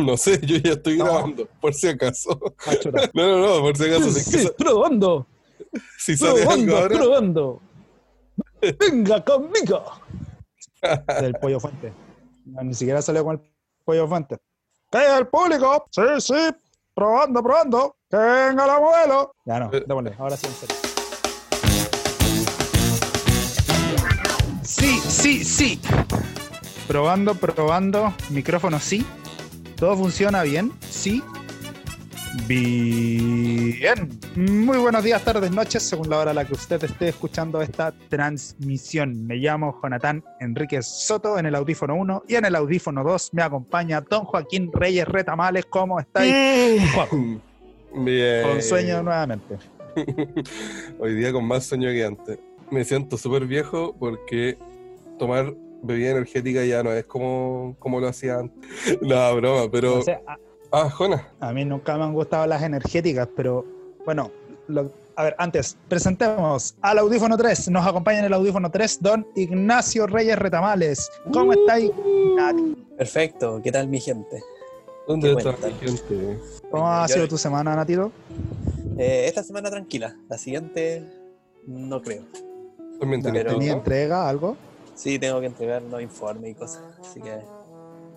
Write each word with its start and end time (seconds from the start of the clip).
No 0.06 0.16
sé, 0.16 0.40
yo 0.44 0.56
ya 0.58 0.72
estoy 0.72 0.98
No. 0.98 1.04
grabando, 1.04 1.46
por 1.60 1.74
si 1.74 1.88
acaso. 1.88 2.38
No, 3.14 3.26
no, 3.26 3.38
no, 3.56 3.60
por 3.62 3.76
si 3.76 3.84
acaso. 3.84 4.10
Sí, 4.10 4.48
probando, 4.56 5.26
si 5.98 6.16
sale 6.16 6.42
algo 6.42 6.46
probando, 6.50 6.76
ahora, 6.76 6.96
probando. 6.98 7.62
Venga 8.78 9.24
conmigo. 9.24 9.84
Del 11.20 11.34
pollo 11.34 11.60
fuente. 11.60 11.92
No, 12.46 12.62
ni 12.62 12.74
siquiera 12.74 13.00
salió 13.02 13.24
con 13.24 13.36
el 13.36 13.42
pollo 13.84 14.08
fuente. 14.08 14.38
¡Que 14.90 14.98
el 15.18 15.26
público! 15.28 15.86
Sí, 15.90 16.02
sí. 16.18 16.34
Probando, 16.94 17.42
probando. 17.42 17.96
¡Que 18.10 18.16
venga 18.16 18.66
la 18.66 18.80
modelo! 18.80 19.34
Ya 19.44 19.60
no, 19.60 19.70
Eh. 19.72 19.84
démosle. 19.86 20.14
Ahora 20.18 20.36
sí, 20.36 20.46
en 20.46 20.52
serio. 20.54 20.76
Sí, 24.62 24.98
sí, 25.00 25.44
sí. 25.44 25.80
Probando, 26.88 27.34
probando. 27.34 28.12
Micrófono 28.30 28.78
sí. 28.80 29.06
¿Todo 29.80 29.96
funciona 29.96 30.42
bien? 30.42 30.72
Sí. 30.90 31.22
Bien. 32.46 34.10
Muy 34.36 34.76
buenos 34.76 35.02
días, 35.02 35.24
tardes, 35.24 35.50
noches, 35.52 35.82
según 35.82 36.10
la 36.10 36.18
hora 36.18 36.32
a 36.32 36.34
la 36.34 36.44
que 36.44 36.52
usted 36.52 36.84
esté 36.84 37.08
escuchando 37.08 37.62
esta 37.62 37.94
transmisión. 38.10 39.26
Me 39.26 39.36
llamo 39.36 39.80
Jonathan 39.82 40.22
Enríquez 40.38 40.86
Soto 40.86 41.38
en 41.38 41.46
el 41.46 41.54
audífono 41.54 41.94
1 41.94 42.24
y 42.28 42.34
en 42.34 42.44
el 42.44 42.56
audífono 42.56 43.02
2 43.02 43.30
me 43.32 43.42
acompaña 43.42 44.02
don 44.02 44.26
Joaquín 44.26 44.70
Reyes 44.70 45.08
Retamales. 45.08 45.64
¿Cómo 45.64 45.98
estáis? 45.98 46.82
Juan? 46.94 47.40
Bien. 48.04 48.42
Con 48.42 48.62
sueño 48.62 49.02
nuevamente. 49.02 49.56
Hoy 50.98 51.14
día 51.14 51.32
con 51.32 51.46
más 51.46 51.64
sueño 51.64 51.88
que 51.88 52.04
antes. 52.04 52.38
Me 52.70 52.84
siento 52.84 53.16
súper 53.16 53.46
viejo 53.46 53.96
porque 53.98 54.58
tomar 55.18 55.54
bebida 55.82 56.10
energética 56.10 56.64
ya 56.64 56.82
no 56.82 56.92
es 56.92 57.04
como, 57.04 57.76
como 57.78 58.00
lo 58.00 58.08
hacía 58.08 58.38
antes. 58.38 58.70
No, 59.02 59.36
broma, 59.36 59.70
pero. 59.70 59.96
No 59.96 60.02
sé, 60.02 60.12
a, 60.26 60.36
Ah, 60.72 60.88
Jona. 60.88 61.26
a 61.40 61.52
mí 61.52 61.64
nunca 61.64 61.96
me 61.98 62.04
han 62.04 62.12
gustado 62.14 62.46
las 62.46 62.62
energéticas, 62.62 63.28
pero 63.34 63.64
bueno, 64.04 64.30
lo- 64.68 64.92
a 65.16 65.24
ver, 65.24 65.34
antes, 65.36 65.76
presentemos 65.88 66.76
al 66.80 66.98
audífono 66.98 67.36
3. 67.36 67.70
Nos 67.70 67.84
acompaña 67.84 68.20
en 68.20 68.26
el 68.26 68.32
audífono 68.34 68.70
3 68.70 68.98
don 69.02 69.26
Ignacio 69.34 70.06
Reyes 70.06 70.38
Retamales. 70.38 71.10
¿Cómo 71.32 71.52
estáis? 71.54 71.90
Nati? 72.36 72.86
Perfecto, 72.96 73.60
¿qué 73.64 73.72
tal 73.72 73.88
mi 73.88 73.98
gente? 74.00 74.40
¿Dónde 75.08 75.32
está 75.32 75.56
mi 75.66 75.72
gente? 75.74 76.38
¿Cómo 76.70 76.88
ha 76.88 77.08
sido 77.08 77.26
tu 77.26 77.36
semana, 77.36 77.74
Natito? 77.74 78.12
Eh, 78.96 79.24
esta 79.26 79.42
semana 79.42 79.70
tranquila, 79.70 80.16
la 80.28 80.38
siguiente 80.38 81.04
no 81.66 82.00
creo. 82.00 82.22
¿Tenía 83.00 83.72
entrega, 83.72 84.28
algo? 84.28 84.56
Sí, 85.00 85.18
tengo 85.18 85.40
que 85.40 85.46
entregar 85.46 85.80
los 85.82 86.02
informes 86.02 86.50
y 86.50 86.54
cosas, 86.54 86.82
así 87.00 87.20
que 87.22 87.38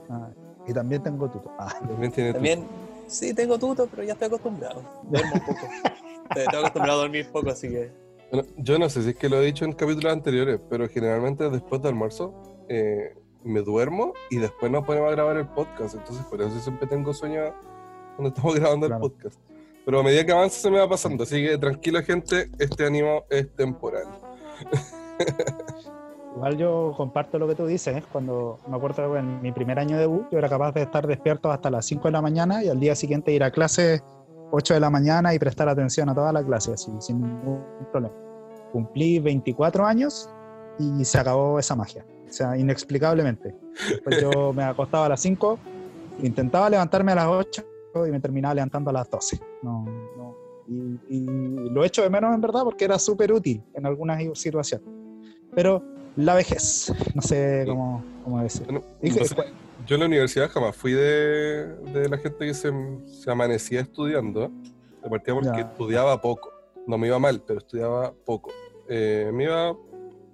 Ah, 0.09 0.29
y 0.67 0.73
también 0.73 1.01
tengo 1.01 1.29
tuto. 1.29 1.49
Ah, 1.57 1.73
También 1.79 2.11
tiene 2.11 2.33
también, 2.33 2.67
sí, 3.07 3.33
tengo 3.33 3.57
tuto, 3.57 3.87
pero 3.89 4.03
ya 4.03 4.13
estoy 4.13 4.27
acostumbrado. 4.27 4.81
Duermo 5.03 5.31
un 5.33 5.39
poco. 5.45 5.59
Estoy 6.35 6.59
acostumbrado 6.59 6.99
a 6.99 7.01
dormir 7.03 7.29
poco, 7.31 7.49
así 7.51 7.69
que 7.69 7.89
Bueno, 8.31 8.47
yo 8.57 8.77
no 8.79 8.89
sé 8.89 9.01
si 9.03 9.09
es 9.11 9.15
que 9.15 9.29
lo 9.29 9.37
he 9.41 9.45
dicho 9.45 9.63
en 9.63 9.71
capítulos 9.71 10.11
anteriores, 10.11 10.59
pero 10.69 10.89
generalmente 10.89 11.49
después 11.49 11.81
del 11.81 11.89
almuerzo 11.93 12.33
eh, 12.67 13.15
me 13.45 13.61
duermo 13.61 14.13
y 14.29 14.37
después 14.37 14.69
nos 14.71 14.83
ponemos 14.85 15.07
a 15.09 15.11
grabar 15.11 15.37
el 15.37 15.47
podcast. 15.47 15.95
Entonces, 15.95 16.25
por 16.25 16.41
eso 16.41 16.59
siempre 16.59 16.85
tengo 16.87 17.13
sueño 17.13 17.43
cuando 18.17 18.29
estamos 18.35 18.55
grabando 18.55 18.87
Claro. 18.87 19.05
el 19.05 19.09
podcast. 19.11 19.39
Pero 19.85 19.99
a 19.99 20.03
medida 20.03 20.25
que 20.25 20.31
avanza 20.33 20.59
se 20.59 20.69
me 20.71 20.79
va 20.79 20.89
pasando. 20.89 21.23
Así 21.23 21.45
que 21.45 21.57
tranquila, 21.57 22.01
gente, 22.01 22.49
este 22.59 22.85
ánimo 22.85 23.23
es 23.29 23.53
temporal. 23.55 24.05
Igual 26.35 26.57
yo 26.57 26.93
comparto 26.97 27.37
lo 27.37 27.47
que 27.47 27.55
tú 27.55 27.65
dices. 27.65 27.95
¿eh? 27.97 28.03
Cuando 28.11 28.57
me 28.67 28.75
acuerdo 28.75 29.15
en 29.17 29.41
mi 29.41 29.51
primer 29.51 29.77
año 29.79 29.97
de 29.97 30.07
U, 30.07 30.25
yo 30.31 30.37
era 30.39 30.49
capaz 30.49 30.71
de 30.73 30.81
estar 30.81 31.05
despierto 31.05 31.51
hasta 31.51 31.69
las 31.69 31.85
5 31.85 32.07
de 32.07 32.11
la 32.11 32.21
mañana 32.21 32.63
y 32.63 32.69
al 32.69 32.79
día 32.79 32.95
siguiente 32.95 33.31
ir 33.31 33.43
a 33.43 33.51
clase 33.51 34.01
8 34.51 34.73
de 34.73 34.79
la 34.79 34.89
mañana 34.89 35.33
y 35.33 35.39
prestar 35.39 35.69
atención 35.69 36.09
a 36.09 36.15
toda 36.15 36.31
la 36.31 36.43
clase, 36.43 36.73
así, 36.73 36.91
sin 36.99 37.21
ningún 37.21 37.63
problema. 37.91 38.15
Cumplí 38.71 39.19
24 39.19 39.85
años 39.85 40.29
y 40.79 41.05
se 41.05 41.19
acabó 41.19 41.59
esa 41.59 41.75
magia. 41.75 42.05
O 42.27 42.31
sea, 42.33 42.57
inexplicablemente. 42.57 43.55
Pues 44.03 44.21
yo 44.21 44.53
me 44.53 44.63
acostaba 44.63 45.05
a 45.05 45.09
las 45.09 45.21
5, 45.21 45.59
intentaba 46.23 46.69
levantarme 46.69 47.11
a 47.11 47.15
las 47.15 47.27
8 47.27 47.65
y 48.07 48.11
me 48.11 48.19
terminaba 48.19 48.55
levantando 48.55 48.89
a 48.89 48.93
las 48.93 49.09
12. 49.09 49.39
No, 49.61 49.85
no. 50.17 50.35
Y, 50.67 50.99
y 51.09 51.69
lo 51.69 51.83
echo 51.83 52.01
de 52.01 52.09
menos 52.09 52.33
en 52.33 52.41
verdad 52.41 52.63
porque 52.63 52.85
era 52.85 52.97
súper 52.97 53.31
útil 53.31 53.63
en 53.75 53.85
algunas 53.85 54.19
situaciones. 54.33 54.87
Pero 55.53 55.83
la 56.15 56.35
vejez, 56.35 56.91
no 57.13 57.21
sé 57.21 57.63
cómo, 57.67 58.03
cómo 58.23 58.41
decir. 58.41 58.63
Bueno, 58.65 58.83
Dije- 59.01 59.19
no 59.19 59.25
sé, 59.25 59.35
yo 59.85 59.95
en 59.95 59.99
la 60.01 60.07
universidad 60.07 60.49
jamás 60.49 60.75
fui 60.75 60.93
de, 60.93 61.67
de 61.91 62.09
la 62.09 62.17
gente 62.17 62.45
que 62.45 62.53
se, 62.53 62.71
se 63.07 63.31
amanecía 63.31 63.81
estudiando. 63.81 64.49
De 65.03 65.09
partida 65.09 65.35
porque 65.35 65.49
Ya. 65.49 65.59
estudiaba 65.69 66.21
poco. 66.21 66.49
No 66.87 66.97
me 66.97 67.07
iba 67.07 67.19
mal, 67.19 67.41
pero 67.45 67.59
estudiaba 67.59 68.13
poco. 68.25 68.51
Eh, 68.87 69.29
me 69.33 69.43
iba 69.45 69.75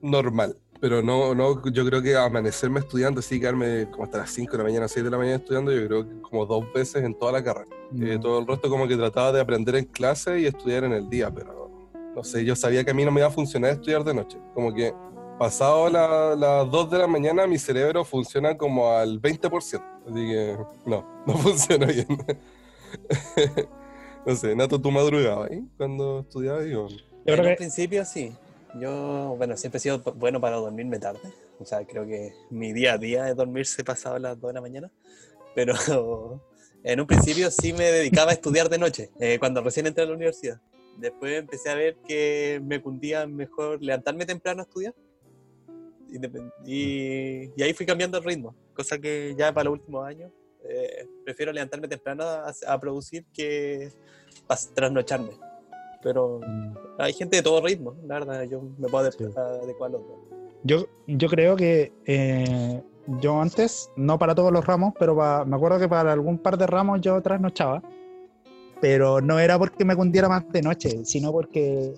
normal. 0.02 0.56
Pero 0.82 1.02
no, 1.04 1.36
no, 1.36 1.62
yo 1.72 1.86
creo 1.86 2.02
que 2.02 2.16
amanecerme 2.16 2.80
estudiando, 2.80 3.20
así 3.20 3.38
quedarme 3.40 3.88
como 3.92 4.06
hasta 4.06 4.20
las 4.20 4.30
5 4.32 4.54
de 4.54 4.58
la 4.60 4.64
mañana, 4.64 4.88
6 4.88 5.04
de 5.04 5.10
la 5.12 5.18
mañana 5.18 5.36
estudiando, 5.36 5.72
yo 5.74 5.86
creo 5.88 6.08
que 6.08 6.22
como 6.22 6.46
dos 6.46 6.72
veces 6.74 7.04
en 7.04 7.14
toda 7.16 7.34
la 7.34 7.44
carrera. 7.44 7.68
Eh, 8.00 8.18
todo 8.22 8.40
el 8.40 8.48
resto 8.48 8.70
como 8.70 8.88
que 8.88 8.96
trataba 8.96 9.32
de 9.34 9.42
aprender 9.42 9.76
en 9.76 9.86
clase 9.86 10.40
y 10.40 10.46
estudiar 10.46 10.86
en 10.86 10.94
el 10.94 11.10
día, 11.10 11.30
pero 11.34 11.70
no 12.16 12.24
sé, 12.24 12.46
yo 12.46 12.56
sabía 12.56 12.84
que 12.86 12.92
a 12.92 12.94
mí 12.94 13.04
no 13.04 13.12
me 13.12 13.20
iba 13.20 13.28
a 13.28 13.32
funcionar 13.32 13.72
estudiar 13.72 14.04
de 14.06 14.14
noche. 14.14 14.38
Como 14.54 14.74
que 14.74 14.94
pasado 15.40 15.90
la- 15.90 16.36
las 16.36 16.70
2 16.70 16.92
de 16.92 16.98
la 17.00 17.08
mañana 17.08 17.48
mi 17.48 17.58
cerebro 17.58 18.04
funciona 18.06 18.56
como 18.58 18.92
al 18.92 19.20
20%. 19.20 19.82
Así 20.06 20.14
que 20.14 20.58
no, 20.86 21.06
no 21.26 21.34
funciona 21.38 21.86
bien. 21.88 22.08
no 24.26 24.36
sé, 24.36 24.56
Nato, 24.56 24.80
¿tú 24.80 24.92
madrugabas 24.92 25.50
ahí 25.50 25.64
cuando 25.78 26.20
estudiabas? 26.20 26.66
Yo 26.68 26.88
en 26.88 26.98
creo 27.26 27.40
un 27.42 27.46
que 27.48 27.56
principio 27.56 28.06
sí. 28.06 28.34
Yo, 28.80 29.34
bueno, 29.38 29.58
siempre 29.58 29.78
he 29.78 29.82
sido 29.82 30.00
bueno 30.16 30.40
para 30.40 30.58
dormirme 30.58 31.00
tarde. 31.00 31.22
O 31.60 31.66
sea, 31.66 31.84
creo 31.86 32.06
que 32.06 32.34
mi 32.52 32.72
día 32.72 32.94
a 32.94 32.98
día 32.98 33.28
es 33.30 33.36
dormirse 33.36 33.84
pasado 33.84 34.20
las 34.20 34.40
2 34.40 34.50
de 34.50 34.54
la 34.54 34.62
mañana. 34.62 34.92
Pero 35.56 35.74
en 36.84 37.00
un 37.00 37.08
principio 37.08 37.50
sí 37.50 37.74
me 37.74 37.86
dedicaba 37.86 38.32
a 38.32 38.34
estudiar 38.34 38.70
de 38.70 38.78
noche, 38.78 39.10
eh, 39.20 39.38
cuando 39.40 39.62
recién 39.62 39.88
entré 39.88 40.04
a 40.04 40.08
la 40.08 40.14
universidad. 40.14 40.60
Después 40.98 41.40
empecé 41.40 41.70
a 41.70 41.76
ver 41.76 41.96
que 42.06 42.62
me 42.64 42.82
cundía 42.82 43.26
mejor 43.26 43.82
levantarme 43.82 44.26
temprano 44.26 44.62
a 44.62 44.64
estudiar. 44.66 44.94
Y, 46.66 47.52
y 47.56 47.64
ahí 47.64 47.74
fui 47.74 47.86
cambiando 47.86 48.18
el 48.18 48.24
ritmo, 48.24 48.56
cosa 48.74 48.98
que 48.98 49.36
ya 49.38 49.54
para 49.54 49.66
los 49.66 49.74
últimos 49.80 50.06
años 50.08 50.32
eh, 50.64 51.06
prefiero 51.24 51.52
levantarme 51.52 51.88
temprano 51.88 52.24
a, 52.24 52.54
a 52.68 52.80
producir 52.80 53.26
que 53.34 53.90
pas- 54.48 54.74
trasnocharme. 54.74 55.32
Pero 56.02 56.40
mm, 56.46 56.74
hay 57.00 57.14
gente 57.14 57.38
de 57.38 57.44
todo 57.44 57.62
ritmo, 57.66 57.96
la 58.08 58.16
verdad, 58.20 58.44
yo 58.44 58.62
me 58.78 58.88
puedo 58.88 59.12
Sí. 59.12 59.24
adecuar 59.36 59.90
a 59.90 59.94
los 59.94 60.02
dos. 60.08 60.18
yo, 60.64 60.86
yo 61.08 61.28
creo 61.30 61.56
que 61.56 61.92
eh, 62.06 62.82
yo 63.22 63.42
antes, 63.42 63.90
no 63.96 64.18
para 64.20 64.36
todos 64.36 64.52
los 64.52 64.66
ramos, 64.66 64.94
pero 65.00 65.16
me 65.46 65.56
acuerdo 65.56 65.80
que 65.80 65.88
para 65.90 66.12
algún 66.14 66.38
par 66.38 66.58
de 66.58 66.68
ramos 66.68 67.02
yo 67.02 67.22
trasnochaba. 67.22 67.82
Pero 68.82 69.20
no 69.20 69.40
era 69.40 69.60
porque 69.60 69.84
me 69.84 69.94
cundiera 69.96 70.30
más 70.30 70.50
de 70.54 70.62
noche, 70.62 71.04
sino 71.04 71.34
porque 71.34 71.96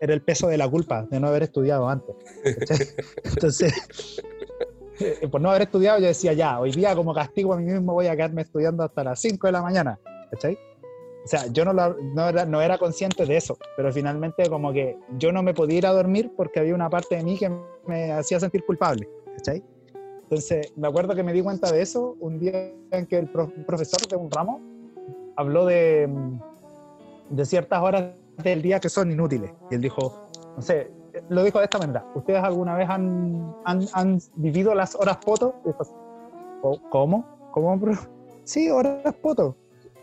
era 0.00 0.12
el 0.14 0.20
peso 0.22 0.48
de 0.48 0.58
la 0.58 0.68
culpa 0.68 1.06
de 1.10 1.18
no 1.20 1.28
haber 1.28 1.44
estudiado 1.44 1.88
antes. 1.88 2.14
¿cachai? 2.58 2.86
Entonces, 3.24 4.22
eh, 5.00 5.28
por 5.30 5.40
no 5.40 5.50
haber 5.50 5.62
estudiado, 5.62 5.98
yo 6.00 6.06
decía, 6.06 6.32
ya, 6.32 6.60
hoy 6.60 6.72
día 6.72 6.94
como 6.94 7.14
castigo 7.14 7.54
a 7.54 7.56
mí 7.56 7.64
mismo 7.64 7.92
voy 7.94 8.06
a 8.06 8.16
quedarme 8.16 8.42
estudiando 8.42 8.82
hasta 8.82 9.04
las 9.04 9.20
5 9.20 9.46
de 9.46 9.52
la 9.52 9.62
mañana. 9.62 9.98
¿Cachai? 10.30 10.54
O 11.24 11.28
sea, 11.28 11.46
yo 11.48 11.64
no, 11.64 11.72
lo- 11.72 11.96
no, 12.14 12.28
era, 12.28 12.44
no 12.46 12.62
era 12.62 12.78
consciente 12.78 13.26
de 13.26 13.36
eso, 13.36 13.58
pero 13.76 13.92
finalmente 13.92 14.48
como 14.48 14.72
que 14.72 14.96
yo 15.18 15.32
no 15.32 15.42
me 15.42 15.54
podía 15.54 15.78
ir 15.78 15.86
a 15.86 15.92
dormir 15.92 16.30
porque 16.36 16.60
había 16.60 16.74
una 16.74 16.88
parte 16.88 17.16
de 17.16 17.24
mí 17.24 17.36
que 17.36 17.50
me 17.86 18.12
hacía 18.12 18.38
sentir 18.38 18.64
culpable. 18.64 19.08
¿Cachai? 19.36 19.62
Entonces, 20.22 20.72
me 20.76 20.88
acuerdo 20.88 21.14
que 21.14 21.22
me 21.22 21.32
di 21.32 21.42
cuenta 21.42 21.70
de 21.72 21.82
eso 21.82 22.16
un 22.20 22.38
día 22.38 22.72
en 22.90 23.06
que 23.06 23.18
el 23.18 23.28
profesor 23.28 24.06
de 24.08 24.16
un 24.16 24.30
ramo 24.30 24.60
habló 25.36 25.66
de, 25.66 26.06
mm, 26.08 26.40
de 27.30 27.44
ciertas 27.44 27.80
horas 27.82 28.04
del 28.42 28.62
día 28.62 28.80
que 28.80 28.88
son 28.88 29.10
inútiles. 29.10 29.52
Y 29.70 29.74
él 29.76 29.80
dijo, 29.80 30.12
no 30.56 30.62
sé, 30.62 30.90
lo 31.28 31.42
dijo 31.42 31.58
de 31.58 31.64
esta 31.64 31.78
manera, 31.78 32.04
¿ustedes 32.14 32.42
alguna 32.42 32.74
vez 32.76 32.88
han, 32.90 33.54
han, 33.64 33.86
han 33.92 34.18
vivido 34.36 34.74
las 34.74 34.94
horas 34.94 35.16
poto? 35.24 35.54
Y 35.64 35.68
dijo, 35.68 35.84
"¿Co- 36.62 36.80
¿Cómo? 36.90 37.24
¿Cómo, 37.52 37.80
profe? 37.80 38.08
Sí, 38.44 38.68
horas 38.70 39.14
poto. 39.22 39.56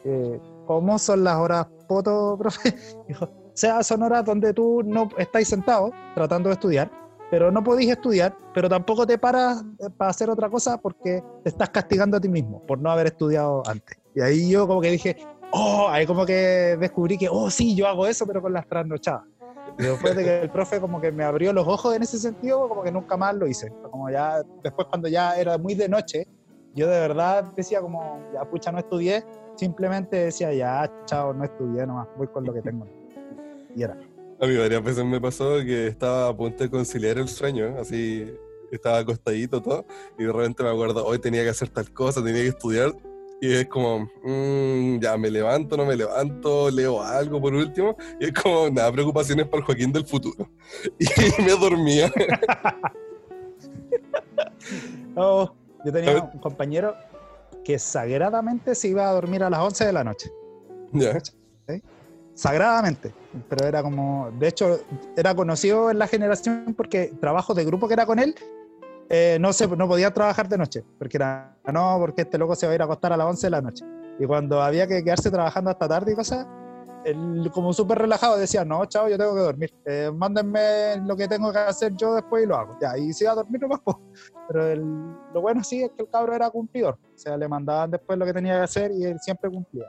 Eh, 0.03 0.39
¿Cómo 0.65 0.97
son 0.97 1.23
las 1.23 1.37
horas 1.37 1.67
poto, 1.87 2.35
profe? 2.37 2.73
Dijo, 3.07 3.25
o 3.25 3.51
sea, 3.55 3.83
son 3.83 4.01
horas 4.03 4.25
donde 4.25 4.53
tú 4.53 4.81
no 4.83 5.07
estáis 5.17 5.47
sentado 5.47 5.91
tratando 6.15 6.49
de 6.49 6.53
estudiar, 6.53 6.89
pero 7.29 7.51
no 7.51 7.63
podéis 7.63 7.91
estudiar, 7.91 8.35
pero 8.53 8.67
tampoco 8.67 9.05
te 9.05 9.17
paras 9.17 9.63
eh, 9.79 9.89
para 9.95 10.09
hacer 10.11 10.29
otra 10.29 10.49
cosa 10.49 10.77
porque 10.77 11.23
te 11.43 11.49
estás 11.49 11.69
castigando 11.69 12.17
a 12.17 12.19
ti 12.21 12.29
mismo 12.29 12.61
por 12.65 12.79
no 12.79 12.89
haber 12.91 13.07
estudiado 13.07 13.61
antes. 13.67 13.97
Y 14.15 14.21
ahí 14.21 14.49
yo 14.49 14.67
como 14.67 14.81
que 14.81 14.89
dije, 14.91 15.15
oh, 15.53 15.87
ahí 15.89 16.05
como 16.05 16.25
que 16.25 16.77
descubrí 16.79 17.17
que, 17.17 17.29
oh, 17.29 17.49
sí, 17.49 17.75
yo 17.75 17.87
hago 17.87 18.07
eso, 18.07 18.25
pero 18.25 18.41
con 18.41 18.53
las 18.53 18.67
trasnochadas. 18.67 19.23
Y 19.77 19.83
después 19.83 20.15
de 20.15 20.23
que 20.23 20.41
el 20.41 20.49
profe 20.49 20.79
como 20.79 20.99
que 20.99 21.11
me 21.11 21.23
abrió 21.23 21.53
los 21.53 21.67
ojos 21.67 21.95
en 21.95 22.03
ese 22.03 22.17
sentido, 22.17 22.67
como 22.67 22.83
que 22.83 22.91
nunca 22.91 23.17
más 23.17 23.35
lo 23.35 23.47
hice. 23.47 23.71
Como 23.89 24.09
ya, 24.09 24.41
después 24.63 24.87
cuando 24.87 25.07
ya 25.07 25.35
era 25.37 25.57
muy 25.57 25.75
de 25.75 25.87
noche, 25.87 26.27
yo 26.75 26.87
de 26.87 26.99
verdad 26.99 27.45
decía 27.55 27.81
como, 27.81 28.19
ya 28.33 28.43
pucha, 28.45 28.71
no 28.71 28.79
estudié, 28.79 29.23
simplemente 29.55 30.17
decía, 30.17 30.51
ya, 30.53 30.91
chao, 31.05 31.33
no 31.33 31.43
estudié 31.43 31.85
nomás, 31.85 32.07
voy 32.17 32.27
con 32.27 32.43
lo 32.45 32.53
que 32.53 32.61
tengo. 32.61 32.87
Y 33.75 33.83
era. 33.83 33.97
A 34.41 34.45
mí 34.45 34.57
varias 34.57 34.83
veces 34.83 35.05
me 35.05 35.21
pasó 35.21 35.57
que 35.59 35.87
estaba 35.87 36.29
a 36.29 36.35
punto 36.35 36.63
de 36.63 36.69
conciliar 36.69 37.17
el 37.17 37.27
sueño, 37.27 37.75
así 37.79 38.31
estaba 38.71 38.97
acostadito 38.97 39.61
todo, 39.61 39.85
y 40.17 40.23
de 40.23 40.31
repente 40.33 40.63
me 40.63 40.69
acuerdo, 40.69 41.05
hoy 41.05 41.19
tenía 41.19 41.43
que 41.43 41.49
hacer 41.49 41.69
tal 41.69 41.91
cosa, 41.93 42.23
tenía 42.23 42.41
que 42.41 42.49
estudiar, 42.49 42.91
y 43.43 43.53
es 43.55 43.67
como, 43.67 44.09
mm, 44.23 44.99
ya 45.01 45.17
me 45.17 45.29
levanto, 45.29 45.75
no 45.75 45.85
me 45.85 45.97
levanto, 45.97 46.71
leo 46.71 47.03
algo 47.03 47.41
por 47.41 47.53
último, 47.53 47.97
y 48.17 48.27
es 48.27 48.31
como, 48.31 48.69
nada, 48.69 48.89
preocupaciones 48.89 49.45
para 49.47 49.57
el 49.57 49.65
Joaquín 49.65 49.91
del 49.91 50.05
futuro. 50.05 50.49
Y 50.97 51.41
me 51.41 51.51
dormía. 51.51 52.11
Oh, 55.15 55.53
yo 55.85 55.91
tenía 55.91 56.23
un 56.23 56.39
compañero 56.39 56.95
que 57.63 57.77
sagradamente 57.77 58.73
se 58.73 58.87
iba 58.87 59.07
a 59.07 59.11
dormir 59.11 59.43
a 59.43 59.49
las 59.49 59.59
11 59.59 59.85
de 59.85 59.93
la 59.93 60.03
noche. 60.03 60.31
Ya. 60.91 61.19
Sagradamente. 62.33 63.13
Pero 63.49 63.67
era 63.67 63.83
como, 63.83 64.31
de 64.39 64.47
hecho, 64.47 64.79
era 65.15 65.35
conocido 65.35 65.91
en 65.91 65.99
la 65.99 66.07
generación 66.07 66.73
porque 66.75 67.13
trabajo 67.19 67.53
de 67.53 67.65
grupo 67.65 67.87
que 67.87 67.93
era 67.93 68.07
con 68.07 68.17
él, 68.17 68.33
eh, 69.15 69.37
no, 69.39 69.53
se, 69.53 69.67
no 69.67 69.87
podía 69.87 70.11
trabajar 70.11 70.49
de 70.49 70.57
noche. 70.57 70.83
Porque 70.97 71.17
era, 71.17 71.55
no, 71.71 71.97
porque 71.99 72.23
este 72.23 72.39
loco 72.39 72.55
se 72.55 72.65
va 72.65 72.71
a 72.71 72.75
ir 72.75 72.81
a 72.81 72.85
acostar 72.85 73.13
a 73.13 73.17
las 73.17 73.27
11 73.27 73.45
de 73.47 73.51
la 73.51 73.61
noche. 73.61 73.85
Y 74.19 74.25
cuando 74.25 74.59
había 74.59 74.87
que 74.87 75.03
quedarse 75.03 75.29
trabajando 75.29 75.69
hasta 75.69 75.87
tarde 75.87 76.13
y 76.13 76.15
cosas, 76.15 76.47
él 77.05 77.49
como 77.53 77.73
súper 77.73 77.99
relajado 77.99 78.37
decía, 78.37 78.65
no, 78.65 78.83
chao, 78.85 79.07
yo 79.07 79.17
tengo 79.17 79.35
que 79.35 79.41
dormir. 79.41 79.71
Eh, 79.85 80.09
mándenme 80.11 80.97
lo 81.05 81.15
que 81.15 81.27
tengo 81.27 81.51
que 81.51 81.59
hacer 81.59 81.93
yo 81.95 82.15
después 82.15 82.43
y 82.43 82.47
lo 82.47 82.55
hago. 82.55 82.75
Ya, 82.81 82.97
y 82.97 83.13
se 83.13 83.25
iba 83.25 83.33
a 83.33 83.35
dormir 83.35 83.61
nomás. 83.61 83.81
Pero 84.47 84.67
el- 84.67 85.15
lo 85.33 85.41
bueno 85.41 85.63
sí 85.63 85.83
es 85.83 85.91
que 85.91 86.01
el 86.03 86.09
cabro 86.09 86.33
era 86.33 86.49
cumplidor. 86.49 86.95
O 86.95 87.17
sea, 87.17 87.37
le 87.37 87.47
mandaban 87.47 87.91
después 87.91 88.17
lo 88.17 88.25
que 88.25 88.33
tenía 88.33 88.55
que 88.55 88.63
hacer 88.63 88.91
y 88.91 89.03
él 89.03 89.19
siempre 89.19 89.49
cumplía. 89.49 89.85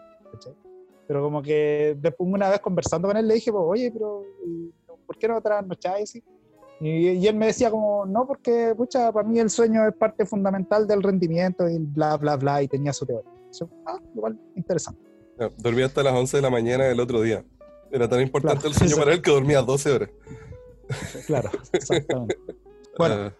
Pero 1.06 1.22
como 1.22 1.40
que 1.42 1.96
después 1.98 2.28
una 2.30 2.48
vez 2.50 2.60
conversando 2.60 3.08
con 3.08 3.16
él 3.16 3.26
le 3.28 3.34
dije, 3.34 3.50
pues, 3.52 3.64
oye, 3.66 3.90
pero 3.92 4.22
¿y 4.46 4.70
¿por 5.06 5.16
qué 5.18 5.28
no 5.28 5.40
trasnocháis? 5.40 6.22
Y, 6.80 7.10
y 7.10 7.26
él 7.28 7.36
me 7.36 7.46
decía 7.46 7.70
como, 7.70 8.04
no, 8.06 8.26
porque, 8.26 8.74
pucha, 8.76 9.12
para 9.12 9.26
mí 9.26 9.38
el 9.38 9.48
sueño 9.50 9.86
es 9.86 9.94
parte 9.94 10.26
fundamental 10.26 10.86
del 10.86 11.02
rendimiento 11.02 11.68
y 11.68 11.78
bla, 11.78 12.16
bla, 12.16 12.36
bla, 12.36 12.62
y 12.62 12.68
tenía 12.68 12.92
su 12.92 13.06
teoría. 13.06 13.30
Yo, 13.58 13.68
ah, 13.86 13.98
igual, 14.14 14.38
interesante. 14.56 15.00
No, 15.38 15.48
dormí 15.58 15.82
hasta 15.82 16.02
las 16.02 16.12
11 16.14 16.36
de 16.38 16.42
la 16.42 16.50
mañana 16.50 16.84
del 16.84 17.00
otro 17.00 17.20
día. 17.22 17.44
Era 17.92 18.08
tan 18.08 18.20
importante 18.20 18.60
Claro, 18.62 18.68
el 18.70 18.74
sueño 18.74 18.92
eso. 18.92 19.00
para 19.00 19.12
él 19.14 19.22
que 19.22 19.30
dormía 19.30 19.62
12 19.62 19.90
horas. 19.92 20.10
Claro, 21.26 21.50
exactamente. 21.72 22.36
Bueno, 22.98 23.14
Ah, 23.16 23.32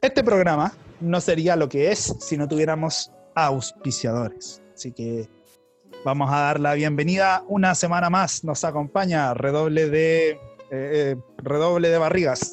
Este 0.00 0.24
programa 0.24 0.72
no 1.00 1.20
sería 1.20 1.54
lo 1.54 1.68
que 1.68 1.92
es 1.92 2.16
si 2.20 2.36
no 2.36 2.48
tuviéramos 2.48 3.12
auspiciadores. 3.36 4.60
Así 4.74 4.90
que 4.92 5.28
vamos 6.04 6.28
a 6.32 6.40
dar 6.40 6.60
la 6.60 6.74
bienvenida 6.74 7.44
una 7.48 7.74
semana 7.76 8.10
más. 8.10 8.42
Nos 8.42 8.64
acompaña 8.64 9.32
redoble 9.34 9.88
de 9.88 10.30
eh, 10.30 10.38
eh, 10.70 11.16
redoble 11.38 11.88
de 11.88 11.98
barrigas. 11.98 12.50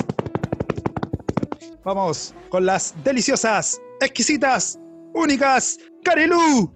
Vamos 1.83 2.33
con 2.47 2.65
las 2.65 2.95
deliciosas, 3.03 3.81
exquisitas, 3.99 4.79
únicas 5.13 5.77
Carilú 6.01 6.73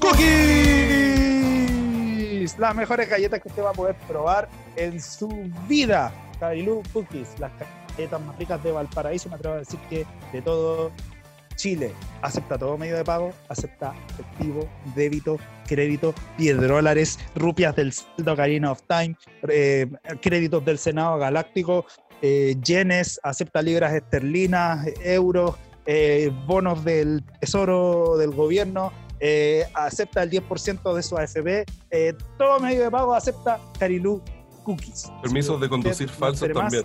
Cookies. 0.00 0.18
Las 2.58 2.74
mejores 2.74 3.08
galletas 3.08 3.40
que 3.40 3.46
usted 3.46 3.62
va 3.62 3.70
a 3.70 3.72
poder 3.72 3.94
probar 4.08 4.48
en 4.74 5.00
su 5.00 5.28
vida. 5.68 6.12
Carilú 6.40 6.82
Cookies, 6.92 7.38
las 7.38 7.52
galletas 7.96 8.20
más 8.20 8.36
ricas 8.36 8.60
de 8.64 8.72
Valparaíso, 8.72 9.28
me 9.28 9.36
atrevo 9.36 9.54
a 9.54 9.58
decir 9.58 9.78
que 9.88 10.04
de 10.32 10.42
todo 10.42 10.90
Chile. 11.56 11.92
Acepta 12.22 12.58
todo 12.58 12.76
medio 12.76 12.96
de 12.96 13.04
pago, 13.04 13.32
acepta 13.48 13.94
efectivo, 14.10 14.68
débito, 14.94 15.38
crédito, 15.66 16.14
piedrólares, 16.36 17.18
rupias 17.34 17.76
del 17.76 17.92
saldo 17.92 18.36
Carina 18.36 18.72
of 18.72 18.82
Time, 18.88 19.16
eh, 19.48 19.86
créditos 20.20 20.64
del 20.64 20.78
Senado 20.78 21.18
Galáctico, 21.18 21.86
eh, 22.22 22.56
yenes, 22.64 23.20
acepta 23.22 23.62
libras 23.62 23.92
esterlinas, 23.92 24.86
euros, 25.02 25.56
eh, 25.86 26.30
bonos 26.46 26.84
del 26.84 27.22
Tesoro 27.40 28.16
del 28.16 28.30
gobierno, 28.30 28.92
eh, 29.20 29.64
acepta 29.74 30.22
el 30.22 30.30
10% 30.30 30.94
de 30.94 31.02
su 31.02 31.16
AFB, 31.16 31.64
todo 32.38 32.60
medio 32.60 32.84
de 32.84 32.90
pago 32.90 33.14
acepta 33.14 33.60
Carilú 33.78 34.22
Cookies. 34.64 35.10
permisos 35.22 35.60
de 35.60 35.68
conducir 35.68 36.08
falsos 36.08 36.48
también. 36.52 36.84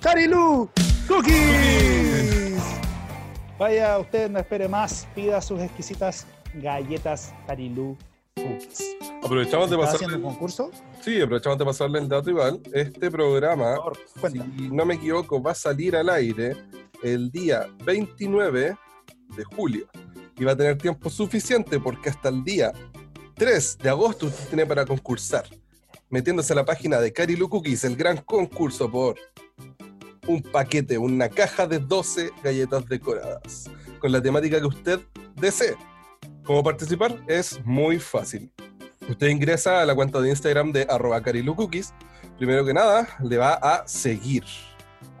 Carilú 0.00 0.68
Cookies. 1.08 2.62
Vaya, 3.58 3.98
usted 3.98 4.30
no 4.30 4.38
espere 4.38 4.68
más, 4.68 5.06
pida 5.14 5.40
sus 5.40 5.60
exquisitas 5.60 6.26
galletas 6.54 7.32
Carilú 7.46 7.96
Cookies. 7.96 8.13
Aprovechamos 9.22 9.70
de 9.70 9.76
¿Está 9.76 9.86
pasarle, 9.86 10.06
haciendo 10.06 10.16
un 10.16 10.34
concurso? 10.34 10.70
sí, 11.00 11.20
aprovechamos 11.20 11.58
de 11.58 11.64
pasarle 11.64 11.98
el 12.00 12.08
dato 12.08 12.30
igual. 12.30 12.60
Este 12.72 13.10
programa, 13.10 13.76
favor, 13.76 13.98
si 14.30 14.68
no 14.70 14.84
me 14.84 14.94
equivoco, 14.94 15.42
va 15.42 15.52
a 15.52 15.54
salir 15.54 15.96
al 15.96 16.08
aire 16.10 16.56
el 17.02 17.30
día 17.30 17.66
29 17.84 18.76
de 19.36 19.44
julio. 19.44 19.88
Y 20.36 20.44
va 20.44 20.52
a 20.52 20.56
tener 20.56 20.76
tiempo 20.78 21.08
suficiente 21.10 21.78
porque 21.78 22.10
hasta 22.10 22.28
el 22.28 22.42
día 22.44 22.72
3 23.36 23.78
de 23.78 23.88
agosto 23.88 24.26
usted 24.26 24.48
tiene 24.48 24.66
para 24.66 24.84
concursar. 24.84 25.44
Metiéndose 26.10 26.52
a 26.52 26.56
la 26.56 26.64
página 26.64 27.00
de 27.00 27.12
Carilu 27.12 27.48
Cookies, 27.48 27.84
el 27.84 27.96
gran 27.96 28.18
concurso 28.18 28.90
por 28.90 29.16
un 30.26 30.42
paquete, 30.42 30.98
una 30.98 31.28
caja 31.28 31.66
de 31.66 31.78
12 31.78 32.30
galletas 32.42 32.86
decoradas, 32.86 33.70
con 34.00 34.10
la 34.12 34.20
temática 34.20 34.58
que 34.60 34.66
usted 34.66 35.00
desee. 35.36 35.76
¿Cómo 36.44 36.62
participar? 36.62 37.16
Es 37.26 37.64
muy 37.64 37.98
fácil. 37.98 38.50
Usted 39.08 39.28
ingresa 39.28 39.80
a 39.80 39.86
la 39.86 39.94
cuenta 39.94 40.20
de 40.20 40.28
Instagram 40.28 40.72
de 40.72 40.86
arroba 40.90 41.22
carilucookies. 41.22 41.94
Primero 42.36 42.66
que 42.66 42.74
nada, 42.74 43.08
le 43.22 43.38
va 43.38 43.54
a 43.54 43.88
seguir 43.88 44.44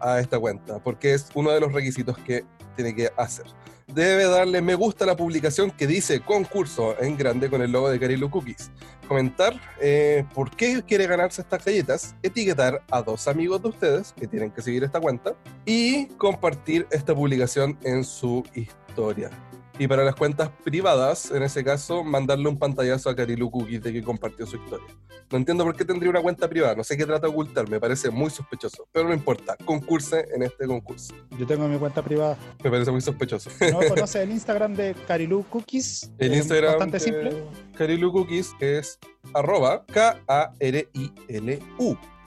a 0.00 0.20
esta 0.20 0.38
cuenta, 0.38 0.78
porque 0.80 1.14
es 1.14 1.28
uno 1.34 1.50
de 1.50 1.60
los 1.60 1.72
requisitos 1.72 2.18
que 2.18 2.44
tiene 2.76 2.94
que 2.94 3.10
hacer. 3.16 3.46
Debe 3.86 4.24
darle 4.24 4.60
me 4.60 4.74
gusta 4.74 5.04
a 5.04 5.06
la 5.06 5.16
publicación 5.16 5.70
que 5.70 5.86
dice 5.86 6.20
concurso 6.20 6.94
en 7.00 7.16
grande 7.16 7.48
con 7.48 7.62
el 7.62 7.72
logo 7.72 7.88
de 7.88 7.98
Carilu 7.98 8.28
Cookies. 8.28 8.70
Comentar 9.08 9.58
eh, 9.80 10.26
por 10.34 10.54
qué 10.54 10.82
quiere 10.82 11.06
ganarse 11.06 11.40
estas 11.40 11.64
galletas, 11.64 12.14
etiquetar 12.22 12.82
a 12.90 13.00
dos 13.00 13.28
amigos 13.28 13.62
de 13.62 13.68
ustedes 13.68 14.12
que 14.12 14.26
tienen 14.26 14.50
que 14.50 14.60
seguir 14.60 14.84
esta 14.84 15.00
cuenta 15.00 15.34
y 15.64 16.06
compartir 16.18 16.86
esta 16.90 17.14
publicación 17.14 17.78
en 17.82 18.04
su 18.04 18.42
historia. 18.54 19.30
Y 19.78 19.88
para 19.88 20.04
las 20.04 20.14
cuentas 20.14 20.50
privadas, 20.62 21.32
en 21.32 21.42
ese 21.42 21.64
caso, 21.64 22.04
mandarle 22.04 22.48
un 22.48 22.56
pantallazo 22.58 23.10
a 23.10 23.16
Carilu 23.16 23.50
Cookies 23.50 23.82
de 23.82 23.92
que 23.92 24.04
compartió 24.04 24.46
su 24.46 24.56
historia. 24.56 24.86
No 25.30 25.38
entiendo 25.38 25.64
por 25.64 25.74
qué 25.74 25.84
tendría 25.84 26.10
una 26.10 26.22
cuenta 26.22 26.48
privada, 26.48 26.76
no 26.76 26.84
sé 26.84 26.96
qué 26.96 27.04
trata 27.04 27.26
de 27.26 27.32
ocultar, 27.32 27.68
me 27.68 27.80
parece 27.80 28.08
muy 28.10 28.30
sospechoso, 28.30 28.86
pero 28.92 29.08
no 29.08 29.14
importa, 29.14 29.56
concurse 29.64 30.28
en 30.32 30.44
este 30.44 30.66
concurso. 30.66 31.12
Yo 31.36 31.44
tengo 31.44 31.66
mi 31.66 31.76
cuenta 31.76 32.02
privada. 32.02 32.38
Me 32.62 32.70
parece 32.70 32.92
muy 32.92 33.00
sospechoso. 33.00 33.50
¿No 33.72 33.80
conoce 33.88 34.22
el 34.22 34.30
Instagram 34.30 34.74
de 34.74 34.94
Carilú 35.08 35.44
Cookies? 35.50 36.12
El 36.18 36.34
Instagram 36.34 36.72
Bastante 36.72 36.98
de 36.98 37.04
simple. 37.04 37.44
Carilu 37.76 38.12
Cookies 38.12 38.52
es 38.60 39.00
arroba 39.32 39.84
K-A-R-I-L-U 39.86 41.18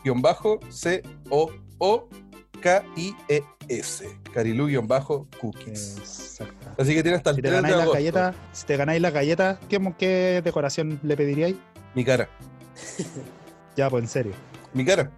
guion 0.04 0.22
bajo 0.22 0.60
C-O-O-K-I-E-S 0.70 2.27
Carilu 4.34 4.68
guion 4.68 4.88
bajo 4.88 5.28
Cookies. 5.42 5.98
Exacto. 5.98 6.70
Así 6.82 6.94
que 6.94 7.02
tiene 7.04 7.18
hasta 7.18 7.32
el 7.32 7.36
Si 7.38 7.42
te 7.42 7.48
3 7.50 7.52
de 7.52 7.56
ganáis 7.62 7.72
las 7.76 7.82
agosto. 7.84 7.94
galletas, 7.98 8.36
si 8.54 8.66
te 8.66 8.78
ganáis 8.78 9.02
las 9.02 9.14
galletas, 9.14 9.60
¿qué, 9.70 9.94
qué 9.98 10.42
decoración 10.44 11.00
le 11.04 11.18
pediríais? 11.18 11.56
Mi 11.96 12.04
cara, 12.06 12.30
Ya, 13.76 13.90
pues 13.90 14.04
en 14.04 14.10
serio. 14.10 14.34
mi 14.74 14.86
cara. 14.86 15.10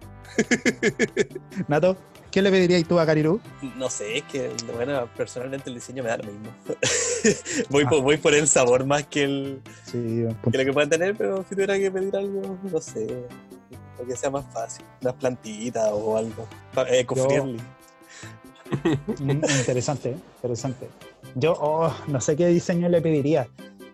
Nato, 1.68 1.96
¿qué 2.30 2.40
le 2.40 2.50
pediríais 2.50 2.86
tú 2.86 2.98
a 2.98 3.04
Carilú? 3.04 3.40
No 3.76 3.90
sé, 3.90 4.18
es 4.18 4.22
que 4.24 4.50
bueno, 4.74 5.08
personalmente 5.16 5.68
el 5.68 5.74
diseño 5.74 6.02
me 6.02 6.08
da 6.08 6.16
lo 6.18 6.24
mismo. 6.24 6.48
voy, 7.68 7.84
Ah. 7.86 7.90
por, 7.90 8.02
voy 8.02 8.16
por 8.16 8.34
el 8.34 8.46
sabor 8.48 8.86
más 8.86 9.04
que, 9.06 9.24
el, 9.24 9.60
Sí, 9.84 10.24
que 10.50 10.58
lo 10.58 10.64
que 10.64 10.72
puedan 10.72 10.88
tener, 10.88 11.16
pero 11.16 11.44
si 11.48 11.54
tuviera 11.54 11.76
que 11.78 11.90
pedir 11.90 12.16
algo, 12.16 12.58
no 12.62 12.80
sé, 12.80 13.06
lo 14.00 14.06
que 14.06 14.16
sea 14.16 14.30
más 14.30 14.44
fácil, 14.52 14.84
unas 15.02 15.14
plantitas 15.14 15.90
o 15.92 16.16
algo. 16.16 16.46
Eh, 16.88 17.00
eco-friendly. 17.00 17.60
Mm, 19.20 19.30
interesante, 19.58 20.10
¿eh? 20.10 20.16
interesante. 20.36 20.88
Yo 21.34 21.54
oh, 21.60 21.92
no 22.08 22.20
sé 22.20 22.36
qué 22.36 22.46
diseño 22.46 22.88
le 22.88 23.02
pediría, 23.02 23.48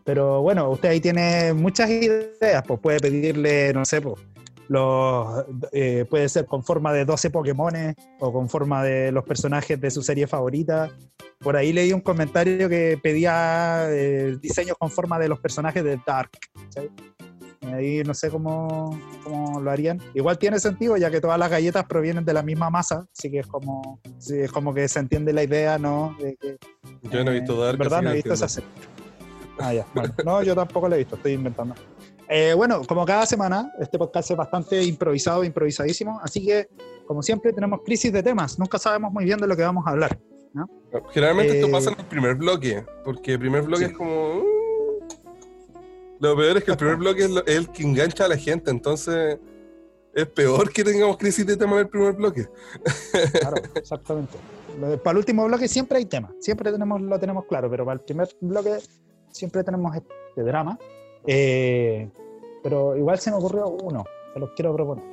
pero 0.05 0.43
bueno, 0.43 0.71
usted 0.71 0.91
ahí 0.91 1.01
tiene 1.01 1.53
muchas 1.53 1.91
ideas, 1.91 2.63
pues 2.67 2.81
puede 2.81 3.01
pedirle, 3.01 3.73
no 3.73 3.85
sé, 3.85 4.01
pues, 4.01 4.17
los, 4.69 5.45
eh, 5.73 6.05
puede 6.09 6.29
ser 6.29 6.47
con 6.47 6.65
forma 6.65 6.93
de 6.93 7.05
12 7.05 7.31
Pokémones 7.31 7.95
o 8.21 8.33
con 8.33 8.49
forma 8.49 8.83
de 8.83 9.13
los 9.13 9.25
personajes 9.25 9.81
de 9.81 9.91
su 9.91 10.03
serie 10.03 10.27
favorita. 10.27 10.91
Por 11.39 11.57
ahí 11.57 11.73
leí 11.73 11.93
un 11.93 12.01
comentario 12.01 12.69
que 12.69 12.99
pedía 13.03 13.87
eh, 13.89 14.37
diseños 14.41 14.77
con 14.79 14.91
forma 14.91 15.19
de 15.19 15.29
los 15.29 15.39
personajes 15.39 15.85
de 15.85 15.99
Dark. 16.05 16.31
¿cachai? 16.65 16.91
Ahí 17.73 18.03
no 18.05 18.15
sé 18.15 18.31
cómo, 18.31 18.99
cómo 19.25 19.61
lo 19.61 19.71
harían. 19.71 20.01
Igual 20.15 20.39
tiene 20.39 20.59
sentido, 20.61 20.97
ya 20.97 21.11
que 21.11 21.21
todas 21.21 21.39
las 21.39 21.51
galletas 21.51 21.85
provienen 21.85 22.25
de 22.25 22.33
la 22.33 22.43
misma 22.43 22.71
masa, 22.71 23.07
así 23.13 23.31
que 23.31 23.41
es 23.41 23.47
como, 23.47 24.01
sí, 24.19 24.39
es 24.39 24.53
como 24.53 24.73
que 24.73 24.87
se 24.89 25.01
entiende 25.01 25.33
la 25.33 25.43
idea, 25.43 25.79
¿no? 25.79 26.17
De 26.21 26.37
que, 26.37 26.57
Yo 27.11 27.25
no 27.25 27.31
he 27.33 27.41
visto 27.41 27.55
eh, 27.63 27.67
Dark. 27.67 27.79
¿Verdad? 27.79 27.99
así 27.99 28.05
No 28.05 28.11
he 28.13 28.15
visto 28.15 28.33
esa 28.35 28.49
serie. 28.49 28.69
Ah, 29.59 29.73
ya. 29.73 29.87
Bueno, 29.95 30.15
no, 30.25 30.43
yo 30.43 30.55
tampoco 30.55 30.89
la 30.89 30.97
he 30.97 30.99
visto, 30.99 31.17
estoy 31.17 31.33
inventando. 31.33 31.75
Eh, 32.29 32.55
bueno, 32.55 32.83
como 32.85 33.07
cada 33.07 33.25
semana, 33.25 33.73
este 33.81 33.99
podcast 33.99 34.31
es 34.31 34.37
bastante 34.37 34.83
improvisado, 34.83 35.45
improvisadísimo, 35.45 36.21
así 36.23 36.45
que, 36.45 36.69
como 37.07 37.23
siempre, 37.23 37.53
tenemos 37.53 37.81
crisis 37.85 38.13
de 38.13 38.23
temas. 38.23 38.59
Nunca 38.59 38.79
sabemos 38.79 39.13
muy 39.13 39.25
bien 39.25 39.39
de 39.39 39.47
lo 39.47 39.57
que 39.57 39.63
vamos 39.63 39.87
a 39.87 39.91
hablar. 39.91 40.19
Generalmente 41.13 41.55
esto 41.57 41.69
Eh, 41.69 41.71
pasa 41.71 41.91
en 41.93 41.99
el 42.01 42.07
primer 42.07 42.35
bloque, 42.37 42.85
porque 43.05 43.33
el 43.35 43.39
primer 43.39 43.63
bloque 43.63 43.85
Sí. 43.85 43.91
es 43.91 43.97
como... 43.97 44.43
Lo 46.21 46.37
peor 46.37 46.57
es 46.59 46.65
que 46.65 46.71
el 46.71 46.77
primer 46.77 46.97
bloque 46.97 47.25
es, 47.25 47.31
lo- 47.31 47.45
es 47.47 47.57
el 47.57 47.69
que 47.71 47.83
engancha 47.83 48.25
a 48.25 48.29
la 48.29 48.37
gente, 48.37 48.71
entonces 48.71 49.39
es 50.15 50.27
peor 50.29 50.73
que 50.73 50.83
tengamos 50.83 51.17
crisis 51.19 51.47
de 51.47 51.57
tema 51.57 51.73
en 51.75 51.79
el 51.81 51.89
primer 51.89 52.13
bloque. 52.15 52.47
Claro, 53.41 53.57
exactamente. 53.75 54.37
Para 55.03 55.13
el 55.13 55.17
último 55.19 55.45
bloque 55.47 55.69
siempre 55.69 55.99
hay 55.99 56.05
tema, 56.07 56.31
siempre 56.41 56.71
tenemos, 56.71 57.01
lo 57.01 57.19
tenemos 57.19 57.45
claro, 57.47 57.71
pero 57.71 57.85
para 57.85 57.95
el 57.95 58.01
primer 58.01 58.29
bloque 58.41 58.79
siempre 59.31 59.63
tenemos 59.65 59.95
este 59.97 60.43
drama. 60.43 60.79
Eh, 61.27 62.09
pero 62.63 62.97
igual 62.97 63.19
se 63.19 63.31
me 63.31 63.37
ocurrió 63.37 63.69
uno, 63.69 64.05
se 64.35 64.41
los 64.41 64.51
quiero 64.57 64.75
proponer. 64.75 65.05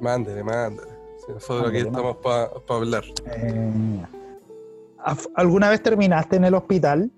Mándele, 0.00 0.42
mándele. 0.42 0.90
Si 1.26 1.32
nosotros 1.32 1.68
aquí 1.68 1.78
estamos 1.78 2.16
para 2.16 2.50
hablar. 2.68 3.04
Eh, 3.26 4.02
¿af- 4.98 5.30
¿Alguna 5.34 5.70
vez 5.70 5.82
terminaste 5.82 6.36
en 6.36 6.44
el 6.44 6.54
hospital 6.54 7.10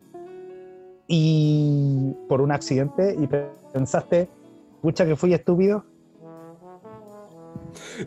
y 1.09 2.15
por 2.29 2.41
un 2.41 2.53
accidente 2.53 3.15
y 3.19 3.27
pe- 3.27 3.49
pensaste, 3.73 4.29
pucha 4.81 5.05
que 5.07 5.17
fui 5.17 5.35
estúpido? 5.35 5.85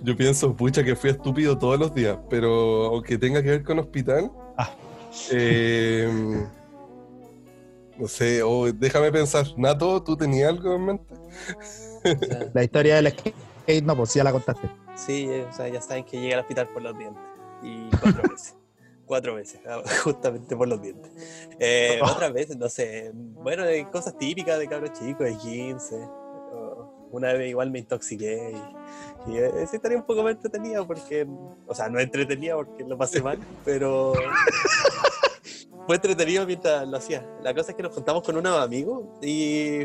Yo 0.04 0.16
pienso, 0.16 0.56
pucha, 0.56 0.84
que 0.84 0.96
fui 0.96 1.10
estúpido 1.10 1.58
todos 1.58 1.80
los 1.80 1.94
días, 1.94 2.18
pero 2.30 2.86
aunque 2.86 3.18
tenga 3.18 3.42
que 3.42 3.50
ver 3.50 3.64
con 3.64 3.80
hospital, 3.80 4.32
Ah. 4.58 4.70
eh, 5.32 6.46
no 7.98 8.08
sé, 8.08 8.44
o 8.44 8.72
déjame 8.72 9.12
pensar, 9.12 9.46
Nato, 9.58 10.02
¿tú 10.04 10.16
tenías 10.18 10.50
algo 10.50 10.76
en 10.76 10.86
mente? 10.86 11.14
La 12.54 12.64
historia 12.64 12.96
del 12.96 13.10
skate, 13.12 13.84
no, 13.84 13.96
pues 13.96 14.14
ya 14.14 14.24
la 14.24 14.32
contaste. 14.32 14.70
Sí, 14.96 15.28
o 15.30 15.52
sea, 15.52 15.68
ya 15.68 15.82
saben 15.82 16.04
que 16.06 16.18
llegué 16.20 16.34
al 16.36 16.42
hospital 16.42 16.68
por 16.70 16.82
los 16.84 16.98
dientes. 16.98 17.22
Y 17.64 17.90
cuatro 18.02 18.24
veces. 18.30 18.56
Cuatro 19.06 19.36
veces, 19.36 19.62
justamente 20.04 20.56
por 20.56 20.68
los 20.68 20.82
dientes. 20.82 21.12
Eh, 21.60 22.00
Oh. 22.02 22.06
Otras 22.12 22.34
veces, 22.34 22.58
no 22.58 22.70
sé, 22.70 23.12
bueno, 23.14 23.64
de 23.64 23.90
cosas 23.90 24.18
típicas 24.18 24.58
de 24.60 24.68
cabros 24.68 24.94
chicos, 24.94 25.26
de 25.26 25.38
15. 25.38 25.96
o 25.96 27.08
Una 27.12 27.34
vez 27.34 27.50
igual 27.50 27.72
me 27.72 27.80
intoxiqué 27.80 28.54
y, 29.28 29.32
y 29.32 29.38
eh, 29.38 29.52
esa 29.62 29.76
historia 29.76 29.98
un 29.98 30.06
poco 30.06 30.24
más 30.24 30.34
entretenida 30.34 30.86
porque, 30.86 31.28
o 31.68 31.76
sea, 31.76 31.90
no 31.90 32.00
entretenida 32.00 32.56
porque 32.56 32.84
lo 32.84 32.98
pasé 32.98 33.22
mal, 33.22 33.40
pero 33.66 34.14
fue 35.86 35.96
entretenido 35.96 36.46
mientras 36.46 36.88
lo 36.88 36.98
hacía. 36.98 37.26
La 37.44 37.54
cosa 37.54 37.72
es 37.72 37.78
que 37.78 37.84
nos 37.84 37.94
juntamos 37.94 38.24
con 38.24 38.36
unos 38.36 38.58
amigos 38.60 39.06
y, 39.22 39.82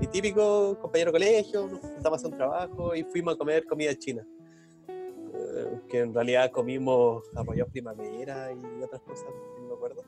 y 0.00 0.06
típico 0.10 0.78
compañero 0.80 1.10
de 1.10 1.18
colegio, 1.18 1.66
nos 1.66 1.80
juntamos 1.80 2.24
a 2.24 2.28
un 2.28 2.36
trabajo 2.36 2.94
y 2.94 3.02
fuimos 3.02 3.34
a 3.34 3.36
comer 3.36 3.64
comida 3.66 3.94
china. 3.96 4.24
Que 5.88 6.00
en 6.00 6.14
realidad 6.14 6.50
comimos 6.50 7.24
arroyo 7.34 7.66
primavera 7.66 8.52
y 8.52 8.82
otras 8.82 9.02
cosas, 9.02 9.26
no 9.60 9.68
me 9.68 9.74
acuerdo. 9.74 10.02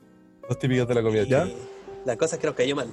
Los 0.47 0.59
típicos 0.59 0.87
de 0.87 0.95
la 0.95 1.01
comida 1.01 1.23
Y 1.23 1.25
china. 1.25 1.49
La 2.05 2.17
cosa 2.17 2.35
es 2.35 2.41
que 2.41 2.47
nos 2.47 2.55
cayó 2.55 2.75
mal. 2.75 2.87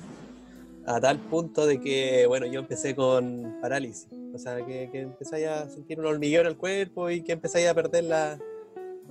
A 0.86 1.00
tal 1.00 1.18
punto 1.18 1.66
de 1.66 1.80
que, 1.80 2.26
bueno, 2.26 2.46
yo 2.46 2.60
empecé 2.60 2.94
con 2.94 3.56
parálisis. 3.62 4.08
O 4.34 4.38
sea, 4.38 4.56
que, 4.66 4.90
que 4.90 5.00
empecé 5.00 5.46
a 5.46 5.68
sentir 5.70 5.98
un 6.00 6.06
hormigueo 6.06 6.40
en 6.42 6.48
el 6.48 6.56
cuerpo 6.56 7.08
y 7.10 7.22
que 7.22 7.32
empecé 7.32 7.68
a 7.68 7.74
perder 7.74 8.04
la, 8.04 8.38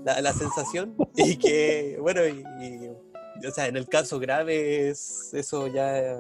la, 0.04 0.22
la 0.22 0.34
sensación. 0.34 0.96
Y 1.16 1.38
que, 1.38 1.98
bueno, 2.02 2.22
y, 2.28 2.44
y, 2.62 3.48
o 3.48 3.52
sea, 3.52 3.68
en 3.68 3.78
el 3.78 3.88
caso 3.88 4.20
grave, 4.20 4.90
es, 4.90 5.34
eso 5.34 5.68
ya 5.68 6.18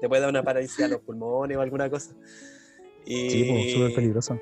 te 0.00 0.08
puede 0.08 0.20
dar 0.20 0.30
una 0.30 0.42
parálisis 0.42 0.80
a 0.84 0.88
los 0.88 1.00
pulmones 1.00 1.56
o 1.56 1.60
alguna 1.60 1.88
cosa. 1.88 2.14
Y, 3.04 3.30
Sí, 3.30 3.44
pues, 3.44 3.72
súper 3.72 3.94
peligroso. 3.94 4.38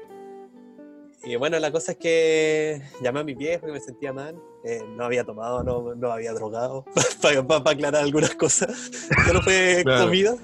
Y 1.24 1.36
bueno, 1.36 1.58
la 1.58 1.70
cosa 1.70 1.92
es 1.92 1.98
que 1.98 2.82
llamé 3.02 3.20
a 3.20 3.24
mi 3.24 3.34
viejo 3.34 3.66
que 3.66 3.72
me 3.72 3.80
sentía 3.80 4.12
mal. 4.12 4.36
Eh, 4.64 4.82
no 4.96 5.04
había 5.04 5.24
tomado, 5.24 5.62
no, 5.62 5.94
no 5.94 6.12
había 6.12 6.32
drogado, 6.32 6.84
para 7.22 7.70
aclarar 7.72 8.02
algunas 8.02 8.34
cosas. 8.34 8.90
Solo 9.26 9.40
fue 9.42 9.80
Claro. 9.84 10.04
comida. 10.06 10.34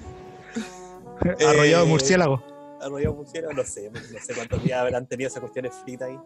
Arrollado 1.47 1.85
Eh, 1.85 1.87
murciélago. 1.89 2.43
Arrollado 2.81 3.15
murciélago, 3.15 3.53
no 3.53 3.63
sé, 3.63 3.89
no 3.91 4.19
sé 4.19 4.33
cuántos 4.35 4.63
días 4.63 4.79
habrán 4.79 5.07
tenido 5.07 5.27
esas 5.29 5.39
cuestiones 5.41 5.73
fritas 5.83 6.09
ahí. 6.09 6.19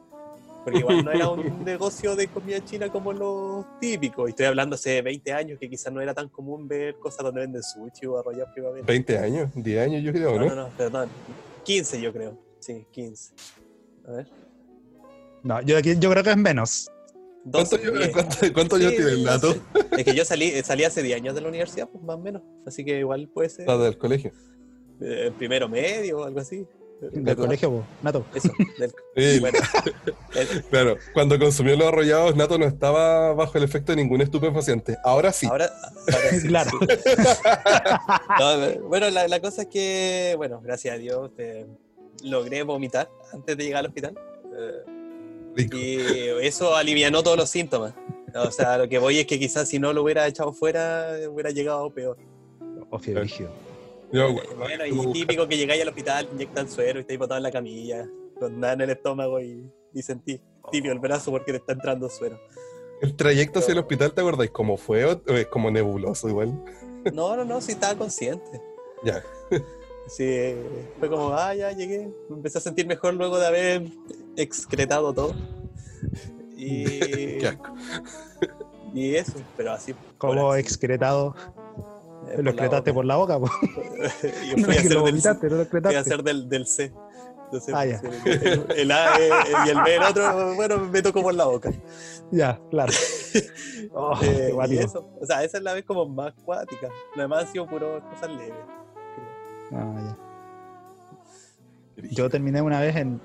Porque 0.63 0.77
igual 0.79 1.03
no 1.03 1.11
era 1.11 1.27
un 1.29 1.65
negocio 1.65 2.15
de 2.15 2.27
comida 2.27 2.63
china 2.63 2.87
como 2.91 3.11
los 3.13 3.65
típicos. 3.79 4.29
Y 4.29 4.31
estoy 4.31 4.45
hablando 4.45 4.75
hace 4.75 5.01
20 5.01 5.33
años 5.33 5.57
que 5.59 5.67
quizás 5.67 5.91
no 5.91 6.01
era 6.01 6.13
tan 6.13 6.29
común 6.29 6.67
ver 6.67 6.95
cosas 6.99 7.23
donde 7.23 7.41
venden 7.41 7.63
sushi 7.63 8.05
o 8.05 8.19
arrollado 8.19 8.53
primavera. 8.53 8.85
20 8.85 9.17
años, 9.17 9.49
10 9.55 9.81
años 9.87 10.03
yo 10.03 10.11
creo, 10.13 10.33
No, 10.37 10.45
¿no? 10.45 10.55
no, 10.55 10.55
no, 10.55 10.69
perdón. 10.77 11.09
15 11.63 11.99
yo 11.99 12.13
creo. 12.13 12.37
Sí, 12.59 12.85
15. 12.91 13.33
A 14.07 14.11
ver. 14.11 14.27
No, 15.43 15.61
yo, 15.61 15.77
aquí- 15.77 15.95
yo 15.99 16.09
creo 16.11 16.23
que 16.23 16.31
es 16.31 16.37
menos. 16.37 16.89
¿Cuántos 17.51 17.71
12, 17.71 17.75
años 17.87 17.97
diez. 17.99 18.11
cuánto, 18.11 18.53
cuántos 18.53 18.79
años 18.79 18.91
Sí, 18.91 18.97
tiene 18.97 19.11
el 19.13 19.39
sé. 19.39 19.61
Es 19.97 20.03
que 20.05 20.13
yo 20.15 20.23
salí, 20.25 20.61
salí 20.63 20.83
hace 20.83 21.01
10 21.01 21.17
años 21.17 21.33
de 21.33 21.41
la 21.41 21.47
universidad, 21.49 21.89
pues 21.89 22.03
más 22.03 22.15
o 22.17 22.19
menos. 22.19 22.43
Así 22.67 22.85
que 22.85 22.99
igual 22.99 23.27
puede 23.33 23.49
ser 23.49 23.67
Ah, 23.69 23.77
del 23.77 23.97
colegio. 23.97 24.31
eh, 25.01 25.31
primero 25.37 25.67
medio 25.67 26.19
o 26.19 26.23
algo 26.25 26.39
así. 26.39 26.67
Del 27.01 27.23
Nato. 27.23 27.41
colegio, 27.41 27.71
po, 27.71 27.83
Nato. 28.03 28.23
Eso, 28.35 28.51
del, 28.77 28.91
Sí, 29.17 29.39
bueno. 29.39 29.57
Eh, 30.35 30.47
Claro, 30.69 30.97
cuando 31.15 31.39
consumió 31.39 31.75
los 31.75 31.87
arrollados, 31.87 32.35
Nato 32.35 32.59
no 32.59 32.65
estaba 32.67 33.33
bajo 33.33 33.57
el 33.57 33.63
efecto 33.63 33.91
de 33.91 33.95
ningún 33.95 34.21
estupefaciente. 34.21 34.97
Ahora 35.03 35.31
sí. 35.33 35.47
Ahora, 35.47 35.71
ahora 36.13 36.29
sí, 36.39 36.47
Claro. 36.47 36.69
No, 38.39 38.87
bueno, 38.87 39.09
la, 39.09 39.27
la 39.27 39.39
cosa 39.39 39.63
es 39.63 39.67
que, 39.67 40.35
bueno, 40.37 40.61
gracias 40.61 40.93
a 40.95 40.97
Dios 40.99 41.31
eh, 41.39 41.65
logré 42.23 42.61
vomitar 42.63 43.09
antes 43.33 43.57
de 43.57 43.63
llegar 43.63 43.79
al 43.79 43.87
hospital. 43.87 44.13
Eh, 44.55 44.90
Rico. 45.55 45.77
y 45.77 45.97
eso 46.41 46.75
alivianó 46.75 47.23
todos 47.23 47.37
los 47.37 47.49
síntomas. 47.49 47.93
O 48.33 48.51
sea, 48.51 48.77
lo 48.77 48.87
que 48.87 48.97
voy 48.97 49.19
es 49.19 49.25
que 49.25 49.37
quizás 49.37 49.67
si 49.67 49.77
no 49.79 49.91
lo 49.91 50.03
hubiera 50.03 50.25
echado 50.27 50.53
fuera, 50.53 51.15
hubiera 51.29 51.49
llegado 51.51 51.89
peor. 51.93 52.17
Yo, 54.11 54.29
Eh, 54.29 54.39
Bueno, 54.57 54.85
y 54.85 55.13
típico 55.13 55.47
que 55.47 55.57
llegáis 55.57 55.81
al 55.81 55.89
hospital, 55.89 56.27
inyectan 56.33 56.69
suero 56.69 56.99
y 56.99 57.01
estáis 57.01 57.19
botado 57.19 57.37
en 57.37 57.43
la 57.43 57.51
camilla, 57.51 58.07
con 58.39 58.59
nada 58.59 58.73
en 58.73 58.81
el 58.81 58.89
estómago 58.91 59.39
y, 59.41 59.69
y 59.93 60.01
sentís 60.01 60.41
tibio 60.71 60.91
el 60.91 60.99
brazo 60.99 61.31
porque 61.31 61.51
te 61.51 61.57
está 61.57 61.73
entrando 61.73 62.09
suero. 62.09 62.39
el 63.01 63.15
trayecto 63.15 63.59
hacia 63.59 63.73
el 63.73 63.79
hospital, 63.79 64.13
¿te 64.13 64.21
acordáis 64.21 64.51
cómo 64.51 64.77
fue? 64.77 65.05
¿O 65.05 65.21
es 65.27 65.47
como 65.47 65.71
nebuloso 65.71 66.29
igual? 66.29 66.53
No, 67.13 67.35
no, 67.35 67.43
no, 67.45 67.59
sí 67.61 67.71
estaba 67.73 67.95
consciente. 67.97 68.61
Ya. 69.03 69.23
Sí, 70.15 70.55
fue 70.99 71.09
como, 71.09 71.29
ah, 71.33 71.53
ya 71.55 71.71
llegué. 71.71 72.11
Me 72.29 72.35
empecé 72.37 72.57
a 72.57 72.61
sentir 72.61 72.85
mejor 72.87 73.13
luego 73.13 73.39
de 73.39 73.47
haber 73.47 73.83
excretado 74.35 75.13
todo. 75.13 75.33
Y, 76.57 76.83
Qué 77.39 77.47
asco. 77.47 77.73
y 78.93 79.15
eso, 79.15 79.33
pero 79.55 79.71
así. 79.71 79.95
Así, 80.19 80.59
excretado. 80.59 81.33
eh, 82.29 82.41
Lo 82.43 82.51
excretaste 82.51 82.93
por 82.93 83.05
la 83.05 83.15
boca, 83.15 83.39
po. 83.39 83.47
Yo 84.49 84.57
No 84.57 84.65
fui 84.65 84.75
a 84.75 84.77
es 84.79 84.81
que 84.81 84.87
hacer 84.87 84.91
lo 84.91 85.03
del, 85.03 85.11
vomitaste, 85.11 85.49
no 85.49 85.55
lo 85.55 85.65
fui 85.65 85.77
a 85.77 85.79
excretaste. 85.79 85.97
hacer 85.97 86.23
del, 86.23 86.49
del 86.49 86.67
C. 86.67 86.91
Entonces, 87.45 87.73
Ah, 87.75 87.85
ya. 87.85 88.01
pues, 88.01 88.25
el, 88.25 88.65
el 88.77 88.91
A 88.91 89.15
eh, 89.19 89.29
y 89.65 89.69
el 89.69 89.81
B, 89.81 89.95
el 89.95 90.03
otro, 90.03 90.55
bueno, 90.55 90.77
me 90.85 91.01
tocó 91.01 91.21
por 91.21 91.33
la 91.33 91.45
boca. 91.45 91.71
Ya, 92.31 92.59
claro. 92.69 92.93
Oh, 93.93 94.13
Eh, 94.21 94.27
qué 94.29 94.49
y 94.49 94.51
guático. 94.51 94.81
eso, 94.81 95.09
o 95.19 95.25
sea, 95.25 95.43
esa 95.43 95.57
es 95.57 95.63
la 95.63 95.73
vez 95.73 95.83
como 95.83 96.05
más 96.07 96.33
cuática. 96.45 96.87
Lo 97.15 97.21
demás 97.23 97.45
han 97.45 97.51
sido 97.51 97.67
puro 97.67 98.01
cosas 98.09 98.29
leves. 98.29 98.53
Ah, 99.73 99.95
ya. 100.05 100.17
Yo 102.11 102.29
terminé 102.29 102.61
una 102.61 102.79
vez 102.79 102.95
en, 102.95 103.19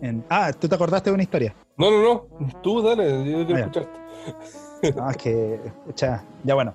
en- 0.00 0.24
Ah, 0.28 0.52
¿tú 0.58 0.68
te 0.68 0.74
acordaste 0.74 1.10
de 1.10 1.14
una 1.14 1.22
historia? 1.22 1.54
No, 1.76 1.90
no, 1.90 2.02
no. 2.02 2.60
Tú 2.62 2.82
dale, 2.82 3.30
yo 3.30 3.44
quiero 3.46 3.54
Ah, 3.54 3.58
ya. 3.58 3.80
escucharte. 3.80 4.96
No, 4.96 5.10
es 5.10 5.16
que... 5.16 5.60
pucha, 5.84 6.24
ya 6.44 6.54
bueno. 6.54 6.74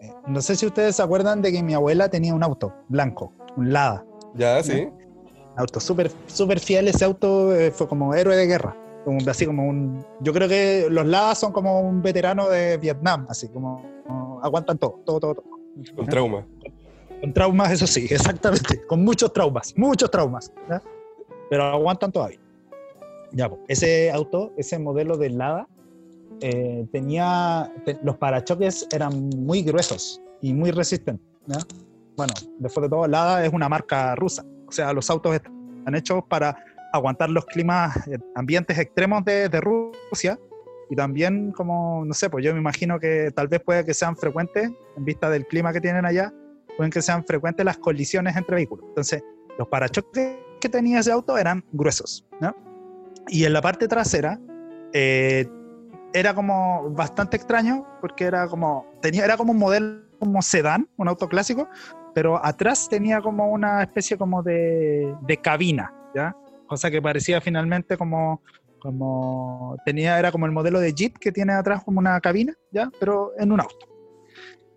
Eh, 0.00 0.12
No 0.26 0.40
sé 0.42 0.56
si 0.56 0.66
ustedes 0.66 0.96
se 0.96 1.02
acuerdan 1.02 1.40
de 1.42 1.52
que 1.52 1.62
mi 1.62 1.74
abuela 1.74 2.08
tenía 2.08 2.34
un 2.34 2.42
auto 2.42 2.72
blanco, 2.88 3.32
un 3.56 3.72
Lada. 3.72 4.04
Ya, 4.34 4.62
sí. 4.62 4.88
Auto 5.56 5.80
súper 5.80 6.10
súper 6.26 6.58
fiel. 6.60 6.88
Ese 6.88 7.04
auto 7.04 7.54
eh, 7.54 7.70
fue 7.70 7.86
como 7.88 8.14
héroe 8.14 8.36
de 8.36 8.46
guerra. 8.46 8.76
Como, 9.04 9.18
así 9.28 9.46
como 9.46 9.66
un... 9.66 10.04
Yo 10.20 10.32
creo 10.32 10.48
que 10.48 10.86
los 10.90 11.04
Ladas 11.06 11.38
son 11.38 11.52
como 11.52 11.80
un 11.80 12.02
veterano 12.02 12.48
de 12.48 12.76
Vietnam, 12.78 13.26
así 13.28 13.48
como... 13.48 13.82
como 14.06 14.40
aguantan 14.42 14.78
todo, 14.78 15.00
todo, 15.04 15.20
todo, 15.20 15.34
todo. 15.34 15.44
Con 15.96 16.06
trauma. 16.06 16.46
Con 17.22 17.32
traumas, 17.32 17.70
eso 17.72 17.86
sí, 17.86 18.06
exactamente. 18.10 18.82
Con 18.86 19.02
muchos 19.04 19.32
traumas, 19.32 19.72
muchos 19.78 20.10
traumas. 20.10 20.52
Pero 21.48 21.62
aguantan 21.64 22.10
todavía. 22.12 22.38
Ya, 23.30 23.48
pues, 23.48 23.60
ese 23.68 24.10
auto, 24.10 24.52
ese 24.58 24.78
modelo 24.78 25.16
de 25.16 25.30
Lada, 25.30 25.66
eh, 26.40 26.84
tenía. 26.92 27.72
te- 27.86 27.98
los 28.02 28.16
parachoques 28.18 28.86
eran 28.92 29.30
muy 29.30 29.62
gruesos 29.62 30.20
y 30.42 30.52
muy 30.52 30.70
resistentes. 30.72 31.24
Bueno, 32.16 32.34
después 32.58 32.82
de 32.82 32.90
todo, 32.90 33.06
Lada 33.06 33.44
es 33.46 33.52
una 33.52 33.68
marca 33.68 34.14
rusa. 34.16 34.44
O 34.66 34.72
sea, 34.72 34.92
los 34.92 35.08
autos 35.08 35.34
están 35.34 35.94
hechos 35.94 36.24
para 36.28 36.56
aguantar 36.92 37.30
los 37.30 37.46
climas, 37.46 37.96
eh, 38.08 38.18
ambientes 38.34 38.78
extremos 38.78 39.24
de, 39.24 39.48
de 39.48 39.60
Rusia. 39.60 40.38
Y 40.90 40.96
también, 40.96 41.52
como, 41.52 42.04
no 42.04 42.12
sé, 42.12 42.28
pues 42.28 42.44
yo 42.44 42.52
me 42.52 42.60
imagino 42.60 42.98
que 42.98 43.30
tal 43.34 43.48
vez 43.48 43.62
puede 43.64 43.84
que 43.84 43.94
sean 43.94 44.14
frecuentes, 44.16 44.70
en 44.96 45.04
vista 45.04 45.30
del 45.30 45.46
clima 45.46 45.72
que 45.72 45.80
tienen 45.80 46.04
allá, 46.04 46.34
pueden 46.76 46.90
que 46.90 47.02
sean 47.02 47.24
frecuentes 47.24 47.64
las 47.64 47.78
colisiones 47.78 48.36
entre 48.36 48.56
vehículos. 48.56 48.86
Entonces, 48.88 49.22
los 49.58 49.68
parachoques 49.68 50.36
que 50.60 50.68
tenía 50.68 51.00
ese 51.00 51.12
auto 51.12 51.36
eran 51.36 51.64
gruesos, 51.72 52.26
¿no? 52.40 52.54
Y 53.28 53.44
en 53.44 53.52
la 53.52 53.60
parte 53.60 53.88
trasera 53.88 54.40
eh, 54.92 55.46
era 56.12 56.34
como 56.34 56.90
bastante 56.90 57.36
extraño 57.36 57.86
porque 58.00 58.24
era 58.24 58.46
como, 58.46 58.86
tenía, 59.00 59.24
era 59.24 59.36
como 59.36 59.52
un 59.52 59.58
modelo 59.58 60.02
como 60.18 60.40
sedán, 60.42 60.88
un 60.96 61.08
auto 61.08 61.28
clásico, 61.28 61.68
pero 62.14 62.44
atrás 62.44 62.88
tenía 62.88 63.20
como 63.20 63.50
una 63.50 63.82
especie 63.82 64.16
como 64.16 64.42
de, 64.42 65.14
de 65.22 65.36
cabina, 65.38 65.92
¿ya? 66.14 66.36
Cosa 66.66 66.90
que 66.90 67.02
parecía 67.02 67.40
finalmente 67.40 67.96
como, 67.96 68.42
como, 68.78 69.76
tenía, 69.84 70.18
era 70.18 70.30
como 70.30 70.46
el 70.46 70.52
modelo 70.52 70.80
de 70.80 70.92
Jeep 70.92 71.18
que 71.18 71.32
tiene 71.32 71.52
atrás 71.52 71.82
como 71.84 71.98
una 71.98 72.20
cabina, 72.20 72.54
¿ya? 72.70 72.90
Pero 73.00 73.32
en 73.38 73.52
un 73.52 73.60
auto. 73.60 73.91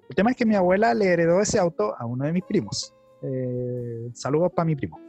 El 0.10 0.16
tema 0.16 0.32
es 0.32 0.38
que 0.38 0.46
mi 0.46 0.56
abuela 0.56 0.94
le 0.94 1.06
heredó 1.06 1.42
ese 1.42 1.60
auto 1.60 1.96
a 1.98 2.06
uno 2.06 2.26
de 2.26 2.34
mis 2.34 2.44
primos. 2.44 2.94
Eh, 3.22 4.10
saludos 4.14 4.52
para 4.54 4.66
mi 4.66 4.76
primo. 4.76 5.00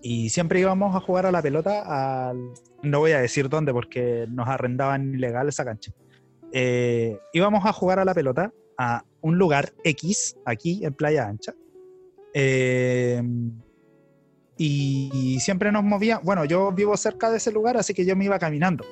Y 0.00 0.30
siempre 0.30 0.60
íbamos 0.60 0.96
a 0.96 1.00
jugar 1.00 1.26
a 1.26 1.30
la 1.30 1.42
pelota 1.42 2.30
al... 2.30 2.54
No 2.82 3.00
voy 3.00 3.12
a 3.12 3.20
decir 3.20 3.50
dónde 3.50 3.70
porque 3.72 4.26
nos 4.30 4.48
arrendaban 4.48 5.12
ilegal 5.12 5.48
esa 5.48 5.62
cancha. 5.62 5.92
Eh, 6.52 7.18
íbamos 7.34 7.66
a 7.66 7.72
jugar 7.74 7.98
a 7.98 8.04
la 8.06 8.14
pelota 8.14 8.50
a 8.78 9.04
un 9.20 9.36
lugar 9.36 9.74
X, 9.84 10.38
aquí 10.46 10.84
en 10.86 10.94
Playa 10.94 11.26
Ancha. 11.26 11.52
Eh, 12.32 13.22
y 14.56 15.38
siempre 15.40 15.70
nos 15.70 15.84
movía, 15.84 16.18
bueno, 16.24 16.44
yo 16.46 16.72
vivo 16.72 16.96
cerca 16.96 17.30
de 17.30 17.36
ese 17.36 17.52
lugar, 17.52 17.76
así 17.76 17.92
que 17.92 18.06
yo 18.06 18.16
me 18.16 18.24
iba 18.24 18.38
caminando. 18.38 18.84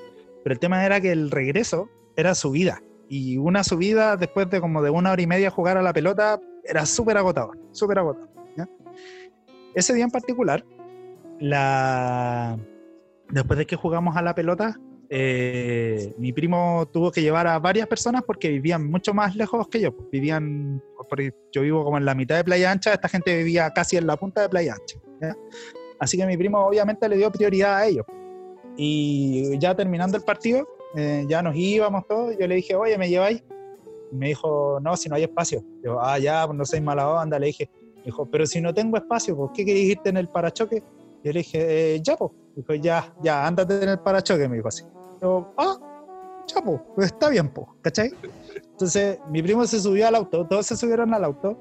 Pero 0.44 0.52
el 0.52 0.60
tema 0.60 0.84
era 0.84 1.00
que 1.00 1.10
el 1.10 1.30
regreso 1.30 1.88
era 2.16 2.34
subida. 2.34 2.82
Y 3.08 3.38
una 3.38 3.62
subida 3.62 4.16
después 4.16 4.50
de 4.50 4.60
como 4.60 4.82
de 4.82 4.90
una 4.90 5.12
hora 5.12 5.22
y 5.22 5.26
media 5.26 5.50
jugar 5.50 5.76
a 5.76 5.82
la 5.82 5.92
pelota 5.92 6.40
era 6.64 6.84
súper 6.86 7.16
agotador, 7.16 7.58
súper 7.72 7.98
agotador. 7.98 8.28
¿ya? 8.56 8.68
Ese 9.74 9.94
día 9.94 10.04
en 10.04 10.10
particular, 10.10 10.64
la... 11.38 12.58
después 13.30 13.58
de 13.58 13.66
que 13.66 13.76
jugamos 13.76 14.16
a 14.16 14.22
la 14.22 14.34
pelota, 14.34 14.76
eh, 15.08 16.14
mi 16.18 16.32
primo 16.32 16.88
tuvo 16.92 17.12
que 17.12 17.22
llevar 17.22 17.46
a 17.46 17.58
varias 17.58 17.86
personas 17.86 18.22
porque 18.26 18.48
vivían 18.48 18.90
mucho 18.90 19.14
más 19.14 19.36
lejos 19.36 19.68
que 19.68 19.80
yo. 19.80 19.94
pues, 19.94 20.10
Vivían, 20.10 20.82
yo 21.52 21.62
vivo 21.62 21.84
como 21.84 21.98
en 21.98 22.04
la 22.04 22.14
mitad 22.14 22.36
de 22.36 22.44
Playa 22.44 22.72
Ancha, 22.72 22.92
esta 22.92 23.08
gente 23.08 23.36
vivía 23.36 23.70
casi 23.70 23.96
en 23.96 24.06
la 24.06 24.16
punta 24.16 24.42
de 24.42 24.48
Playa 24.48 24.74
Ancha. 24.74 24.98
Así 25.98 26.16
que 26.16 26.26
mi 26.26 26.36
primo 26.36 26.58
obviamente 26.58 27.08
le 27.08 27.16
dio 27.16 27.30
prioridad 27.30 27.76
a 27.76 27.86
ellos. 27.86 28.04
Y 28.76 29.58
ya 29.58 29.74
terminando 29.74 30.16
el 30.16 30.24
partido, 30.24 30.66
eh, 30.96 31.26
ya 31.28 31.42
nos 31.42 31.54
íbamos 31.54 32.06
todos. 32.06 32.36
Yo 32.38 32.46
le 32.46 32.56
dije, 32.56 32.74
oye, 32.74 32.96
¿me 32.98 33.08
lleváis? 33.08 33.44
Me 34.10 34.28
dijo, 34.28 34.80
no, 34.80 34.96
si 34.96 35.08
no 35.08 35.16
hay 35.16 35.24
espacio. 35.24 35.62
Yo, 35.84 36.00
ah, 36.00 36.18
ya, 36.18 36.46
pues 36.46 36.56
no 36.56 36.64
soy 36.64 36.80
mala 36.80 37.08
onda. 37.08 37.38
Le 37.38 37.48
dije, 37.48 37.68
dijo, 38.04 38.26
pero 38.30 38.46
si 38.46 38.60
no 38.60 38.72
tengo 38.72 38.96
espacio, 38.96 39.36
¿por 39.36 39.52
qué 39.52 39.64
queréis 39.64 39.90
irte 39.90 40.08
en 40.08 40.16
el 40.16 40.28
parachoque? 40.28 40.82
Yo 41.22 41.32
le 41.32 41.40
dije, 41.40 41.94
eh, 41.94 42.00
ya, 42.02 42.16
pues. 42.16 42.32
Dijo, 42.54 42.74
ya, 42.74 43.14
ya, 43.22 43.46
ándate 43.46 43.82
en 43.82 43.90
el 43.90 43.98
parachoque, 43.98 44.48
me 44.48 44.56
dijo 44.56 44.68
así. 44.68 44.84
Yo, 45.20 45.52
ah, 45.58 45.76
ya, 46.46 46.62
pues, 46.62 46.80
pues 46.94 47.06
está 47.08 47.28
bien, 47.28 47.48
pues, 47.48 47.66
¿cachai? 47.82 48.12
Entonces, 48.56 49.18
mi 49.28 49.42
primo 49.42 49.66
se 49.66 49.80
subió 49.80 50.08
al 50.08 50.14
auto, 50.14 50.46
todos 50.46 50.66
se 50.66 50.76
subieron 50.76 51.12
al 51.12 51.24
auto, 51.24 51.58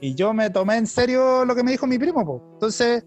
y 0.00 0.14
yo 0.14 0.32
me 0.32 0.50
tomé 0.50 0.76
en 0.76 0.86
serio 0.86 1.44
lo 1.44 1.54
que 1.56 1.64
me 1.64 1.72
dijo 1.72 1.86
mi 1.86 1.98
primo, 1.98 2.24
pues. 2.24 2.42
Entonces, 2.52 3.04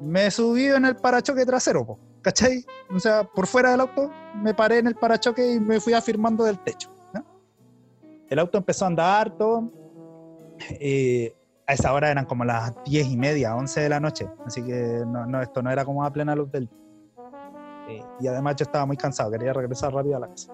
me 0.00 0.30
subí 0.30 0.66
en 0.66 0.84
el 0.86 0.96
parachoque 0.96 1.46
trasero, 1.46 1.86
pues, 1.86 1.98
¿cachai? 2.24 2.64
O 2.92 2.98
sea, 2.98 3.22
por 3.22 3.46
fuera 3.46 3.70
del 3.70 3.80
auto, 3.80 4.10
me 4.34 4.54
paré 4.54 4.78
en 4.78 4.88
el 4.88 4.96
parachoque 4.96 5.54
y 5.54 5.60
me 5.60 5.78
fui 5.78 5.92
afirmando 5.92 6.42
del 6.42 6.58
techo. 6.58 6.90
¿no? 7.12 7.24
El 8.28 8.38
auto 8.40 8.58
empezó 8.58 8.86
a 8.86 8.88
andar, 8.88 9.36
todo. 9.36 9.70
Eh, 10.80 11.32
a 11.66 11.74
esa 11.74 11.92
hora 11.92 12.10
eran 12.10 12.24
como 12.24 12.44
las 12.44 12.72
10 12.84 13.06
y 13.08 13.16
media, 13.16 13.54
11 13.54 13.80
de 13.80 13.88
la 13.88 14.00
noche, 14.00 14.28
así 14.44 14.62
que 14.62 15.02
no, 15.06 15.26
no, 15.26 15.40
esto 15.40 15.62
no 15.62 15.70
era 15.70 15.84
como 15.84 16.04
a 16.04 16.12
plena 16.12 16.34
luz 16.36 16.50
del 16.52 16.68
eh, 17.88 18.02
y 18.20 18.26
además 18.26 18.56
yo 18.56 18.64
estaba 18.64 18.86
muy 18.86 18.96
cansado, 18.96 19.30
quería 19.30 19.52
regresar 19.52 19.92
rápido 19.92 20.16
a 20.16 20.20
la 20.20 20.28
casa. 20.28 20.52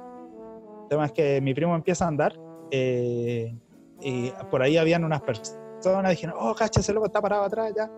El 0.82 0.88
tema 0.88 1.06
es 1.06 1.12
que 1.12 1.40
mi 1.40 1.54
primo 1.54 1.74
empieza 1.74 2.04
a 2.04 2.08
andar 2.08 2.38
eh, 2.70 3.54
y 4.00 4.32
por 4.50 4.62
ahí 4.62 4.76
habían 4.76 5.04
unas 5.04 5.22
personas, 5.22 6.10
dijeron, 6.10 6.36
oh, 6.38 6.54
cacha, 6.54 6.80
ese 6.80 6.92
loco 6.92 7.06
está 7.06 7.20
parado 7.20 7.44
atrás 7.44 7.72
ya. 7.76 7.90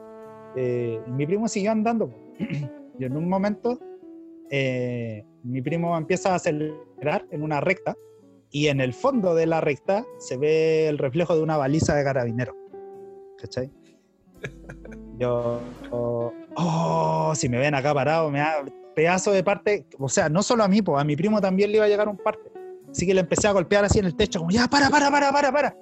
Eh, 0.55 1.01
y 1.07 1.11
mi 1.11 1.27
primo 1.27 1.49
siguió 1.49 1.73
andando. 1.73 2.11
y 2.99 3.05
en 3.05 3.17
un 3.17 3.29
momento 3.29 3.79
eh, 4.51 5.25
mi 5.43 5.63
primo 5.63 5.97
empieza 5.97 6.33
a 6.33 6.35
acelerar 6.37 7.27
en 7.31 7.43
una 7.43 7.61
recta 7.61 7.97
y 8.51 8.69
en 8.69 8.81
el 8.81 8.93
fondo 8.93 9.35
de 9.35 9.47
la 9.47 9.61
recta 9.61 10.05
se 10.19 10.37
ve 10.37 10.89
el 10.89 10.99
reflejo 10.99 11.35
de 11.35 11.43
una 11.43 11.57
baliza 11.57 11.95
de 11.95 12.05
carabinero. 12.05 12.55
¿Cachai? 13.39 13.71
Yo, 15.19 15.61
oh, 15.91 16.33
oh, 16.57 17.33
si 17.35 17.49
me 17.49 17.59
ven 17.59 17.75
acá 17.75 17.95
parado, 17.95 18.31
me 18.31 18.41
da 18.41 18.65
pedazo 18.95 19.33
de 19.33 19.43
parte, 19.43 19.87
o 19.99 20.09
sea, 20.09 20.29
no 20.29 20.43
solo 20.43 20.65
a 20.65 20.69
mí, 20.69 20.83
pues 20.83 21.01
a 21.01 21.05
mi 21.05 21.17
primo 21.17 21.41
también 21.41 21.71
le 21.71 21.79
iba 21.79 21.87
a 21.87 21.89
llegar 21.89 22.09
un 22.09 22.19
parte. 22.19 22.51
Así 22.91 23.07
que 23.07 23.15
le 23.15 23.21
empecé 23.21 23.49
a 23.49 23.53
golpear 23.53 23.85
así 23.85 23.99
en 23.99 24.05
el 24.05 24.15
techo, 24.15 24.41
como, 24.41 24.51
ya, 24.51 24.69
para, 24.69 24.91
para, 24.91 25.11
para, 25.11 25.33
para, 25.33 25.51
para. 25.51 25.77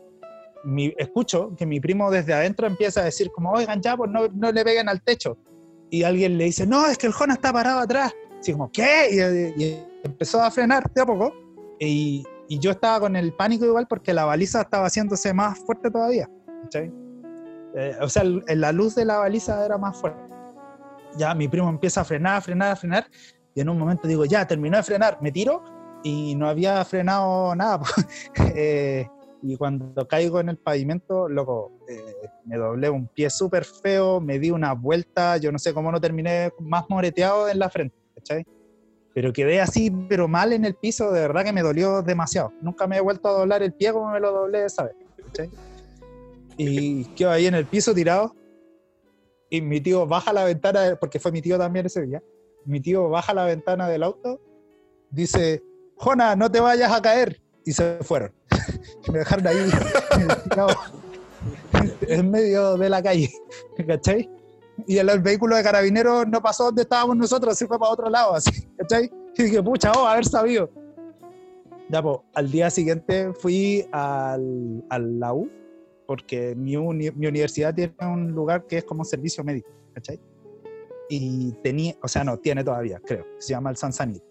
Mi, 0.62 0.94
escucho 0.96 1.54
que 1.56 1.66
mi 1.66 1.80
primo 1.80 2.10
desde 2.10 2.34
adentro 2.34 2.66
empieza 2.66 3.00
a 3.00 3.04
decir 3.04 3.30
como, 3.32 3.50
oigan, 3.50 3.80
ya, 3.80 3.96
pues 3.96 4.10
no, 4.10 4.28
no 4.28 4.52
le 4.52 4.64
peguen 4.64 4.88
al 4.88 5.02
techo. 5.02 5.36
Y 5.90 6.04
alguien 6.04 6.38
le 6.38 6.44
dice, 6.44 6.66
no, 6.66 6.86
es 6.86 6.96
que 6.96 7.06
el 7.06 7.12
Jona 7.12 7.34
está 7.34 7.52
parado 7.52 7.80
atrás. 7.80 8.12
Así 8.38 8.52
como, 8.52 8.70
¿qué? 8.70 9.08
Y, 9.56 9.62
y 9.62 9.86
empezó 10.04 10.42
a 10.42 10.50
frenar 10.50 10.90
de 10.92 11.00
a 11.00 11.06
poco. 11.06 11.32
Y, 11.78 12.24
y, 12.48 12.58
yo 12.58 12.70
estaba 12.70 13.00
con 13.00 13.16
el 13.16 13.32
pánico 13.32 13.64
igual 13.64 13.86
porque 13.88 14.12
la 14.12 14.24
baliza 14.24 14.62
estaba 14.62 14.86
haciéndose 14.86 15.32
más 15.32 15.58
fuerte 15.58 15.90
todavía. 15.90 16.28
¿cachai? 16.62 16.92
Eh, 17.74 17.96
o 18.00 18.08
sea, 18.08 18.22
el, 18.22 18.42
la 18.60 18.72
luz 18.72 18.94
de 18.94 19.04
la 19.04 19.18
baliza 19.18 19.64
era 19.64 19.78
más 19.78 19.96
fuerte. 19.96 20.32
Ya 21.16 21.34
mi 21.34 21.48
primo 21.48 21.68
empieza 21.68 22.02
a 22.02 22.04
frenar, 22.04 22.36
a 22.36 22.40
frenar, 22.40 22.72
a 22.72 22.76
frenar. 22.76 23.06
Y 23.54 23.60
en 23.60 23.68
un 23.68 23.78
momento 23.78 24.06
digo, 24.06 24.24
ya, 24.24 24.46
terminó 24.46 24.76
de 24.76 24.82
frenar, 24.82 25.18
me 25.20 25.32
tiro. 25.32 25.64
Y 26.02 26.34
no 26.34 26.48
había 26.48 26.84
frenado 26.84 27.54
nada. 27.54 27.80
eh, 28.54 29.08
y 29.42 29.56
cuando 29.56 30.06
caigo 30.06 30.40
en 30.40 30.50
el 30.50 30.56
pavimento, 30.58 31.28
loco, 31.28 31.72
eh, 31.88 32.28
me 32.44 32.56
doblé 32.56 32.90
un 32.90 33.06
pie 33.06 33.30
súper 33.30 33.64
feo, 33.64 34.20
me 34.20 34.38
di 34.38 34.50
una 34.50 34.74
vuelta, 34.74 35.36
yo 35.38 35.50
no 35.50 35.58
sé 35.58 35.72
cómo 35.72 35.90
no 35.90 36.00
terminé 36.00 36.52
más 36.58 36.84
moreteado 36.88 37.48
en 37.48 37.58
la 37.58 37.70
frente, 37.70 37.96
¿cachai? 38.14 38.44
Pero 39.14 39.32
quedé 39.32 39.60
así, 39.60 39.90
pero 40.08 40.28
mal 40.28 40.52
en 40.52 40.64
el 40.64 40.74
piso, 40.74 41.10
de 41.10 41.20
verdad 41.20 41.44
que 41.44 41.52
me 41.52 41.62
dolió 41.62 42.02
demasiado. 42.02 42.52
Nunca 42.60 42.86
me 42.86 42.98
he 42.98 43.00
vuelto 43.00 43.28
a 43.28 43.32
doblar 43.32 43.62
el 43.62 43.72
pie 43.72 43.92
como 43.92 44.10
me 44.10 44.20
lo 44.20 44.30
doblé 44.30 44.66
esa 44.66 44.84
vez, 44.84 44.94
¿cachai? 45.24 45.50
Y 46.56 47.04
quedo 47.16 47.30
ahí 47.30 47.46
en 47.46 47.54
el 47.54 47.66
piso 47.66 47.94
tirado, 47.94 48.34
y 49.48 49.62
mi 49.62 49.80
tío 49.80 50.06
baja 50.06 50.32
la 50.32 50.44
ventana, 50.44 50.96
porque 51.00 51.18
fue 51.18 51.32
mi 51.32 51.42
tío 51.42 51.58
también 51.58 51.86
ese 51.86 52.02
día, 52.02 52.22
mi 52.66 52.80
tío 52.80 53.08
baja 53.08 53.32
la 53.34 53.44
ventana 53.44 53.88
del 53.88 54.02
auto, 54.02 54.38
dice, 55.10 55.62
Jona, 55.96 56.36
no 56.36 56.50
te 56.50 56.60
vayas 56.60 56.92
a 56.92 57.00
caer, 57.02 57.40
y 57.64 57.72
se 57.72 57.98
fueron. 58.02 58.32
me 59.12 59.18
dejaron 59.18 59.46
ahí 59.46 59.58
en 62.02 62.30
medio 62.30 62.76
de 62.76 62.88
la 62.88 63.02
calle, 63.02 63.30
¿cachai? 63.86 64.28
Y 64.86 64.98
el, 64.98 65.08
el, 65.08 65.20
vehículo 65.20 65.56
de 65.56 65.62
carabineros 65.62 66.26
no 66.26 66.42
pasó 66.42 66.64
donde 66.64 66.82
estábamos 66.82 67.16
nosotros, 67.16 67.56
se 67.56 67.66
fue 67.66 67.78
para 67.78 67.92
otro 67.92 68.08
lado, 68.08 68.34
así, 68.34 68.50
¿cachai? 68.78 69.10
Y 69.36 69.42
dije, 69.44 69.62
pucha, 69.62 69.92
oh, 69.92 70.06
haber 70.06 70.24
sabido. 70.24 70.70
Ya, 71.88 72.02
pues, 72.02 72.18
al 72.34 72.50
día 72.50 72.70
siguiente 72.70 73.32
fui 73.34 73.86
al, 73.92 74.84
al 74.88 75.18
la 75.18 75.34
U, 75.34 75.50
porque 76.06 76.54
mi, 76.54 76.76
uni, 76.76 77.10
mi 77.10 77.26
universidad 77.26 77.74
tiene 77.74 77.94
un 78.00 78.32
lugar 78.32 78.66
que 78.66 78.78
es 78.78 78.84
como 78.84 79.04
servicio 79.04 79.44
médico, 79.44 79.70
¿cachai? 79.94 80.20
Y 81.08 81.52
tenía, 81.62 81.94
o 82.02 82.08
sea, 82.08 82.22
no, 82.22 82.38
tiene 82.38 82.62
todavía, 82.62 83.00
creo, 83.04 83.26
se 83.38 83.50
llama 83.50 83.70
el 83.70 83.76
Sansanit. 83.76 84.22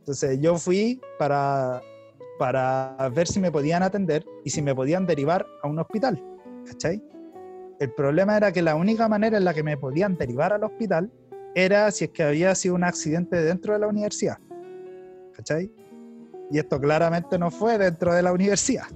Entonces 0.00 0.38
yo 0.40 0.56
fui 0.56 1.00
para 1.18 1.82
para 2.38 2.96
ver 3.14 3.26
si 3.26 3.40
me 3.40 3.50
podían 3.50 3.82
atender 3.82 4.24
y 4.44 4.50
si 4.50 4.62
me 4.62 4.74
podían 4.74 5.06
derivar 5.06 5.46
a 5.62 5.68
un 5.68 5.78
hospital. 5.78 6.22
¿Cachai? 6.66 7.02
El 7.78 7.92
problema 7.92 8.36
era 8.36 8.52
que 8.52 8.62
la 8.62 8.74
única 8.74 9.08
manera 9.08 9.36
en 9.36 9.44
la 9.44 9.54
que 9.54 9.62
me 9.62 9.76
podían 9.76 10.16
derivar 10.16 10.52
al 10.52 10.64
hospital 10.64 11.10
era 11.54 11.90
si 11.90 12.04
es 12.04 12.10
que 12.10 12.22
había 12.22 12.54
sido 12.54 12.74
un 12.74 12.84
accidente 12.84 13.36
dentro 13.42 13.74
de 13.74 13.80
la 13.80 13.86
universidad. 13.86 14.38
¿Cachai? 15.34 15.70
Y 16.50 16.58
esto 16.58 16.80
claramente 16.80 17.38
no 17.38 17.50
fue 17.50 17.78
dentro 17.78 18.14
de 18.14 18.22
la 18.22 18.32
universidad. 18.32 18.86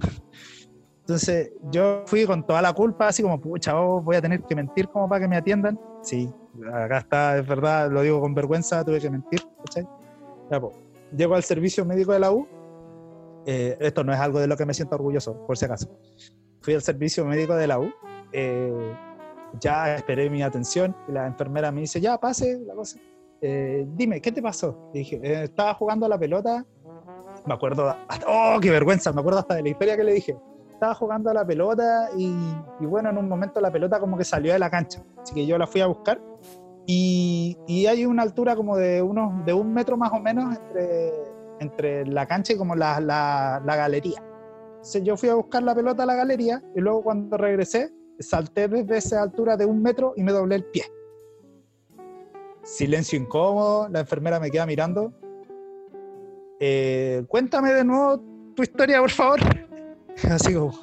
Entonces 1.01 1.51
yo 1.71 2.03
fui 2.05 2.25
con 2.25 2.45
toda 2.45 2.61
la 2.61 2.73
culpa, 2.73 3.07
así 3.07 3.21
como, 3.21 3.39
pucha, 3.39 3.79
oh, 3.79 4.01
voy 4.01 4.15
a 4.15 4.21
tener 4.21 4.41
que 4.43 4.55
mentir 4.55 4.87
como 4.87 5.09
para 5.09 5.21
que 5.21 5.27
me 5.27 5.35
atiendan. 5.35 5.79
Sí, 6.01 6.31
acá 6.73 6.99
está, 6.99 7.37
es 7.37 7.47
verdad, 7.47 7.91
lo 7.91 8.01
digo 8.01 8.21
con 8.21 8.33
vergüenza, 8.33 8.83
tuve 8.83 8.99
que 8.99 9.09
mentir. 9.09 9.41
¿cachai? 9.65 9.87
Ya, 10.49 10.59
pues, 10.59 10.75
llego 11.15 11.35
al 11.35 11.43
servicio 11.43 11.83
médico 11.83 12.13
de 12.13 12.19
la 12.19 12.31
U 12.31 12.47
eh, 13.45 13.77
esto 13.79 14.03
no 14.03 14.13
es 14.13 14.19
algo 14.19 14.39
de 14.39 14.47
lo 14.47 14.55
que 14.57 14.65
me 14.65 14.73
siento 14.73 14.95
orgulloso, 14.95 15.45
por 15.47 15.57
si 15.57 15.65
acaso. 15.65 15.87
Fui 16.61 16.73
al 16.73 16.81
servicio 16.81 17.25
médico 17.25 17.55
de 17.55 17.67
la 17.67 17.79
U 17.79 17.91
eh, 18.33 18.93
ya 19.59 19.95
esperé 19.95 20.29
mi 20.29 20.41
atención 20.43 20.95
y 21.07 21.11
la 21.11 21.27
enfermera 21.27 21.71
me 21.71 21.81
dice, 21.81 21.99
ya, 21.99 22.17
pase 22.17 22.59
la 22.65 22.73
cosa. 22.73 22.97
Eh, 23.41 23.85
dime, 23.95 24.21
¿qué 24.21 24.31
te 24.31 24.41
pasó? 24.41 24.89
Y 24.93 24.99
dije, 24.99 25.19
"Eh, 25.23 25.43
estaba 25.43 25.73
jugando 25.73 26.05
a 26.05 26.09
la 26.09 26.17
pelota. 26.17 26.65
Me 27.45 27.53
acuerdo, 27.53 27.89
hasta- 28.07 28.25
oh, 28.27 28.59
qué 28.61 28.69
vergüenza, 28.69 29.11
me 29.11 29.19
acuerdo 29.19 29.39
hasta 29.39 29.55
de 29.55 29.63
la 29.63 29.69
historia 29.69 29.97
que 29.97 30.03
le 30.03 30.13
dije. 30.13 30.37
Estaba 30.71 30.93
jugando 30.95 31.29
a 31.29 31.33
la 31.33 31.45
pelota 31.45 32.09
y, 32.15 32.33
y 32.79 32.85
bueno, 32.85 33.09
en 33.09 33.17
un 33.17 33.27
momento 33.27 33.59
la 33.59 33.71
pelota 33.71 33.99
como 33.99 34.17
que 34.17 34.23
salió 34.23 34.53
de 34.53 34.59
la 34.59 34.69
cancha. 34.69 35.03
Así 35.21 35.33
que 35.33 35.45
yo 35.45 35.57
la 35.57 35.67
fui 35.67 35.81
a 35.81 35.87
buscar 35.87 36.21
y, 36.85 37.57
y 37.67 37.85
hay 37.87 38.05
una 38.05 38.23
altura 38.23 38.55
como 38.55 38.77
de, 38.77 39.01
unos, 39.01 39.43
de 39.45 39.53
un 39.53 39.73
metro 39.73 39.97
más 39.97 40.11
o 40.13 40.19
menos 40.19 40.55
entre, 40.55 41.11
entre 41.61 42.05
la 42.07 42.25
cancha 42.25 42.53
y 42.53 42.57
como 42.57 42.75
la, 42.75 42.99
la, 42.99 43.75
galería. 43.75 44.21
Entonces 44.71 45.03
yo 45.03 45.15
fui 45.15 45.29
a 45.29 45.35
buscar 45.35 45.61
la 45.61 45.75
pelota 45.75 46.03
a 46.03 46.05
la 46.07 46.15
galería 46.15 46.61
y 46.75 46.81
luego 46.81 47.03
cuando 47.03 47.37
regresé 47.37 47.93
salté 48.19 48.67
desde 48.67 48.97
esa 48.97 49.21
altura 49.21 49.55
de 49.57 49.65
un 49.65 49.81
metro 49.81 50.13
y 50.15 50.23
me 50.23 50.31
doblé 50.31 50.55
el 50.55 50.65
pie. 50.65 50.83
Silencio 52.63 53.17
incómodo, 53.19 53.87
la 53.89 54.01
enfermera 54.01 54.39
me 54.39 54.51
queda 54.51 54.65
mirando. 54.65 55.13
Eh, 56.59 57.23
cuéntame 57.27 57.73
de 57.73 57.83
nuevo 57.83 58.21
tu 58.55 58.63
historia, 58.63 58.99
por 58.99 59.09
favor. 59.09 59.39
Así 60.29 60.53
como, 60.53 60.73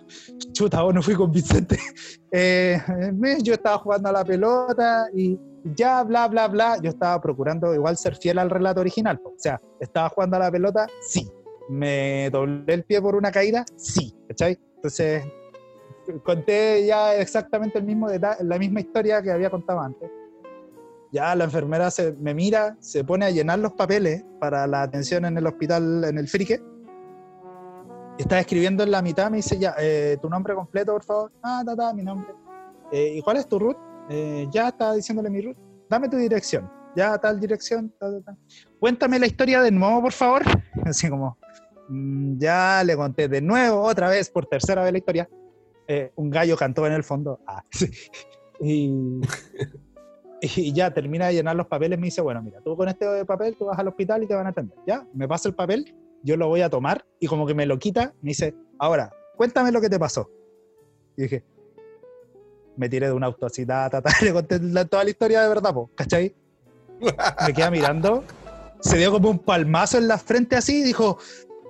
chuta, 0.52 0.82
vos 0.82 0.94
no 0.94 1.02
fui 1.02 1.14
convincente. 1.14 1.78
Eh, 2.30 2.78
me- 3.14 3.42
yo 3.42 3.54
estaba 3.54 3.78
jugando 3.78 4.10
a 4.10 4.12
la 4.12 4.22
pelota 4.22 5.06
y 5.14 5.38
ya, 5.74 6.02
bla, 6.02 6.28
bla, 6.28 6.46
bla. 6.46 6.76
Yo 6.82 6.90
estaba 6.90 7.18
procurando 7.22 7.74
igual 7.74 7.96
ser 7.96 8.16
fiel 8.16 8.38
al 8.38 8.50
relato 8.50 8.82
original. 8.82 9.18
O 9.24 9.32
sea, 9.38 9.58
estaba 9.80 10.10
jugando 10.10 10.36
a 10.36 10.40
la 10.40 10.50
pelota, 10.50 10.86
sí. 11.00 11.26
Me 11.70 12.28
doblé 12.30 12.74
el 12.74 12.84
pie 12.84 13.00
por 13.00 13.16
una 13.16 13.32
caída, 13.32 13.64
sí. 13.76 14.14
¿Cachai? 14.28 14.58
Entonces, 14.76 15.24
conté 16.22 16.84
ya 16.84 17.14
exactamente 17.14 17.78
el 17.78 17.84
mismo 17.86 18.08
la 18.10 18.58
misma 18.58 18.80
historia 18.80 19.22
que 19.22 19.30
había 19.30 19.48
contado 19.48 19.80
antes. 19.80 20.10
Ya 21.10 21.34
la 21.34 21.44
enfermera 21.44 21.90
se, 21.90 22.12
me 22.12 22.34
mira, 22.34 22.76
se 22.80 23.04
pone 23.04 23.24
a 23.24 23.30
llenar 23.30 23.58
los 23.58 23.72
papeles 23.72 24.22
para 24.38 24.66
la 24.66 24.82
atención 24.82 25.24
en 25.24 25.38
el 25.38 25.46
hospital, 25.46 26.04
en 26.04 26.18
el 26.18 26.28
Frique. 26.28 26.60
Y 28.18 28.22
está 28.22 28.40
escribiendo 28.40 28.82
en 28.82 28.90
la 28.90 29.00
mitad, 29.00 29.30
me 29.30 29.36
dice 29.36 29.56
ya, 29.56 29.76
eh, 29.78 30.18
tu 30.20 30.28
nombre 30.28 30.52
completo, 30.52 30.92
por 30.92 31.04
favor. 31.04 31.32
Ah, 31.40 31.62
ta, 31.64 31.76
ta, 31.76 31.94
mi 31.94 32.02
nombre. 32.02 32.34
Eh, 32.90 33.14
¿Y 33.16 33.22
cuál 33.22 33.36
es 33.36 33.46
tu 33.46 33.60
root? 33.60 33.76
Eh, 34.10 34.48
ya 34.50 34.68
está 34.68 34.92
diciéndole 34.92 35.30
mi 35.30 35.40
root. 35.40 35.56
Dame 35.88 36.08
tu 36.08 36.16
dirección. 36.16 36.68
Ya, 36.96 37.16
tal 37.16 37.38
dirección. 37.38 37.94
ta, 37.96 38.10
ta, 38.10 38.20
ta. 38.20 38.36
Cuéntame 38.80 39.20
la 39.20 39.26
historia 39.26 39.62
de 39.62 39.70
nuevo, 39.70 40.02
por 40.02 40.12
favor. 40.12 40.42
Así 40.84 41.08
como, 41.08 41.38
mm, 41.88 42.38
ya 42.38 42.82
le 42.84 42.96
conté 42.96 43.28
de 43.28 43.40
nuevo, 43.40 43.82
otra 43.82 44.08
vez, 44.08 44.28
por 44.30 44.46
tercera 44.46 44.82
vez 44.82 44.90
la 44.90 44.98
historia. 44.98 45.28
Un 46.16 46.28
gallo 46.28 46.56
cantó 46.56 46.86
en 46.86 46.94
el 46.94 47.04
fondo. 47.04 47.38
Ah, 47.46 47.62
sí. 47.70 47.88
Y, 48.60 48.90
y 50.40 50.72
ya 50.72 50.92
termina 50.92 51.28
de 51.28 51.34
llenar 51.34 51.54
los 51.54 51.68
papeles. 51.68 52.00
Me 52.00 52.06
dice, 52.06 52.20
bueno, 52.20 52.42
mira, 52.42 52.60
tú 52.64 52.76
con 52.76 52.88
este 52.88 53.24
papel 53.24 53.56
tú 53.56 53.66
vas 53.66 53.78
al 53.78 53.86
hospital 53.86 54.24
y 54.24 54.26
te 54.26 54.34
van 54.34 54.46
a 54.46 54.50
atender. 54.50 54.76
Ya, 54.88 55.06
me 55.14 55.28
pasa 55.28 55.48
el 55.48 55.54
papel, 55.54 55.94
yo 56.22 56.36
lo 56.36 56.48
voy 56.48 56.62
a 56.62 56.70
tomar 56.70 57.04
y 57.20 57.26
como 57.26 57.46
que 57.46 57.54
me 57.54 57.66
lo 57.66 57.78
quita, 57.78 58.14
me 58.22 58.30
dice, 58.30 58.54
ahora, 58.78 59.10
cuéntame 59.36 59.72
lo 59.72 59.80
que 59.80 59.88
te 59.88 59.98
pasó. 59.98 60.30
Y 61.16 61.22
dije, 61.22 61.44
me 62.76 62.88
tiré 62.88 63.06
de 63.06 63.12
un 63.12 63.24
auto 63.24 63.46
así, 63.46 63.66
ta, 63.66 63.90
ta, 63.90 64.00
ta, 64.00 64.10
le 64.22 64.32
conté 64.32 64.58
toda 64.86 65.04
la 65.04 65.10
historia 65.10 65.42
de 65.42 65.48
verdad, 65.48 65.74
po, 65.74 65.90
¿cachai? 65.94 66.34
Me 67.46 67.52
queda 67.54 67.70
mirando, 67.70 68.24
se 68.80 68.96
dio 68.98 69.12
como 69.12 69.30
un 69.30 69.38
palmazo 69.38 69.98
en 69.98 70.08
la 70.08 70.18
frente 70.18 70.56
así 70.56 70.80
y 70.80 70.82
dijo, 70.82 71.18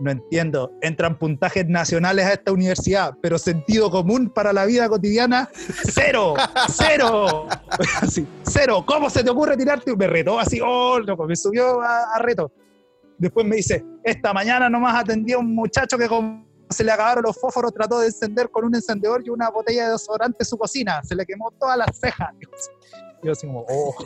no 0.00 0.11
entiendo, 0.11 0.72
entran 0.80 1.18
puntajes 1.18 1.66
nacionales 1.66 2.26
a 2.26 2.32
esta 2.34 2.52
universidad, 2.52 3.14
pero 3.20 3.38
sentido 3.38 3.90
común 3.90 4.30
para 4.30 4.52
la 4.52 4.64
vida 4.64 4.88
cotidiana, 4.88 5.50
cero, 5.52 6.34
cero, 6.68 7.46
así, 8.00 8.26
cero, 8.42 8.84
¿cómo 8.87 9.11
se 9.11 9.24
te 9.24 9.30
ocurre 9.30 9.56
tirarte? 9.56 9.94
Me 9.96 10.06
retó 10.06 10.38
así, 10.38 10.61
oh, 10.64 10.98
loco, 11.00 11.26
me 11.26 11.37
subió 11.37 11.80
a, 11.80 12.14
a 12.14 12.18
reto. 12.20 12.52
Después 13.18 13.44
me 13.44 13.57
dice, 13.57 13.85
esta 14.04 14.33
mañana 14.33 14.70
nomás 14.70 14.94
atendí 14.94 15.33
a 15.33 15.38
un 15.38 15.54
muchacho 15.54 15.98
que 15.98 16.09
como 16.09 16.46
se 16.70 16.85
le 16.85 16.92
acabaron 16.92 17.24
los 17.24 17.38
fósforos, 17.38 17.72
trató 17.72 17.98
de 18.00 18.07
encender 18.07 18.50
con 18.50 18.64
un 18.64 18.74
encendedor 18.74 19.22
y 19.24 19.31
una 19.31 19.50
botella 19.50 19.87
de 19.87 19.92
desodorante 19.92 20.44
su 20.44 20.57
cocina, 20.57 21.02
se 21.02 21.14
le 21.14 21.24
quemó 21.26 21.50
todas 21.59 21.78
las 21.78 21.98
cejas. 21.98 22.31
Yo 23.22 23.33
así 23.33 23.46
como, 23.46 23.66
oh. 23.68 23.94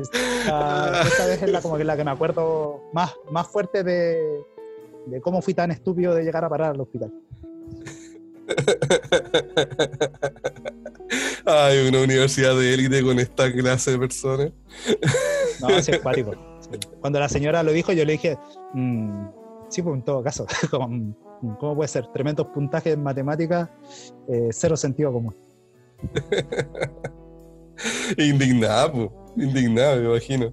Esta, 0.00 1.02
esta 1.02 1.26
vez 1.26 1.42
es 1.42 1.50
la, 1.50 1.60
como 1.60 1.76
que 1.76 1.84
la 1.84 1.94
que 1.94 2.04
me 2.04 2.10
acuerdo 2.10 2.84
más, 2.94 3.14
más 3.30 3.46
fuerte 3.46 3.84
de, 3.84 4.42
de 5.06 5.20
cómo 5.20 5.42
fui 5.42 5.52
tan 5.52 5.70
estúpido 5.70 6.14
de 6.14 6.24
llegar 6.24 6.42
a 6.44 6.48
parar 6.48 6.70
al 6.70 6.80
hospital. 6.80 7.12
Hay 11.46 11.88
una 11.88 12.02
universidad 12.02 12.56
de 12.56 12.74
élite 12.74 13.02
con 13.02 13.18
esta 13.18 13.52
clase 13.52 13.92
de 13.92 13.98
personas. 13.98 14.52
No, 15.60 15.68
es. 15.70 15.86
Sí. 15.86 15.92
Cuando 17.00 17.20
la 17.20 17.28
señora 17.28 17.62
lo 17.62 17.72
dijo, 17.72 17.92
yo 17.92 18.04
le 18.04 18.12
dije, 18.12 18.38
"Mm, 18.72 19.26
sí, 19.68 19.82
pues 19.82 19.96
en 19.96 20.02
todo 20.02 20.22
caso, 20.22 20.46
como, 20.70 20.88
mm, 20.88 21.14
¿cómo 21.58 21.76
puede 21.76 21.88
ser? 21.88 22.06
Tremendos 22.12 22.46
puntajes 22.48 22.94
en 22.94 23.02
matemáticas, 23.02 23.68
eh, 24.28 24.48
cero 24.50 24.76
sentido 24.76 25.12
común. 25.12 25.36
Indignada, 28.18 28.92
po. 28.92 29.32
Indignada, 29.36 29.96
me 29.96 30.04
imagino. 30.06 30.52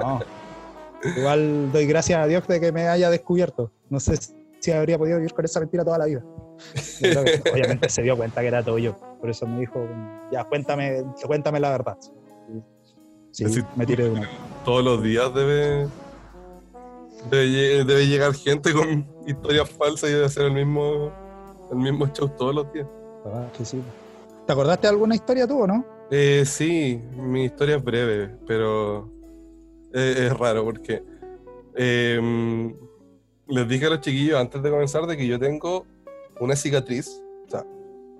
No. 0.00 0.20
Igual 1.16 1.72
doy 1.72 1.86
gracias 1.86 2.22
a 2.22 2.26
Dios 2.26 2.46
de 2.46 2.60
que 2.60 2.72
me 2.72 2.88
haya 2.88 3.08
descubierto. 3.08 3.72
No 3.88 4.00
sé 4.00 4.16
si 4.16 4.34
habría 4.72 4.98
podido 4.98 5.16
vivir 5.18 5.32
con 5.32 5.44
esa 5.44 5.60
mentira 5.60 5.84
toda 5.84 5.98
la 5.98 6.04
vida. 6.06 6.22
Que, 6.98 7.14
obviamente 7.52 7.88
se 7.88 8.02
dio 8.02 8.16
cuenta 8.16 8.40
que 8.42 8.48
era 8.48 8.62
todo 8.62 8.78
yo. 8.78 8.96
Por 9.20 9.30
eso 9.30 9.46
me 9.46 9.60
dijo, 9.60 9.86
ya 10.30 10.44
cuéntame, 10.44 11.02
cuéntame 11.26 11.58
la 11.60 11.70
verdad. 11.70 11.96
Sí, 13.30 13.44
Decir, 13.44 13.64
me 13.76 13.86
tiré 13.86 14.04
de 14.04 14.10
una. 14.10 14.28
Todos 14.64 14.84
los 14.84 15.02
días 15.02 15.32
debe, 15.32 15.86
debe, 17.30 17.46
lle- 17.46 17.84
debe 17.84 18.06
llegar 18.06 18.34
gente 18.34 18.72
con 18.72 19.06
historias 19.26 19.70
falsas 19.70 20.10
y 20.10 20.12
debe 20.12 20.26
hacer 20.26 20.44
el 20.44 20.52
mismo, 20.52 21.10
el 21.70 21.78
mismo 21.78 22.06
show 22.08 22.28
todos 22.28 22.54
los 22.54 22.72
días. 22.72 22.86
Ah, 23.26 23.46
que 23.56 23.64
sí. 23.64 23.80
¿Te 24.46 24.52
acordaste 24.52 24.86
de 24.86 24.90
alguna 24.92 25.14
historia 25.14 25.46
tú 25.46 25.62
o 25.62 25.66
no? 25.66 25.84
Eh, 26.10 26.44
sí, 26.44 27.00
mi 27.16 27.44
historia 27.44 27.76
es 27.76 27.84
breve, 27.84 28.36
pero 28.46 29.08
eh, 29.94 30.26
es 30.26 30.36
raro 30.36 30.64
porque 30.64 31.04
eh, 31.76 32.72
les 33.50 33.68
dije 33.68 33.86
a 33.86 33.90
los 33.90 34.00
chiquillos 34.00 34.38
antes 34.40 34.62
de 34.62 34.70
comenzar 34.70 35.06
de 35.06 35.16
que 35.16 35.26
yo 35.26 35.38
tengo 35.38 35.86
una 36.40 36.56
cicatriz, 36.56 37.20
o 37.46 37.50
sea, 37.50 37.64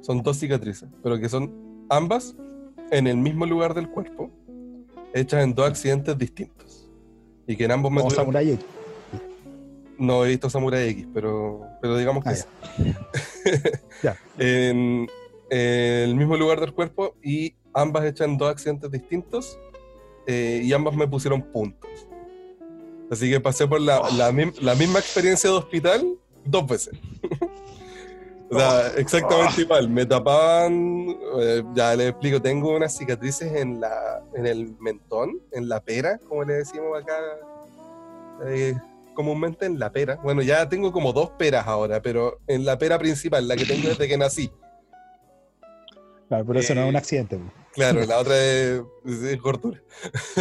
son 0.00 0.22
dos 0.22 0.38
cicatrices, 0.38 0.88
pero 1.02 1.18
que 1.18 1.28
son 1.28 1.84
ambas 1.88 2.34
en 2.90 3.06
el 3.06 3.16
mismo 3.16 3.46
lugar 3.46 3.74
del 3.74 3.88
cuerpo, 3.88 4.30
hechas 5.14 5.42
en 5.44 5.54
dos 5.54 5.68
accidentes 5.68 6.16
distintos. 6.18 6.88
Y 7.46 7.56
que 7.56 7.64
en 7.64 7.72
ambos 7.72 7.90
me 7.90 7.98
Como 7.98 8.10
tuvieron- 8.10 8.24
Samurai 8.26 8.50
X. 8.52 8.64
No 9.98 10.24
he 10.24 10.28
visto 10.28 10.48
Samurai 10.48 10.88
X, 10.90 11.06
pero, 11.12 11.62
pero 11.82 11.96
digamos 11.96 12.24
que 12.24 12.30
Ah, 12.30 12.34
sí. 12.34 12.44
Ya. 14.02 14.16
en, 14.38 15.08
en 15.50 16.08
el 16.08 16.14
mismo 16.14 16.36
lugar 16.36 16.60
del 16.60 16.72
cuerpo 16.72 17.14
y 17.22 17.54
ambas 17.74 18.04
hechas 18.04 18.26
en 18.28 18.38
dos 18.38 18.50
accidentes 18.50 18.90
distintos 18.90 19.58
eh, 20.26 20.60
y 20.64 20.72
ambas 20.72 20.94
me 20.96 21.06
pusieron 21.08 21.42
puntos. 21.42 21.90
Así 23.10 23.28
que 23.30 23.40
pasé 23.40 23.66
por 23.66 23.80
la, 23.80 24.00
Oh. 24.00 24.08
la, 24.16 24.30
misma 24.74 24.98
experiencia 25.00 25.50
de 25.50 25.56
hospital 25.56 26.06
dos 26.44 26.66
veces. 26.66 26.94
o 28.50 28.58
sea, 28.58 28.88
exactamente 28.96 29.62
igual. 29.62 29.88
Me 29.90 30.06
tapaban, 30.06 31.08
eh, 31.40 31.62
ya 31.74 31.94
les 31.96 32.10
explico, 32.10 32.40
tengo 32.40 32.76
unas 32.76 32.96
cicatrices 32.96 33.52
en, 33.54 33.80
la, 33.80 34.22
en 34.34 34.46
el 34.46 34.76
mentón, 34.78 35.40
en 35.52 35.68
la 35.68 35.80
pera, 35.80 36.18
como 36.28 36.44
le 36.44 36.54
decimos 36.54 37.00
acá. 37.02 37.14
eh, 38.46 38.74
comúnmente 39.14 39.66
en 39.66 39.78
la 39.78 39.90
pera. 39.92 40.16
Bueno, 40.22 40.40
ya 40.40 40.66
tengo 40.68 40.92
como 40.92 41.12
dos 41.12 41.30
peras 41.30 41.66
ahora, 41.66 42.00
pero 42.00 42.38
en 42.46 42.64
la 42.64 42.78
pera 42.78 42.96
principal, 42.98 43.46
la 43.46 43.56
que 43.56 43.66
tengo 43.66 43.88
desde 43.88 44.08
que 44.08 44.16
nací. 44.16 44.50
Claro, 46.28 46.46
por 46.46 46.56
eso 46.56 46.74
no 46.74 46.82
es 46.82 46.88
un 46.88 46.94
Eh, 46.94 46.98
accidente. 46.98 47.40
Claro, 47.72 48.04
la 48.04 48.18
otra 48.18 48.36
es, 48.36 48.82
es 49.04 49.40
gordura. 49.40 49.80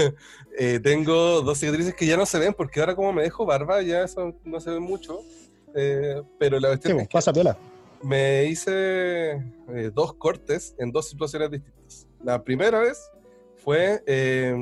Eh, 0.61 0.77
tengo 0.81 1.39
dos 1.41 1.57
cicatrices 1.57 1.93
que 1.95 2.05
ya 2.05 2.17
no 2.17 2.25
se 2.25 2.37
ven, 2.37 2.53
porque 2.53 2.81
ahora 2.81 2.93
como 2.93 3.13
me 3.13 3.21
dejo 3.23 3.45
barba, 3.45 3.81
ya 3.81 4.03
eso 4.03 4.35
no 4.43 4.59
se 4.59 4.71
ve 4.71 4.79
mucho. 4.81 5.21
Eh, 5.73 6.21
pero 6.37 6.59
la 6.59 6.69
Sí, 6.73 6.91
cuestión 6.91 6.97
po, 6.97 7.01
es 7.03 7.07
que 7.07 7.13
pasa 7.13 7.31
piola. 7.31 7.57
me 8.01 8.43
hice 8.45 9.31
eh, 9.33 9.91
dos 9.93 10.13
cortes 10.15 10.75
en 10.77 10.91
dos 10.91 11.07
situaciones 11.07 11.51
distintas. 11.51 12.07
La 12.21 12.43
primera 12.43 12.79
vez 12.79 13.09
fue 13.63 14.03
eh, 14.05 14.53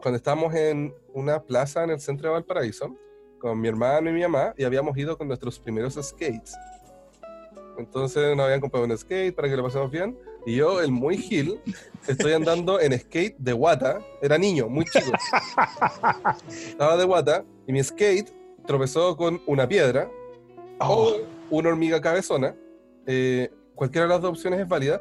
cuando 0.00 0.16
estábamos 0.16 0.52
en 0.56 0.92
una 1.12 1.40
plaza 1.40 1.84
en 1.84 1.90
el 1.90 2.00
centro 2.00 2.28
de 2.28 2.32
Valparaíso 2.32 2.96
con 3.38 3.60
mi 3.60 3.68
hermano 3.68 4.10
y 4.10 4.12
mi 4.12 4.22
mamá 4.22 4.54
y 4.56 4.64
habíamos 4.64 4.96
ido 4.98 5.16
con 5.16 5.28
nuestros 5.28 5.60
primeros 5.60 5.94
skates. 6.02 6.56
Entonces 7.78 8.34
nos 8.36 8.44
habían 8.46 8.60
comprado 8.60 8.86
un 8.86 8.96
skate 8.98 9.34
para 9.36 9.48
que 9.48 9.56
lo 9.56 9.62
pasemos 9.62 9.90
bien 9.90 10.18
y 10.46 10.56
yo, 10.56 10.80
el 10.80 10.90
muy 10.92 11.16
gil, 11.18 11.60
estoy 12.06 12.32
andando 12.32 12.80
en 12.80 12.98
skate 12.98 13.36
de 13.38 13.52
guata. 13.52 14.00
Era 14.22 14.36
niño, 14.38 14.68
muy 14.68 14.84
chico. 14.86 15.12
Estaba 16.48 16.96
de 16.96 17.04
guata 17.04 17.44
y 17.66 17.72
mi 17.72 17.82
skate 17.82 18.30
tropezó 18.66 19.16
con 19.16 19.40
una 19.46 19.68
piedra 19.68 20.10
o 20.80 21.16
una 21.50 21.68
hormiga 21.70 22.00
cabezona. 22.00 22.54
eh, 23.06 23.50
cualquiera 23.74 24.06
de 24.06 24.12
las 24.14 24.22
dos 24.22 24.30
opciones 24.30 24.60
es 24.60 24.68
válida. 24.68 25.00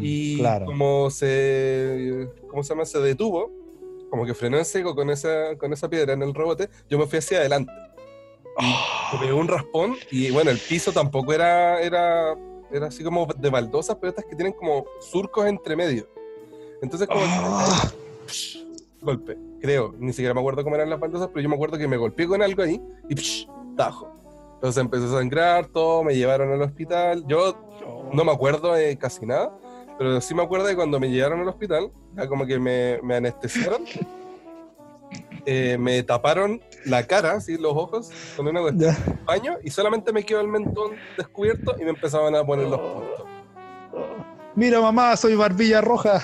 Y 0.00 0.34
Mm, 0.34 0.38
claro. 0.40 0.66
como 0.66 1.08
se, 1.10 2.28
¿cómo 2.48 2.62
se 2.64 2.70
llama? 2.70 2.84
Se 2.84 2.98
detuvo, 2.98 3.48
como 4.10 4.26
que 4.26 4.34
frenó 4.34 4.58
en 4.58 4.64
seco 4.64 4.94
con 4.96 5.08
esa, 5.08 5.56
con 5.56 5.72
esa 5.72 5.88
piedra 5.88 6.14
en 6.14 6.22
el 6.22 6.34
rebote, 6.34 6.68
yo 6.90 6.98
me 6.98 7.06
fui 7.06 7.20
hacia 7.20 7.38
adelante. 7.38 7.72
Me 9.12 9.18
pegó 9.20 9.38
un 9.38 9.46
raspón 9.48 9.94
y 10.10 10.30
bueno, 10.32 10.50
el 10.50 10.58
piso 10.58 10.92
tampoco 10.92 11.32
era, 11.32 11.80
era, 11.80 12.34
era 12.72 12.86
así 12.86 13.04
como 13.04 13.26
de 13.26 13.50
baldosas, 13.50 13.96
pero 14.00 14.10
estas 14.10 14.24
que 14.24 14.34
tienen 14.34 14.52
como 14.52 14.84
surcos 15.00 15.46
entre 15.46 15.76
medio. 15.76 16.08
Entonces 16.80 17.06
como 17.06 17.22
psh, 18.26 18.64
golpe, 19.00 19.38
creo, 19.60 19.94
ni 19.98 20.12
siquiera 20.12 20.34
me 20.34 20.40
acuerdo 20.40 20.64
cómo 20.64 20.76
eran 20.76 20.90
las 20.90 20.98
baldosas, 20.98 21.28
pero 21.28 21.42
yo 21.42 21.48
me 21.48 21.54
acuerdo 21.54 21.78
que 21.78 21.86
me 21.86 21.96
golpeé 21.96 22.26
con 22.26 22.42
algo 22.42 22.62
ahí 22.62 22.80
y 23.08 23.14
psh, 23.14 23.46
tajo. 23.76 24.10
Entonces 24.54 24.80
empezó 24.80 25.06
a 25.06 25.18
sangrar 25.20 25.66
todo, 25.66 26.04
me 26.04 26.14
llevaron 26.14 26.52
al 26.52 26.62
hospital. 26.62 27.24
Yo 27.26 27.56
no 28.12 28.24
me 28.24 28.30
acuerdo 28.30 28.72
de 28.74 28.96
casi 28.96 29.26
nada, 29.26 29.52
pero 29.98 30.20
sí 30.20 30.34
me 30.34 30.42
acuerdo 30.42 30.66
de 30.66 30.76
cuando 30.76 31.00
me 31.00 31.10
llevaron 31.10 31.40
al 31.40 31.48
hospital, 31.48 31.90
ya 32.16 32.28
como 32.28 32.46
que 32.46 32.58
me, 32.58 33.00
me 33.02 33.16
anestesiaron, 33.16 33.84
eh, 35.46 35.76
me 35.78 36.02
taparon 36.02 36.60
la 36.84 37.06
cara, 37.06 37.32
así 37.32 37.56
los 37.58 37.72
ojos, 37.72 38.10
con 38.36 38.48
una 38.48 38.60
cuestión 38.60 38.94
de 38.94 39.14
baño 39.24 39.56
y 39.62 39.70
solamente 39.70 40.12
me 40.12 40.24
quedó 40.24 40.40
el 40.40 40.48
mentón 40.48 40.92
descubierto 41.16 41.76
y 41.80 41.84
me 41.84 41.90
empezaban 41.90 42.34
a 42.34 42.44
poner 42.44 42.68
los 42.68 42.80
puntos. 42.80 43.26
Mira, 44.54 44.80
mamá, 44.80 45.16
soy 45.16 45.34
barbilla 45.34 45.80
roja. 45.80 46.22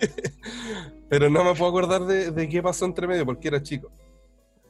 Pero 1.08 1.30
no 1.30 1.44
me 1.44 1.54
puedo 1.54 1.70
acordar 1.70 2.04
de, 2.04 2.32
de 2.32 2.48
qué 2.48 2.62
pasó 2.62 2.84
entre 2.84 3.06
medio 3.06 3.24
porque 3.24 3.48
era 3.48 3.62
chico. 3.62 3.90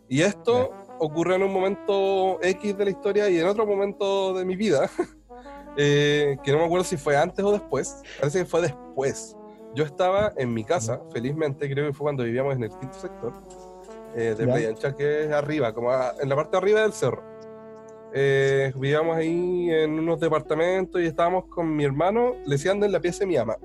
Y 0.09 0.21
esto 0.21 0.71
ocurrió 0.99 1.37
en 1.37 1.43
un 1.43 1.53
momento 1.53 2.39
X 2.43 2.77
de 2.77 2.85
la 2.85 2.91
historia 2.91 3.29
y 3.29 3.39
en 3.39 3.47
otro 3.47 3.67
momento 3.67 4.35
de 4.35 4.45
mi 4.45 4.57
vida, 4.57 4.91
eh, 5.77 6.37
que 6.43 6.53
no 6.53 6.59
me 6.59 6.65
acuerdo 6.65 6.85
si 6.85 6.97
fue 6.97 7.17
antes 7.17 7.45
o 7.45 7.53
después, 7.53 8.03
parece 8.19 8.41
que 8.41 8.45
fue 8.45 8.63
después. 8.63 9.36
Yo 9.77 9.85
estaba 9.85 10.33
en 10.37 10.53
mi 10.55 10.65
casa, 10.65 11.03
felizmente, 11.13 11.71
creo 11.71 11.87
que 11.87 11.93
fue 11.93 12.07
cuando 12.07 12.25
vivíamos 12.25 12.57
en 12.57 12.65
el 12.65 12.71
quinto 12.71 12.99
sector 12.99 13.33
eh, 14.17 14.35
de 14.37 14.47
Ya. 14.47 14.53
Playa 14.53 14.69
Ancha, 14.71 14.97
que 14.97 15.25
es 15.25 15.31
arriba, 15.31 15.73
como 15.75 15.91
a- 15.91 16.15
en 16.21 16.29
la 16.29 16.35
parte 16.35 16.53
de 16.53 16.57
arriba 16.59 16.81
del 16.81 16.93
cerro. 16.95 17.23
Eh, 18.15 18.73
vivíamos 18.75 19.15
ahí 19.17 19.69
en 19.71 19.99
unos 19.99 20.19
departamentos 20.19 21.01
y 21.03 21.05
estábamos 21.07 21.45
con 21.49 21.77
mi 21.77 21.85
hermano 21.85 22.35
leseando 22.47 22.87
en 22.87 22.93
la 22.93 23.01
pieza 23.01 23.21
de 23.21 23.27
mi 23.27 23.37
ama. 23.37 23.57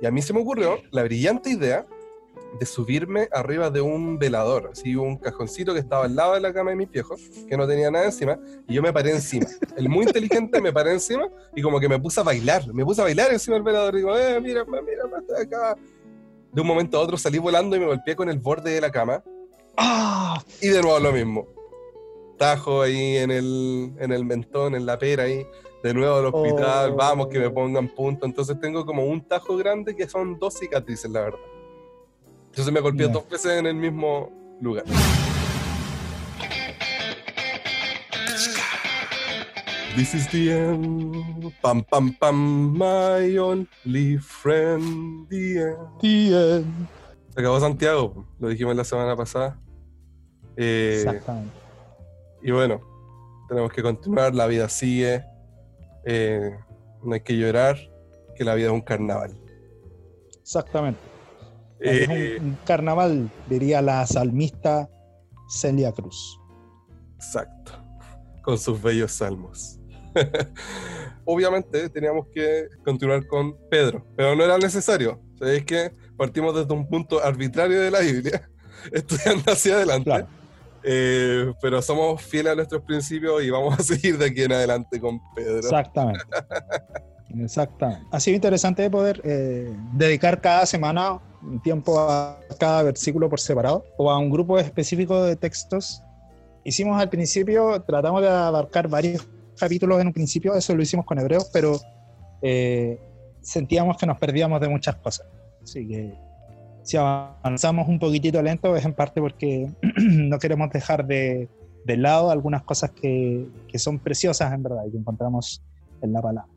Y 0.00 0.06
a 0.06 0.10
mí 0.10 0.22
se 0.22 0.32
me 0.32 0.40
ocurrió 0.40 0.78
la 0.90 1.02
brillante 1.02 1.50
idea 1.50 1.86
de 2.58 2.66
subirme 2.66 3.28
arriba 3.32 3.70
de 3.70 3.80
un 3.80 4.18
velador, 4.18 4.70
así 4.72 4.96
un 4.96 5.16
cajoncito 5.16 5.72
que 5.72 5.80
estaba 5.80 6.04
al 6.04 6.16
lado 6.16 6.34
de 6.34 6.40
la 6.40 6.52
cama 6.52 6.70
de 6.70 6.76
mis 6.76 6.90
viejos, 6.90 7.20
que 7.48 7.56
no 7.56 7.66
tenía 7.66 7.90
nada 7.90 8.06
encima, 8.06 8.38
y 8.66 8.74
yo 8.74 8.82
me 8.82 8.92
paré 8.92 9.12
encima. 9.12 9.46
El 9.76 9.88
muy 9.88 10.04
inteligente 10.06 10.60
me 10.60 10.72
paré 10.72 10.92
encima 10.92 11.28
y 11.54 11.62
como 11.62 11.78
que 11.80 11.88
me 11.88 11.98
puse 11.98 12.20
a 12.20 12.24
bailar, 12.24 12.66
me 12.74 12.84
puse 12.84 13.00
a 13.00 13.04
bailar 13.04 13.32
encima 13.32 13.54
del 13.54 13.62
velador 13.62 13.94
y 13.94 13.98
digo, 13.98 14.16
eh, 14.18 14.40
mira, 14.40 14.64
mira, 14.64 15.04
estoy 15.20 15.42
acá. 15.46 15.76
De 16.52 16.60
un 16.60 16.66
momento 16.66 16.98
a 16.98 17.00
otro 17.00 17.16
salí 17.16 17.38
volando 17.38 17.76
y 17.76 17.80
me 17.80 17.86
golpeé 17.86 18.16
con 18.16 18.28
el 18.28 18.38
borde 18.40 18.72
de 18.72 18.80
la 18.80 18.90
cama 18.90 19.22
Ah, 19.76 20.42
y 20.60 20.68
de 20.68 20.82
nuevo 20.82 20.98
lo 20.98 21.12
mismo. 21.12 21.46
Tajo 22.36 22.82
ahí 22.82 23.16
en 23.18 23.30
el, 23.30 23.92
en 23.98 24.12
el 24.12 24.24
mentón, 24.24 24.74
en 24.74 24.84
la 24.86 24.98
pera 24.98 25.24
ahí. 25.24 25.46
De 25.82 25.94
nuevo 25.94 26.16
al 26.16 26.26
hospital, 26.26 26.90
Oh. 26.92 26.96
vamos 26.96 27.28
que 27.28 27.38
me 27.38 27.48
pongan 27.50 27.88
punto. 27.88 28.26
Entonces 28.26 28.58
tengo 28.60 28.84
como 28.84 29.04
un 29.04 29.26
tajo 29.26 29.56
grande 29.56 29.94
que 29.96 30.08
son 30.08 30.38
dos 30.38 30.54
cicatrices, 30.58 31.10
la 31.10 31.20
verdad. 31.22 31.38
Entonces 32.50 32.72
me 32.72 32.80
golpeé 32.80 33.06
Ya. 33.06 33.12
dos 33.12 33.28
veces 33.28 33.58
en 33.58 33.66
el 33.66 33.74
mismo 33.74 34.30
lugar. 34.60 34.84
This 39.96 40.14
is 40.14 40.28
the 40.30 40.50
end. 40.52 41.52
Pam, 41.62 41.82
pam, 41.84 42.14
pam, 42.18 42.72
my 42.78 43.36
only 43.38 44.18
friend. 44.18 45.28
The 45.28 45.60
end. 45.62 45.98
tía. 46.00 46.62
Se 47.34 47.40
acabó 47.40 47.60
Santiago, 47.60 48.26
lo 48.38 48.48
dijimos 48.48 48.74
la 48.76 48.84
semana 48.84 49.16
pasada. 49.16 49.58
Eh, 50.56 51.02
Exactamente. 51.04 51.52
y 52.42 52.50
bueno, 52.50 52.80
tenemos 53.48 53.72
que 53.72 53.82
continuar, 53.82 54.34
la 54.34 54.46
vida 54.46 54.68
sigue. 54.68 55.24
eh, 56.06 56.50
no 57.02 57.14
hay 57.14 57.20
que 57.20 57.36
llorar, 57.36 57.76
que 58.34 58.42
la 58.44 58.54
vida 58.54 58.66
es 58.68 58.72
un 58.72 58.80
carnaval. 58.80 59.38
Exactamente. 60.40 60.98
Eh, 61.80 62.34
es 62.34 62.40
un, 62.40 62.46
un 62.48 62.58
carnaval, 62.64 63.30
diría 63.48 63.82
la 63.82 64.06
salmista 64.06 64.88
Celia 65.48 65.92
Cruz. 65.92 66.38
Exacto, 67.16 67.72
con 68.42 68.58
sus 68.58 68.80
bellos 68.80 69.12
salmos. 69.12 69.78
Obviamente 71.24 71.88
teníamos 71.90 72.26
que 72.34 72.68
continuar 72.84 73.26
con 73.26 73.56
Pedro, 73.68 74.06
pero 74.16 74.34
no 74.34 74.44
era 74.44 74.58
necesario. 74.58 75.20
Sabéis 75.38 75.64
que 75.64 75.92
partimos 76.16 76.54
desde 76.54 76.72
un 76.72 76.88
punto 76.88 77.22
arbitrario 77.22 77.80
de 77.80 77.90
la 77.90 78.00
Biblia, 78.00 78.50
estudiando 78.92 79.52
hacia 79.52 79.74
adelante. 79.74 80.04
Claro. 80.04 80.28
Eh, 80.82 81.52
pero 81.60 81.82
somos 81.82 82.22
fieles 82.22 82.52
a 82.52 82.56
nuestros 82.56 82.82
principios 82.82 83.42
y 83.42 83.50
vamos 83.50 83.78
a 83.78 83.82
seguir 83.82 84.16
de 84.16 84.26
aquí 84.26 84.42
en 84.42 84.52
adelante 84.52 84.98
con 84.98 85.20
Pedro. 85.34 85.58
Exactamente. 85.58 86.24
Exactamente. 87.38 88.06
Ha 88.10 88.18
sido 88.18 88.34
interesante 88.34 88.90
poder 88.90 89.20
eh, 89.24 89.72
dedicar 89.92 90.40
cada 90.40 90.66
semana 90.66 91.20
tiempo 91.62 91.98
a 91.98 92.38
cada 92.58 92.82
versículo 92.82 93.28
por 93.28 93.40
separado 93.40 93.84
o 93.96 94.10
a 94.10 94.18
un 94.18 94.30
grupo 94.30 94.58
específico 94.58 95.22
de 95.22 95.36
textos. 95.36 96.02
Hicimos 96.64 97.00
al 97.00 97.08
principio, 97.08 97.80
tratamos 97.82 98.22
de 98.22 98.28
abarcar 98.28 98.88
varios 98.88 99.26
capítulos 99.58 100.00
en 100.00 100.08
un 100.08 100.12
principio, 100.12 100.54
eso 100.54 100.74
lo 100.74 100.82
hicimos 100.82 101.06
con 101.06 101.18
Hebreos, 101.18 101.50
pero 101.52 101.78
eh, 102.42 102.98
sentíamos 103.40 103.96
que 103.96 104.06
nos 104.06 104.18
perdíamos 104.18 104.60
de 104.60 104.68
muchas 104.68 104.96
cosas. 104.96 105.26
Así 105.62 105.86
que 105.86 106.14
si 106.82 106.96
avanzamos 106.96 107.88
un 107.88 107.98
poquitito 107.98 108.42
lento 108.42 108.74
es 108.76 108.84
en 108.84 108.94
parte 108.94 109.20
porque 109.20 109.70
no 109.96 110.38
queremos 110.38 110.70
dejar 110.70 111.06
de, 111.06 111.48
de 111.84 111.96
lado 111.96 112.30
algunas 112.30 112.62
cosas 112.62 112.90
que, 112.90 113.46
que 113.68 113.78
son 113.78 113.98
preciosas 113.98 114.52
en 114.52 114.62
verdad 114.62 114.84
y 114.86 114.92
que 114.92 114.98
encontramos 114.98 115.62
en 116.02 116.12
la 116.12 116.22
palabra. 116.22 116.50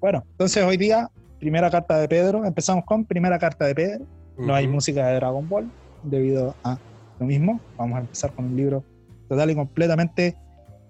Bueno, 0.00 0.24
entonces 0.30 0.64
hoy 0.64 0.76
día, 0.76 1.10
primera 1.38 1.70
carta 1.70 1.98
de 1.98 2.08
Pedro, 2.08 2.44
empezamos 2.44 2.84
con 2.84 3.04
primera 3.04 3.38
carta 3.38 3.66
de 3.66 3.74
Pedro. 3.74 4.06
No 4.38 4.54
hay 4.54 4.66
música 4.66 5.06
de 5.08 5.14
Dragon 5.16 5.48
Ball 5.48 5.70
debido 6.02 6.54
a 6.64 6.78
lo 7.18 7.26
mismo. 7.26 7.60
Vamos 7.76 7.96
a 7.98 8.00
empezar 8.00 8.32
con 8.32 8.46
un 8.46 8.56
libro 8.56 8.82
total 9.28 9.50
y 9.50 9.54
completamente 9.54 10.36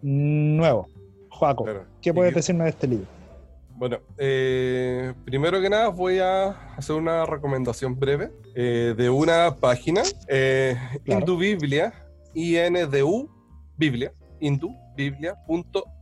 nuevo. 0.02 0.88
Joaco, 1.30 1.64
Claro. 1.64 1.84
¿qué 2.00 2.12
puedes 2.14 2.34
decirnos 2.34 2.64
de 2.64 2.70
este 2.70 2.86
libro? 2.86 3.06
Bueno, 3.76 3.98
eh, 4.18 5.14
primero 5.24 5.60
que 5.60 5.70
nada 5.70 5.88
voy 5.88 6.18
a 6.18 6.50
hacer 6.76 6.96
una 6.96 7.24
recomendación 7.24 7.98
breve 7.98 8.30
eh, 8.54 8.94
de 8.96 9.08
una 9.08 9.56
página, 9.56 10.02
eh, 10.28 10.76
Claro. 11.04 11.20
Hindu 11.20 11.38
Biblia, 11.38 11.92
INDU 12.34 13.30
Biblia, 13.78 14.12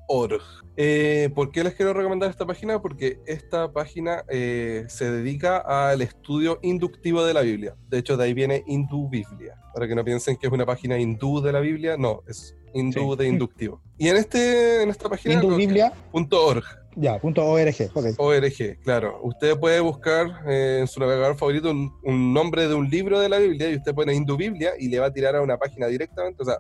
indubiblia.org. 0.09 0.43
Eh, 0.77 1.31
¿Por 1.35 1.51
qué 1.51 1.65
les 1.65 1.75
quiero 1.75 1.93
recomendar 1.93 2.31
esta 2.31 2.47
página? 2.47 2.81
Porque 2.81 3.19
esta 3.27 3.73
página 3.73 4.25
eh, 4.29 4.85
se 4.89 5.11
dedica 5.11 5.59
al 5.59 6.03
estudio 6.03 6.59
inductivo 6.63 7.25
de 7.25 7.35
la 7.35 7.41
Biblia. 7.43 7.75
De 7.89 7.99
hecho, 7.99 8.17
de 8.17 8.25
ahí 8.25 8.35
viene 8.35 8.63
Hindu 8.67 9.09
Biblia. 9.09 9.57
Para 9.75 9.89
que 9.89 9.95
no 9.95 10.05
piensen 10.05 10.37
que 10.37 10.47
es 10.47 10.53
una 10.53 10.67
página 10.67 10.99
hindú 10.99 11.41
de 11.41 11.53
la 11.53 11.61
Biblia, 11.61 11.97
no, 11.97 12.23
es 12.29 12.55
hindú 12.75 13.13
Sí. 13.13 13.19
de 13.19 13.29
inductivo. 13.29 13.81
Y 13.99 14.09
en, 14.09 14.17
este, 14.17 14.83
en 14.83 14.91
esta 14.91 15.09
página... 15.09 15.35
lo 15.35 15.41
que- 15.41 15.47
Indubiblia, 15.47 15.93
punto 16.13 16.47
.org. 16.47 16.65
ya, 16.97 17.19
punto 17.19 17.45
.org. 17.45 17.75
ORG, 18.19 18.79
claro. 18.83 19.19
Usted 19.23 19.59
puede 19.59 19.81
buscar 19.81 20.27
eh, 20.49 20.79
en 20.81 20.87
su 20.87 21.01
navegador 21.01 21.37
favorito 21.37 21.71
un, 21.71 21.93
un 22.05 22.33
nombre 22.33 22.69
de 22.69 22.75
un 22.75 22.89
libro 22.89 23.19
de 23.19 23.29
la 23.29 23.39
Biblia 23.39 23.69
y 23.71 23.77
usted 23.77 23.95
pone 23.95 24.15
Hindu 24.15 24.37
Biblia 24.37 24.73
y 24.79 24.89
le 24.89 25.01
va 25.01 25.07
a 25.07 25.13
tirar 25.13 25.35
a 25.37 25.43
una 25.43 25.57
página 25.59 25.87
directamente. 25.89 26.41
O 26.43 26.47
sea, 26.47 26.59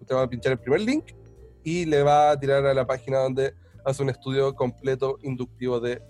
usted 0.00 0.14
va 0.16 0.22
a 0.22 0.28
pinchar 0.28 0.52
el 0.52 0.58
primer 0.58 0.80
link 0.80 1.04
y 1.64 1.84
le 1.84 2.02
va 2.02 2.30
a 2.30 2.40
tirar 2.40 2.64
a 2.66 2.74
la 2.74 2.86
página 2.86 3.18
donde 3.18 3.54
hace 3.84 4.02
un 4.02 4.10
estudio 4.10 4.54
completo 4.54 5.18
inductivo 5.22 5.80
de 5.80 6.02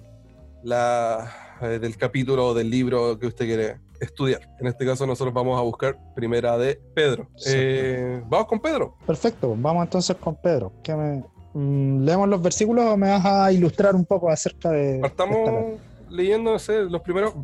la, 0.62 1.56
eh, 1.62 1.78
del 1.78 1.96
capítulo 1.96 2.48
o 2.48 2.54
del 2.54 2.70
libro 2.70 3.18
que 3.18 3.26
usted 3.26 3.46
quiere 3.46 3.80
estudiar. 4.00 4.40
En 4.58 4.66
este 4.66 4.84
caso 4.84 5.06
nosotros 5.06 5.32
vamos 5.34 5.58
a 5.58 5.62
buscar 5.62 5.98
primera 6.14 6.56
de 6.58 6.80
Pedro. 6.94 7.28
Sí. 7.36 7.52
Eh, 7.54 8.22
vamos 8.28 8.46
con 8.46 8.60
Pedro. 8.60 8.96
Perfecto, 9.06 9.54
vamos 9.56 9.84
entonces 9.84 10.16
con 10.16 10.36
Pedro. 10.36 10.72
¿Qué 10.82 10.94
me, 10.94 11.24
mm, 11.54 12.04
¿Leemos 12.04 12.28
los 12.28 12.42
versículos 12.42 12.84
o 12.84 12.96
me 12.96 13.08
vas 13.08 13.24
a 13.24 13.52
ilustrar 13.52 13.94
un 13.94 14.04
poco 14.04 14.30
acerca 14.30 14.70
de... 14.70 14.94
de? 14.94 15.00
Partamos 15.00 15.80
leyendo, 16.08 16.52
no 16.52 16.58
sé, 16.58 16.82
los 16.84 17.00
primeros. 17.02 17.34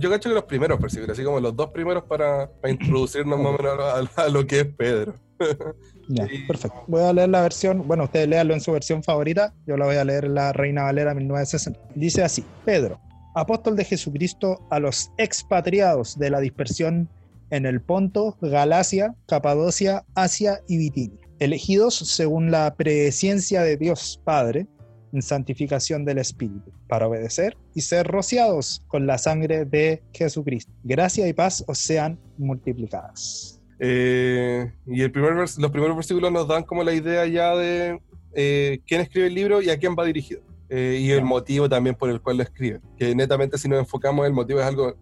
Yo 0.00 0.08
cacho 0.08 0.30
que 0.30 0.34
los 0.34 0.44
primeros 0.44 0.80
versículos, 0.80 1.10
así 1.10 1.22
como 1.22 1.38
los 1.38 1.54
dos 1.54 1.70
primeros 1.70 2.04
para, 2.04 2.50
para 2.50 2.72
introducirnos 2.72 3.38
más 3.38 3.54
o 3.54 3.62
menos 3.62 4.10
a, 4.16 4.22
a 4.22 4.28
lo 4.28 4.46
que 4.46 4.60
es 4.60 4.66
Pedro. 4.66 5.14
Ya, 6.08 6.26
perfecto. 6.46 6.84
Voy 6.86 7.02
a 7.02 7.12
leer 7.12 7.28
la 7.28 7.42
versión, 7.42 7.86
bueno, 7.86 8.04
ustedes 8.04 8.28
léanlo 8.28 8.54
en 8.54 8.60
su 8.60 8.72
versión 8.72 9.02
favorita, 9.02 9.54
yo 9.66 9.76
la 9.76 9.86
voy 9.86 9.96
a 9.96 10.04
leer 10.04 10.26
en 10.26 10.34
la 10.34 10.52
Reina 10.52 10.84
Valera 10.84 11.14
1960. 11.14 11.80
Dice 11.94 12.22
así, 12.22 12.44
Pedro, 12.64 13.00
apóstol 13.34 13.76
de 13.76 13.84
Jesucristo 13.84 14.66
a 14.70 14.78
los 14.78 15.10
expatriados 15.18 16.18
de 16.18 16.30
la 16.30 16.40
dispersión 16.40 17.08
en 17.50 17.66
el 17.66 17.80
Ponto, 17.80 18.36
Galacia, 18.40 19.14
Capadocia, 19.26 20.04
Asia 20.14 20.60
y 20.68 20.78
Bitinia, 20.78 21.20
elegidos 21.38 21.94
según 21.94 22.50
la 22.50 22.74
presciencia 22.74 23.62
de 23.62 23.76
Dios 23.76 24.20
Padre, 24.24 24.66
en 25.12 25.22
santificación 25.22 26.04
del 26.04 26.18
Espíritu, 26.18 26.72
para 26.88 27.08
obedecer 27.08 27.56
y 27.74 27.80
ser 27.80 28.06
rociados 28.06 28.82
con 28.88 29.06
la 29.06 29.18
sangre 29.18 29.64
de 29.64 30.02
Jesucristo. 30.12 30.72
Gracia 30.84 31.26
y 31.26 31.32
paz 31.32 31.64
os 31.66 31.78
sean 31.78 32.18
multiplicadas. 32.38 33.55
Eh, 33.78 34.72
y 34.86 35.02
el 35.02 35.12
primer 35.12 35.34
vers- 35.34 35.58
los 35.58 35.70
primeros 35.70 35.96
versículos 35.96 36.32
nos 36.32 36.48
dan 36.48 36.62
como 36.64 36.82
la 36.82 36.92
idea 36.94 37.26
ya 37.26 37.54
de 37.54 38.00
eh, 38.34 38.80
quién 38.86 39.00
escribe 39.00 39.26
el 39.28 39.34
libro 39.34 39.60
y 39.62 39.70
a 39.70 39.78
quién 39.78 39.94
va 39.98 40.04
dirigido. 40.04 40.42
Eh, 40.68 40.98
y 41.00 41.10
el 41.12 41.22
motivo 41.24 41.68
también 41.68 41.94
por 41.94 42.10
el 42.10 42.20
cual 42.20 42.38
lo 42.38 42.42
escribe. 42.42 42.80
Que 42.98 43.14
netamente 43.14 43.58
si 43.58 43.68
nos 43.68 43.78
enfocamos, 43.78 44.26
el 44.26 44.32
motivo 44.32 44.60
es 44.60 44.66
algo 44.66 44.94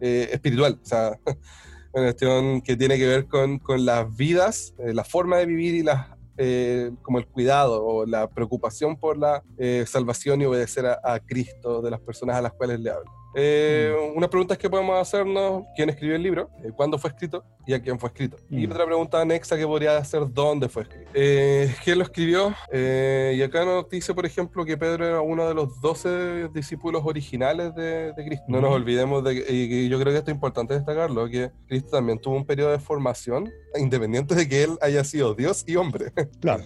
eh, 0.00 0.28
espiritual. 0.32 0.78
O 0.82 0.86
sea, 0.86 1.12
una 1.92 2.04
cuestión 2.04 2.60
que 2.60 2.76
tiene 2.76 2.98
que 2.98 3.06
ver 3.06 3.26
con, 3.26 3.58
con 3.58 3.84
las 3.86 4.14
vidas, 4.16 4.74
la 4.78 5.04
forma 5.04 5.38
de 5.38 5.46
vivir 5.46 5.74
y 5.76 5.82
las, 5.82 6.08
eh, 6.36 6.90
como 7.02 7.18
el 7.18 7.26
cuidado 7.26 7.82
o 7.82 8.04
la 8.04 8.28
preocupación 8.28 8.96
por 8.96 9.16
la 9.16 9.42
eh, 9.56 9.84
salvación 9.86 10.42
y 10.42 10.44
obedecer 10.44 10.84
a, 10.86 11.00
a 11.02 11.18
Cristo 11.20 11.80
de 11.80 11.90
las 11.90 12.00
personas 12.00 12.36
a 12.36 12.42
las 12.42 12.52
cuales 12.52 12.80
le 12.80 12.90
habla. 12.90 13.10
Eh, 13.38 13.94
Unas 14.14 14.30
preguntas 14.30 14.56
que 14.56 14.70
podemos 14.70 14.98
hacernos, 14.98 15.64
¿quién 15.76 15.90
escribió 15.90 16.16
el 16.16 16.22
libro? 16.22 16.48
Eh, 16.64 16.70
¿Cuándo 16.74 16.98
fue 16.98 17.10
escrito? 17.10 17.44
¿Y 17.66 17.74
a 17.74 17.82
quién 17.82 17.98
fue 18.00 18.08
escrito? 18.08 18.38
Y 18.48 18.66
Mm. 18.66 18.70
otra 18.72 18.86
pregunta 18.86 19.20
anexa 19.20 19.58
que 19.58 19.66
podría 19.66 20.02
ser, 20.04 20.22
¿dónde 20.32 20.70
fue 20.70 20.84
escrito? 20.84 21.10
Eh, 21.12 21.74
¿Quién 21.84 21.98
lo 21.98 22.04
escribió? 22.04 22.54
Eh, 22.72 23.34
y 23.36 23.42
acá 23.42 23.66
nos 23.66 23.90
dice, 23.90 24.14
por 24.14 24.24
ejemplo, 24.24 24.64
que 24.64 24.78
Pedro 24.78 25.06
era 25.06 25.20
uno 25.20 25.46
de 25.46 25.52
los 25.54 25.78
doce 25.82 26.48
discípulos 26.54 27.02
originales 27.04 27.74
de, 27.74 28.14
de 28.14 28.24
Cristo. 28.24 28.44
No 28.48 28.62
nos 28.62 28.68
Ujú. 28.68 28.76
olvidemos 28.76 29.22
de 29.22 29.44
que, 29.44 29.52
y 29.52 29.88
yo 29.90 30.00
creo 30.00 30.12
que 30.14 30.18
esto 30.18 30.30
es 30.30 30.34
importante 30.34 30.72
destacarlo, 30.72 31.28
que 31.28 31.50
Cristo 31.68 31.90
también 31.90 32.18
tuvo 32.18 32.36
un 32.36 32.46
periodo 32.46 32.70
de 32.70 32.78
formación, 32.78 33.52
independiente 33.78 34.34
de 34.34 34.48
que 34.48 34.62
él 34.62 34.78
haya 34.80 35.04
sido 35.04 35.34
Dios 35.34 35.62
y 35.66 35.76
hombre. 35.76 36.06
Claro, 36.40 36.64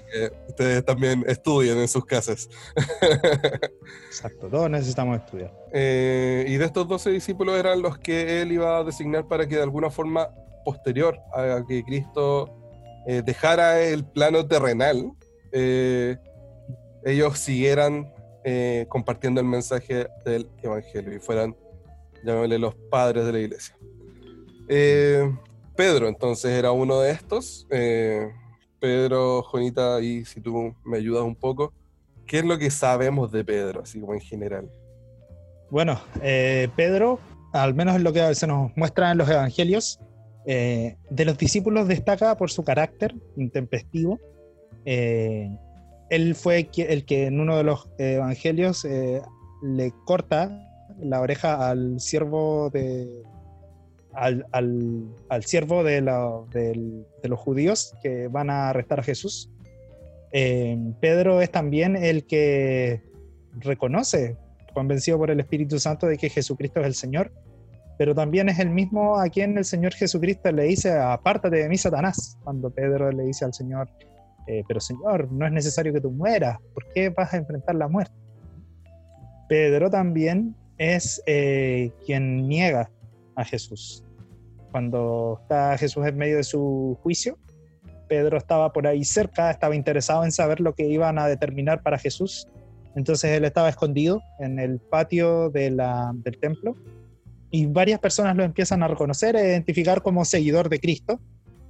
ustedes 0.48 0.84
también 0.84 1.24
estudien 1.26 1.78
en 1.78 1.88
sus 1.88 2.04
casas. 2.04 2.48
exacto. 4.06 4.48
Todos 4.48 4.70
necesitamos 4.70 5.18
estudiar. 5.18 5.52
Eh, 5.72 6.44
y 6.48 6.56
de 6.56 6.64
estos 6.64 6.88
12 6.88 7.10
discípulos 7.10 7.58
eran 7.58 7.80
los 7.80 7.98
que 7.98 8.42
él 8.42 8.52
iba 8.52 8.78
a 8.78 8.84
designar 8.84 9.26
para 9.28 9.46
que 9.46 9.56
de 9.56 9.62
alguna 9.62 9.90
forma 9.90 10.28
posterior 10.64 11.18
a 11.32 11.62
que 11.66 11.84
Cristo 11.84 12.50
eh, 13.06 13.22
dejara 13.24 13.80
el 13.80 14.04
plano 14.04 14.46
terrenal, 14.46 15.12
eh, 15.52 16.16
ellos 17.04 17.38
siguieran 17.38 18.12
compartiendo 18.88 19.38
el 19.38 19.46
mensaje 19.46 20.08
del 20.24 20.48
Evangelio 20.62 21.14
y 21.14 21.18
fueran, 21.18 21.54
llamémosle, 22.24 22.58
los 22.58 22.74
padres 22.90 23.26
de 23.26 23.32
la 23.32 23.38
iglesia. 23.38 23.76
Pedro 25.76 26.08
entonces 26.08 26.50
era 26.50 26.72
uno 26.72 27.00
de 27.00 27.10
estos. 27.10 27.66
Pedro, 28.80 29.42
Jonita, 29.42 30.00
y 30.00 30.24
si 30.24 30.40
tú 30.40 30.74
me 30.84 30.96
ayudas 30.96 31.22
un 31.22 31.36
poco, 31.36 31.74
¿qué 32.26 32.38
es 32.38 32.44
lo 32.46 32.56
que 32.56 32.70
sabemos 32.70 33.30
de 33.30 33.44
Pedro, 33.44 33.82
así 33.82 34.00
como 34.00 34.14
en 34.14 34.20
general? 34.20 34.70
Bueno, 35.70 36.00
eh, 36.20 36.68
Pedro, 36.74 37.20
al 37.52 37.74
menos 37.74 37.94
en 37.94 38.02
lo 38.02 38.12
que 38.12 38.34
se 38.34 38.48
nos 38.48 38.76
muestra 38.76 39.12
en 39.12 39.18
los 39.18 39.30
evangelios, 39.30 40.00
eh, 40.46 40.96
de 41.10 41.24
los 41.24 41.38
discípulos 41.38 41.86
destaca 41.86 42.36
por 42.36 42.50
su 42.50 42.64
carácter 42.64 43.14
intempestivo. 43.36 44.18
Eh, 44.84 45.48
él 46.10 46.34
fue 46.34 46.68
el 46.76 47.04
que 47.04 47.26
en 47.26 47.38
uno 47.38 47.56
de 47.56 47.62
los 47.62 47.88
evangelios 47.98 48.84
le 48.84 49.92
corta 50.06 50.50
la 50.98 51.20
oreja 51.20 51.70
al 51.70 52.00
siervo 52.00 52.68
de 52.70 53.22
los 57.22 57.38
judíos 57.38 57.94
que 58.02 58.26
van 58.26 58.50
a 58.50 58.70
arrestar 58.70 58.98
a 58.98 59.04
Jesús. 59.04 59.48
Pedro 60.32 61.40
es 61.40 61.52
también 61.52 61.94
el 61.94 62.26
que 62.26 63.04
reconoce 63.60 64.36
convencido 64.80 65.18
por 65.18 65.30
el 65.30 65.40
Espíritu 65.40 65.78
Santo 65.78 66.06
de 66.06 66.16
que 66.16 66.30
Jesucristo 66.30 66.80
es 66.80 66.86
el 66.86 66.94
Señor, 66.94 67.30
pero 67.98 68.14
también 68.14 68.48
es 68.48 68.58
el 68.58 68.70
mismo 68.70 69.18
a 69.18 69.28
quien 69.28 69.58
el 69.58 69.66
Señor 69.66 69.92
Jesucristo 69.92 70.50
le 70.50 70.62
dice, 70.62 70.90
apártate 70.98 71.56
de 71.56 71.68
mí, 71.68 71.76
Satanás, 71.76 72.38
cuando 72.42 72.70
Pedro 72.70 73.12
le 73.12 73.24
dice 73.24 73.44
al 73.44 73.52
Señor, 73.52 73.90
eh, 74.46 74.62
pero 74.66 74.80
Señor, 74.80 75.30
no 75.30 75.44
es 75.44 75.52
necesario 75.52 75.92
que 75.92 76.00
tú 76.00 76.10
mueras, 76.10 76.58
¿por 76.72 76.90
qué 76.94 77.10
vas 77.10 77.34
a 77.34 77.36
enfrentar 77.36 77.74
la 77.74 77.88
muerte? 77.88 78.14
Pedro 79.50 79.90
también 79.90 80.56
es 80.78 81.22
eh, 81.26 81.92
quien 82.06 82.48
niega 82.48 82.90
a 83.36 83.44
Jesús. 83.44 84.02
Cuando 84.70 85.40
está 85.42 85.76
Jesús 85.76 86.06
en 86.06 86.16
medio 86.16 86.38
de 86.38 86.44
su 86.44 86.96
juicio, 87.02 87.36
Pedro 88.08 88.38
estaba 88.38 88.72
por 88.72 88.86
ahí 88.86 89.04
cerca, 89.04 89.50
estaba 89.50 89.76
interesado 89.76 90.24
en 90.24 90.32
saber 90.32 90.60
lo 90.60 90.74
que 90.74 90.86
iban 90.86 91.18
a 91.18 91.26
determinar 91.26 91.82
para 91.82 91.98
Jesús 91.98 92.48
entonces 92.96 93.30
él 93.32 93.44
estaba 93.44 93.68
escondido 93.68 94.20
en 94.38 94.58
el 94.58 94.78
patio 94.78 95.50
del 95.50 95.80
templo 96.40 96.74
y 97.50 97.66
varias 97.66 98.00
personas 98.00 98.36
lo 98.36 98.44
empiezan 98.44 98.82
a 98.82 98.88
reconocer 98.88 99.36
e 99.36 99.48
identificar 99.48 100.02
como 100.02 100.24
seguidor 100.24 100.68
de 100.68 100.78
Cristo, 100.80 101.20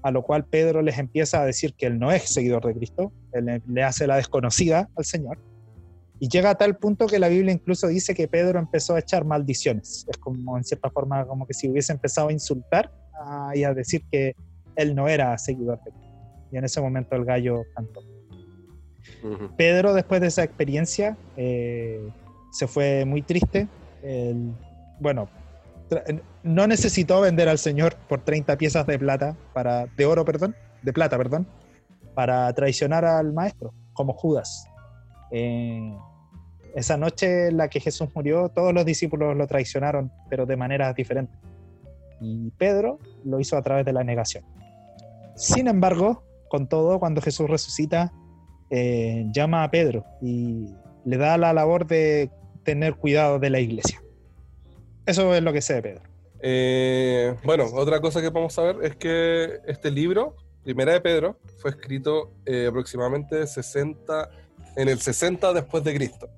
a 0.03 0.11
lo 0.11 0.23
cual 0.23 0.45
Pedro 0.45 0.83
les 0.83 0.99
empieza 0.99 1.43
a 1.43 1.47
decir 1.47 1.75
que 1.75 1.87
él 1.87 1.99
no 1.99 2.11
es 2.13 2.23
seguidor 2.25 2.67
de 2.67 2.75
Cristo, 2.75 3.13
él 3.33 3.45
le- 3.47 3.63
le 3.67 3.83
hace 3.83 4.07
la 4.07 4.17
desconocida 4.17 4.89
al 4.97 5.05
Señor. 5.05 5.39
Y 6.19 6.29
llega 6.29 6.51
a 6.51 6.55
tal 6.55 6.77
punto 6.77 7.07
que 7.07 7.19
la 7.19 7.29
Biblia 7.29 7.53
incluso 7.53 7.87
dice 7.89 8.15
que 8.15 8.29
Pedro 8.29 8.59
empezó 8.59 8.95
a 8.95 8.99
echar 9.01 9.25
maldiciones. 9.25 10.05
Es 10.07 10.19
como 10.19 10.59
en 10.59 10.65
cierta 10.65 10.91
forma 10.91 11.27
como 11.27 11.47
que 11.47 11.55
si 11.55 11.69
hubiese 11.71 11.93
empezado 11.93 12.29
a 12.29 12.33
insultar 12.33 12.93
ah, 13.23 13.53
y 13.55 13.65
a 13.65 13.73
decir 13.73 14.03
que 14.11 14.35
él 14.77 14.95
no 14.95 15.09
era 15.09 15.37
seguidor 15.39 15.79
de 15.83 15.91
Cristo. 15.93 16.17
Y 16.53 16.59
en 16.59 16.65
ese 16.65 16.81
momento 16.83 17.17
el 17.17 17.25
gallo 17.25 17.63
cantó. 17.75 18.03
Pedro, 19.57 19.95
después 19.95 20.21
de 20.21 20.29
esa 20.29 20.43
experiencia, 20.43 21.17
eh, 21.37 22.09
se 22.51 22.67
fue 22.67 23.05
muy 23.05 23.23
triste. 23.23 23.69
Bueno, 24.99 25.29
no 26.43 26.67
necesitó 26.67 27.21
vender 27.21 27.49
al 27.49 27.59
Señor 27.59 27.97
por 28.09 28.23
30 28.23 28.57
piezas 28.57 28.87
de 28.87 28.99
plata, 28.99 29.37
para, 29.53 29.87
de 29.87 30.07
oro, 30.07 30.25
perdón, 30.25 30.55
de 30.83 30.93
plata, 30.93 31.17
perdón, 31.17 31.47
para 32.15 32.53
traicionar 32.55 33.05
al 33.05 33.33
maestro, 33.33 33.73
como 33.93 34.13
Judas. 34.13 34.67
Esa 36.75 36.97
noche 36.97 37.49
en 37.49 37.57
la 37.57 37.69
que 37.69 37.81
Jesús 37.81 38.09
murió, 38.15 38.49
todos 38.49 38.73
los 38.73 38.85
discípulos 38.85 39.37
lo 39.37 39.47
traicionaron, 39.47 40.13
pero 40.29 40.47
de 40.47 40.57
maneras 40.57 40.95
diferentes. 40.95 41.37
Y 42.21 42.51
Pedro 42.53 42.99
lo 43.25 43.41
hizo 43.41 43.57
a 43.57 43.63
través 43.63 43.85
de 43.85 43.93
la 43.93 44.05
negación. 44.05 44.45
Sin 45.35 45.69
embargo, 45.69 46.23
con 46.49 46.69
todo, 46.69 46.99
cuando 47.01 47.21
Jesús 47.21 47.49
resucita, 47.49 48.13
eh, 48.71 49.27
llama 49.33 49.65
a 49.65 49.71
Pedro 49.71 50.05
y 50.23 50.69
le 51.05 51.17
da 51.17 51.37
la 51.39 51.53
labor 51.53 51.87
de 51.87 52.31
tener 52.65 52.95
cuidado 52.95 53.39
de 53.39 53.51
la 53.51 53.61
iglesia. 53.61 54.01
Eso 55.07 55.35
es 55.35 55.43
lo 55.43 55.53
que 55.53 55.61
sé 55.63 55.75
de 55.75 55.83
Pedro. 55.83 56.03
Eh, 56.43 57.35
bueno, 57.45 57.65
otra 57.75 58.01
cosa 58.01 58.21
que 58.23 58.31
podemos 58.31 58.53
saber 58.55 58.77
es 58.83 58.97
que 58.97 59.59
este 59.67 59.91
libro, 59.91 60.37
Primera 60.63 60.93
de 60.93 61.01
Pedro, 61.01 61.39
fue 61.59 61.71
escrito 61.73 62.33
eh, 62.47 62.67
aproximadamente 62.69 63.47
60, 63.47 64.31
en 64.77 64.89
el 64.89 64.99
60 65.01 65.53
después 65.53 65.83
de 65.85 65.95
Cristo. 65.95 66.29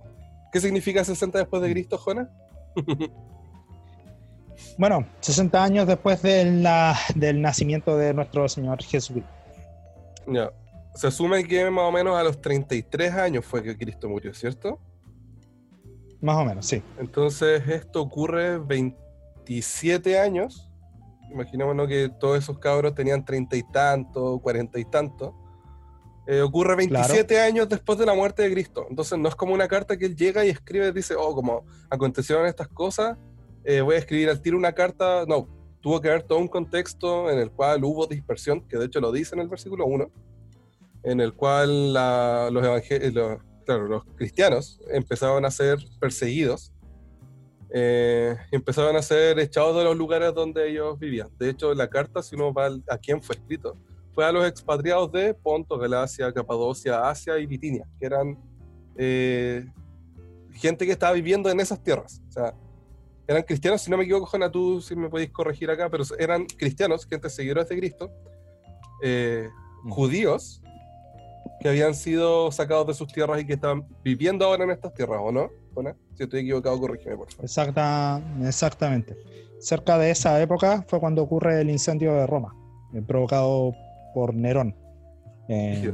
¿Qué 0.53 0.61
significa 0.61 1.05
60 1.05 1.39
después 1.39 1.63
de 1.63 1.71
Cristo, 1.71 1.99
Jonas? 1.99 2.29
Bueno, 4.79 5.07
60 5.21 5.63
años 5.63 5.87
después 5.87 6.23
de 6.23 6.45
la- 6.45 6.97
del 7.15 7.43
nacimiento 7.43 7.97
de 7.97 8.15
nuestro 8.15 8.49
Señor 8.49 8.83
Jesucristo. 8.83 9.31
Ya. 10.27 10.51
Se 10.95 11.07
asume 11.07 11.45
que 11.45 11.71
más 11.71 11.85
o 11.85 11.93
menos 11.93 12.17
a 12.17 12.23
los 12.23 12.41
33 12.41 13.13
años 13.15 13.45
fue 13.45 13.63
que 13.63 13.77
Cristo 13.77 14.09
murió, 14.09 14.35
¿cierto? 14.35 14.79
Más 16.21 16.37
o 16.37 16.45
menos, 16.45 16.67
sí. 16.67 16.83
Entonces 16.99 17.67
esto 17.69 18.01
ocurre 18.01 18.59
27 18.59 20.19
años. 20.19 20.71
Imaginémonos 21.31 21.89
que 21.89 22.11
todos 22.21 22.39
esos 22.39 22.59
cabros 22.59 22.95
tenían 22.95 23.25
30 23.25 23.57
y 23.57 23.63
tanto, 23.65 24.39
40 24.39 24.79
y 24.79 24.85
tanto. 24.85 25.35
Eh, 26.27 26.41
ocurre 26.41 26.77
27 26.77 27.41
años 27.41 27.69
después 27.69 27.99
de 27.99 28.07
la 28.07 28.15
muerte 28.15 28.43
de 28.43 28.53
Cristo. 28.53 28.87
Entonces 28.89 29.19
no 29.19 29.29
es 29.29 29.35
como 29.35 29.55
una 29.55 29.67
carta 29.67 29.97
que 29.97 30.07
él 30.07 30.15
llega 30.15 30.45
y 30.45 30.51
escribe 30.51 30.89
y 30.89 30.93
dice, 30.93 31.15
oh, 31.17 31.35
como 31.35 31.65
acontecieron 31.91 32.47
estas 32.47 32.69
cosas, 32.69 33.19
eh, 33.65 33.81
voy 33.81 33.97
a 33.97 33.99
escribir 33.99 34.29
al 34.29 34.41
tiro 34.41 34.57
una 34.57 34.73
carta. 34.73 35.25
No, 35.27 35.49
tuvo 35.81 36.01
que 36.01 36.09
haber 36.09 36.23
todo 36.23 36.39
un 36.39 36.49
contexto 36.49 37.29
en 37.31 37.39
el 37.39 37.51
cual 37.51 37.83
hubo 37.83 38.07
dispersión, 38.07 38.61
que 38.69 38.79
de 38.79 38.87
hecho 38.87 39.01
lo 39.01 39.11
dice 39.11 39.35
en 39.35 39.41
el 39.41 39.49
versículo 39.49 39.87
1, 39.87 40.11
en 41.05 41.21
el 41.21 41.33
cual 41.35 41.93
la- 41.93 42.49
los, 42.53 42.63
evangel- 42.65 43.13
los, 43.13 43.39
claro, 43.67 43.87
los 43.89 44.05
cristianos 44.17 44.81
empezaban 44.91 45.45
a 45.45 45.51
ser 45.51 45.79
perseguidos 46.01 46.73
eh, 47.75 48.37
empezaban 48.51 48.97
a 48.97 49.03
ser 49.03 49.39
echados 49.39 49.75
de 49.79 49.85
los 49.85 49.97
lugares 49.97 50.35
donde 50.35 50.69
ellos 50.71 50.99
vivían. 50.99 51.29
De 51.39 51.49
hecho, 51.49 51.73
la 51.75 51.89
carta, 51.89 52.23
si 52.23 52.35
uno 52.35 52.53
va 52.53 52.67
a 52.67 52.99
quién 52.99 53.23
fue 53.23 53.35
escrito, 53.35 53.77
fue 54.15 54.27
a 54.27 54.33
los 54.33 54.47
expatriados 54.47 55.11
de 55.11 55.33
Ponto, 55.33 55.79
Galacia, 55.79 56.31
Capadocia, 56.35 57.09
Asia 57.09 57.39
y 57.39 57.47
Bitinia, 57.47 57.89
que 57.99 58.05
eran 58.05 58.39
eh, 58.99 59.65
gente 60.53 60.85
que 60.85 60.93
estaba 60.93 61.15
viviendo 61.15 61.49
en 61.49 61.61
esas 61.61 61.83
tierras. 61.83 62.21
O 62.29 62.33
sea, 62.33 62.55
eran 63.27 63.43
cristianos, 63.43 63.81
si 63.81 63.91
no 63.91 63.97
me 63.97 64.05
equivoco, 64.05 64.27
Jona, 64.27 64.51
tú 64.53 64.83
si 64.83 64.95
me 64.95 65.09
podéis 65.09 65.31
corregir 65.31 65.71
acá, 65.71 65.89
pero 65.89 66.05
eran 66.19 66.45
cristianos, 66.45 67.07
gente 67.07 67.31
seguidores 67.31 67.71
de 67.71 67.79
Cristo, 67.79 68.11
eh, 69.03 69.49
Mm. 69.85 69.91
judíos, 69.91 70.62
que 71.63 71.69
habían 71.69 71.95
sido 71.95 72.51
sacados 72.51 72.87
de 72.89 72.95
sus 72.95 73.13
tierras 73.13 73.41
y 73.41 73.47
que 73.47 73.55
estaban 73.55 73.87
viviendo 74.03 74.45
ahora 74.45 74.65
en 74.65 74.71
estas 74.71 74.93
tierras, 74.95 75.21
¿o 75.23 75.33
no? 75.33 75.51
Si 76.15 76.23
estoy 76.25 76.41
equivocado, 76.41 76.79
corrígeme, 76.79 77.17
por 77.17 77.31
favor. 77.31 77.45
Exacta, 77.45 78.21
exactamente. 78.45 79.17
Cerca 79.59 79.97
de 79.97 80.11
esa 80.11 80.41
época 80.43 80.85
fue 80.89 81.01
cuando 81.01 81.23
ocurre 81.23 81.61
el 81.61 81.71
incendio 81.71 82.15
de 82.15 82.27
Roma, 82.27 82.55
eh, 82.95 83.03
provocado 83.07 83.75
por 84.15 84.35
Nerón. 84.35 84.77
Eh, 85.49 85.93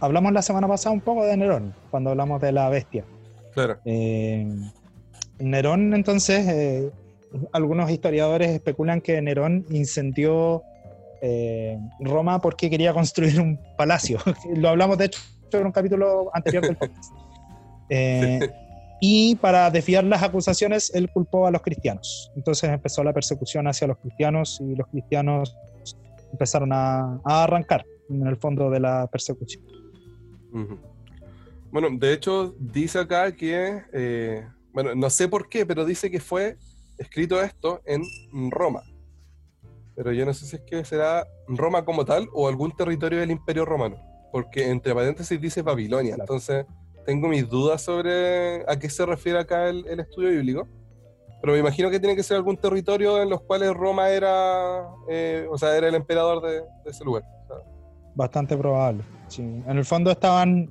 hablamos 0.00 0.32
la 0.32 0.42
semana 0.42 0.68
pasada 0.68 0.92
un 0.92 1.00
poco 1.00 1.24
de 1.24 1.36
Nerón, 1.36 1.74
cuando 1.90 2.10
hablamos 2.10 2.40
de 2.40 2.52
la 2.52 2.68
bestia. 2.68 3.04
Claro. 3.54 3.78
Eh, 3.84 4.46
Nerón, 5.38 5.94
entonces, 5.94 6.92
algunos 7.52 7.90
historiadores 7.90 8.50
especulan 8.50 9.00
que 9.00 9.20
Nerón 9.22 9.64
incendió 9.70 10.62
Roma 12.00 12.40
porque 12.40 12.70
quería 12.70 12.92
construir 12.92 13.40
un 13.40 13.58
palacio. 13.76 14.18
Lo 14.54 14.68
hablamos, 14.68 14.98
de 14.98 15.06
hecho, 15.06 15.20
en 15.52 15.66
un 15.66 15.72
capítulo 15.72 16.30
anterior 16.34 16.62
del 16.62 16.76
podcast. 16.78 17.12
Y 19.00 19.36
para 19.36 19.70
desviar 19.70 20.04
las 20.04 20.22
acusaciones, 20.22 20.90
él 20.94 21.10
culpó 21.10 21.46
a 21.46 21.50
los 21.50 21.62
cristianos. 21.62 22.32
Entonces 22.34 22.70
empezó 22.70 23.04
la 23.04 23.12
persecución 23.12 23.66
hacia 23.66 23.86
los 23.86 23.98
cristianos 23.98 24.60
y 24.60 24.74
los 24.74 24.86
cristianos 24.88 25.54
empezaron 26.32 26.72
a, 26.72 27.20
arrancar 27.24 27.84
en 28.08 28.26
el 28.26 28.36
fondo 28.36 28.70
de 28.70 28.80
la 28.80 29.06
persecución. 29.06 29.64
Bueno, 31.70 31.88
de 31.92 32.12
hecho 32.12 32.54
dice 32.58 33.00
acá 33.00 33.32
que, 33.32 33.82
eh, 33.92 34.46
bueno, 34.72 34.94
no 34.94 35.10
sé 35.10 35.28
por 35.28 35.48
qué, 35.48 35.66
pero 35.66 35.84
dice 35.84 36.10
que 36.10 36.20
fue 36.20 36.56
escrito 36.96 37.42
esto 37.42 37.82
en 37.84 38.02
Roma. 38.50 38.82
Pero 39.96 40.12
yo 40.12 40.26
no 40.26 40.34
sé 40.34 40.46
si 40.46 40.56
es 40.56 40.62
que 40.62 40.84
será 40.84 41.26
Roma 41.48 41.84
como 41.84 42.04
tal 42.04 42.28
o 42.34 42.48
algún 42.48 42.76
territorio 42.76 43.20
del 43.20 43.30
Imperio 43.30 43.64
Romano. 43.64 43.96
Porque 44.30 44.68
entre 44.70 44.94
paréntesis 44.94 45.40
dice 45.40 45.62
Babilonia. 45.62 46.16
Entonces 46.18 46.66
tengo 47.06 47.28
mis 47.28 47.48
dudas 47.48 47.80
sobre 47.80 48.68
a 48.68 48.78
qué 48.78 48.90
se 48.90 49.06
refiere 49.06 49.38
acá 49.38 49.68
el, 49.68 50.00
estudio 50.00 50.30
bíblico, 50.30 50.68
pero 51.40 51.52
me 51.52 51.60
imagino 51.60 51.88
que 51.88 52.00
tiene 52.00 52.16
que 52.16 52.22
ser 52.22 52.36
algún 52.36 52.56
territorio 52.56 53.22
en 53.22 53.30
los 53.30 53.40
cuales 53.42 53.72
Roma 53.72 54.10
era, 54.10 54.84
eh, 55.08 55.46
o 55.48 55.56
sea, 55.56 55.76
era 55.76 55.88
el 55.88 55.94
emperador 55.94 56.42
de, 56.42 56.62
ese 56.84 57.04
lugar. 57.04 57.22
Bastante 58.14 58.56
probable. 58.56 59.04
Sí. 59.28 59.42
En 59.42 59.78
el 59.78 59.84
fondo 59.84 60.10
estaban, 60.10 60.68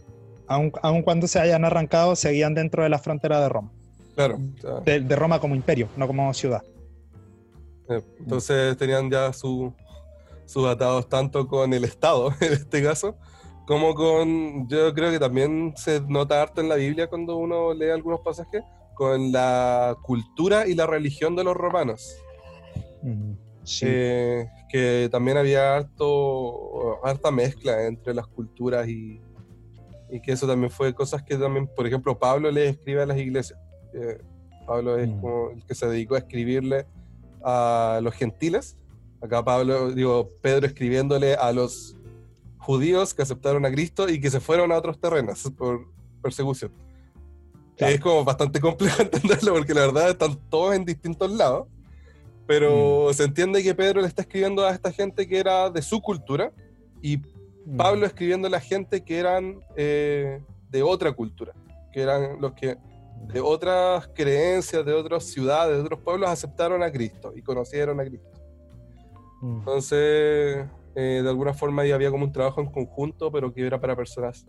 aun, 0.48 1.02
cuando 1.04 1.28
se 1.28 1.40
hayan 1.40 1.64
arrancado, 1.64 2.16
seguían 2.16 2.54
dentro 2.54 2.84
de 2.84 2.90
la 2.90 3.00
frontera 3.00 3.40
de 3.40 3.50
Roma. 3.50 3.72
Claro. 4.16 4.38
de, 4.86 5.16
Roma 5.16 5.40
como 5.40 5.56
imperio, 5.56 5.88
no 5.96 6.08
como 6.08 6.34
ciudad. 6.34 6.64
Eh, 7.90 8.02
entonces 8.20 8.76
tenían 8.78 9.10
ya 9.10 9.32
sus 9.34 9.74
atados 10.68 11.08
tanto 11.08 11.48
con 11.48 11.74
el 11.74 11.84
Estado, 11.84 12.32
en 12.42 12.54
este 12.54 12.84
caso, 12.84 13.16
como 13.68 13.96
con, 13.96 14.68
yo 14.68 14.94
creo 14.94 15.12
que 15.12 15.20
también 15.20 15.74
se 15.76 16.02
nota 16.02 16.42
harto 16.42 16.62
en 16.62 16.70
la 16.70 16.76
Biblia 16.76 17.08
cuando 17.08 17.38
uno 17.38 17.74
lee 17.74 17.90
algunos 17.90 18.22
pasajes, 18.22 18.64
con 18.94 19.32
la 19.32 19.98
cultura 20.04 20.68
y 20.68 20.74
la 20.74 20.88
religión 20.88 21.36
de 21.36 21.44
los 21.44 21.56
romanos. 21.56 22.16
Sí. 23.64 23.86
Eh, 23.88 24.48
que 24.70 25.10
también 25.12 25.38
había 25.38 25.76
harto, 25.76 27.06
harta 27.06 27.30
mezcla 27.30 27.86
entre 27.86 28.14
las 28.14 28.26
culturas 28.28 28.88
y, 28.88 29.22
y, 30.10 30.22
que 30.22 30.32
eso 30.32 30.48
también 30.48 30.72
fue 30.72 30.94
cosas 30.94 31.24
que 31.24 31.36
también, 31.36 31.68
por 31.68 31.86
ejemplo, 31.86 32.18
Pablo 32.18 32.50
le 32.52 32.70
escribe 32.70 33.02
a 33.02 33.06
las 33.06 33.18
iglesias. 33.18 33.60
Pablo 34.66 34.98
es 34.98 35.08
mm. 35.08 35.22
como 35.22 35.52
el 35.52 35.64
que 35.66 35.76
se 35.76 35.88
dedicó 35.88 36.16
a 36.16 36.20
escribirle 36.20 36.86
a 37.46 38.00
los 38.02 38.14
gentiles. 38.16 38.76
Acá 39.22 39.46
Pablo, 39.46 39.92
digo, 39.92 40.30
Pedro 40.42 40.66
escribiéndole 40.66 41.36
a 41.36 41.52
los 41.52 41.96
judíos 42.58 43.14
que 43.14 43.22
aceptaron 43.22 43.66
a 43.66 43.72
Cristo 43.72 44.10
y 44.10 44.20
que 44.20 44.32
se 44.32 44.40
fueron 44.40 44.72
a 44.72 44.78
otros 44.78 45.00
terrenos 45.00 45.52
por 45.56 45.88
persecución. 46.22 46.72
Es 47.78 48.00
como 48.00 48.24
bastante 48.24 48.60
complejo 48.60 49.02
entenderlo 49.02 49.54
porque 49.54 49.74
la 49.74 49.82
verdad 49.82 50.10
están 50.10 50.36
todos 50.50 50.76
en 50.76 50.86
distintos 50.86 51.32
lados, 51.32 51.68
pero 52.48 53.10
mm. 53.10 53.14
se 53.14 53.24
entiende 53.24 53.64
que 53.64 53.76
Pedro 53.76 54.02
le 54.02 54.08
está 54.08 54.24
escribiendo 54.24 54.66
a 54.66 54.72
esta 54.72 54.92
gente 54.92 55.28
que 55.28 55.38
era 55.38 55.70
de 55.70 55.82
su 55.82 56.02
cultura 56.02 56.52
y 57.02 57.18
mm. 57.18 57.78
Pablo 57.78 58.06
escribiendo 58.06 58.48
a 58.48 58.52
la 58.52 58.60
gente 58.62 59.04
que 59.04 59.20
eran 59.20 59.60
eh, 59.76 60.42
de 60.70 60.84
otra 60.84 61.12
cultura, 61.12 61.54
que 61.94 62.02
eran 62.02 62.42
los 62.42 62.54
que 62.54 62.78
de 63.28 63.42
otras 63.42 64.08
creencias, 64.14 64.86
de 64.86 64.94
otras 64.94 65.26
ciudades, 65.26 65.78
de 65.78 65.84
otros 65.84 66.00
pueblos 66.02 66.30
aceptaron 66.30 66.84
a 66.84 66.92
Cristo 66.92 67.34
y 67.36 67.42
conocieron 67.42 68.00
a 68.00 68.06
Cristo. 68.06 68.30
Mm. 69.42 69.58
Entonces, 69.58 70.66
eh, 70.96 71.22
de 71.24 71.30
alguna 71.30 71.54
forma 71.54 71.82
ahí 71.82 71.92
había 71.92 72.12
como 72.12 72.26
un 72.26 72.32
trabajo 72.32 72.62
en 72.62 72.68
conjunto, 72.68 73.32
pero 73.32 73.54
que 73.54 73.66
era 73.66 73.80
para 73.80 73.96
personas 73.96 74.46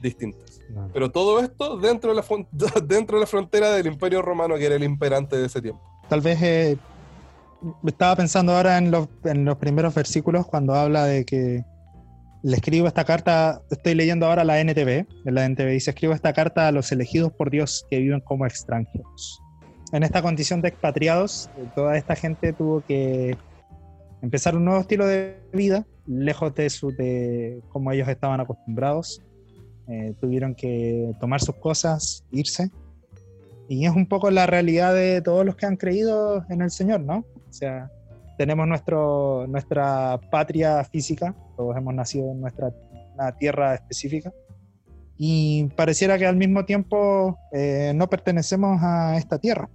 distintas. 0.00 0.60
Pero 0.92 1.10
todo 1.10 1.40
esto 1.40 1.78
dentro 1.78 2.14
de, 2.14 2.16
la 2.16 2.24
dentro 2.84 3.16
de 3.16 3.22
la 3.22 3.26
frontera 3.26 3.70
del 3.72 3.86
Imperio 3.86 4.22
Romano, 4.22 4.56
que 4.56 4.66
era 4.66 4.76
el 4.76 4.84
imperante 4.84 5.36
de 5.36 5.46
ese 5.46 5.60
tiempo. 5.60 5.82
Tal 6.08 6.20
vez 6.20 6.40
eh, 6.42 6.76
estaba 7.86 8.14
pensando 8.16 8.54
ahora 8.54 8.78
en 8.78 8.90
los, 8.90 9.08
en 9.24 9.44
los 9.44 9.56
primeros 9.56 9.94
versículos 9.94 10.46
cuando 10.46 10.74
habla 10.74 11.04
de 11.06 11.24
que 11.24 11.64
le 12.44 12.56
escribo 12.56 12.86
esta 12.86 13.04
carta, 13.04 13.62
estoy 13.70 13.94
leyendo 13.94 14.26
ahora 14.26 14.44
la 14.44 14.60
NTV, 14.60 15.06
en 15.24 15.34
la 15.34 15.46
NTV 15.46 15.70
dice, 15.70 15.90
escribo 15.92 16.12
esta 16.12 16.34
carta 16.34 16.68
a 16.68 16.72
los 16.72 16.92
elegidos 16.92 17.32
por 17.32 17.50
Dios 17.50 17.86
que 17.88 17.98
viven 17.98 18.20
como 18.20 18.44
extranjeros. 18.44 19.40
En 19.92 20.02
esta 20.02 20.20
condición 20.20 20.60
de 20.60 20.68
expatriados, 20.68 21.48
toda 21.74 21.96
esta 21.96 22.14
gente 22.14 22.52
tuvo 22.52 22.82
que 22.82 23.38
empezar 24.20 24.56
un 24.56 24.66
nuevo 24.66 24.82
estilo 24.82 25.06
de 25.06 25.40
vida, 25.54 25.86
lejos 26.06 26.54
de, 26.54 26.68
su, 26.68 26.90
de 26.90 27.62
como 27.70 27.90
ellos 27.92 28.08
estaban 28.08 28.40
acostumbrados. 28.40 29.22
Eh, 29.88 30.12
tuvieron 30.20 30.54
que 30.54 31.12
tomar 31.20 31.40
sus 31.40 31.54
cosas, 31.54 32.26
irse. 32.30 32.70
Y 33.70 33.86
es 33.86 33.92
un 33.96 34.06
poco 34.06 34.30
la 34.30 34.44
realidad 34.44 34.92
de 34.92 35.22
todos 35.22 35.46
los 35.46 35.56
que 35.56 35.64
han 35.64 35.76
creído 35.76 36.44
en 36.50 36.60
el 36.60 36.70
Señor, 36.70 37.00
¿no? 37.00 37.24
O 37.48 37.52
sea, 37.52 37.90
tenemos 38.36 38.66
nuestro, 38.66 39.46
nuestra 39.46 40.20
patria 40.30 40.84
física, 40.84 41.34
todos 41.56 41.76
hemos 41.76 41.94
nacido 41.94 42.30
en 42.30 42.40
nuestra 42.40 42.72
tierra 43.38 43.74
específica, 43.74 44.32
y 45.16 45.64
pareciera 45.76 46.18
que 46.18 46.26
al 46.26 46.36
mismo 46.36 46.64
tiempo 46.64 47.38
eh, 47.52 47.92
no 47.94 48.08
pertenecemos 48.08 48.82
a 48.82 49.16
esta 49.16 49.38
tierra. 49.38 49.68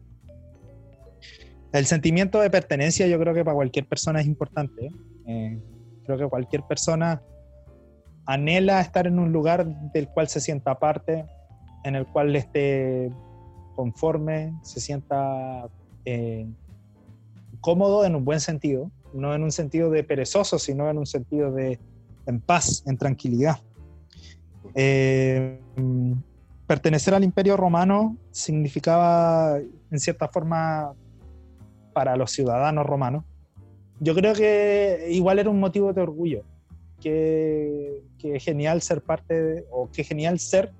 El 1.71 1.85
sentimiento 1.85 2.39
de 2.41 2.49
pertenencia 2.49 3.07
yo 3.07 3.19
creo 3.19 3.33
que 3.33 3.45
para 3.45 3.55
cualquier 3.55 3.85
persona 3.85 4.19
es 4.21 4.27
importante. 4.27 4.87
¿eh? 4.87 4.91
Eh, 5.27 5.59
creo 6.03 6.17
que 6.17 6.27
cualquier 6.27 6.63
persona 6.63 7.21
anhela 8.25 8.81
estar 8.81 9.07
en 9.07 9.19
un 9.19 9.31
lugar 9.31 9.65
del 9.93 10.07
cual 10.09 10.27
se 10.27 10.41
sienta 10.41 10.79
parte, 10.79 11.25
en 11.83 11.95
el 11.95 12.05
cual 12.07 12.35
esté 12.35 13.11
conforme, 13.75 14.53
se 14.63 14.81
sienta 14.81 15.67
eh, 16.05 16.47
cómodo 17.61 18.05
en 18.05 18.15
un 18.15 18.25
buen 18.25 18.39
sentido, 18.39 18.91
no 19.13 19.33
en 19.33 19.43
un 19.43 19.51
sentido 19.51 19.89
de 19.89 20.03
perezoso, 20.03 20.59
sino 20.59 20.89
en 20.89 20.97
un 20.97 21.05
sentido 21.05 21.51
de 21.51 21.79
en 22.25 22.39
paz, 22.39 22.83
en 22.85 22.97
tranquilidad. 22.97 23.59
pertenecer 26.67 27.13
al 27.13 27.23
imperio 27.23 27.57
romano 27.57 28.15
significaba 28.31 29.57
en 29.57 29.99
cierta 29.99 30.27
forma 30.27 30.93
para 31.93 32.15
los 32.15 32.31
ciudadanos 32.31 32.85
romanos, 32.85 33.23
yo 33.99 34.15
creo 34.15 34.33
que 34.33 35.07
igual 35.09 35.39
era 35.39 35.49
un 35.49 35.59
motivo 35.59 35.93
de 35.93 36.01
orgullo. 36.01 36.43
Que, 37.01 38.03
genial 38.39 38.81
ser 38.81 39.01
parte, 39.01 39.65
o 39.71 39.89
que 39.89 40.03
genial 40.03 40.39
ser 40.39 40.71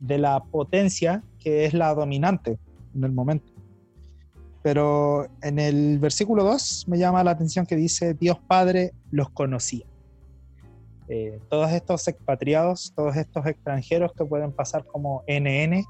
de 0.00 0.18
la 0.18 0.42
potencia 0.42 1.22
que 1.38 1.64
es 1.64 1.74
la 1.74 1.94
dominante 1.94 2.58
en 2.94 3.04
el 3.04 3.12
momento. 3.12 3.51
Pero 4.62 5.26
en 5.42 5.58
el 5.58 5.98
versículo 5.98 6.44
2 6.44 6.86
me 6.88 6.98
llama 6.98 7.24
la 7.24 7.32
atención 7.32 7.66
que 7.66 7.76
dice, 7.76 8.14
Dios 8.14 8.38
Padre 8.46 8.92
los 9.10 9.30
conocía. 9.30 9.84
Eh, 11.08 11.40
todos 11.50 11.70
estos 11.72 12.06
expatriados, 12.06 12.92
todos 12.94 13.16
estos 13.16 13.44
extranjeros 13.46 14.12
que 14.12 14.24
pueden 14.24 14.52
pasar 14.52 14.86
como 14.86 15.24
NN, 15.26 15.84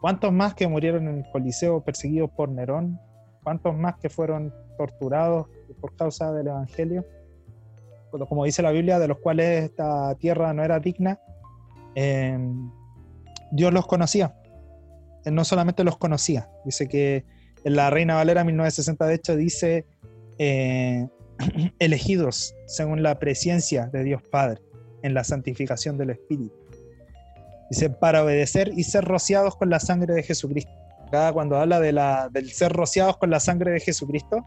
¿cuántos 0.00 0.32
más 0.32 0.54
que 0.54 0.68
murieron 0.68 1.08
en 1.08 1.18
el 1.18 1.30
Coliseo 1.32 1.82
perseguidos 1.82 2.30
por 2.30 2.48
Nerón? 2.48 3.00
¿Cuántos 3.42 3.76
más 3.76 3.96
que 3.96 4.08
fueron 4.08 4.54
torturados 4.78 5.48
por 5.80 5.94
causa 5.96 6.32
del 6.32 6.46
Evangelio? 6.46 7.04
Como 8.28 8.44
dice 8.44 8.62
la 8.62 8.70
Biblia, 8.70 9.00
de 9.00 9.08
los 9.08 9.18
cuales 9.18 9.64
esta 9.64 10.14
tierra 10.14 10.54
no 10.54 10.62
era 10.62 10.78
digna, 10.78 11.18
em, 11.96 12.70
Dios 13.50 13.72
los 13.72 13.86
conocía. 13.86 14.34
Él 15.24 15.34
no 15.34 15.44
solamente 15.44 15.82
los 15.82 15.98
conocía, 15.98 16.48
dice 16.64 16.88
que 16.88 17.24
en 17.64 17.76
la 17.76 17.90
Reina 17.90 18.14
Valera 18.14 18.44
1960, 18.44 19.06
de 19.06 19.14
hecho, 19.14 19.36
dice 19.36 19.84
eh, 20.38 21.06
elegidos 21.78 22.54
según 22.66 23.02
la 23.02 23.18
presencia 23.18 23.86
de 23.86 24.04
Dios 24.04 24.22
Padre 24.30 24.60
en 25.02 25.14
la 25.14 25.24
santificación 25.24 25.98
del 25.98 26.10
Espíritu. 26.10 26.54
Dice, 27.70 27.90
para 27.90 28.22
obedecer 28.22 28.70
y 28.76 28.84
ser 28.84 29.04
rociados 29.04 29.56
con 29.56 29.70
la 29.70 29.80
sangre 29.80 30.14
de 30.14 30.22
Jesucristo 30.22 30.84
cuando 31.32 31.56
habla 31.56 31.80
de 31.80 31.92
la, 31.92 32.28
del 32.30 32.50
ser 32.50 32.72
rociados 32.72 33.16
con 33.18 33.30
la 33.30 33.40
sangre 33.40 33.70
de 33.70 33.80
Jesucristo, 33.80 34.44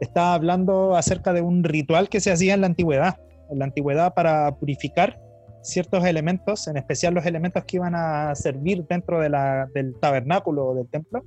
está 0.00 0.34
hablando 0.34 0.96
acerca 0.96 1.32
de 1.32 1.40
un 1.40 1.64
ritual 1.64 2.08
que 2.08 2.20
se 2.20 2.30
hacía 2.30 2.54
en 2.54 2.60
la 2.60 2.66
antigüedad. 2.66 3.16
En 3.50 3.60
la 3.60 3.64
antigüedad 3.66 4.12
para 4.14 4.54
purificar 4.56 5.18
ciertos 5.62 6.04
elementos, 6.04 6.68
en 6.68 6.76
especial 6.76 7.14
los 7.14 7.24
elementos 7.26 7.64
que 7.64 7.76
iban 7.76 7.94
a 7.94 8.34
servir 8.34 8.84
dentro 8.86 9.20
de 9.20 9.30
la- 9.30 9.68
del 9.74 9.94
tabernáculo 9.98 10.66
o 10.66 10.74
del 10.74 10.88
templo, 10.88 11.24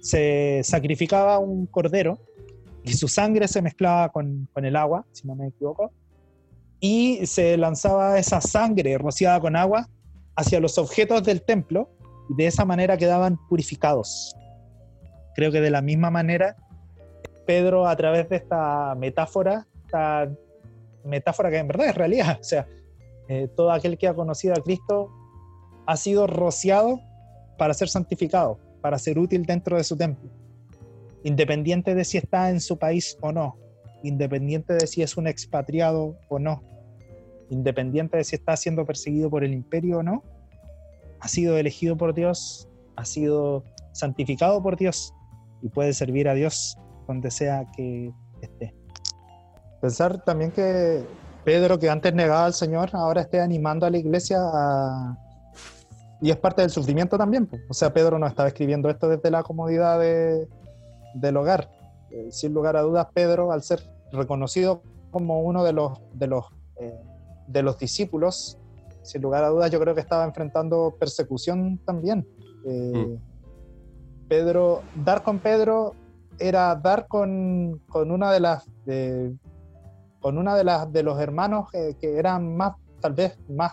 se 0.00 0.60
sacrificaba 0.64 1.38
un 1.38 1.66
cordero 1.66 2.18
y 2.82 2.92
su 2.94 3.08
sangre 3.08 3.46
se 3.48 3.62
mezclaba 3.62 4.08
con, 4.08 4.48
con 4.52 4.64
el 4.64 4.76
agua, 4.76 5.04
si 5.12 5.26
no 5.26 5.34
me 5.34 5.48
equivoco, 5.48 5.92
y 6.80 7.26
se 7.26 7.56
lanzaba 7.56 8.18
esa 8.18 8.40
sangre 8.40 8.96
rociada 8.96 9.38
con 9.40 9.54
agua 9.54 9.88
hacia 10.34 10.60
los 10.60 10.78
objetos 10.78 11.22
del 11.22 11.42
templo 11.42 11.90
y 12.30 12.34
de 12.34 12.46
esa 12.46 12.64
manera 12.64 12.96
quedaban 12.96 13.38
purificados. 13.48 14.34
Creo 15.34 15.52
que 15.52 15.60
de 15.60 15.70
la 15.70 15.82
misma 15.82 16.10
manera, 16.10 16.56
Pedro 17.46 17.86
a 17.86 17.94
través 17.96 18.28
de 18.28 18.36
esta 18.36 18.94
metáfora, 18.94 19.66
esta 19.84 20.30
metáfora 21.04 21.50
que 21.50 21.58
en 21.58 21.68
verdad 21.68 21.88
es 21.88 21.94
realidad, 21.94 22.38
o 22.40 22.44
sea, 22.44 22.66
eh, 23.28 23.48
todo 23.54 23.70
aquel 23.70 23.98
que 23.98 24.08
ha 24.08 24.14
conocido 24.14 24.54
a 24.54 24.62
Cristo 24.62 25.10
ha 25.86 25.96
sido 25.96 26.26
rociado 26.26 27.00
para 27.58 27.74
ser 27.74 27.88
santificado, 27.88 28.58
para 28.80 28.98
ser 28.98 29.18
útil 29.18 29.44
dentro 29.44 29.76
de 29.76 29.84
su 29.84 29.96
templo, 29.96 30.30
independiente 31.22 31.94
de 31.94 32.04
si 32.04 32.18
está 32.18 32.50
en 32.50 32.60
su 32.60 32.78
país 32.78 33.16
o 33.20 33.32
no, 33.32 33.56
independiente 34.02 34.74
de 34.74 34.86
si 34.86 35.02
es 35.02 35.16
un 35.16 35.26
expatriado 35.26 36.16
o 36.28 36.38
no, 36.38 36.62
independiente 37.50 38.16
de 38.16 38.24
si 38.24 38.36
está 38.36 38.56
siendo 38.56 38.86
perseguido 38.86 39.28
por 39.28 39.44
el 39.44 39.52
imperio 39.52 39.98
o 39.98 40.02
no, 40.02 40.22
ha 41.20 41.28
sido 41.28 41.58
elegido 41.58 41.96
por 41.96 42.14
Dios, 42.14 42.68
ha 42.96 43.04
sido 43.04 43.64
santificado 43.92 44.62
por 44.62 44.76
Dios 44.76 45.12
y 45.62 45.68
puede 45.68 45.92
servir 45.92 46.28
a 46.28 46.34
Dios 46.34 46.78
donde 47.06 47.30
sea 47.30 47.66
que 47.76 48.12
esté. 48.40 48.74
Pensar 49.80 50.22
también 50.24 50.52
que 50.52 51.04
Pedro, 51.44 51.78
que 51.78 51.88
antes 51.88 52.14
negaba 52.14 52.46
al 52.46 52.54
Señor, 52.54 52.90
ahora 52.92 53.22
esté 53.22 53.40
animando 53.40 53.86
a 53.86 53.90
la 53.90 53.98
iglesia 53.98 54.38
a... 54.40 55.18
Y 56.20 56.30
es 56.30 56.36
parte 56.36 56.60
del 56.62 56.70
sufrimiento 56.70 57.16
también. 57.16 57.46
pues. 57.46 57.62
O 57.68 57.74
sea, 57.74 57.92
Pedro 57.92 58.18
no 58.18 58.26
estaba 58.26 58.48
escribiendo 58.48 58.88
esto 58.90 59.08
desde 59.08 59.30
la 59.30 59.42
comodidad 59.42 59.98
de- 59.98 60.48
del 61.14 61.36
hogar. 61.36 61.70
Eh, 62.10 62.28
sin 62.30 62.52
lugar 62.52 62.76
a 62.76 62.82
dudas, 62.82 63.06
Pedro, 63.14 63.52
al 63.52 63.62
ser 63.62 63.80
reconocido 64.12 64.82
como 65.10 65.40
uno 65.42 65.64
de 65.64 65.72
los, 65.72 65.98
de 66.14 66.26
los, 66.26 66.44
eh, 66.80 66.98
de 67.46 67.62
los 67.62 67.78
discípulos, 67.78 68.58
sin 69.02 69.22
lugar 69.22 69.44
a 69.44 69.48
dudas, 69.48 69.70
yo 69.70 69.80
creo 69.80 69.94
que 69.94 70.00
estaba 70.00 70.24
enfrentando 70.24 70.94
persecución 70.98 71.78
también. 71.84 72.26
Eh, 72.66 73.18
Pedro, 74.28 74.82
dar 75.04 75.22
con 75.22 75.38
Pedro 75.38 75.94
era 76.38 76.74
dar 76.76 77.06
con, 77.08 77.80
con 77.88 78.10
una 78.10 78.30
de 78.32 78.40
las 78.40 78.66
de- 78.84 79.34
con 80.20 80.36
una 80.38 80.54
de 80.54 80.64
las 80.64 80.92
de 80.92 81.02
los 81.02 81.18
hermanos 81.18 81.70
que 81.70 82.16
eran 82.18 82.56
más 82.56 82.74
tal 83.00 83.14
vez 83.14 83.38
más 83.48 83.72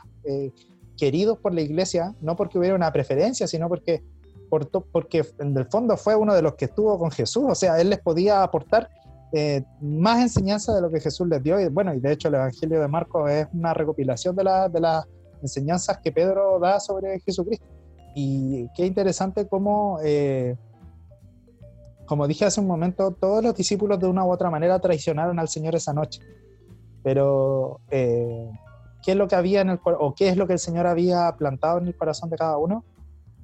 queridos 0.97 1.37
por 1.39 1.53
la 1.53 1.61
iglesia, 1.61 2.13
no 2.21 2.35
porque 2.35 2.57
hubiera 2.57 2.75
una 2.75 2.91
preferencia, 2.91 3.47
sino 3.47 3.69
porque 3.69 4.03
por 4.49 4.69
porque 4.69 5.25
en 5.39 5.57
el 5.57 5.65
fondo 5.65 5.95
fue 5.97 6.15
uno 6.15 6.33
de 6.33 6.41
los 6.41 6.55
que 6.55 6.65
estuvo 6.65 6.97
con 6.97 7.11
Jesús, 7.11 7.45
o 7.47 7.55
sea, 7.55 7.79
él 7.79 7.89
les 7.89 7.99
podía 7.99 8.43
aportar 8.43 8.89
eh, 9.33 9.61
más 9.81 10.21
enseñanza 10.21 10.73
de 10.73 10.81
lo 10.81 10.89
que 10.89 10.99
Jesús 11.01 11.27
les 11.27 11.43
dio, 11.43 11.59
y 11.59 11.67
bueno, 11.67 11.93
y 11.93 11.99
de 11.99 12.13
hecho 12.13 12.29
el 12.29 12.35
Evangelio 12.35 12.79
de 12.81 12.87
Marcos 12.87 13.29
es 13.29 13.47
una 13.53 13.73
recopilación 13.73 14.35
de, 14.35 14.43
la- 14.45 14.69
de 14.69 14.79
las 14.79 15.05
enseñanzas 15.41 15.99
que 15.99 16.11
Pedro 16.11 16.59
da 16.59 16.79
sobre 16.79 17.19
Jesucristo. 17.19 17.65
Y 18.15 18.67
qué 18.75 18.85
interesante 18.85 19.45
cómo, 19.47 19.99
eh, 20.03 20.55
como 22.05 22.25
dije 22.25 22.45
hace 22.45 22.61
un 22.61 22.67
momento, 22.67 23.11
todos 23.11 23.43
los 23.43 23.53
discípulos 23.53 23.99
de 23.99 24.07
una 24.07 24.23
u 24.25 24.31
otra 24.31 24.49
manera 24.49 24.79
traicionaron 24.79 25.37
al 25.39 25.49
Señor 25.49 25.75
esa 25.75 25.93
noche. 25.93 26.21
Pero, 27.03 27.81
eh, 27.91 28.49
¿qué 29.03 29.11
es 29.11 29.17
lo 29.17 29.27
que 29.27 29.35
había 29.35 29.61
en 29.61 29.69
el 29.69 29.79
o 29.83 30.13
qué 30.15 30.29
es 30.29 30.37
lo 30.37 30.47
que 30.47 30.53
el 30.53 30.59
Señor 30.59 30.87
había 30.87 31.35
plantado 31.37 31.79
en 31.79 31.87
el 31.87 31.95
corazón 31.95 32.29
de 32.29 32.37
cada 32.37 32.57
uno? 32.57 32.83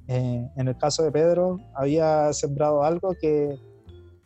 Eh, 0.08 0.46
en 0.56 0.68
el 0.68 0.76
caso 0.76 1.02
de 1.02 1.10
Pedro, 1.10 1.58
había 1.74 2.32
sembrado 2.32 2.82
algo 2.84 3.14
que 3.20 3.58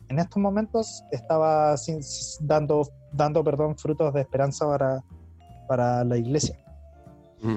en 0.09 0.19
estos 0.19 0.37
momentos 0.41 1.03
estaba 1.11 1.77
sin- 1.77 2.01
dando, 2.41 2.87
dando 3.13 3.43
perdón, 3.43 3.77
frutos 3.77 4.13
de 4.13 4.21
esperanza 4.21 4.65
para, 4.65 5.03
para 5.67 6.03
la 6.03 6.17
iglesia. 6.17 6.57
Mm. 7.41 7.55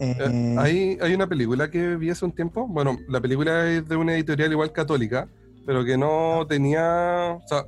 Eh, 0.00 0.16
Eh, 0.20 0.56
hay, 0.58 0.98
hay 1.00 1.14
una 1.14 1.26
película 1.26 1.70
que 1.70 1.96
vi 1.96 2.10
hace 2.10 2.24
un 2.24 2.32
tiempo. 2.32 2.66
Bueno, 2.68 2.96
la 3.08 3.20
película 3.20 3.68
es 3.70 3.88
de 3.88 3.96
una 3.96 4.14
editorial 4.14 4.52
igual 4.52 4.72
católica, 4.72 5.28
pero 5.66 5.84
que 5.84 5.96
no 5.96 6.46
tenía. 6.48 7.38
O 7.42 7.48
sea, 7.48 7.64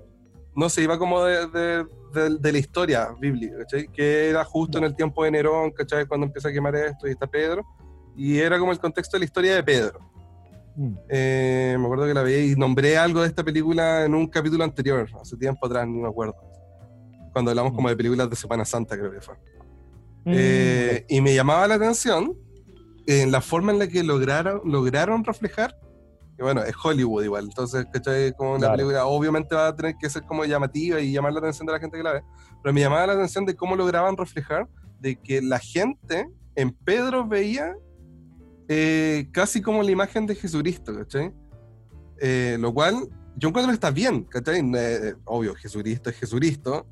no 0.56 0.68
se 0.68 0.82
iba 0.82 0.98
como 0.98 1.22
de, 1.22 1.46
de- 1.48 1.86
de- 2.14 2.38
de 2.38 2.52
la 2.52 2.58
historia 2.58 3.08
bíblica, 3.20 3.58
¿cachai? 3.58 3.88
Que 3.88 4.30
era 4.30 4.42
justo 4.44 4.78
en 4.78 4.84
el 4.84 4.94
tiempo 4.96 5.22
de 5.24 5.30
Nerón, 5.30 5.70
¿cachai? 5.72 6.06
Cuando 6.06 6.26
empieza 6.26 6.48
a 6.48 6.52
quemar 6.52 6.74
esto 6.74 7.06
y 7.06 7.10
está 7.10 7.26
Pedro. 7.26 7.62
Y 8.16 8.38
era 8.38 8.58
como 8.58 8.72
el 8.72 8.78
contexto 8.78 9.16
de 9.16 9.20
la 9.20 9.24
historia 9.26 9.54
de 9.54 9.62
Pedro. 9.62 10.00
mm, 10.76 10.94
Eh, 11.10 11.76
me 11.78 11.84
acuerdo 11.84 12.06
que 12.06 12.14
la 12.14 12.22
veía 12.22 12.44
y 12.52 12.56
nombré 12.56 12.96
algo 12.96 13.20
de 13.20 13.28
esta 13.28 13.44
película 13.44 14.04
en 14.04 14.14
un 14.14 14.26
capítulo 14.28 14.64
anterior, 14.64 15.06
hace 15.20 15.36
tiempo 15.36 15.66
atrás, 15.66 15.86
ni 15.86 15.98
me 16.00 16.08
acuerdo. 16.08 16.34
Cuando 17.32 17.50
hablamos 17.50 17.72
como 17.74 17.88
de 17.90 17.96
películas 17.96 18.30
de 18.30 18.36
Semana 18.36 18.64
Santa, 18.64 18.96
creo 18.96 19.10
que 19.12 19.20
fue. 19.20 19.34
Eh, 20.26 21.04
y 21.08 21.20
me 21.20 21.34
llamaba 21.34 21.68
la 21.68 21.74
atención 21.76 22.36
en 23.06 23.30
la 23.30 23.40
forma 23.40 23.70
en 23.72 23.78
la 23.78 23.86
que 23.86 24.02
lograron, 24.02 24.60
lograron 24.64 25.22
reflejar, 25.22 25.78
que 26.36 26.42
bueno, 26.42 26.62
es 26.62 26.74
Hollywood 26.82 27.24
igual, 27.24 27.44
entonces, 27.44 27.86
¿cachai? 27.92 28.32
Como 28.34 28.50
una 28.50 28.58
Claro. 28.60 28.72
película 28.74 29.06
obviamente 29.06 29.54
va 29.54 29.68
a 29.68 29.74
tener 29.76 29.96
que 29.98 30.10
ser 30.10 30.22
como 30.24 30.44
llamativa 30.44 31.00
y 31.00 31.12
llamar 31.12 31.32
la 31.32 31.38
atención 31.40 31.66
de 31.66 31.72
la 31.72 31.80
gente 31.80 31.96
que 31.96 32.02
la 32.02 32.12
ve, 32.12 32.22
pero 32.62 32.72
me 32.72 32.80
llamaba 32.80 33.06
la 33.06 33.12
atención 33.14 33.46
de 33.46 33.54
cómo 33.56 33.74
lograban 33.76 34.16
reflejar 34.16 34.68
de 35.00 35.16
que 35.16 35.40
la 35.40 35.58
gente 35.58 36.28
en 36.54 36.72
Pedro 36.72 37.26
veía 37.26 37.74
eh, 38.68 39.28
casi 39.32 39.62
como 39.62 39.82
la 39.82 39.90
imagen 39.90 40.26
de 40.26 40.34
Jesucristo, 40.34 40.94
¿cachai? 40.94 41.32
Eh, 42.20 42.56
lo 42.58 42.72
cual 42.74 43.08
yo 43.36 43.48
encuentro 43.50 43.70
que 43.70 43.74
está 43.74 43.90
bien, 43.90 44.24
¿cachai? 44.24 44.60
Eh, 44.74 45.14
obvio, 45.24 45.54
Jesucristo 45.54 46.10
es 46.10 46.16
Jesucristo, 46.16 46.86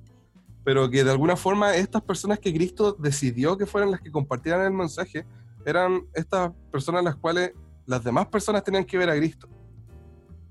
pero 0.64 0.88
que 0.88 1.02
de 1.04 1.10
alguna 1.10 1.36
forma 1.36 1.74
estas 1.74 2.02
personas 2.02 2.38
que 2.38 2.52
Cristo 2.54 2.96
decidió 2.98 3.56
que 3.58 3.66
fueran 3.66 3.90
las 3.90 4.00
que 4.00 4.10
compartieran 4.10 4.62
el 4.62 4.72
mensaje, 4.72 5.26
eran 5.66 6.06
estas 6.14 6.52
personas 6.70 7.02
las 7.04 7.16
cuales 7.16 7.52
las 7.86 8.02
demás 8.02 8.26
personas 8.26 8.64
tenían 8.64 8.84
que 8.84 8.98
ver 8.98 9.10
a 9.10 9.16
Cristo. 9.16 9.48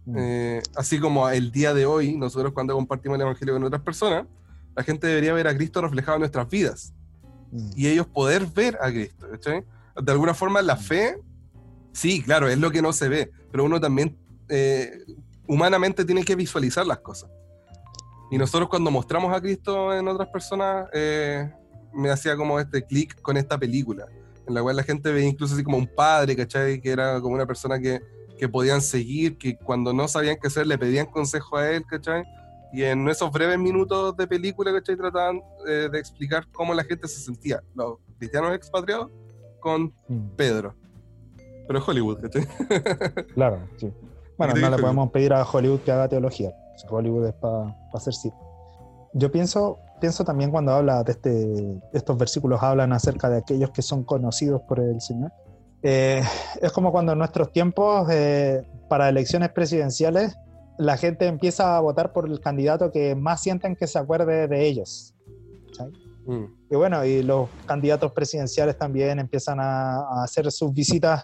mm, 0.06 0.16
Eh, 0.18 0.62
así 0.76 1.00
como 1.00 1.28
el 1.30 1.52
día 1.52 1.74
de 1.74 1.86
hoy, 1.86 2.16
nosotros 2.18 2.54
cuando 2.54 2.74
compartimos 2.76 3.16
el 3.16 3.22
Evangelio 3.22 3.54
con 3.54 3.64
otras 3.64 3.82
personas, 3.82 4.26
la 4.76 4.84
gente 4.84 5.08
debería 5.08 5.34
ver 5.34 5.48
a 5.48 5.56
Cristo 5.56 5.82
reflejado 5.82 6.16
en 6.16 6.22
nuestras 6.22 6.50
vidas 6.50 6.94
mm. 7.52 7.72
y 7.76 7.88
ellos 7.88 8.08
poder 8.08 8.46
ver 8.46 8.78
a 8.82 8.90
Cristo. 8.90 9.28
De 9.28 10.12
alguna 10.12 10.34
forma 10.34 10.62
la 10.62 10.76
fe, 10.76 11.20
sí, 11.92 12.22
claro, 12.22 12.48
es 12.48 12.58
lo 12.58 12.72
que 12.72 12.82
no 12.82 12.92
se 12.94 13.08
ve, 13.10 13.32
pero 13.52 13.64
uno 13.66 13.80
también 13.80 14.18
eh, 14.50 15.04
humanamente 15.48 16.06
tiene 16.06 16.24
que 16.24 16.36
visualizar 16.36 16.86
las 16.86 17.00
cosas. 17.00 17.30
Y 18.32 18.38
nosotros 18.38 18.68
cuando 18.70 18.90
mostramos 18.90 19.32
a 19.36 19.40
Cristo 19.40 19.94
en 19.94 20.08
otras 20.08 20.28
personas, 20.30 20.90
eh, 20.94 21.52
me 21.94 22.10
hacía 22.10 22.36
como 22.36 22.60
este 22.60 22.84
clic 22.84 23.22
con 23.22 23.38
esta 23.38 23.60
película, 23.60 24.08
en 24.48 24.54
la 24.54 24.62
cual 24.62 24.76
la 24.76 24.84
gente 24.84 25.12
veía 25.12 25.28
incluso 25.28 25.54
así 25.54 25.64
como 25.64 25.78
un 25.78 25.88
padre, 25.88 26.36
¿cachai? 26.36 26.82
Que 26.82 26.92
era 26.92 27.20
como 27.22 27.36
una 27.36 27.46
persona 27.46 27.80
que, 27.80 28.02
que 28.38 28.50
podían 28.50 28.82
seguir, 28.82 29.38
que 29.38 29.58
cuando 29.58 29.94
no 29.94 30.08
sabían 30.08 30.38
qué 30.42 30.48
hacer 30.48 30.68
le 30.68 30.78
pedían 30.78 31.06
consejo 31.08 31.58
a 31.58 31.70
él, 31.70 31.84
¿cachai? 31.86 32.24
Y 32.74 32.84
en 32.84 33.08
esos 33.08 33.32
breves 33.32 33.60
minutos 33.60 34.18
de 34.18 34.28
película, 34.28 34.74
¿cachai? 34.74 34.96
Trataban 34.98 35.42
eh, 35.68 35.90
de 35.92 36.00
explicar 36.00 36.48
cómo 36.52 36.74
la 36.74 36.84
gente 36.84 37.08
se 37.08 37.20
sentía, 37.20 37.62
los 37.76 37.98
cristianos 38.18 38.56
expatriados 38.56 39.12
con 39.60 39.94
Mm, 40.08 40.36
Pedro. 40.36 40.76
Pero 41.66 41.80
es 41.80 41.88
Hollywood, 41.88 42.20
¿cachai? 42.22 42.46
Claro, 43.34 43.60
sí. 43.78 43.92
Bueno, 44.38 44.54
¿Qué 44.54 44.60
te 44.60 44.66
no 44.70 44.76
le 44.76 44.82
podemos 44.82 45.12
pedir 45.12 45.34
a 45.34 45.44
Hollywood 45.44 45.80
que 45.80 45.92
haga 45.92 46.10
teología. 46.10 46.52
Hollywood 46.90 47.28
es 47.28 47.34
para 47.36 47.76
hacer 47.94 48.14
cine. 48.14 48.36
Yo 49.14 49.32
pienso, 49.32 49.80
pienso 50.04 50.26
también 50.26 50.52
cuando 50.52 50.74
habla 50.74 51.02
de 51.02 51.14
este, 51.14 51.82
estos 51.94 52.18
versículos, 52.18 52.62
hablan 52.62 52.92
acerca 52.92 53.30
de 53.30 53.38
aquellos 53.38 53.70
que 53.70 53.82
son 53.82 54.04
conocidos 54.04 54.62
por 54.64 54.82
el 54.82 55.00
Señor. 55.00 55.32
Eh, 55.82 56.22
es 56.62 56.74
como 56.74 56.92
cuando 56.92 57.14
en 57.14 57.20
nuestros 57.20 57.54
tiempos, 57.54 58.10
eh, 58.12 58.68
para 58.90 59.08
elecciones 59.08 59.48
presidenciales, 59.52 60.36
la 60.78 60.98
gente 60.98 61.26
empieza 61.26 61.78
a 61.78 61.80
votar 61.80 62.12
por 62.12 62.28
el 62.28 62.42
candidato 62.42 62.92
que 62.92 63.16
más 63.16 63.42
sienten 63.42 63.78
que 63.78 63.88
se 63.88 63.98
acuerde 63.98 64.50
de 64.50 64.66
ellos. 64.68 65.16
Mm. 66.26 66.48
Y 66.70 66.76
bueno, 66.76 67.06
y 67.06 67.24
los 67.24 67.48
candidatos 67.66 68.12
presidenciales 68.12 68.78
también 68.78 69.20
empiezan 69.20 69.62
a, 69.62 70.00
a 70.00 70.24
hacer 70.26 70.52
sus 70.52 70.74
visitas 70.74 71.24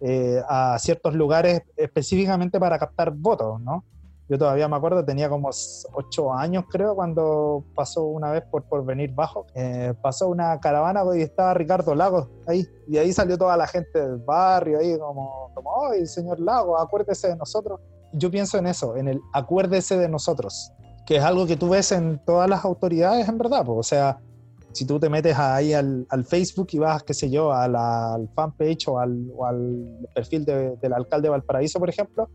eh, 0.00 0.42
a 0.48 0.76
ciertos 0.80 1.14
lugares 1.14 1.62
específicamente 1.76 2.58
para 2.58 2.80
captar 2.80 3.12
votos, 3.12 3.60
¿no? 3.60 3.84
Yo 4.32 4.38
todavía 4.38 4.66
me 4.66 4.76
acuerdo, 4.76 5.04
tenía 5.04 5.28
como 5.28 5.50
s- 5.50 5.86
ocho 5.92 6.32
años 6.32 6.64
creo, 6.70 6.94
cuando 6.94 7.62
pasó 7.74 8.02
una 8.04 8.30
vez 8.30 8.42
por, 8.50 8.62
por 8.62 8.82
venir 8.82 9.12
bajo, 9.14 9.44
eh, 9.54 9.92
pasó 10.00 10.28
una 10.28 10.58
caravana 10.58 11.02
y 11.14 11.20
estaba 11.20 11.52
Ricardo 11.52 11.94
Lagos 11.94 12.28
ahí, 12.46 12.66
y 12.88 12.96
ahí 12.96 13.12
salió 13.12 13.36
toda 13.36 13.58
la 13.58 13.66
gente 13.66 14.00
del 14.00 14.16
barrio, 14.16 14.78
ahí 14.78 14.98
como, 14.98 15.50
como 15.52 15.84
¡ay, 15.90 16.06
señor 16.06 16.40
Lagos, 16.40 16.80
acuérdese 16.80 17.28
de 17.28 17.36
nosotros! 17.36 17.78
Yo 18.14 18.30
pienso 18.30 18.56
en 18.56 18.68
eso, 18.68 18.96
en 18.96 19.08
el 19.08 19.20
acuérdese 19.34 19.98
de 19.98 20.08
nosotros, 20.08 20.72
que 21.04 21.16
es 21.16 21.22
algo 21.22 21.46
que 21.46 21.58
tú 21.58 21.68
ves 21.68 21.92
en 21.92 22.18
todas 22.24 22.48
las 22.48 22.64
autoridades, 22.64 23.28
en 23.28 23.36
verdad, 23.36 23.66
pues, 23.66 23.78
o 23.80 23.82
sea, 23.82 24.18
si 24.72 24.86
tú 24.86 24.98
te 24.98 25.10
metes 25.10 25.36
ahí 25.38 25.74
al, 25.74 26.06
al 26.08 26.24
Facebook 26.24 26.68
y 26.72 26.78
vas, 26.78 27.02
qué 27.02 27.12
sé 27.12 27.28
yo, 27.28 27.52
a 27.52 27.68
la, 27.68 28.14
al 28.14 28.30
fanpage 28.34 28.88
o 28.88 28.98
al, 28.98 29.30
o 29.36 29.44
al 29.44 29.98
perfil 30.14 30.46
de- 30.46 30.76
del 30.76 30.94
alcalde 30.94 31.26
de 31.26 31.30
Valparaíso, 31.32 31.78
por 31.78 31.90
ejemplo, 31.90 32.30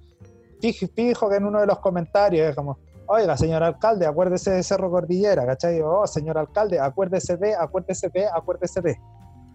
fijo 0.61 1.29
que 1.29 1.35
en 1.35 1.45
uno 1.45 1.59
de 1.59 1.67
los 1.67 1.79
comentarios 1.79 2.49
es 2.49 2.55
como, 2.55 2.77
oiga, 3.07 3.37
señor 3.37 3.63
alcalde, 3.63 4.05
acuérdese 4.05 4.51
de 4.51 4.63
Cerro 4.63 4.89
Cordillera, 4.89 5.45
¿cachai? 5.45 5.81
Oh, 5.81 6.05
señor 6.07 6.37
alcalde, 6.37 6.79
acuérdese 6.79 7.37
de, 7.37 7.55
acuérdese 7.55 8.09
de, 8.09 8.27
acuérdese 8.27 8.81
de. 8.81 8.97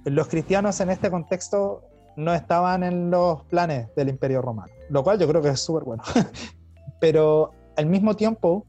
Los 0.04 0.28
cristianos 0.28 0.80
en 0.80 0.90
este 0.90 1.10
contexto 1.10 1.82
no 2.16 2.34
estaban 2.34 2.82
en 2.82 3.10
los 3.10 3.44
planes 3.44 3.88
del 3.94 4.08
Imperio 4.08 4.42
Romano, 4.42 4.72
lo 4.90 5.02
cual 5.02 5.18
yo 5.18 5.28
creo 5.28 5.40
que 5.42 5.50
es 5.50 5.60
súper 5.60 5.84
bueno. 5.84 6.02
Pero 7.00 7.50
al 7.76 7.86
mismo 7.86 8.14
tiempo, 8.14 8.66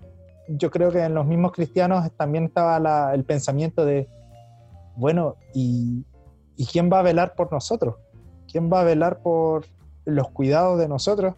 yo 0.47 0.69
creo 0.71 0.91
que 0.91 1.01
en 1.03 1.13
los 1.13 1.25
mismos 1.25 1.51
cristianos 1.51 2.09
también 2.17 2.45
estaba 2.45 2.79
la- 2.79 3.13
el 3.13 3.23
pensamiento 3.25 3.85
de, 3.85 4.07
bueno, 4.95 5.35
¿y, 5.53 6.05
¿y 6.55 6.65
quién 6.65 6.89
va 6.91 6.99
a 6.99 7.03
velar 7.03 7.35
por 7.35 7.51
nosotros? 7.51 7.95
¿Quién 8.51 8.71
va 8.71 8.81
a 8.81 8.83
velar 8.83 9.19
por 9.21 9.65
los 10.05 10.29
cuidados 10.31 10.77
de 10.79 10.87
nosotros? 10.87 11.35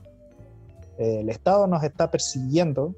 Eh, 0.98 1.20
el 1.22 1.30
Estado 1.30 1.68
nos 1.68 1.84
está 1.84 2.10
persiguiendo 2.10 2.96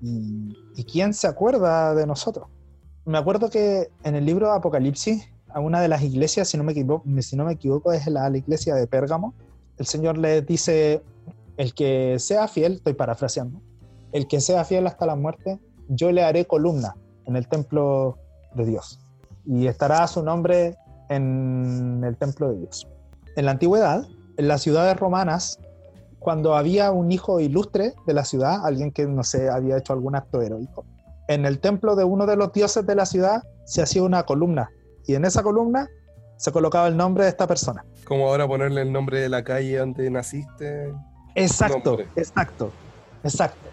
y, 0.00 0.56
¿y 0.76 0.84
quién 0.84 1.14
se 1.14 1.26
acuerda 1.26 1.94
de 1.94 2.06
nosotros? 2.06 2.48
Me 3.04 3.18
acuerdo 3.18 3.50
que 3.50 3.90
en 4.04 4.14
el 4.14 4.24
libro 4.24 4.52
Apocalipsis, 4.52 5.28
a 5.48 5.60
una 5.60 5.80
de 5.80 5.88
las 5.88 6.02
iglesias, 6.02 6.48
si 6.48 6.56
no 6.56 6.64
me 6.64 6.72
equivoco, 6.72 7.04
si 7.20 7.36
no 7.36 7.44
me 7.44 7.52
equivoco 7.52 7.92
es 7.92 8.06
la, 8.06 8.30
la 8.30 8.38
iglesia 8.38 8.74
de 8.74 8.86
Pérgamo, 8.86 9.34
el 9.78 9.86
Señor 9.86 10.18
le 10.18 10.42
dice, 10.42 11.02
el 11.56 11.74
que 11.74 12.16
sea 12.18 12.48
fiel, 12.48 12.74
estoy 12.74 12.94
parafraseando, 12.94 13.60
el 14.12 14.26
que 14.28 14.40
sea 14.40 14.64
fiel 14.64 14.86
hasta 14.86 15.06
la 15.06 15.16
muerte, 15.16 15.58
yo 15.88 16.12
le 16.12 16.22
haré 16.22 16.46
columna 16.46 16.94
en 17.26 17.36
el 17.36 17.48
templo 17.48 18.18
de 18.54 18.66
Dios. 18.66 19.00
Y 19.44 19.66
estará 19.66 20.06
su 20.06 20.22
nombre 20.22 20.76
en 21.08 22.02
el 22.04 22.16
templo 22.16 22.50
de 22.50 22.58
Dios. 22.60 22.88
En 23.36 23.46
la 23.46 23.50
antigüedad, 23.52 24.06
en 24.36 24.48
las 24.48 24.62
ciudades 24.62 24.96
romanas, 24.96 25.58
cuando 26.22 26.56
había 26.56 26.90
un 26.92 27.12
hijo 27.12 27.40
ilustre 27.40 27.94
de 28.06 28.14
la 28.14 28.24
ciudad, 28.24 28.64
alguien 28.64 28.92
que, 28.92 29.06
no 29.06 29.22
sé, 29.24 29.50
había 29.50 29.76
hecho 29.76 29.92
algún 29.92 30.16
acto 30.16 30.40
heroico, 30.40 30.84
en 31.28 31.44
el 31.44 31.60
templo 31.60 31.96
de 31.96 32.04
uno 32.04 32.26
de 32.26 32.36
los 32.36 32.52
dioses 32.52 32.86
de 32.86 32.94
la 32.94 33.06
ciudad 33.06 33.42
se 33.64 33.82
hacía 33.82 34.02
una 34.02 34.24
columna. 34.24 34.70
Y 35.06 35.14
en 35.14 35.24
esa 35.24 35.42
columna 35.42 35.88
se 36.36 36.52
colocaba 36.52 36.88
el 36.88 36.96
nombre 36.96 37.24
de 37.24 37.30
esta 37.30 37.46
persona. 37.46 37.84
Como 38.06 38.28
ahora 38.28 38.46
ponerle 38.46 38.82
el 38.82 38.92
nombre 38.92 39.20
de 39.20 39.28
la 39.28 39.44
calle 39.44 39.78
donde 39.78 40.10
naciste. 40.10 40.92
Exacto, 41.34 41.98
exacto, 42.16 42.70
exacto. 43.24 43.68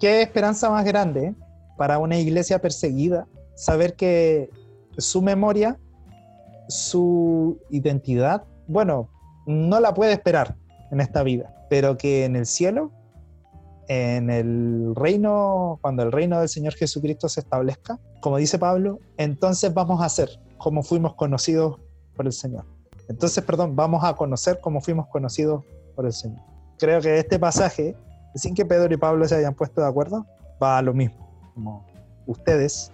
¿Qué 0.00 0.22
esperanza 0.22 0.70
más 0.70 0.84
grande 0.84 1.34
para 1.76 1.98
una 1.98 2.16
iglesia 2.18 2.60
perseguida 2.60 3.26
saber 3.54 3.94
que 3.94 4.50
su 4.98 5.22
memoria, 5.22 5.78
su 6.68 7.58
identidad, 7.70 8.44
bueno, 8.66 9.10
no 9.46 9.80
la 9.80 9.92
puede 9.94 10.12
esperar 10.12 10.56
en 10.90 11.00
esta 11.00 11.22
vida, 11.22 11.52
pero 11.72 11.96
que 11.96 12.26
en 12.26 12.36
el 12.36 12.44
cielo, 12.44 12.92
en 13.88 14.28
el 14.28 14.94
reino, 14.94 15.78
cuando 15.80 16.02
el 16.02 16.12
reino 16.12 16.38
del 16.38 16.50
Señor 16.50 16.74
Jesucristo 16.74 17.30
se 17.30 17.40
establezca, 17.40 17.98
como 18.20 18.36
dice 18.36 18.58
Pablo, 18.58 18.98
entonces 19.16 19.72
vamos 19.72 20.02
a 20.02 20.08
ser 20.10 20.28
como 20.58 20.82
fuimos 20.82 21.14
conocidos 21.14 21.80
por 22.14 22.26
el 22.26 22.32
Señor. 22.34 22.66
Entonces, 23.08 23.42
perdón, 23.42 23.74
vamos 23.74 24.04
a 24.04 24.14
conocer 24.14 24.60
como 24.60 24.82
fuimos 24.82 25.06
conocidos 25.06 25.64
por 25.94 26.04
el 26.04 26.12
Señor 26.12 26.52
creo 26.82 27.00
que 27.00 27.16
este 27.16 27.38
pasaje, 27.38 27.94
sin 28.34 28.56
que 28.56 28.64
Pedro 28.64 28.92
y 28.92 28.96
Pablo 28.96 29.26
se 29.28 29.36
hayan 29.36 29.54
puesto 29.54 29.80
de 29.80 29.86
acuerdo, 29.86 30.26
va 30.60 30.78
a 30.78 30.82
lo 30.82 30.92
mismo. 30.92 31.30
Como 31.54 31.86
ustedes 32.26 32.90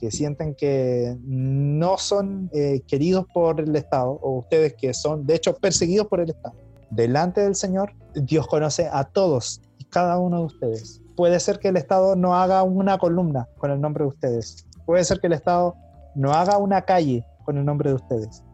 que 0.00 0.10
sienten 0.10 0.52
que 0.56 1.16
no 1.22 1.96
son 1.96 2.50
eh, 2.52 2.80
queridos 2.88 3.24
por 3.32 3.60
el 3.60 3.76
Estado, 3.76 4.18
o 4.20 4.38
ustedes 4.38 4.74
que 4.74 4.92
son, 4.92 5.24
de 5.24 5.36
hecho, 5.36 5.54
perseguidos 5.54 6.08
por 6.08 6.18
el 6.18 6.30
Estado, 6.30 6.56
delante 6.94 7.40
del 7.40 7.54
Señor, 7.54 7.92
Dios 8.14 8.46
conoce 8.46 8.88
a 8.92 9.04
todos 9.04 9.60
y 9.78 9.84
cada 9.84 10.18
uno 10.18 10.38
de 10.38 10.44
ustedes. 10.46 11.00
Puede 11.16 11.40
ser 11.40 11.58
que 11.58 11.68
el 11.68 11.76
Estado 11.76 12.16
no 12.16 12.36
haga 12.36 12.62
una 12.62 12.98
columna 12.98 13.48
con 13.58 13.70
el 13.70 13.80
nombre 13.80 14.04
de 14.04 14.08
ustedes. 14.08 14.66
Puede 14.86 15.04
ser 15.04 15.20
que 15.20 15.26
el 15.26 15.32
Estado 15.32 15.74
no 16.14 16.32
haga 16.32 16.58
una 16.58 16.82
calle 16.82 17.24
con 17.44 17.58
el 17.58 17.64
nombre 17.64 17.90
de 17.90 17.96
ustedes. 17.96 18.44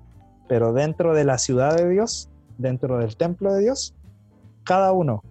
Pero 0.49 0.73
dentro 0.73 1.15
de 1.15 1.25
la 1.25 1.39
ciudad 1.39 1.77
de 1.77 1.89
Dios, 1.89 2.29
dentro 2.59 2.99
del 2.99 3.17
templo 3.17 3.53
de 3.53 3.61
Dios, 3.61 3.95
cada 4.65 4.93
uno 4.93 5.23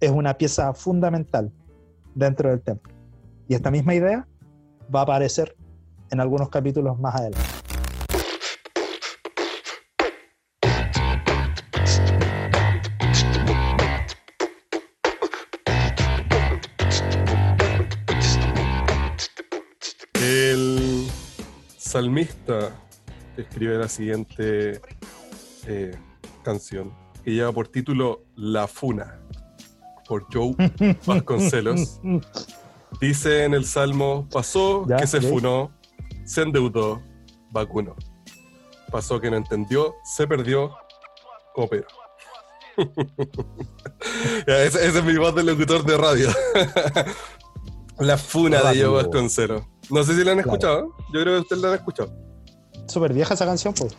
es 0.00 0.10
una 0.10 0.34
pieza 0.34 0.72
fundamental 0.74 1.52
dentro 2.14 2.50
del 2.50 2.60
templo. 2.60 2.92
Y 3.46 3.54
esta 3.54 3.70
misma 3.70 3.94
idea 3.94 4.26
va 4.94 5.00
a 5.00 5.02
aparecer 5.04 5.56
en 6.10 6.20
algunos 6.20 6.48
capítulos 6.48 6.98
más 6.98 7.14
adelante. 7.14 7.57
Salmista 21.98 22.70
escribe 23.36 23.76
la 23.76 23.88
siguiente 23.88 24.80
eh, 25.66 25.98
canción 26.44 26.94
que 27.24 27.32
lleva 27.32 27.50
por 27.50 27.66
título 27.66 28.22
La 28.36 28.68
Funa 28.68 29.18
por 30.06 30.24
Joe 30.32 30.54
Vasconcelos. 31.06 32.00
Dice 33.00 33.42
en 33.42 33.54
el 33.54 33.64
salmo: 33.64 34.28
Pasó 34.30 34.86
que 34.86 35.08
se 35.08 35.20
funó, 35.20 35.72
se 36.24 36.42
endeudó, 36.42 37.02
vacunó. 37.50 37.96
Pasó 38.92 39.20
que 39.20 39.28
no 39.28 39.36
entendió, 39.36 39.96
se 40.04 40.28
perdió, 40.28 40.70
cooperó. 41.52 41.88
Esa 44.46 44.84
es 44.84 45.02
mi 45.02 45.16
voz 45.16 45.34
de 45.34 45.42
locutor 45.42 45.84
de 45.84 45.96
radio. 45.96 46.28
La 47.98 48.16
funa 48.16 48.62
de. 48.70 48.84
Joe 48.84 49.02
Vasconcelos. 49.02 49.64
No 49.90 50.02
sé 50.04 50.14
si 50.14 50.24
la 50.24 50.32
han 50.32 50.38
Claro. 50.38 50.52
escuchado. 50.52 50.96
Yo 51.12 51.20
creo 51.22 51.34
que 51.34 51.40
ustedes 51.40 51.62
la 51.62 51.68
han 51.68 51.74
escuchado. 51.74 52.12
Súper 52.86 53.12
vieja 53.12 53.34
esa 53.34 53.46
canción, 53.46 53.74
pues. 53.74 53.96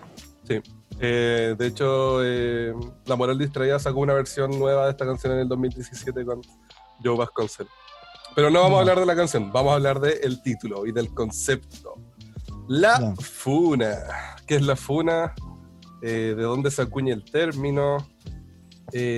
Sí. 0.48 0.62
Eh, 1.00 1.56
de 1.58 1.68
hecho, 1.68 2.20
eh, 2.24 2.74
La 3.06 3.16
Moral 3.16 3.38
Distraída 3.38 3.80
sacó 3.80 4.00
una 4.00 4.14
versión 4.14 4.58
nueva 4.60 4.86
de 4.86 4.92
esta 4.92 5.06
canción 5.06 5.34
en 5.34 5.40
el 5.40 5.48
2017 5.48 6.26
con 6.26 6.42
Joe 7.04 7.16
Vasconcelos. 7.18 7.72
Pero 8.36 8.50
no 8.50 8.62
vamos 8.62 8.74
a 8.74 8.86
Ya. 8.86 8.92
hablar 8.92 9.00
de 9.00 9.06
la 9.06 9.16
canción, 9.16 9.52
vamos 9.52 9.72
a 9.72 9.76
hablar 9.76 10.00
del 10.00 10.42
título 10.42 10.86
y 10.86 10.92
del 10.92 11.14
concepto. 11.14 11.96
La 12.68 13.16
funa. 13.20 13.96
¿Qué 14.46 14.56
es 14.56 14.62
la 14.62 14.76
funa? 14.76 15.34
Eh, 16.02 16.34
¿De 16.38 16.44
dónde 16.44 16.70
se 16.72 16.82
acuña 16.82 17.14
el 17.14 17.24
término? 17.24 17.98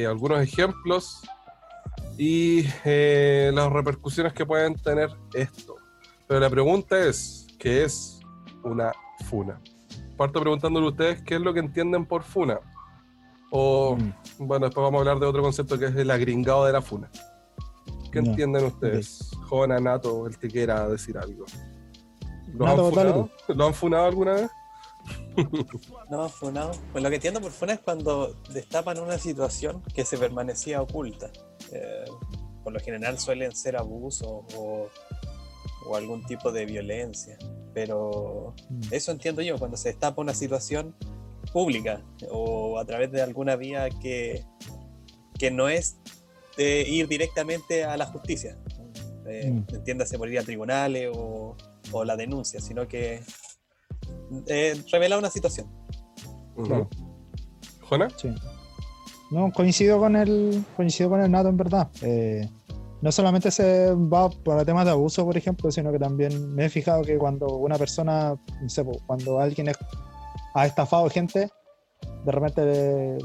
Algunos 0.07 0.41
ejemplos 0.41 1.22
y 2.17 2.63
las 2.84 3.72
repercusiones 3.72 4.34
que 4.34 4.45
pueden 4.45 4.76
tener 4.76 5.09
esto. 5.34 5.76
Pero 6.32 6.39
la 6.39 6.49
pregunta 6.49 6.97
es, 6.97 7.45
¿qué 7.59 7.84
es 7.84 8.21
una 8.63 8.93
funa? 9.25 9.59
Parto 10.15 10.39
preguntándole 10.39 10.86
a 10.86 10.89
ustedes 10.91 11.21
qué 11.23 11.36
es 11.36 11.41
lo 11.41 11.53
que 11.53 11.59
entienden 11.59 12.05
por 12.05 12.23
funa. 12.23 12.61
O, 13.51 13.97
Mm. 13.97 14.47
bueno, 14.47 14.67
después 14.67 14.82
vamos 14.82 14.99
a 14.99 15.01
hablar 15.01 15.19
de 15.19 15.25
otro 15.25 15.41
concepto 15.41 15.77
que 15.77 15.88
es 15.88 15.95
el 15.97 16.09
agringado 16.09 16.63
de 16.63 16.71
la 16.71 16.82
funa. 16.82 17.11
¿Qué 18.13 18.19
entienden 18.19 18.63
ustedes? 18.63 19.32
Joven 19.49 19.84
Nato, 19.84 20.25
el 20.25 20.38
que 20.38 20.47
quiera 20.47 20.88
decir 20.88 21.17
algo. 21.17 21.43
¿Los, 22.53 22.65
Nato, 22.65 22.88
han 22.88 22.95
dale 22.95 23.09
funado? 23.11 23.29
¿Lo 23.49 23.65
han 23.67 23.73
funado 23.73 24.05
alguna 24.05 24.34
vez? 24.36 24.49
No, 26.09 26.29
funado. 26.29 26.71
Pues 26.93 27.03
lo 27.03 27.09
que 27.09 27.15
entiendo 27.15 27.41
por 27.41 27.51
funa 27.51 27.73
es 27.73 27.82
cuando 27.82 28.36
destapan 28.53 28.99
una 28.99 29.17
situación 29.17 29.84
que 29.93 30.05
se 30.05 30.17
permanecía 30.17 30.82
oculta. 30.82 31.29
Eh, 31.73 32.05
por 32.63 32.71
lo 32.71 32.79
general 32.79 33.19
suelen 33.19 33.53
ser 33.53 33.75
abusos 33.75 34.45
o, 34.55 34.88
o 35.88 35.95
algún 35.95 36.23
tipo 36.25 36.51
de 36.51 36.65
violencia. 36.65 37.38
Pero 37.73 38.53
Mm. 38.69 38.82
eso 38.91 39.11
entiendo 39.11 39.41
yo, 39.41 39.57
cuando 39.57 39.77
se 39.77 39.89
destapa 39.89 40.21
una 40.21 40.34
situación 40.34 40.95
pública 41.53 42.01
o 42.29 42.77
a 42.79 42.86
través 42.86 43.11
de 43.11 43.21
alguna 43.21 43.55
vía 43.55 43.89
que, 44.01 44.43
que 45.38 45.51
no 45.51 45.67
es 45.69 45.97
de 46.57 46.82
ir 46.88 47.07
directamente 47.07 47.84
a 47.84 47.97
la 47.97 48.05
justicia. 48.05 48.57
Eh, 49.27 49.51
Mm. 49.51 49.75
Entiéndase 49.75 50.17
por 50.17 50.29
ir 50.29 50.39
a 50.39 50.43
tribunales 50.43 51.09
o, 51.15 51.55
o 51.91 52.03
la 52.03 52.15
denuncia, 52.17 52.59
sino 52.59 52.88
que 52.88 53.21
eh, 54.47 54.82
revela 54.91 55.17
una 55.17 55.29
situación. 55.29 55.67
Claro. 56.65 56.89
¿Jona? 57.82 58.09
Sí. 58.17 58.29
No, 59.32 59.51
coincido 59.51 59.97
con 59.99 60.15
el, 60.15 60.63
coincido 60.75 61.09
con 61.09 61.21
el 61.21 61.32
Nato 61.32 61.49
en 61.49 61.57
verdad. 61.57 61.89
Eh, 62.01 62.47
no 63.02 63.12
solamente 63.12 63.49
se 63.52 63.93
va 63.93 64.30
para 64.30 64.64
temas 64.66 64.86
de 64.86 64.91
abuso, 64.91 65.26
por 65.26 65.36
ejemplo, 65.36 65.72
sino 65.72 65.91
que 65.91 65.99
también 65.99 66.54
me 66.54 66.66
he 66.66 66.70
fijado 66.70 67.02
que 67.04 67.18
cuando 67.18 67.47
una 67.58 67.78
persona, 67.78 68.36
no 68.62 68.70
sé, 68.70 68.84
cuando 69.08 69.39
alguien 69.39 69.70
es- 69.70 69.78
ha 70.54 70.66
estafado 70.66 71.10
gente, 71.10 71.49
de 72.26 72.32
repente 72.32 73.18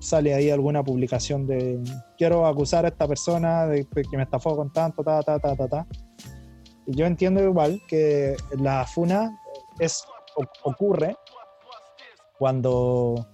sale 0.00 0.34
ahí 0.34 0.50
alguna 0.50 0.82
publicación 0.82 1.46
de 1.46 1.82
quiero 2.18 2.46
acusar 2.46 2.84
a 2.84 2.88
esta 2.88 3.06
persona 3.08 3.66
de 3.66 3.86
que 3.86 4.16
me 4.16 4.22
estafó 4.24 4.56
con 4.56 4.72
tanto, 4.72 5.02
ta, 5.02 5.22
ta, 5.22 5.38
ta, 5.38 5.56
ta, 5.56 5.68
ta. 5.68 5.86
Y 6.86 6.94
yo 6.96 7.06
entiendo 7.06 7.42
igual 7.42 7.80
que 7.88 8.36
la 8.58 8.86
funa, 8.86 9.30
es, 9.78 10.04
ocurre 10.64 11.16
cuando, 12.38 13.26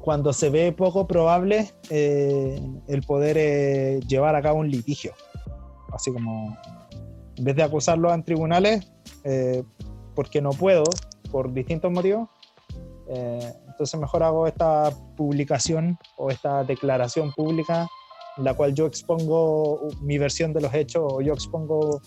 cuando 0.00 0.32
se 0.32 0.50
ve 0.50 0.72
poco 0.72 1.06
probable 1.06 1.70
eh, 1.90 2.60
el 2.88 3.02
poder 3.02 3.36
eh, 3.38 4.00
llevar 4.06 4.34
a 4.34 4.42
cabo 4.42 4.60
un 4.60 4.70
litigio. 4.70 5.12
Así 5.92 6.12
como, 6.12 6.56
en 7.36 7.44
vez 7.44 7.56
de 7.56 7.62
acusarlo 7.62 8.12
en 8.12 8.22
tribunales, 8.22 8.90
eh, 9.24 9.62
porque 10.14 10.40
no 10.40 10.50
puedo, 10.50 10.84
por 11.30 11.52
distintos 11.52 11.90
motivos, 11.90 12.28
eh, 13.08 13.52
entonces 13.68 14.00
mejor 14.00 14.22
hago 14.22 14.46
esta 14.46 14.90
publicación 15.16 15.98
o 16.16 16.30
esta 16.30 16.64
declaración 16.64 17.32
pública 17.32 17.86
en 18.36 18.44
la 18.44 18.54
cual 18.54 18.74
yo 18.74 18.86
expongo 18.86 19.80
mi 20.00 20.18
versión 20.18 20.52
de 20.52 20.60
los 20.60 20.74
hechos 20.74 21.04
o 21.06 21.20
yo 21.20 21.32
expongo 21.32 22.00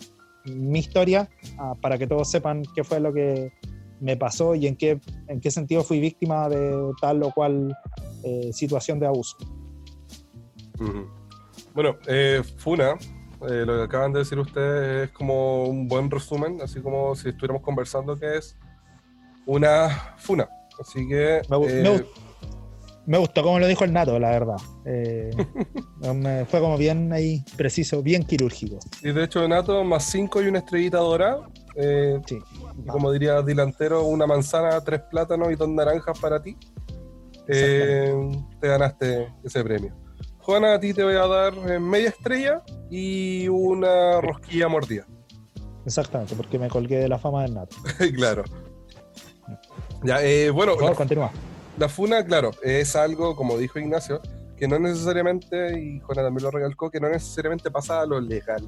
mi 0.46 0.80
historia 0.80 1.30
ah, 1.58 1.76
para 1.82 1.98
que 1.98 2.08
todos 2.08 2.30
sepan 2.30 2.64
qué 2.76 2.84
fue 2.84 3.00
lo 3.00 3.14
que 3.14 3.52
me 4.00 4.16
pasó 4.18 4.56
y 4.56 4.68
en 4.68 4.76
qué, 4.76 5.00
en 5.28 5.40
qué 5.42 5.52
sentido 5.52 5.84
fui 5.84 6.00
víctima 6.00 6.48
de 6.50 6.92
tal 7.02 7.22
o 7.24 7.32
cual 7.32 7.76
eh, 8.24 8.52
situación 8.54 9.00
de 9.00 9.08
abuso. 9.08 9.36
Bueno, 11.74 11.96
eh, 12.08 12.42
Funa, 12.58 12.96
eh, 13.50 13.64
lo 13.66 13.78
que 13.78 13.84
acaban 13.84 14.12
de 14.14 14.20
decir 14.20 14.40
ustedes 14.40 15.10
es 15.10 15.14
como 15.16 15.66
un 15.66 15.88
buen 15.88 16.10
resumen, 16.10 16.62
así 16.62 16.82
como 16.82 17.16
si 17.16 17.30
estuviéramos 17.30 17.62
conversando 17.62 18.16
que 18.18 18.38
es 18.38 18.58
una 19.46 19.90
Funa. 20.18 20.50
Así 20.80 21.08
que... 21.08 21.42
Me, 21.50 21.58
gu- 21.58 21.70
eh, 21.70 21.82
me 21.84 21.90
gust- 21.90 22.06
me 23.06 23.18
gustó 23.18 23.42
como 23.44 23.60
lo 23.60 23.66
dijo 23.68 23.84
el 23.84 23.92
Nato, 23.94 24.20
la 24.20 24.30
verdad. 24.30 24.58
Fue 26.50 26.60
como 26.60 26.78
bien 26.78 27.12
ahí 27.12 27.44
preciso, 27.58 28.02
bien 28.04 28.24
quirúrgico. 28.24 28.80
y 29.04 29.12
de 29.12 29.24
hecho, 29.24 29.48
Nato, 29.48 29.84
más 29.84 30.04
5 30.06 30.42
y 30.44 30.48
una 30.48 30.60
estrellita 30.60 31.00
dorada. 31.00 31.50
Sí. 32.26 32.38
Y 32.84 32.88
como 32.88 33.12
diría 33.12 33.42
delantero, 33.42 34.04
una 34.04 34.26
manzana, 34.26 34.82
tres 34.82 35.02
plátanos 35.10 35.52
y 35.52 35.56
dos 35.56 35.70
naranjas 35.70 36.18
para 36.20 36.42
ti. 36.42 36.58
Eh, 37.48 38.14
te 38.60 38.68
ganaste 38.68 39.34
ese 39.44 39.64
premio. 39.64 39.94
Juana, 40.40 40.76
a 40.76 40.80
ti 40.80 40.94
te 40.94 41.04
voy 41.04 41.16
a 41.16 41.28
dar 41.28 41.54
eh, 41.70 41.80
media 41.80 42.10
estrella 42.10 42.64
y 42.90 43.48
una 43.48 44.22
rosquilla 44.22 44.68
mordida. 44.68 45.06
Exactamente, 45.86 46.36
porque 46.36 46.60
me 46.60 46.70
colgué 46.70 46.98
de 46.98 47.10
la 47.10 47.18
fama 47.18 47.44
del 47.44 47.56
Nato. 47.56 47.76
claro. 48.16 48.44
Ya, 50.04 50.24
eh, 50.24 50.50
bueno, 50.50 50.74
Por 50.74 50.82
favor, 50.82 50.96
continúa. 50.96 51.32
La 51.78 51.90
funa, 51.90 52.24
claro, 52.26 52.52
es 52.64 52.96
algo, 52.96 53.36
como 53.36 53.58
dijo 53.58 53.80
Ignacio, 53.80 54.22
que 54.58 54.68
no 54.68 54.78
necesariamente, 54.78 55.80
y 55.80 56.00
Juana 56.02 56.24
también 56.24 56.44
lo 56.44 56.52
recalcó, 56.52 56.92
que 56.92 57.00
no 57.00 57.10
necesariamente 57.10 57.72
pasa 57.72 58.02
a 58.02 58.06
lo 58.06 58.20
legal, 58.20 58.68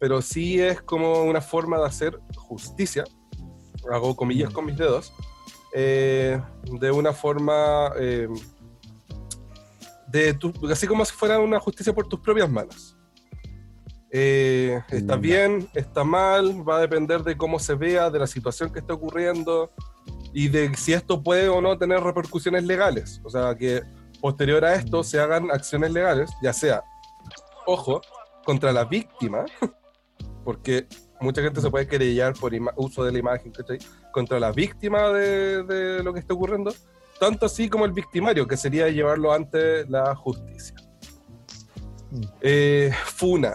pero 0.00 0.20
sí 0.22 0.60
es 0.60 0.82
como 0.82 1.22
una 1.22 1.40
forma 1.40 1.78
de 1.78 1.86
hacer 1.86 2.18
justicia, 2.34 3.04
hago 3.92 4.16
comillas 4.16 4.52
con 4.52 4.64
mis 4.66 4.76
dedos, 4.76 5.12
eh, 5.74 6.40
de 6.80 6.90
una 6.90 7.12
forma, 7.12 7.92
eh, 8.00 8.26
de 10.08 10.34
tu- 10.34 10.52
así 10.72 10.86
como 10.88 11.04
si 11.04 11.12
fuera 11.12 11.38
una 11.38 11.60
justicia 11.60 11.92
por 11.92 12.08
tus 12.08 12.18
propias 12.20 12.50
manos. 12.50 12.96
Eh, 14.10 14.82
está 14.88 15.16
Mm. 15.16 15.20
bien, 15.20 15.68
está 15.74 16.02
mal, 16.02 16.68
va 16.68 16.78
a 16.78 16.80
depender 16.80 17.22
de 17.22 17.36
cómo 17.36 17.60
se 17.60 17.74
vea, 17.74 18.10
de 18.10 18.18
la 18.18 18.26
situación 18.26 18.72
que 18.72 18.80
está 18.80 18.94
ocurriendo, 18.94 19.70
y 20.32 20.48
de 20.48 20.74
si 20.76 20.92
esto 20.94 21.22
puede 21.22 21.48
o 21.48 21.60
no 21.60 21.76
tener 21.78 22.00
repercusiones 22.02 22.64
legales. 22.64 23.20
O 23.22 23.30
sea, 23.30 23.54
que 23.54 23.82
posterior 24.20 24.64
a 24.64 24.74
esto 24.74 25.04
se 25.04 25.20
hagan 25.20 25.50
acciones 25.50 25.92
legales, 25.92 26.30
ya 26.42 26.52
sea, 26.52 26.82
ojo, 27.66 28.00
contra 28.44 28.72
la 28.72 28.84
víctima, 28.84 29.44
porque 30.44 30.86
mucha 31.20 31.42
gente 31.42 31.60
se 31.60 31.70
puede 31.70 31.86
querellar 31.86 32.34
por 32.34 32.52
uso 32.76 33.04
de 33.04 33.12
la 33.12 33.18
imagen, 33.18 33.52
¿cachai? 33.52 33.78
Contra 34.12 34.40
la 34.40 34.52
víctima 34.52 35.08
de, 35.08 35.62
de 35.62 36.02
lo 36.02 36.12
que 36.12 36.20
está 36.20 36.34
ocurriendo, 36.34 36.72
tanto 37.18 37.46
así 37.46 37.68
como 37.68 37.84
el 37.84 37.92
victimario, 37.92 38.46
que 38.46 38.56
sería 38.56 38.88
llevarlo 38.88 39.32
ante 39.32 39.86
la 39.86 40.14
justicia. 40.14 40.74
Mm. 42.10 42.22
Eh, 42.40 42.92
funa, 43.04 43.54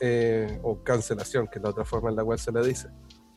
eh, 0.00 0.58
o 0.62 0.82
cancelación, 0.82 1.46
que 1.46 1.58
es 1.58 1.62
la 1.62 1.70
otra 1.70 1.84
forma 1.84 2.10
en 2.10 2.16
la 2.16 2.24
cual 2.24 2.38
se 2.38 2.52
le 2.52 2.64
dice. 2.64 2.88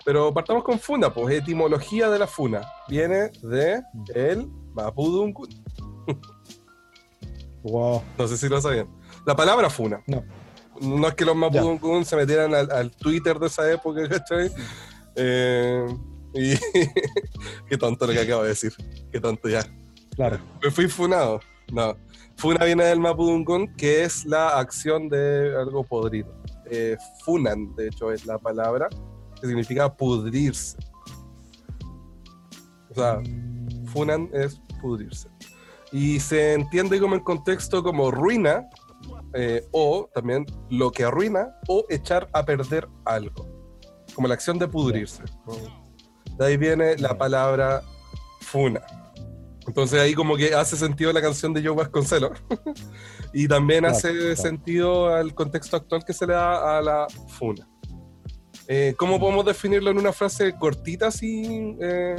Pero 0.06 0.34
partamos 0.34 0.64
con 0.64 0.80
funa, 0.80 1.12
pues 1.12 1.36
etimología 1.36 2.10
de 2.10 2.20
la 2.20 2.28
funa. 2.28 2.62
Viene 2.88 3.32
de 3.42 3.82
el 4.14 4.48
Mapudungun. 4.74 5.50
Wow. 7.64 8.04
No 8.18 8.28
sé 8.28 8.38
si 8.38 8.48
lo 8.48 8.62
sabían. 8.62 8.88
La 9.26 9.36
palabra 9.36 9.72
funa. 9.72 10.04
No. 10.06 10.24
No 10.82 11.08
es 11.08 11.14
que 11.16 11.26
los 11.26 11.36
Mapudungun 11.36 12.06
se 12.06 12.16
metieran 12.16 12.54
al, 12.54 12.72
al 12.72 12.92
Twitter 12.92 13.40
de 13.40 13.48
esa 13.48 13.72
época, 13.72 14.08
¿cachai? 14.10 14.52
Eh, 15.16 15.86
y 16.34 16.54
qué 17.70 17.78
tonto 17.78 18.06
lo 18.06 18.14
que 18.14 18.22
acabo 18.22 18.44
de 18.44 18.50
decir. 18.50 18.74
Qué 19.12 19.20
tonto 19.20 19.48
ya. 19.48 19.66
Claro. 20.16 20.40
Me 20.62 20.72
fui 20.72 20.88
funado. 20.88 21.40
No. 21.72 21.96
Funa 22.38 22.66
viene 22.66 22.84
del 22.86 23.00
Mapudungun, 23.00 23.74
que 23.76 24.04
es 24.04 24.26
la 24.26 24.60
acción 24.60 25.08
de 25.08 25.56
algo 25.58 25.84
podrido. 25.84 26.36
Eh, 26.70 26.98
funan, 27.24 27.74
de 27.76 27.88
hecho, 27.88 28.12
es 28.12 28.26
la 28.26 28.38
palabra 28.38 28.90
que 29.40 29.48
significa 29.48 29.94
pudrirse. 29.94 30.78
O 32.90 32.96
sea, 32.96 33.22
funan 33.86 34.30
es 34.34 34.60
pudrirse. 34.82 35.30
Y 35.92 36.20
se 36.20 36.54
entiende 36.54 37.00
como 37.00 37.16
en 37.16 37.22
contexto 37.22 37.84
como 37.84 38.12
ruina, 38.12 38.68
eh, 39.36 39.66
o 39.72 40.10
también 40.14 40.46
lo 40.70 40.92
que 40.92 41.04
arruina, 41.04 41.56
o 41.68 41.86
echar 41.90 42.28
a 42.34 42.44
perder 42.46 42.88
algo. 43.06 43.48
Como 44.14 44.28
la 44.28 44.34
acción 44.36 44.58
de 44.58 44.68
pudrirse. 44.68 45.24
De 46.38 46.46
ahí 46.46 46.58
viene 46.58 46.96
la 46.98 47.18
palabra 47.18 47.82
funa. 48.42 48.82
Entonces 49.68 50.00
ahí 50.00 50.14
como 50.14 50.36
que 50.38 50.54
hace 50.54 50.76
sentido 50.78 51.12
la 51.12 51.22
canción 51.22 51.54
de 51.54 51.64
Joe 51.66 51.76
Vasconcelos. 51.76 52.32
y 53.34 53.48
también 53.48 53.82
Claro, 53.82 53.96
hace 53.98 54.12
claro. 54.14 54.36
sentido 54.36 55.08
al 55.14 55.34
contexto 55.34 55.76
actual 55.78 56.06
que 56.06 56.14
se 56.14 56.28
le 56.28 56.34
da 56.34 56.78
a 56.78 56.82
la 56.82 57.08
funa. 57.28 57.68
Eh, 58.68 58.96
¿Cómo 58.98 59.20
podemos 59.20 59.46
definirlo 59.46 59.92
en 59.92 59.98
una 59.98 60.14
frase 60.14 60.56
cortita 60.58 61.08
así? 61.08 61.76
eh, 61.82 62.16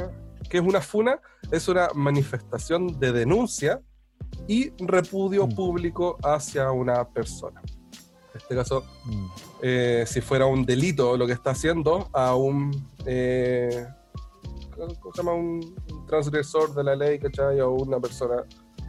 ¿Qué 0.49 0.57
es 0.57 0.63
una 0.63 0.81
funa? 0.81 1.19
Es 1.51 1.67
una 1.67 1.89
manifestación 1.93 2.99
de 2.99 3.11
denuncia 3.11 3.81
y 4.47 4.71
repudio 4.85 5.45
Mm. 5.47 5.55
público 5.55 6.17
hacia 6.23 6.71
una 6.71 7.07
persona. 7.07 7.61
En 8.33 8.41
este 8.41 8.55
caso, 8.55 8.83
mm, 9.05 9.25
eh, 9.63 10.03
si 10.07 10.21
fuera 10.21 10.45
un 10.45 10.65
delito 10.65 11.17
lo 11.17 11.25
que 11.25 11.33
está 11.33 11.51
haciendo 11.51 12.07
a 12.13 12.35
un, 12.35 12.71
eh, 13.05 13.87
¿cómo 14.75 15.13
se 15.13 15.17
llama? 15.21 15.33
Un 15.33 15.75
transgresor 16.07 16.73
de 16.75 16.83
la 16.83 16.95
ley, 16.95 17.17
¿cachai? 17.19 17.59
O 17.61 17.71
una 17.71 17.99
persona, 17.99 18.43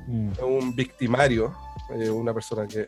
mm, 0.07 0.31
un 0.45 0.77
victimario, 0.77 1.55
eh, 1.95 2.11
una 2.11 2.35
persona 2.35 2.67
que 2.69 2.87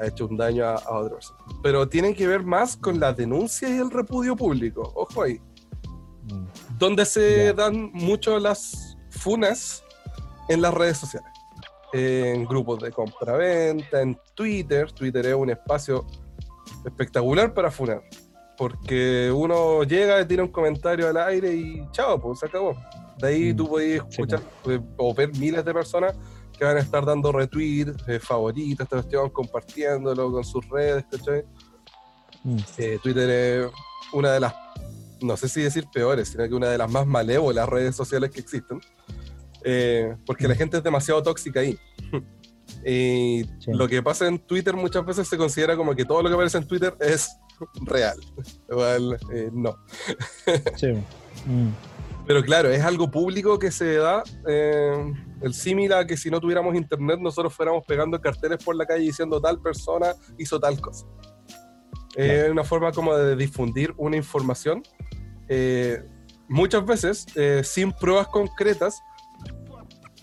ha 0.00 0.06
hecho 0.06 0.26
un 0.26 0.36
daño 0.36 0.64
a, 0.64 0.74
a 0.74 0.98
otra 0.98 1.14
persona. 1.14 1.38
Pero 1.62 1.88
tienen 1.88 2.12
que 2.14 2.26
ver 2.26 2.42
más 2.42 2.76
con 2.76 2.98
la 2.98 3.12
denuncia 3.12 3.68
y 3.68 3.78
el 3.78 3.90
repudio 3.90 4.34
público. 4.34 4.90
Ojo 4.96 5.22
ahí. 5.22 5.40
Donde 6.78 7.04
se 7.06 7.52
dan 7.54 7.90
mucho 7.92 8.38
las 8.38 8.96
funas 9.10 9.82
en 10.48 10.60
las 10.62 10.74
redes 10.74 10.98
sociales. 10.98 11.29
En 11.92 12.44
grupos 12.44 12.80
de 12.80 12.92
compra-venta, 12.92 14.00
en 14.00 14.18
Twitter. 14.34 14.90
Twitter 14.92 15.26
es 15.26 15.34
un 15.34 15.50
espacio 15.50 16.06
espectacular 16.84 17.52
para 17.52 17.70
funar. 17.70 18.02
Porque 18.56 19.32
uno 19.34 19.82
llega 19.84 20.26
tira 20.26 20.42
un 20.42 20.50
comentario 20.50 21.08
al 21.08 21.16
aire 21.16 21.54
y 21.54 21.88
chao, 21.92 22.20
pues 22.20 22.40
se 22.40 22.46
acabó. 22.46 22.76
De 23.18 23.28
ahí 23.28 23.52
Mm, 23.52 23.56
tú 23.56 23.68
podés 23.68 24.02
escuchar 24.08 24.40
eh, 24.66 24.80
o 24.96 25.14
ver 25.14 25.34
miles 25.36 25.64
de 25.64 25.72
personas 25.72 26.14
que 26.56 26.64
van 26.64 26.76
a 26.76 26.80
estar 26.80 27.04
dando 27.04 27.32
retweets, 27.32 28.06
eh, 28.06 28.18
favoritos, 28.18 28.84
esta 28.84 28.96
cuestión, 28.96 29.30
compartiéndolo 29.30 30.30
con 30.30 30.44
sus 30.44 30.68
redes, 30.68 31.04
¿cachai? 31.10 31.44
Mm. 32.44 32.56
Eh, 32.78 32.98
Twitter 33.02 33.30
es 33.30 33.70
una 34.12 34.32
de 34.32 34.40
las, 34.40 34.54
no 35.22 35.36
sé 35.36 35.48
si 35.48 35.62
decir 35.62 35.86
peores, 35.92 36.28
sino 36.28 36.46
que 36.46 36.54
una 36.54 36.68
de 36.68 36.78
las 36.78 36.90
más 36.90 37.06
malévolas 37.06 37.68
redes 37.68 37.96
sociales 37.96 38.30
que 38.30 38.40
existen. 38.40 38.80
Eh, 39.64 40.14
porque 40.26 40.48
la 40.48 40.54
gente 40.54 40.76
es 40.78 40.82
demasiado 40.82 41.22
tóxica 41.22 41.60
ahí. 41.60 41.78
y 42.86 43.44
Sí. 43.58 43.72
lo 43.72 43.88
que 43.88 44.02
pasa 44.02 44.26
en 44.28 44.38
Twitter 44.38 44.74
muchas 44.74 45.04
veces 45.04 45.28
se 45.28 45.36
considera 45.36 45.76
como 45.76 45.94
que 45.94 46.04
todo 46.04 46.22
lo 46.22 46.28
que 46.28 46.34
aparece 46.34 46.58
en 46.58 46.66
Twitter 46.66 46.94
es 47.00 47.28
real. 47.82 48.18
Igual, 48.70 49.18
eh, 49.34 49.50
no. 49.52 49.76
Sí. 50.76 50.92
Mm. 51.46 51.68
Pero 52.26 52.42
claro, 52.44 52.70
es 52.70 52.82
algo 52.82 53.10
público 53.10 53.58
que 53.58 53.70
se 53.72 53.96
da. 53.96 54.22
eh, 54.46 55.12
el 55.42 55.54
símil 55.54 55.92
a 55.94 56.06
que 56.06 56.16
si 56.16 56.30
no 56.30 56.38
tuviéramos 56.38 56.74
internet, 56.76 57.18
nosotros 57.18 57.52
fuéramos 57.52 57.82
pegando 57.86 58.20
carteles 58.20 58.62
por 58.62 58.76
la 58.76 58.84
calle 58.86 59.02
diciendo 59.04 59.40
tal 59.40 59.60
persona 59.60 60.14
hizo 60.38 60.60
tal 60.60 60.80
cosa. 60.80 61.06
Es 62.14 62.50
una 62.50 62.62
forma 62.64 62.92
como 62.92 63.16
de 63.16 63.36
difundir 63.36 63.94
una 63.96 64.16
información, 64.16 64.82
eh, 65.48 66.02
muchas 66.48 66.84
veces 66.84 67.24
eh, 67.36 67.62
sin 67.64 67.92
pruebas 67.92 68.26
concretas, 68.28 69.00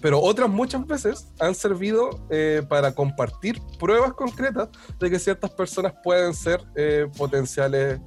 pero 0.02 0.22
otras 0.22 0.50
muchas 0.50 0.86
veces 0.86 1.28
han 1.40 1.56
servido 1.56 2.10
eh, 2.30 2.62
para 2.68 2.94
compartir 2.94 3.60
pruebas 3.80 4.14
concretas 4.14 4.70
de 5.00 5.10
que 5.10 5.20
ciertas 5.20 5.50
personas 5.52 5.94
pueden 6.04 6.34
ser 6.34 6.62
eh, 6.76 7.08
potenciales 7.18 8.00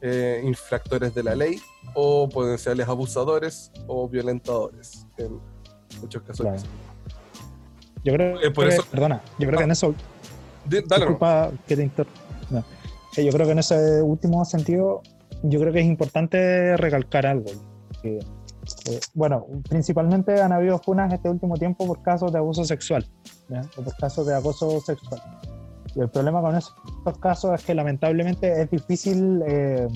eh, 0.00 0.42
infractores 0.44 1.14
de 1.14 1.22
la 1.22 1.34
ley 1.34 1.60
o 1.94 2.28
potenciales 2.28 2.86
abusadores 2.88 3.72
o 3.86 4.08
violentadores. 4.08 5.06
En 5.16 5.40
muchos 6.00 6.22
casos. 6.22 6.40
Claro. 6.46 6.62
Yo 8.04 8.12
creo 8.12 8.40
Eh, 8.40 8.50
por 8.50 8.68
que, 8.68 8.74
eso- 8.74 8.84
perdona, 8.90 9.22
yo 9.38 9.46
creo 9.48 9.58
que 9.58 9.64
en 9.64 9.70
eso, 9.72 9.94
Di- 10.64 10.82
Dale, 10.86 11.04
no. 11.06 11.10
disculpa 11.10 11.50
que 11.66 11.76
te 11.76 11.82
inter- 11.82 12.06
no. 12.50 12.64
Eh, 13.16 13.24
yo 13.24 13.32
creo 13.32 13.46
que 13.46 13.52
en 13.52 13.58
ese 13.58 14.02
último 14.02 14.44
sentido, 14.44 15.02
yo 15.42 15.58
creo 15.60 15.72
que 15.72 15.80
es 15.80 15.86
importante 15.86 16.76
recalcar 16.76 17.26
algo. 17.26 17.50
que, 18.02 18.20
eh, 18.86 19.00
bueno, 19.14 19.46
principalmente 19.68 20.40
han 20.40 20.52
habido 20.52 20.78
funas 20.78 21.12
este 21.12 21.28
último 21.28 21.56
tiempo 21.56 21.86
por 21.86 22.02
casos 22.02 22.32
de 22.32 22.38
abuso 22.38 22.64
sexual, 22.64 23.04
¿ya? 23.48 23.62
o 23.76 23.82
por 23.82 23.94
casos 23.96 24.26
de 24.26 24.34
acoso 24.34 24.80
sexual. 24.80 25.20
Y 25.94 26.00
el 26.00 26.08
problema 26.10 26.40
con 26.40 26.54
esos 26.56 26.74
casos 27.20 27.58
es 27.58 27.64
que 27.64 27.74
lamentablemente 27.74 28.62
es 28.62 28.70
difícil, 28.70 29.42
eh, 29.46 29.88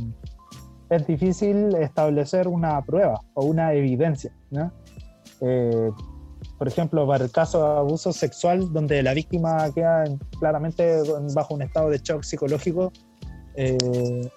es 0.91 1.07
difícil 1.07 1.75
establecer 1.77 2.49
una 2.49 2.83
prueba 2.83 3.21
o 3.35 3.45
una 3.45 3.73
evidencia. 3.73 4.33
Eh, 5.41 5.91
por 6.59 6.69
ejemplo, 6.69 7.07
para 7.07 7.25
el 7.25 7.31
caso 7.31 7.59
de 7.63 7.79
abuso 7.79 8.13
sexual, 8.13 8.73
donde 8.73 9.03
la 9.03 9.15
víctima 9.15 9.71
queda 9.75 10.05
en- 10.05 10.19
claramente 10.39 11.03
bajo 11.35 11.55
un 11.55 11.63
estado 11.63 11.91
de 11.91 11.99
shock 11.99 12.23
psicológico, 12.23 12.93
eh, 13.57 14.29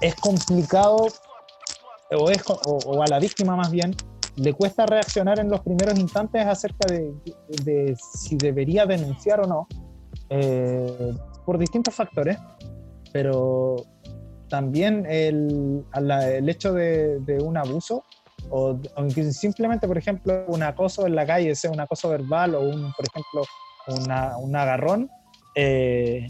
es 0.00 0.14
complicado, 0.16 1.06
o, 2.12 2.30
es, 2.30 2.42
o, 2.48 2.78
o 2.86 3.02
a 3.02 3.06
la 3.06 3.18
víctima 3.18 3.56
más 3.56 3.70
bien, 3.70 3.94
le 4.36 4.52
cuesta 4.52 4.84
reaccionar 4.86 5.38
en 5.38 5.48
los 5.48 5.60
primeros 5.60 5.98
instantes 5.98 6.44
acerca 6.46 6.92
de, 6.92 7.12
de 7.64 7.96
si 7.96 8.36
debería 8.36 8.84
denunciar 8.86 9.40
o 9.40 9.46
no, 9.46 9.68
eh, 10.30 11.14
por 11.46 11.58
distintos 11.58 11.94
factores, 11.94 12.36
pero 13.12 13.76
también 14.48 15.06
el, 15.08 15.84
la- 16.00 16.28
el 16.30 16.48
hecho 16.48 16.72
de, 16.72 17.20
de 17.20 17.38
un 17.42 17.56
abuso 17.56 18.02
o, 18.50 18.78
o 18.96 19.10
simplemente, 19.32 19.86
por 19.86 19.96
ejemplo, 19.98 20.44
un 20.48 20.62
acoso 20.62 21.06
en 21.06 21.14
la 21.14 21.24
calle, 21.26 21.54
sea 21.54 21.70
un 21.70 21.80
acoso 21.80 22.08
verbal 22.08 22.54
o, 22.56 22.60
un, 22.60 22.92
por 22.92 23.06
ejemplo, 23.06 23.42
una- 24.04 24.36
un 24.38 24.54
agarrón, 24.56 25.10
eh, 25.54 26.26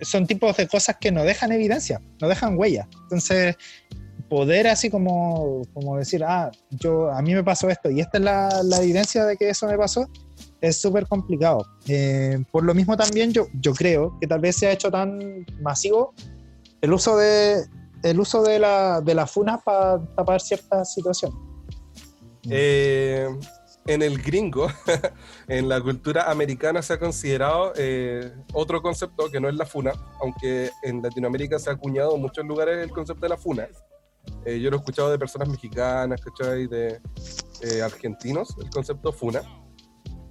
son 0.00 0.26
tipos 0.26 0.56
de 0.56 0.68
cosas 0.68 0.96
que 1.00 1.10
no 1.10 1.24
dejan 1.24 1.52
evidencia, 1.52 2.00
no 2.20 2.28
dejan 2.28 2.56
huella. 2.58 2.86
Entonces, 3.04 3.56
poder 4.28 4.66
así 4.66 4.90
como, 4.90 5.62
como 5.72 5.96
decir, 5.96 6.24
ah, 6.24 6.50
yo, 6.70 7.10
a 7.10 7.22
mí 7.22 7.34
me 7.34 7.44
pasó 7.44 7.68
esto 7.68 7.90
y 7.90 8.00
esta 8.00 8.18
es 8.18 8.24
la, 8.24 8.62
la 8.64 8.82
evidencia 8.82 9.24
de 9.24 9.36
que 9.36 9.48
eso 9.48 9.66
me 9.66 9.78
pasó, 9.78 10.08
es 10.60 10.80
súper 10.80 11.06
complicado. 11.06 11.64
Eh, 11.88 12.42
por 12.50 12.64
lo 12.64 12.74
mismo 12.74 12.96
también 12.96 13.32
yo, 13.32 13.46
yo 13.60 13.72
creo 13.72 14.16
que 14.20 14.26
tal 14.26 14.40
vez 14.40 14.56
se 14.56 14.66
ha 14.66 14.72
hecho 14.72 14.90
tan 14.90 15.44
masivo 15.60 16.14
el 16.80 16.92
uso 16.92 17.16
de, 17.16 17.64
el 18.02 18.20
uso 18.20 18.42
de, 18.42 18.58
la, 18.58 19.00
de 19.00 19.14
las 19.14 19.30
funas 19.30 19.62
para 19.62 20.04
tapar 20.14 20.40
ciertas 20.40 20.92
situaciones. 20.92 21.38
Eh, 22.48 23.28
en 23.86 24.02
el 24.02 24.20
gringo, 24.20 24.68
en 25.48 25.68
la 25.68 25.80
cultura 25.80 26.30
americana 26.30 26.82
se 26.82 26.94
ha 26.94 26.98
considerado 26.98 27.72
eh, 27.76 28.32
otro 28.52 28.82
concepto 28.82 29.30
que 29.30 29.40
no 29.40 29.48
es 29.48 29.54
la 29.54 29.66
funa, 29.66 29.92
aunque 30.20 30.70
en 30.82 31.02
Latinoamérica 31.02 31.58
se 31.58 31.70
ha 31.70 31.74
acuñado 31.74 32.14
en 32.16 32.22
muchos 32.22 32.44
lugares 32.44 32.78
el 32.82 32.90
concepto 32.90 33.22
de 33.22 33.28
la 33.28 33.36
funa. 33.36 33.68
Eh, 34.44 34.60
yo 34.60 34.70
lo 34.70 34.76
he 34.76 34.80
escuchado 34.80 35.10
de 35.10 35.18
personas 35.18 35.48
mexicanas, 35.48 36.20
¿cachai? 36.20 36.66
De 36.66 37.00
eh, 37.62 37.82
argentinos, 37.82 38.54
el 38.62 38.70
concepto 38.70 39.12
funa. 39.12 39.42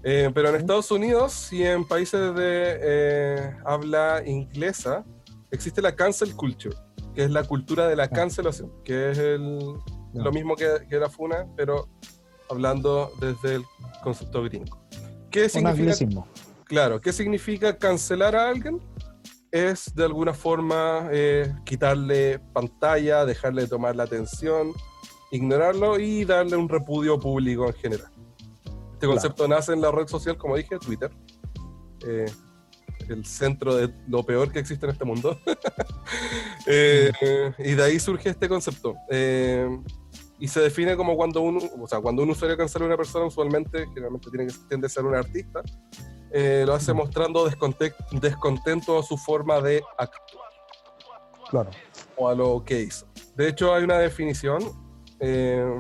Eh, 0.03 0.29
pero 0.35 0.49
en 0.49 0.55
Estados 0.57 0.91
Unidos 0.91 1.51
y 1.51 1.63
en 1.63 1.83
países 1.83 2.35
de 2.35 2.77
eh, 2.79 3.57
habla 3.65 4.21
inglesa 4.23 5.03
existe 5.49 5.81
la 5.81 5.95
cancel 5.95 6.35
culture, 6.35 6.75
que 7.15 7.23
es 7.23 7.31
la 7.31 7.43
cultura 7.43 7.87
de 7.87 7.95
la 7.95 8.07
cancelación, 8.07 8.71
que 8.83 9.09
es 9.09 9.17
el, 9.17 9.73
lo 10.13 10.31
mismo 10.31 10.55
que, 10.55 10.67
que 10.87 10.99
la 10.99 11.09
funa, 11.09 11.47
pero 11.57 11.89
hablando 12.51 13.11
desde 13.19 13.55
el 13.55 13.63
concepto 14.03 14.43
gringo. 14.43 14.77
¿Qué 15.31 15.49
significa, 15.49 15.95
claro, 16.65 17.01
¿qué 17.01 17.11
significa 17.11 17.75
cancelar 17.75 18.35
a 18.35 18.49
alguien? 18.49 18.79
Es 19.51 19.93
de 19.95 20.03
alguna 20.03 20.33
forma 20.33 21.09
eh, 21.11 21.53
quitarle 21.65 22.39
pantalla, 22.53 23.25
dejarle 23.25 23.63
de 23.63 23.67
tomar 23.67 23.95
la 23.95 24.03
atención, 24.03 24.73
ignorarlo 25.31 25.99
y 25.99 26.25
darle 26.25 26.57
un 26.57 26.67
repudio 26.67 27.19
público 27.19 27.67
en 27.67 27.73
general. 27.73 28.11
Este 28.93 29.07
concepto 29.07 29.47
nace 29.47 29.73
en 29.73 29.81
la 29.81 29.91
red 29.91 30.07
social, 30.07 30.37
como 30.37 30.57
dije, 30.57 30.77
Twitter. 30.79 31.11
Eh, 32.07 32.25
el 33.07 33.25
centro 33.25 33.75
de 33.75 33.93
lo 34.07 34.23
peor 34.23 34.51
que 34.51 34.59
existe 34.59 34.85
en 34.85 34.91
este 34.91 35.05
mundo. 35.05 35.39
Eh, 36.67 37.11
y 37.59 37.73
de 37.73 37.83
ahí 37.83 37.99
surge 37.99 38.29
este 38.29 38.49
concepto. 38.49 38.95
Y 40.39 40.47
se 40.47 40.59
define 40.59 40.97
como 40.97 41.15
cuando 41.15 41.41
uno, 41.41 41.59
o 41.79 41.87
sea, 41.87 42.01
cuando 42.01 42.23
un 42.23 42.29
usuario 42.29 42.57
cancela 42.57 42.85
a 42.85 42.87
una 42.87 42.97
persona, 42.97 43.25
usualmente, 43.25 43.85
generalmente 43.87 44.29
tiene 44.29 44.47
que, 44.47 44.53
tiende 44.67 44.87
a 44.87 44.89
ser 44.89 45.05
un 45.05 45.15
artista, 45.15 45.61
eh, 46.38 46.63
lo 46.67 46.73
hace 46.73 46.91
mostrando 46.93 47.47
desconte- 47.49 47.95
descontento 48.11 48.99
a 48.99 49.03
su 49.03 49.15
forma 49.17 49.61
de 49.61 49.81
actuar 49.97 50.49
Claro. 51.49 51.69
o 52.17 52.27
a 52.27 52.36
lo 52.36 52.61
que 52.65 52.81
hizo. 52.81 53.05
De 53.36 53.47
hecho, 53.47 53.73
hay 53.73 53.83
una 53.83 53.97
definición 53.99 54.59
eh, 55.19 55.77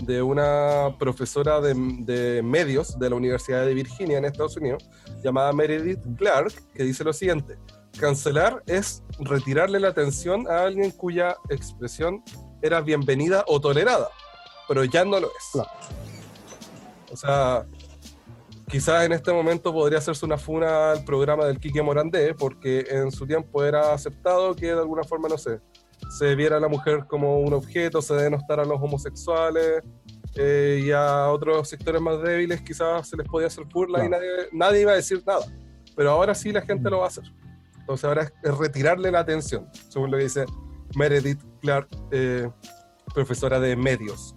de 0.00 0.20
una 0.20 0.94
profesora 0.98 1.60
de, 1.60 1.72
de 2.00 2.42
medios 2.42 2.98
de 2.98 3.08
la 3.08 3.16
Universidad 3.16 3.64
de 3.64 3.72
Virginia 3.72 4.18
en 4.18 4.26
Estados 4.26 4.56
Unidos, 4.58 4.84
llamada 5.24 5.52
Meredith 5.54 6.00
Clark, 6.18 6.52
que 6.74 6.82
dice 6.82 7.02
lo 7.04 7.12
siguiente. 7.14 7.56
Cancelar 7.98 8.62
es 8.66 9.02
retirarle 9.20 9.80
la 9.80 9.88
atención 9.88 10.46
a 10.50 10.64
alguien 10.64 10.90
cuya 10.90 11.36
expresión 11.48 12.22
era 12.60 12.82
bienvenida 12.82 13.42
o 13.46 13.58
tolerada, 13.58 14.10
pero 14.68 14.84
ya 14.84 15.02
no 15.06 15.18
lo 15.18 15.28
es. 15.28 15.44
Claro. 15.52 15.70
O 17.10 17.16
sea, 17.16 17.64
quizás 18.68 19.04
en 19.04 19.12
este 19.12 19.32
momento 19.32 19.72
podría 19.72 19.98
hacerse 19.98 20.24
una 20.26 20.38
funa 20.38 20.92
al 20.92 21.04
programa 21.04 21.44
del 21.46 21.58
Quique 21.58 21.82
Morandé, 21.82 22.34
porque 22.34 22.86
en 22.90 23.10
su 23.10 23.26
tiempo 23.26 23.64
era 23.64 23.92
aceptado 23.92 24.54
que 24.54 24.66
de 24.66 24.80
alguna 24.80 25.04
forma, 25.04 25.28
no 25.28 25.38
sé, 25.38 25.60
se 26.18 26.34
viera 26.34 26.56
a 26.56 26.60
la 26.60 26.68
mujer 26.68 27.06
como 27.08 27.40
un 27.40 27.52
objeto, 27.54 28.02
se 28.02 28.14
denostara 28.14 28.62
a 28.62 28.66
los 28.66 28.80
homosexuales 28.80 29.82
eh, 30.34 30.82
y 30.84 30.90
a 30.90 31.28
otros 31.30 31.68
sectores 31.68 32.00
más 32.00 32.20
débiles 32.22 32.60
quizás 32.60 33.08
se 33.08 33.16
les 33.16 33.26
podía 33.26 33.46
hacer 33.46 33.64
burla 33.64 34.04
y 34.04 34.08
nadie, 34.08 34.28
nadie 34.52 34.80
iba 34.82 34.92
a 34.92 34.96
decir 34.96 35.22
nada. 35.26 35.46
Pero 35.96 36.10
ahora 36.10 36.34
sí 36.34 36.52
la 36.52 36.60
gente 36.60 36.90
lo 36.90 36.98
va 36.98 37.04
a 37.04 37.08
hacer. 37.08 37.24
Entonces 37.78 38.04
ahora 38.04 38.22
es, 38.24 38.32
es 38.42 38.58
retirarle 38.58 39.10
la 39.10 39.20
atención, 39.20 39.68
según 39.88 40.10
lo 40.10 40.18
que 40.18 40.24
dice 40.24 40.44
Meredith 40.96 41.40
Clark, 41.62 41.88
eh, 42.10 42.50
profesora 43.14 43.58
de 43.60 43.74
medios, 43.76 44.34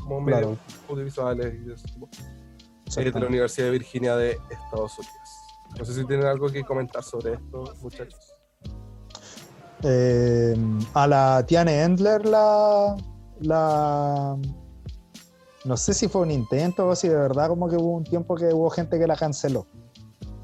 como 0.00 0.20
medios 0.20 0.40
Claro. 0.40 0.58
audiovisuales 0.88 1.54
y 1.54 1.58
de 1.58 1.74
ese 1.74 1.86
tipo, 1.88 2.08
eh, 2.96 3.10
de 3.10 3.20
la. 3.20 3.26
Universidad 3.26 3.66
de 3.66 3.72
Virginia 3.72 4.16
de 4.16 4.38
Estados 4.50 4.98
Unidos. 4.98 5.42
No 5.78 5.84
sé 5.84 5.94
si 5.94 6.04
tienen 6.06 6.26
algo 6.26 6.48
que 6.48 6.62
comentar 6.64 7.02
sobre 7.02 7.34
esto, 7.34 7.64
muchachos. 7.80 8.34
Eh, 9.84 10.56
a 10.94 11.06
la 11.06 11.44
Tiane 11.46 11.82
Endler 11.82 12.24
la, 12.24 12.96
la 13.40 14.36
no 15.64 15.76
sé 15.76 15.92
si 15.92 16.06
fue 16.06 16.22
un 16.22 16.30
intento 16.30 16.86
o 16.86 16.94
si 16.94 17.08
de 17.08 17.16
verdad 17.16 17.48
como 17.48 17.68
que 17.68 17.76
hubo 17.76 17.96
un 17.96 18.04
tiempo 18.04 18.36
que 18.36 18.52
hubo 18.52 18.70
gente 18.70 18.98
que 18.98 19.06
la 19.06 19.16
canceló. 19.16 19.66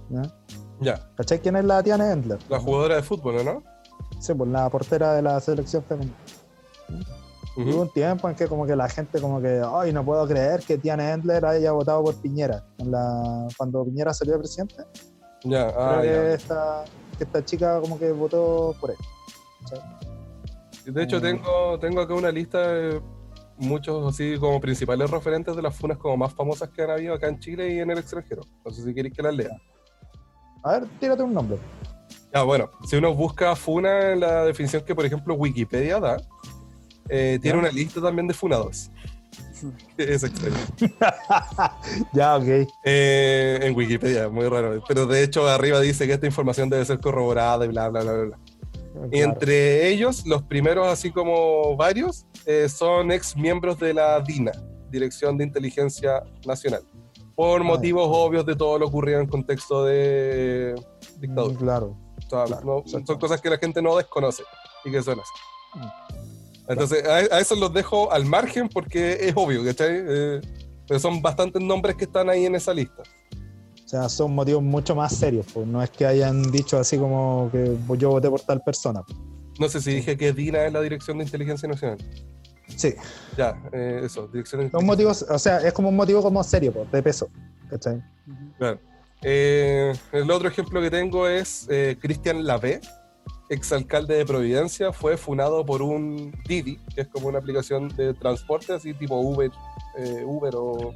¿ya? 0.09 0.22
Ya, 0.80 1.11
¿Cachai 1.16 1.41
quién 1.41 1.57
es 1.57 1.64
la 1.64 1.82
Tiane 1.82 2.11
Endler? 2.11 2.39
la 2.49 2.59
jugadora 2.59 2.97
de 2.97 3.03
fútbol, 3.03 3.45
¿no? 3.45 3.62
Sí, 4.20 4.34
pues 4.34 4.51
la 4.51 4.68
portera 4.70 5.14
de 5.14 5.22
la 5.22 5.41
selección 5.41 5.84
femenina. 5.84 6.16
Ujú. 7.59 7.71
Hubo 7.71 7.83
un 7.83 7.91
tiempo 7.93 8.29
en 8.29 8.37
que 8.37 8.47
como 8.47 8.65
que 8.67 8.77
la 8.77 8.89
gente 8.89 9.21
como 9.21 9.41
que, 9.41 9.61
ay, 9.67 9.93
no 9.93 10.05
puedo 10.05 10.27
creer 10.29 10.61
que 10.63 10.79
Tiane 10.79 11.11
Endler 11.11 11.45
haya 11.45 11.73
votado 11.73 12.05
por 12.05 12.15
Piñera. 12.15 12.65
En 12.79 12.91
la, 12.93 13.49
cuando 13.57 13.85
Piñera 13.85 14.15
salió 14.15 14.35
de 14.35 14.39
presidente, 14.39 14.77
Ya, 15.43 15.67
creo 15.73 15.81
ah, 15.81 15.99
que, 16.01 16.07
ya. 16.07 16.33
esta, 16.35 16.85
que 17.19 17.25
esta 17.25 17.45
chica 17.45 17.81
como 17.81 17.99
que 17.99 18.13
votó 18.13 18.77
por 18.81 18.91
él. 18.91 18.97
De 20.85 21.03
hecho, 21.03 21.19
Mm. 21.19 21.23
tengo, 21.23 21.79
tengo 21.81 22.01
acá 22.01 22.15
una 22.15 22.31
lista 22.31 22.67
de 22.69 23.03
muchos 23.57 24.15
así 24.15 24.39
como 24.39 24.61
principales 24.61 25.11
referentes 25.11 25.55
de 25.57 25.61
las 25.63 25.75
funas 25.77 25.99
como 25.99 26.17
más 26.17 26.33
famosas 26.33 26.69
que 26.71 26.83
han 26.83 26.91
habido 26.91 27.15
acá 27.15 27.27
en 27.29 27.41
Chile 27.41 27.75
y 27.75 27.81
en 27.81 27.91
el 27.91 27.99
extranjero. 27.99 28.43
No 28.65 28.71
sé 28.71 28.85
si 28.85 28.95
queréis 28.95 29.15
que 29.15 29.23
las 29.23 29.35
lea. 29.35 29.51
A 30.63 30.73
ver, 30.79 30.87
tírate 31.01 31.23
un 31.25 31.35
nombre. 31.35 31.59
Ah, 32.33 32.43
bueno, 32.43 32.71
si 32.87 32.97
uno 32.97 33.13
busca 33.15 33.55
funa 33.57 34.13
en 34.13 34.21
la 34.21 34.45
definición 34.45 34.83
que, 34.85 34.95
por 34.95 35.05
ejemplo, 35.05 35.35
Wikipedia 35.35 35.99
da, 35.99 36.17
eh, 37.09 37.39
tiene 37.41 37.59
una 37.59 37.71
lista 37.71 38.01
también 38.01 38.27
de 38.29 38.35
funados. 38.35 38.91
es 39.99 40.23
extraño. 40.23 40.57
ya, 42.13 42.37
ok. 42.37 42.69
Eh, 42.85 43.59
en 43.63 43.75
Wikipedia, 43.77 44.29
muy 44.29 44.47
raro. 44.49 44.83
Pero 44.87 45.07
de 45.07 45.23
hecho, 45.23 45.47
arriba 45.49 45.81
dice 45.81 46.07
que 46.07 46.13
esta 46.15 46.27
información 46.27 46.69
debe 46.71 46.85
ser 46.85 47.01
corroborada 47.01 47.65
y 47.65 47.69
bla, 47.69 47.89
bla, 47.89 48.03
bla, 48.03 48.13
bla. 48.13 48.39
Y 48.39 49.19
Claro. 49.19 49.33
entre 49.33 49.89
ellos, 49.89 50.27
los 50.27 50.43
primeros, 50.43 50.87
así 50.89 51.11
como 51.13 51.77
varios, 51.77 52.27
eh, 52.47 52.69
son 52.69 53.13
ex 53.13 53.37
miembros 53.37 53.79
de 53.79 53.95
la 53.95 54.21
DINA, 54.21 54.53
Dirección 54.91 55.37
de 55.37 55.45
Inteligencia 55.45 56.23
Nacional, 56.47 56.83
por 57.37 57.61
Ah, 57.61 57.65
motivos 57.65 58.09
obvios 58.11 58.45
de 58.47 58.57
todo 58.57 58.79
lo 58.79 58.87
ocurrido 58.87 59.21
en 59.21 59.27
contexto 59.29 59.85
de 59.85 60.75
dictadura. 61.21 61.59
Claro. 61.59 61.97
O 62.17 62.29
sea, 62.29 62.45
claro, 62.45 62.83
no- 62.87 63.05
son 63.07 63.19
cosas 63.19 63.41
que 63.41 63.51
la 63.51 63.59
gente 63.59 63.81
no 63.81 63.97
desconoce 63.97 64.43
y 64.85 64.91
que 64.91 65.01
son 65.03 65.21
así. 65.21 65.79
Entonces, 66.73 67.05
a, 67.07 67.37
a 67.37 67.41
esos 67.41 67.59
los 67.59 67.73
dejo 67.73 68.11
al 68.12 68.25
margen 68.25 68.69
porque 68.69 69.12
es 69.21 69.33
obvio, 69.37 69.64
¿cachai? 69.64 70.05
Eh, 70.07 70.41
pero 70.87 71.01
son 71.01 71.21
bastantes 71.21 71.62
nombres 71.62 71.97
que 71.97 72.05
están 72.05 72.29
ahí 72.31 72.47
en 72.47 72.55
esa 72.55 72.73
lista. 72.73 73.03
O 73.85 73.89
sea, 73.89 74.09
son 74.09 74.35
motivos 74.35 74.62
mucho 74.62 74.95
más 74.95 75.14
serios, 75.14 75.47
pues 75.53 75.66
no 75.66 75.83
es 75.83 75.89
que 75.91 76.05
hayan 76.05 76.43
dicho 76.51 76.79
así 76.79 76.99
como 76.99 77.49
que 77.51 77.77
yo 77.97 78.11
voté 78.11 78.29
por 78.29 78.41
tal 78.43 78.62
persona. 78.62 79.03
pues. 79.03 79.19
No 79.59 79.69
sé 79.69 79.81
si 79.81 79.95
dije 79.95 80.16
que 80.16 80.33
DINA 80.33 80.66
es 80.66 80.73
la 80.73 80.81
Dirección 80.83 81.19
de 81.19 81.25
Inteligencia 81.25 81.69
Nacional. 81.69 81.99
Sí, 82.77 82.95
Ya, 83.37 83.59
eh, 83.73 84.03
eso, 84.05 84.29
Dirección 84.29 84.61
de 84.61 84.71
son 84.71 84.83
Inteligencia 84.83 84.87
motivos, 84.87 85.27
o 85.29 85.39
sea, 85.39 85.59
es 85.59 85.73
como 85.73 85.89
un 85.89 85.97
motivo 85.97 86.23
como 86.23 86.45
serio, 86.45 86.73
pues, 86.73 86.93
de 86.93 87.03
peso. 87.03 87.29
¿cachai? 87.69 88.03
Claro. 88.59 88.79
Eh, 89.23 89.93
el 90.12 90.31
otro 90.31 90.49
ejemplo 90.49 90.81
que 90.81 90.91
tengo 90.91 91.27
es 91.27 91.66
eh, 91.71 91.97
Cristian 92.01 92.47
Lavé, 92.47 92.81
exalcalde 93.49 94.17
de 94.17 94.27
Providencia, 94.27 94.93
fue 94.93 95.17
funado 95.17 95.65
por 95.65 95.83
un 95.83 96.33
Didi, 96.47 96.79
que 96.95 97.03
es 97.03 97.09
como 97.09 97.29
una 97.29 97.39
aplicación 97.39 97.89
de 97.89 98.15
transporte, 98.15 98.73
así 98.73 98.95
tipo 98.95 99.19
Uber, 99.19 99.51
eh, 99.99 100.23
Uber 100.25 100.55
o 100.57 100.95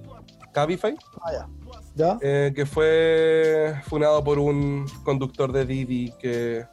Cabify, 0.53 0.95
Ah, 1.23 1.33
ya. 1.33 1.49
¿Ya? 1.95 2.19
eh, 2.21 2.53
que 2.55 2.67
fue 2.67 3.75
funado 3.85 4.23
por 4.23 4.39
un 4.39 4.87
conductor 5.05 5.53
de 5.53 5.65
Didi 5.67 6.13
que 6.21 6.65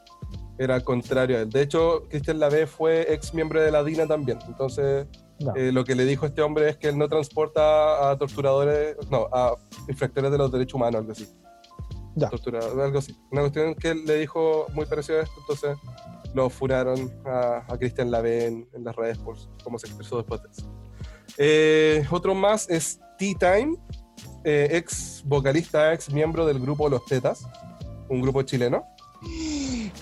era 0.58 0.80
contrario 0.80 1.38
a 1.38 1.40
él. 1.40 1.50
De 1.50 1.62
hecho, 1.62 2.06
Cristian 2.10 2.38
Lavé 2.38 2.66
fue 2.66 3.12
ex 3.12 3.32
miembro 3.32 3.60
de 3.62 3.70
la 3.70 3.82
DINA 3.82 4.06
también, 4.06 4.38
entonces 4.46 5.06
eh, 5.56 5.72
lo 5.72 5.84
que 5.84 5.94
le 5.94 6.04
dijo 6.04 6.26
este 6.26 6.42
hombre 6.42 6.68
es 6.68 6.76
que 6.76 6.88
él 6.88 6.98
no 6.98 7.08
transporta 7.08 8.10
a 8.10 8.18
torturadores, 8.18 8.96
no, 9.10 9.26
a 9.32 9.56
infractores 9.88 10.30
de 10.30 10.36
los 10.36 10.52
derechos 10.52 10.74
humanos, 10.74 11.00
algo 11.00 11.12
así. 11.12 11.26
Ya. 12.20 12.28
Torturadores, 12.28 12.78
algo 12.84 12.98
así. 12.98 13.16
Una 13.30 13.42
cuestión 13.42 13.74
que 13.74 13.88
él 13.90 14.04
le 14.04 14.16
dijo 14.16 14.66
muy 14.74 14.86
parecido 14.86 15.20
a 15.20 15.22
esto, 15.22 15.34
entonces 15.40 15.76
lo 16.34 16.48
funaron 16.50 17.12
a, 17.26 17.64
a 17.68 17.78
Cristian 17.78 18.10
Lavé 18.10 18.46
en, 18.46 18.68
en 18.72 18.84
las 18.84 18.94
redes 18.94 19.18
por 19.18 19.36
cómo 19.64 19.78
se 19.78 19.86
expresó 19.88 20.18
después 20.18 20.42
de 20.42 20.48
eso. 20.50 20.62
Eh, 21.38 22.06
otro 22.10 22.34
más 22.34 22.68
es 22.68 23.00
T-Time, 23.18 23.76
eh, 24.44 24.68
ex 24.72 25.22
vocalista, 25.24 25.92
ex 25.92 26.12
miembro 26.12 26.46
del 26.46 26.60
grupo 26.60 26.88
Los 26.88 27.04
Tetas, 27.06 27.46
un 28.08 28.20
grupo 28.20 28.42
chileno. 28.42 28.84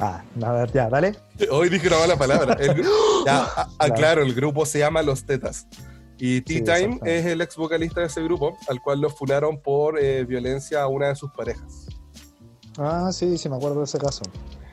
Ah, 0.00 0.22
a 0.42 0.52
ver, 0.52 0.72
ya, 0.72 0.88
dale. 0.88 1.16
Hoy 1.50 1.68
dije 1.68 1.88
una 1.88 1.98
mala 1.98 2.16
palabra. 2.16 2.54
El 2.60 2.82
ya, 3.26 3.44
ah, 3.56 3.68
ah, 3.78 3.90
Claro. 3.90 4.22
el 4.22 4.34
grupo 4.34 4.64
se 4.64 4.78
llama 4.78 5.02
Los 5.02 5.24
Tetas. 5.24 5.66
Y 6.18 6.36
Sí, 6.38 6.42
T-Time 6.42 6.84
exacto. 6.84 7.06
es 7.06 7.26
el 7.26 7.40
ex 7.40 7.56
vocalista 7.56 8.00
de 8.00 8.06
ese 8.06 8.22
grupo, 8.22 8.56
al 8.68 8.80
cual 8.80 9.00
lo 9.00 9.10
funaron 9.10 9.60
por 9.60 9.98
eh, 9.98 10.24
violencia 10.24 10.82
a 10.82 10.88
una 10.88 11.08
de 11.08 11.16
sus 11.16 11.30
parejas. 11.32 11.87
Ah, 12.78 13.10
sí, 13.12 13.36
sí, 13.36 13.48
me 13.48 13.56
acuerdo 13.56 13.78
de 13.78 13.84
ese 13.84 13.98
caso. 13.98 14.22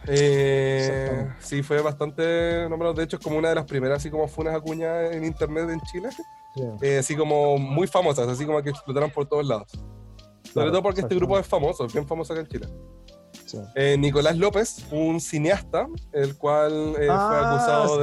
Eh, 0.07 1.27
sí, 1.39 1.63
fue 1.63 1.81
bastante 1.81 2.67
nombrado. 2.69 2.93
De 2.93 3.03
hecho, 3.03 3.17
es 3.17 3.23
como 3.23 3.37
una 3.37 3.49
de 3.49 3.55
las 3.55 3.65
primeras, 3.65 3.97
así 3.97 4.11
como 4.11 4.27
funas 4.27 4.55
acuñadas 4.55 5.15
en 5.15 5.25
internet 5.25 5.69
en 5.69 5.81
Chile. 5.81 6.09
Sí. 6.11 6.61
Eh, 6.81 6.99
así 6.99 7.15
como 7.15 7.57
muy 7.57 7.87
famosas, 7.87 8.27
así 8.27 8.45
como 8.45 8.61
que 8.61 8.69
explotaron 8.69 9.09
por 9.11 9.25
todos 9.27 9.45
lados. 9.45 9.71
Sobre 9.71 10.51
Claro, 10.53 10.71
todo 10.71 10.83
porque 10.83 11.01
este 11.01 11.15
grupo 11.15 11.37
es 11.39 11.47
famoso, 11.47 11.85
es 11.85 11.93
bien 11.93 12.07
famoso 12.07 12.33
acá 12.33 12.41
en 12.41 12.47
Chile. 12.47 12.67
Sí. 13.45 13.57
Eh, 13.75 13.97
Nicolás 13.97 14.37
López, 14.37 14.85
un 14.91 15.19
cineasta, 15.19 15.87
el 16.13 16.37
cual 16.37 16.91
eh, 16.91 17.07
fue 17.07 17.09
Ah, 17.09 17.51
acusado 17.55 17.99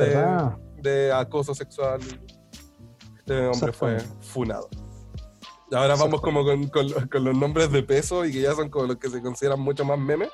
de, 0.83 1.13
acoso 1.13 1.55
sexual. 1.55 2.01
Este 3.19 3.47
hombre 3.47 3.73
fue 3.73 3.99
funado. 4.21 4.69
Ahora 5.73 5.97
vamos 5.97 6.21
como 6.21 6.45
con, 6.45 6.69
con 6.69 6.89
los- 6.91 7.07
con 7.07 7.25
los 7.25 7.37
nombres 7.37 7.71
de 7.73 7.83
peso 7.83 8.25
y 8.25 8.33
que 8.33 8.41
ya 8.43 8.55
son 8.55 8.69
como 8.71 8.87
los 8.87 8.97
que 8.97 9.09
se 9.09 9.21
consideran 9.23 9.61
mucho 9.61 9.85
más 9.85 9.99
memes. 9.99 10.29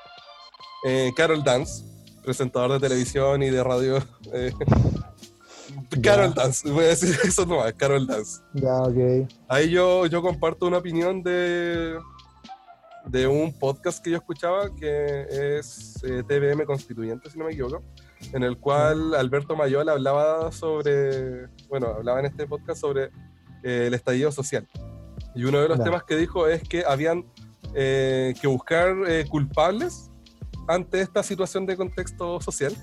Eh, 0.85 1.11
Carol 1.15 1.43
Dance, 1.43 1.83
presentador 2.23 2.73
de 2.73 2.79
televisión 2.87 3.41
y 3.43 3.49
de 3.49 3.63
radio. 3.63 3.97
eh, 4.33 4.51
Carol 6.01 6.33
Dance, 6.33 6.69
voy 6.69 6.85
a 6.85 6.87
decir 6.89 7.15
eso 7.23 7.45
nomás, 7.45 7.73
Carol 7.73 8.05
Dance. 8.07 8.41
Ya. 8.53 8.79
Ahí 9.47 9.69
yo, 9.69 10.05
yo 10.07 10.21
comparto 10.21 10.67
una 10.67 10.77
opinión 10.77 11.21
de, 11.23 11.97
de 13.05 13.27
un 13.27 13.53
podcast 13.57 14.03
que 14.03 14.11
yo 14.11 14.17
escuchaba 14.17 14.73
que 14.75 15.57
es 15.59 16.01
eh, 16.03 16.23
TVM 16.27 16.65
Constituyente, 16.65 17.29
si 17.29 17.37
no 17.37 17.45
me 17.45 17.51
equivoco, 17.51 17.83
en 18.33 18.43
el 18.43 18.57
cual 18.57 19.13
Alberto 19.15 19.55
Mayol 19.55 19.87
hablaba 19.89 20.51
sobre, 20.51 21.47
bueno, 21.69 21.87
hablaba 21.87 22.19
en 22.19 22.25
este 22.25 22.47
podcast 22.47 22.81
sobre 22.81 23.05
eh, 23.63 23.85
el 23.87 23.93
estallido 23.93 24.31
social. 24.31 24.67
Y 25.39 25.45
uno 25.45 25.61
de 25.61 25.69
los 25.69 25.77
Ya. 25.77 25.85
temas 25.85 26.03
que 26.03 26.17
dijo 26.17 26.47
es 26.47 26.61
que 26.67 26.83
habían 26.85 27.23
eh, 27.73 28.33
que 28.41 28.47
buscar 28.47 28.93
eh, 29.07 29.25
culpables 29.29 30.09
ante 30.67 30.99
esta 30.99 31.23
situación 31.23 31.65
de 31.65 31.77
contexto 31.77 32.41
social 32.41 32.73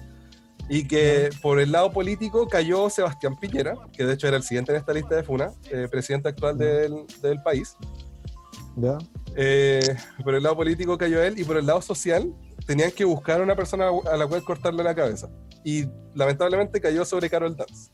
y 0.70 0.88
que 0.88 1.28
por 1.42 1.60
el 1.60 1.70
lado 1.72 1.92
político 1.92 2.48
cayó 2.48 2.88
Sebastián 2.88 3.36
Piñera, 3.38 3.74
que 3.92 4.06
de 4.06 4.14
hecho 4.14 4.26
era 4.26 4.38
el 4.38 4.42
siguiente 4.42 4.72
en 4.72 4.78
esta 4.78 4.92
lista 4.94 5.16
de 5.16 5.22
FUNA, 5.22 5.50
eh, 5.70 5.86
presidente 5.90 6.28
actual 6.30 6.56
del, 6.56 7.04
del 7.20 7.42
país. 7.42 7.76
Ya. 8.76 8.96
Eh, 9.36 9.94
por 10.24 10.34
el 10.34 10.42
lado 10.42 10.56
político 10.56 10.96
cayó 10.96 11.22
él 11.22 11.38
y 11.38 11.44
por 11.44 11.58
el 11.58 11.66
lado 11.66 11.82
social 11.82 12.32
tenían 12.66 12.90
que 12.90 13.04
buscar 13.04 13.40
a 13.40 13.44
una 13.44 13.54
persona 13.54 13.90
a 14.10 14.16
la 14.16 14.26
cual 14.26 14.42
cortarle 14.42 14.82
la 14.82 14.94
cabeza. 14.94 15.28
Y 15.62 15.84
lamentablemente 16.14 16.80
cayó 16.80 17.04
sobre 17.04 17.28
Carol 17.28 17.54
Dance. 17.54 17.90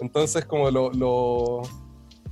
Entonces, 0.00 0.44
como 0.46 0.68
lo- 0.70 0.90
lo- 0.92 1.62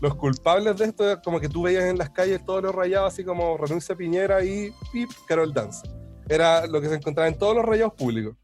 los 0.00 0.14
culpables 0.14 0.76
de 0.76 0.86
esto, 0.86 1.20
como 1.22 1.40
que 1.40 1.48
tú 1.48 1.62
veías 1.62 1.84
en 1.84 1.98
las 1.98 2.10
calles 2.10 2.44
todos 2.44 2.62
los 2.62 2.74
rayados, 2.74 3.12
así 3.12 3.24
como 3.24 3.56
renuncia 3.56 3.96
Piñera 3.96 4.44
y 4.44 4.72
pip, 4.92 5.10
Carol 5.26 5.52
Dance. 5.52 5.88
Era 6.28 6.66
lo 6.66 6.80
que 6.80 6.88
se 6.88 6.94
encontraba 6.94 7.28
en 7.28 7.38
todos 7.38 7.56
los 7.56 7.64
rayados 7.64 7.94
públicos. 7.94 8.36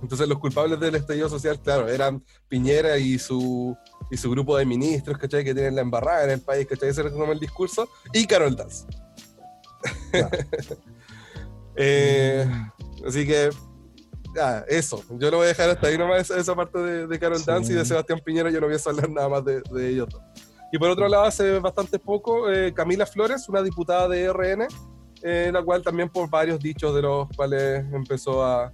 Entonces, 0.00 0.28
los 0.28 0.38
culpables 0.38 0.78
del 0.80 0.94
estallido 0.94 1.28
social, 1.28 1.60
claro, 1.60 1.88
eran 1.88 2.22
Piñera 2.48 2.98
y 2.98 3.18
su, 3.18 3.76
y 4.10 4.16
su 4.16 4.30
grupo 4.30 4.56
de 4.56 4.66
ministros, 4.66 5.18
¿cachai? 5.18 5.44
Que 5.44 5.54
tienen 5.54 5.74
la 5.74 5.80
embarrada 5.80 6.24
en 6.24 6.30
el 6.30 6.40
país, 6.40 6.66
¿cachai? 6.66 6.90
Ese 6.90 7.00
era 7.00 7.10
como 7.10 7.32
el 7.32 7.40
discurso. 7.40 7.88
Y 8.12 8.26
Carol 8.26 8.56
Dance. 8.56 8.86
Eh, 11.76 12.48
así 13.04 13.26
que, 13.26 13.50
ah, 14.40 14.64
eso. 14.68 15.02
Yo 15.18 15.28
lo 15.28 15.38
voy 15.38 15.46
a 15.46 15.48
dejar 15.48 15.70
hasta 15.70 15.88
ahí 15.88 15.98
nomás, 15.98 16.20
esa, 16.20 16.38
esa 16.38 16.54
parte 16.54 16.78
de, 16.78 17.08
de 17.08 17.18
Carol 17.18 17.40
Sí. 17.40 17.46
Dance 17.46 17.72
y 17.72 17.74
de 17.74 17.84
Sebastián 17.84 18.20
Piñera. 18.24 18.48
Yo 18.48 18.60
no 18.60 18.68
voy 18.68 18.76
a 18.76 18.88
hablar 18.88 19.10
nada 19.10 19.28
más 19.28 19.44
de, 19.44 19.60
de 19.60 19.88
ellos 19.88 20.08
dos. 20.08 20.22
Y 20.74 20.78
por 20.78 20.90
otro 20.90 21.06
lado, 21.08 21.22
hace 21.22 21.60
bastante 21.60 22.00
poco, 22.00 22.50
eh, 22.50 22.74
Camila 22.74 23.06
Flores, 23.06 23.48
una 23.48 23.62
diputada 23.62 24.08
de 24.08 24.28
RN, 24.32 24.66
eh, 25.22 25.50
la 25.52 25.62
cual 25.62 25.84
también 25.84 26.08
por 26.08 26.28
varios 26.28 26.58
dichos 26.58 26.92
de 26.96 27.00
los 27.00 27.28
cuales 27.36 27.84
empezó 27.92 28.44
a, 28.44 28.72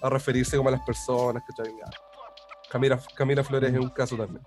a 0.00 0.08
referirse 0.08 0.56
como 0.56 0.70
a 0.70 0.72
las 0.72 0.80
personas. 0.86 1.42
Ya. 1.58 1.90
Camila, 2.70 2.98
Camila 3.14 3.44
Flores 3.44 3.74
es 3.74 3.78
un 3.78 3.90
caso 3.90 4.16
también. 4.16 4.42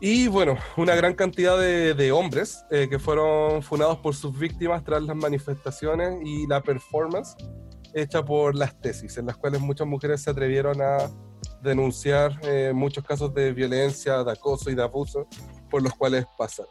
Y 0.00 0.28
bueno, 0.28 0.56
una 0.76 0.94
gran 0.94 1.14
cantidad 1.14 1.58
de, 1.58 1.94
de 1.94 2.12
hombres 2.12 2.64
eh, 2.70 2.86
que 2.88 3.00
fueron 3.00 3.60
funados 3.60 3.98
por 3.98 4.14
sus 4.14 4.38
víctimas 4.38 4.84
tras 4.84 5.02
las 5.02 5.16
manifestaciones 5.16 6.16
y 6.24 6.46
la 6.46 6.62
performance 6.62 7.34
hecha 7.92 8.24
por 8.24 8.54
las 8.54 8.80
tesis, 8.80 9.18
en 9.18 9.26
las 9.26 9.36
cuales 9.36 9.60
muchas 9.60 9.88
mujeres 9.88 10.22
se 10.22 10.30
atrevieron 10.30 10.80
a 10.80 11.10
denunciar 11.64 12.38
eh, 12.42 12.72
muchos 12.74 13.02
casos 13.04 13.32
de 13.34 13.52
violencia, 13.52 14.22
de 14.22 14.30
acoso 14.32 14.70
y 14.70 14.74
de 14.74 14.82
abuso 14.82 15.26
por 15.70 15.82
los 15.82 15.92
cuales 15.94 16.24
pasaron. 16.38 16.70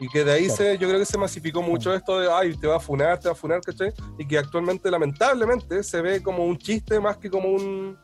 Y 0.00 0.08
que 0.08 0.22
de 0.24 0.32
ahí 0.32 0.44
Claro. 0.46 0.56
se, 0.56 0.78
yo 0.78 0.86
creo 0.88 1.00
que 1.00 1.06
se 1.06 1.18
masificó 1.18 1.60
mucho 1.62 1.92
esto 1.94 2.20
de, 2.20 2.30
ay, 2.30 2.54
te 2.56 2.66
va 2.66 2.76
a 2.76 2.80
funar, 2.80 3.18
te 3.18 3.28
va 3.28 3.32
a 3.32 3.34
funar, 3.36 3.60
¿cachai? 3.62 3.92
Y 4.18 4.26
que 4.26 4.38
actualmente, 4.38 4.90
lamentablemente, 4.90 5.82
se 5.82 6.00
ve 6.02 6.22
como 6.22 6.44
un 6.44 6.56
chiste 6.58 7.00
más 7.00 7.16
que 7.16 7.28
como 7.30 7.48
un, 7.48 7.98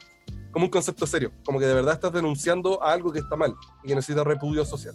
como 0.51 0.65
un 0.65 0.71
concepto 0.71 1.07
serio. 1.07 1.31
Como 1.45 1.59
que 1.61 1.67
de 1.67 1.75
verdad 1.75 1.95
estás 1.95 2.13
denunciando 2.13 2.83
algo 2.83 3.13
que 3.13 3.21
está 3.21 3.37
mal 3.37 3.55
y 3.85 3.89
que 3.89 3.95
necesita 3.95 4.25
repudio 4.25 4.65
social. 4.65 4.95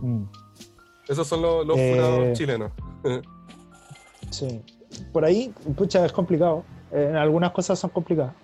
Mm, 0.00 0.24
Esos 1.08 1.26
son 1.28 1.42
los, 1.42 1.66
los 1.66 1.76
Eh, 1.78 1.90
funados 1.92 2.38
chilenos. 2.38 2.72
sí. 4.30 4.62
Por 5.12 5.24
ahí, 5.24 5.52
pucha, 5.76 6.04
es 6.06 6.12
complicado. 6.12 6.64
En 6.92 7.16
algunas 7.16 7.52
cosas 7.52 7.78
son 7.78 7.90
complicadas. 7.90 8.34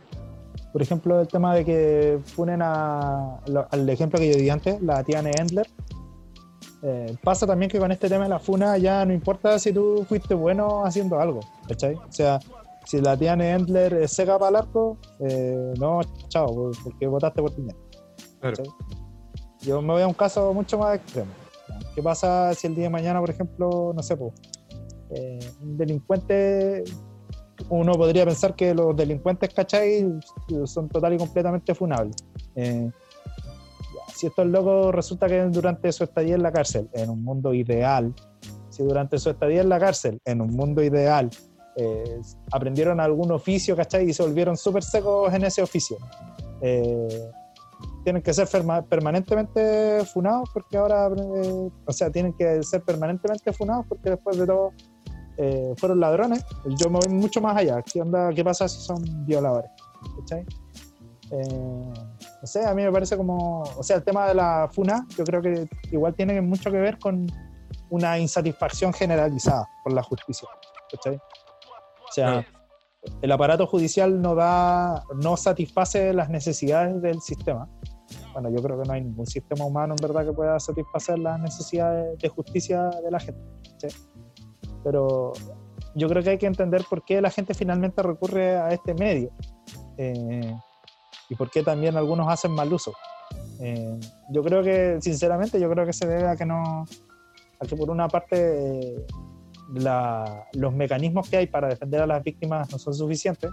Por 0.73 0.83
ejemplo, 0.83 1.21
el 1.21 1.29
tema 1.29 1.55
de 1.55 1.65
que 1.65 2.19
funen 2.25 2.61
a, 2.63 3.41
lo- 3.47 3.67
al 3.71 3.89
ejemplo 3.89 4.19
que 4.19 4.31
yo 4.33 4.39
di 4.39 4.51
antes, 4.51 4.81
la 4.83 5.03
Tiane 5.05 5.31
Endler. 5.39 5.67
Eh, 6.83 7.17
pasa 7.25 7.47
también 7.47 7.71
que 7.71 7.79
con 7.79 7.91
este 7.91 8.09
tema 8.09 8.25
de 8.25 8.31
la 8.31 8.39
funa 8.39 8.79
ya 8.79 9.05
no 9.05 9.13
importa 9.13 9.59
si 9.59 9.73
tú 9.73 10.05
fuiste 10.09 10.33
bueno 10.35 10.85
haciendo 10.85 11.19
algo, 11.19 11.41
¿cachai? 11.67 11.95
O 11.95 12.13
sea, 12.13 12.39
si 12.85 13.01
la 13.01 13.17
Tiane 13.17 13.51
Endler 13.51 13.95
es 13.95 14.13
seca 14.13 14.39
para 14.39 14.51
el 14.51 14.57
arco, 14.57 14.97
eh, 15.19 15.75
no, 15.79 16.01
chao, 16.29 16.71
porque 16.85 17.07
votaste 17.09 17.43
por 17.43 17.53
Piñera. 17.55 17.77
Claro. 18.41 18.63
Yo 19.63 19.83
me 19.83 19.93
voy 19.95 20.03
a 20.03 20.07
un 20.07 20.15
caso 20.15 20.55
mucho 20.55 20.79
más 20.79 20.97
extremo. 20.97 21.31
¿Qué 21.95 22.03
pasa 22.03 22.55
si 22.55 22.69
el 22.69 22.75
día 22.77 22.85
de 22.85 22.91
mañana, 22.91 23.19
por 23.21 23.31
ejemplo, 23.31 23.93
no 23.95 24.03
sé, 24.03 24.17
eh, 25.11 25.39
un 25.61 25.77
delincuente, 25.77 26.85
uno 27.69 27.93
podría 27.95 28.25
pensar 28.25 28.55
que 28.55 28.75
los 28.75 28.97
delincuentes, 28.97 29.53
¿cachai? 29.53 30.07
Son 30.65 30.89
total 30.89 31.15
y 31.15 31.19
completamente 31.19 31.75
funables. 31.75 32.17
Eh, 32.55 32.91
si 34.15 34.27
estos 34.27 34.47
locos 34.47 34.95
resulta 34.95 35.27
que 35.29 35.43
durante 35.45 35.93
su 35.93 36.05
estadía 36.05 36.35
en 36.35 36.43
la 36.43 36.53
cárcel, 36.53 36.89
en 36.93 37.11
un 37.11 37.23
mundo 37.23 37.55
ideal, 37.55 38.15
si 38.69 38.83
durante 38.83 39.19
su 39.19 39.31
estadía 39.31 39.61
en 39.61 39.69
la 39.69 39.79
cárcel, 39.79 40.21
en 40.25 40.41
un 40.41 40.51
mundo 40.51 40.83
ideal, 40.83 41.31
eh, 41.77 42.21
aprendieron 42.51 42.99
algún 42.99 43.31
oficio, 43.31 43.77
¿cachai? 43.77 44.11
Y 44.11 44.13
se 44.13 44.23
volvieron 44.23 44.57
súper 44.57 44.83
secos 44.83 45.33
en 45.33 45.45
ese 45.45 45.63
oficio. 45.63 45.97
Eh, 46.61 47.31
tienen 48.03 48.23
que 48.23 48.33
ser 48.33 48.49
permanentemente 48.89 50.05
funados 50.07 50.49
porque 50.53 50.77
ahora, 50.77 51.09
eh, 51.09 51.71
o 51.85 51.93
sea, 51.93 52.11
tienen 52.11 52.33
que 52.33 52.63
ser 52.63 52.83
permanentemente 52.83 53.53
funados 53.53 53.87
porque 53.89 54.11
después 54.11 54.37
de 54.39 54.47
todo 54.47 54.73
fueron 55.77 56.01
ladrones. 56.01 56.45
Yo 56.79 56.91
me 56.91 56.99
voy 56.99 57.15
mucho 57.15 57.41
más 57.41 57.57
allá. 57.57 57.83
¿Qué, 57.83 58.01
onda, 58.01 58.31
qué 58.35 58.45
pasa 58.45 58.69
si 58.69 58.81
son 58.81 59.03
violadores? 59.27 59.71
¿Cachai? 60.21 60.45
no 61.31 62.47
sé, 62.47 62.65
a 62.65 62.73
mí 62.75 62.83
me 62.83 62.91
parece 62.91 63.17
como, 63.17 63.63
o 63.63 63.83
sea, 63.83 63.97
el 63.97 64.03
tema 64.03 64.27
de 64.27 64.35
la 64.35 64.69
funa, 64.73 65.07
yo 65.17 65.25
creo 65.25 65.43
que 65.43 65.69
igual 65.93 66.15
tiene 66.15 66.41
mucho 66.41 66.71
que 66.71 66.79
ver 66.79 66.99
con 66.99 67.27
una 67.91 68.19
insatisfacción 68.19 68.93
generalizada 68.93 69.69
por 69.85 69.93
la 69.93 70.03
justicia. 70.03 70.49
¿cachai? 70.91 71.17
O 71.17 72.13
sea, 72.13 72.47
el 73.23 73.33
aparato 73.33 73.67
judicial 73.67 74.21
no 74.21 74.35
da, 74.35 75.03
no 75.17 75.37
satisface 75.37 76.13
las 76.13 76.29
necesidades 76.31 77.01
del 77.03 77.21
sistema. 77.21 77.69
Bueno, 78.33 78.51
yo 78.51 78.63
creo 78.63 78.81
que 78.81 78.89
no 78.89 78.95
hay 78.95 79.03
ningún 79.03 79.27
sistema 79.27 79.65
humano 79.65 79.95
en 79.99 80.07
verdad 80.07 80.25
que 80.25 80.33
pueda 80.33 80.59
satisfacer 80.59 81.19
las 81.19 81.39
necesidades 81.41 82.19
de 82.19 82.29
justicia 82.29 82.89
de 82.89 83.11
la 83.11 83.21
gente. 83.21 83.41
Pero 84.85 85.33
yo 85.95 86.09
creo 86.09 86.23
que 86.23 86.31
hay 86.31 86.39
que 86.39 86.47
entender 86.47 86.85
por 86.89 87.05
qué 87.05 87.21
la 87.21 87.31
gente 87.31 87.55
finalmente 87.55 88.03
recurre 88.03 88.57
a 88.57 88.71
este 88.71 88.95
medio 88.95 89.31
eh, 89.97 90.55
y 91.29 91.35
por 91.35 91.51
qué 91.51 91.63
también 91.63 91.97
algunos 91.97 92.29
hacen 92.29 92.53
mal 92.53 92.73
uso. 92.73 92.93
Eh, 93.61 93.99
yo 94.31 94.43
creo 94.43 94.63
que, 94.63 94.99
sinceramente, 95.01 95.61
yo 95.61 95.69
creo 95.71 95.85
que 95.85 95.93
se 95.93 96.07
debe 96.07 96.29
a 96.29 96.37
que 96.37 96.47
no, 96.47 96.85
a 97.61 97.67
que 97.67 97.77
por 97.77 97.91
una 97.91 98.09
parte 98.09 99.05
los 100.55 100.73
mecanismos 100.73 101.29
que 101.29 101.37
hay 101.37 101.47
para 101.47 101.69
defender 101.69 102.01
a 102.01 102.07
las 102.07 102.23
víctimas 102.23 102.71
no 102.71 102.79
son 102.79 102.95
suficientes. 102.95 103.51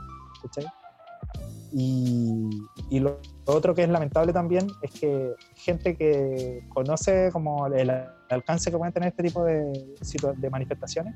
Y, 1.77 2.47
y 2.89 2.99
lo, 3.01 3.19
otro 3.43 3.75
que 3.75 3.83
es 3.83 3.89
lamentable 3.89 4.31
también 4.31 4.65
es 4.81 4.91
que 4.91 5.33
gente 5.55 5.97
que 5.97 6.65
conoce 6.69 7.29
como 7.33 7.67
el, 7.67 7.91
alcance 8.29 8.71
que 8.71 8.77
pueden 8.77 8.93
tener 8.93 9.09
este 9.09 9.23
tipo 9.23 9.43
de, 9.43 9.93
de 10.37 10.49
manifestaciones, 10.49 11.15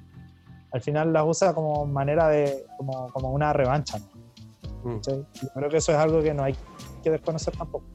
al 0.73 0.81
final 0.81 1.13
las 1.13 1.23
usa 1.25 1.53
como 1.53 1.85
manera 1.85 2.27
de, 2.27 2.65
como, 2.77 3.07
como 3.13 3.31
una 3.31 3.53
revancha. 3.53 3.99
Mm. 4.83 4.97
Yo 4.99 5.25
creo 5.55 5.69
que 5.69 5.77
eso 5.77 5.93
es 5.93 5.97
algo 5.97 6.21
que 6.21 6.33
no 6.33 6.43
hay 6.43 6.55
que 7.01 7.09
desconocer 7.09 7.55
tampoco. 7.55 7.85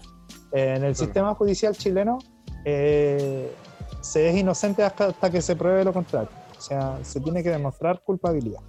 en 0.52 0.84
el 0.84 0.96
sistema 0.96 1.34
judicial 1.34 1.76
chileno 1.76 2.16
eh, 2.64 3.52
se 4.00 4.30
es 4.30 4.36
inocente 4.38 4.82
hasta 4.82 5.30
que 5.30 5.42
se 5.42 5.54
pruebe 5.54 5.84
lo 5.84 5.92
contrario. 5.92 6.30
O 6.56 6.60
sea, 6.62 6.98
se 7.02 7.20
tiene 7.20 7.42
que 7.42 7.50
demostrar 7.50 8.00
culpabilidad. 8.00 8.62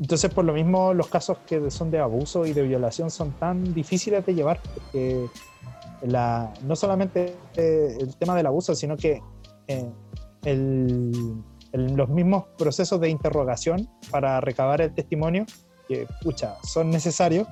Entonces, 0.00 0.32
por 0.32 0.46
lo 0.46 0.54
mismo, 0.54 0.94
los 0.94 1.08
casos 1.08 1.38
que 1.46 1.70
son 1.70 1.90
de 1.90 1.98
abuso 1.98 2.46
y 2.46 2.54
de 2.54 2.62
violación 2.62 3.10
son 3.10 3.32
tan 3.32 3.74
difíciles 3.74 4.24
de 4.24 4.34
llevar, 4.34 4.58
porque 4.74 5.26
la, 6.02 6.52
no 6.62 6.74
solamente 6.74 7.36
eh, 7.54 7.98
el 8.00 8.16
tema 8.16 8.34
del 8.34 8.46
abuso, 8.46 8.74
sino 8.74 8.96
que 8.96 9.22
eh, 9.68 9.92
los 11.72 12.08
mismos 12.08 12.44
procesos 12.56 12.98
de 12.98 13.10
interrogación 13.10 13.90
para 14.10 14.40
recabar 14.40 14.80
el 14.80 14.94
testimonio, 14.94 15.44
que, 15.86 16.06
pucha, 16.22 16.56
son 16.62 16.90
necesarios, 16.90 17.46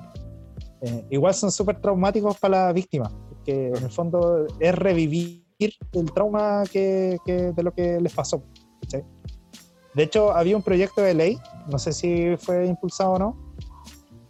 eh, 0.81 1.05
igual 1.11 1.35
son 1.35 1.51
súper 1.51 1.79
traumáticos 1.79 2.39
para 2.39 2.65
la 2.65 2.73
víctima, 2.73 3.11
porque 3.29 3.67
en 3.67 3.83
el 3.83 3.91
fondo 3.91 4.47
es 4.59 4.73
revivir 4.73 5.43
el 5.59 6.11
trauma 6.13 6.63
que, 6.71 7.19
de 7.27 7.63
lo 7.63 7.71
que 7.73 8.01
les 8.01 8.13
pasó. 8.13 8.43
De 9.93 10.03
hecho, 10.03 10.31
había 10.31 10.55
un 10.55 10.63
proyecto 10.63 11.01
de 11.01 11.13
ley, 11.13 11.37
no 11.69 11.79
sé 11.79 11.93
si 11.93 12.35
fue 12.37 12.65
impulsado 12.65 13.13
o 13.13 13.19
no, 13.19 13.37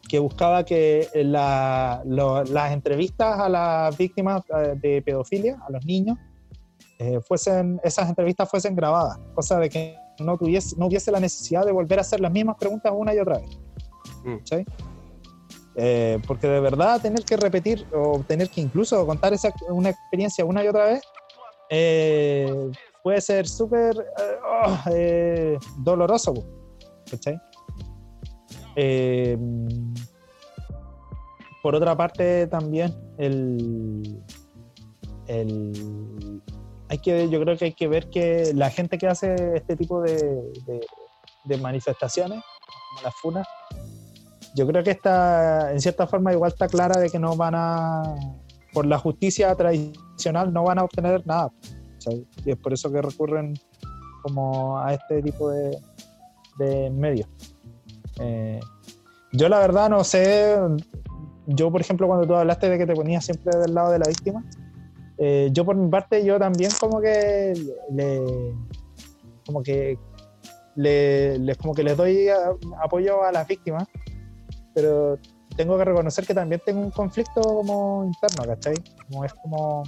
que 0.07 0.19
buscaba 0.19 0.63
que 0.63 1.07
las 1.13 2.71
entrevistas 2.71 3.39
a 3.39 3.49
las 3.49 3.97
víctimas 3.97 4.41
eh, 4.57 4.75
de 4.81 5.01
pedofilia, 5.01 5.59
a 5.67 5.71
los 5.71 5.85
niños, 5.85 6.17
eh, 6.99 7.19
fuesen, 7.21 7.79
esas 7.83 8.09
entrevistas 8.09 8.49
fuesen 8.49 8.75
grabadas, 8.75 9.19
cosa 9.33 9.59
de 9.59 9.69
que 9.69 9.95
no, 10.19 10.37
tuviese, 10.37 10.75
no 10.77 10.87
hubiese 10.87 11.11
la 11.11 11.19
necesidad 11.19 11.65
de 11.65 11.71
volver 11.71 11.99
a 11.99 12.01
hacer 12.01 12.19
las 12.19 12.31
mismas 12.31 12.57
preguntas 12.57 12.91
una 12.95 13.13
y 13.13 13.19
otra 13.19 13.37
vez. 13.37 13.59
Mm. 14.23 14.37
Eh, 15.75 16.19
porque 16.27 16.47
de 16.47 16.59
verdad 16.59 16.99
tener 17.01 17.23
que 17.23 17.37
repetir 17.37 17.85
o 17.93 18.19
tener 18.27 18.49
que 18.49 18.59
incluso 18.59 19.05
contar 19.05 19.33
esa, 19.33 19.53
una 19.69 19.91
experiencia 19.91 20.43
una 20.43 20.61
y 20.61 20.67
otra 20.67 20.85
vez 20.85 21.01
eh, 21.69 22.71
puede 23.01 23.21
ser 23.21 23.47
súper 23.47 23.95
eh, 23.97 24.35
oh, 24.43 24.77
eh, 28.75 29.37
doloroso. 29.37 30.03
por 31.61 31.75
otra 31.75 31.95
parte, 31.95 32.47
también 32.47 32.93
el, 33.17 34.21
el, 35.27 36.41
hay 36.89 36.97
que, 36.97 37.29
yo 37.29 37.39
creo 37.41 37.57
que 37.57 37.65
hay 37.65 37.73
que 37.73 37.87
ver 37.87 38.09
que 38.09 38.51
la 38.53 38.69
gente 38.69 38.97
que 38.97 39.07
hace 39.07 39.35
este 39.55 39.75
tipo 39.75 40.01
de, 40.01 40.41
de, 41.45 41.57
manifestaciones, 41.57 42.41
como 42.89 43.01
las 43.03 43.15
FUNAS, 43.15 43.47
yo 44.55 44.65
creo 44.67 44.83
que 44.83 44.91
está, 44.91 45.71
en 45.71 45.79
cierta 45.79 46.07
forma, 46.07 46.33
igual 46.33 46.51
está 46.51 46.67
clara 46.67 46.99
de 46.99 47.09
que 47.09 47.19
no 47.19 47.35
van 47.35 47.53
a, 47.55 48.15
por 48.73 48.85
la 48.85 48.97
justicia 48.97 49.53
tradicional 49.55 50.51
no 50.53 50.63
van 50.63 50.79
a 50.79 50.83
obtener 50.83 51.25
nada. 51.25 51.51
Y 52.45 52.51
es 52.51 52.57
por 52.57 52.73
eso 52.73 52.91
que 52.91 53.01
recurren 53.01 53.53
como 54.23 54.79
a 54.79 54.93
este 54.93 55.21
tipo 55.21 55.49
de, 55.49 55.77
de 56.59 56.91
medios. 56.91 57.27
Eh, 58.19 58.59
yo 59.31 59.49
la 59.49 59.59
verdad 59.59 59.89
no 59.89 60.03
sé, 60.03 60.55
yo 61.47 61.71
por 61.71 61.81
ejemplo 61.81 62.07
cuando 62.07 62.27
tú 62.27 62.35
hablaste 62.35 62.69
de 62.69 62.77
que 62.77 62.85
te 62.85 62.93
ponías 62.93 63.25
siempre 63.25 63.57
del 63.57 63.73
lado 63.73 63.91
de 63.91 63.99
la 63.99 64.07
víctima, 64.07 64.43
eh, 65.17 65.49
yo 65.51 65.65
por 65.65 65.75
mi 65.75 65.89
parte 65.89 66.23
yo 66.23 66.37
también 66.37 66.71
como 66.79 67.01
que 67.01 67.53
le, 67.91 68.21
como 69.45 69.63
que 69.63 69.97
le, 70.75 71.55
como 71.61 71.73
que 71.73 71.83
les 71.83 71.97
doy 71.97 72.27
apoyo 72.81 73.23
a 73.23 73.31
las 73.31 73.47
víctimas, 73.47 73.87
pero 74.73 75.17
tengo 75.57 75.77
que 75.77 75.85
reconocer 75.85 76.25
que 76.25 76.33
también 76.33 76.61
tengo 76.65 76.81
un 76.81 76.91
conflicto 76.91 77.41
como 77.41 78.05
interno, 78.05 78.45
¿cachai? 78.45 78.75
Como 79.09 79.25
es 79.25 79.33
como, 79.33 79.83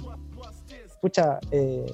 escucha, 0.86 1.38
eh, 1.50 1.86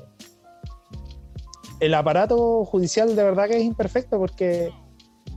el 1.81 1.95
aparato 1.95 2.65
judicial 2.65 3.15
de 3.15 3.23
verdad 3.23 3.49
que 3.49 3.59
es 3.59 3.65
imperfecto 3.65 4.19
porque 4.19 4.71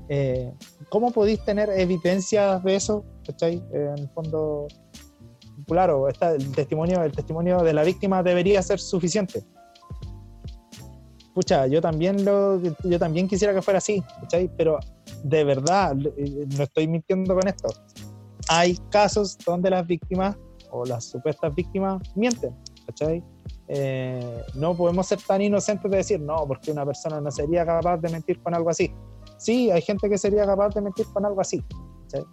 eh, 0.10 0.54
¿cómo 0.90 1.12
podéis 1.12 1.44
tener 1.46 1.70
evidencias 1.70 2.64
de 2.64 2.76
eso? 2.76 3.06
¿cachai? 3.26 3.64
en 3.72 3.98
el 3.98 4.10
fondo, 4.10 4.68
claro, 5.68 6.08
está 6.10 6.34
el 6.34 6.52
testimonio, 6.52 7.04
el 7.04 7.12
testimonio 7.12 7.60
de 7.64 7.74
la 7.74 7.84
víctima 7.84 8.24
debería 8.24 8.62
ser 8.62 8.80
suficiente. 8.80 9.44
Escucha, 11.20 11.66
yo 11.68 11.80
también 11.80 12.26
lo, 12.26 12.62
yo 12.62 13.00
también 13.00 13.28
quisiera 13.28 13.54
que 13.54 13.62
fuera 13.62 13.78
así. 13.78 14.04
Pero 14.58 14.80
de 15.24 15.44
verdad, 15.46 15.96
eh, 16.18 16.46
no 16.58 16.64
estoy 16.64 16.90
mintiendo 16.90 17.34
con 17.34 17.48
esto 17.48 17.70
hay 18.48 18.78
casos 18.90 19.38
donde 19.46 19.70
las 19.70 19.88
víctimas 19.88 20.36
o 20.72 20.86
las 20.86 21.06
supuestas 21.06 21.54
víctimas 21.56 22.02
mienten, 22.16 22.54
¿cachai? 22.86 23.24
Eh, 23.74 24.44
no 24.56 24.76
podemos 24.76 25.08
ser 25.08 25.20
tan 25.26 25.42
inocentes 25.42 25.90
de 25.90 25.98
decir, 25.98 26.20
no, 26.20 26.46
porque 26.46 26.72
una 26.72 26.86
persona 26.86 27.22
no 27.22 27.32
sería 27.32 27.66
capaz 27.66 27.98
de 27.98 28.10
mentir 28.10 28.42
con 28.42 28.54
algo 28.54 28.70
así. 28.70 28.94
Sí, 29.38 29.72
hay 29.72 29.82
gente 29.82 30.10
que 30.10 30.18
sería 30.18 30.46
capaz 30.46 30.76
de 30.76 30.82
mentir 30.82 31.06
con 31.14 31.26
algo 31.26 31.40
así. 31.40 31.64
¿cachai? 32.04 32.26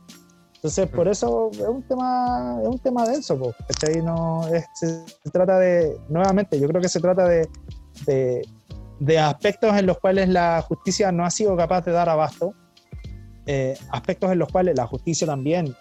Entonces, 0.56 0.88
por 0.88 1.06
eso 1.06 1.50
es 1.52 1.60
un 1.60 1.84
tema, 1.84 2.58
es 2.60 2.68
un 2.68 2.78
tema 2.80 3.06
denso, 3.06 3.38
¿cachai? 3.68 4.02
No, 4.02 4.42
se, 4.74 5.04
trata 5.30 5.60
de, 5.60 5.96
nuevamente, 6.08 6.58
yo 6.58 6.66
creo 6.66 6.82
que 6.82 6.88
se 6.88 6.98
trata 6.98 7.28
de, 7.28 7.48
de, 8.04 8.42
de 8.98 9.18
aspectos 9.20 9.76
en 9.76 9.86
los 9.86 9.98
cuales 9.98 10.28
la 10.28 10.60
justicia 10.66 11.12
no 11.12 11.24
ha 11.24 11.30
sido 11.30 11.56
capaz 11.56 11.84
de 11.84 11.92
dar 11.92 12.08
abasto, 12.08 12.52
eh, 13.46 13.78
aspectos 13.92 14.32
en 14.32 14.40
los 14.40 14.48
cuales 14.48 14.76
la 14.76 14.86
justicia 14.88 15.26
también, 15.26 15.74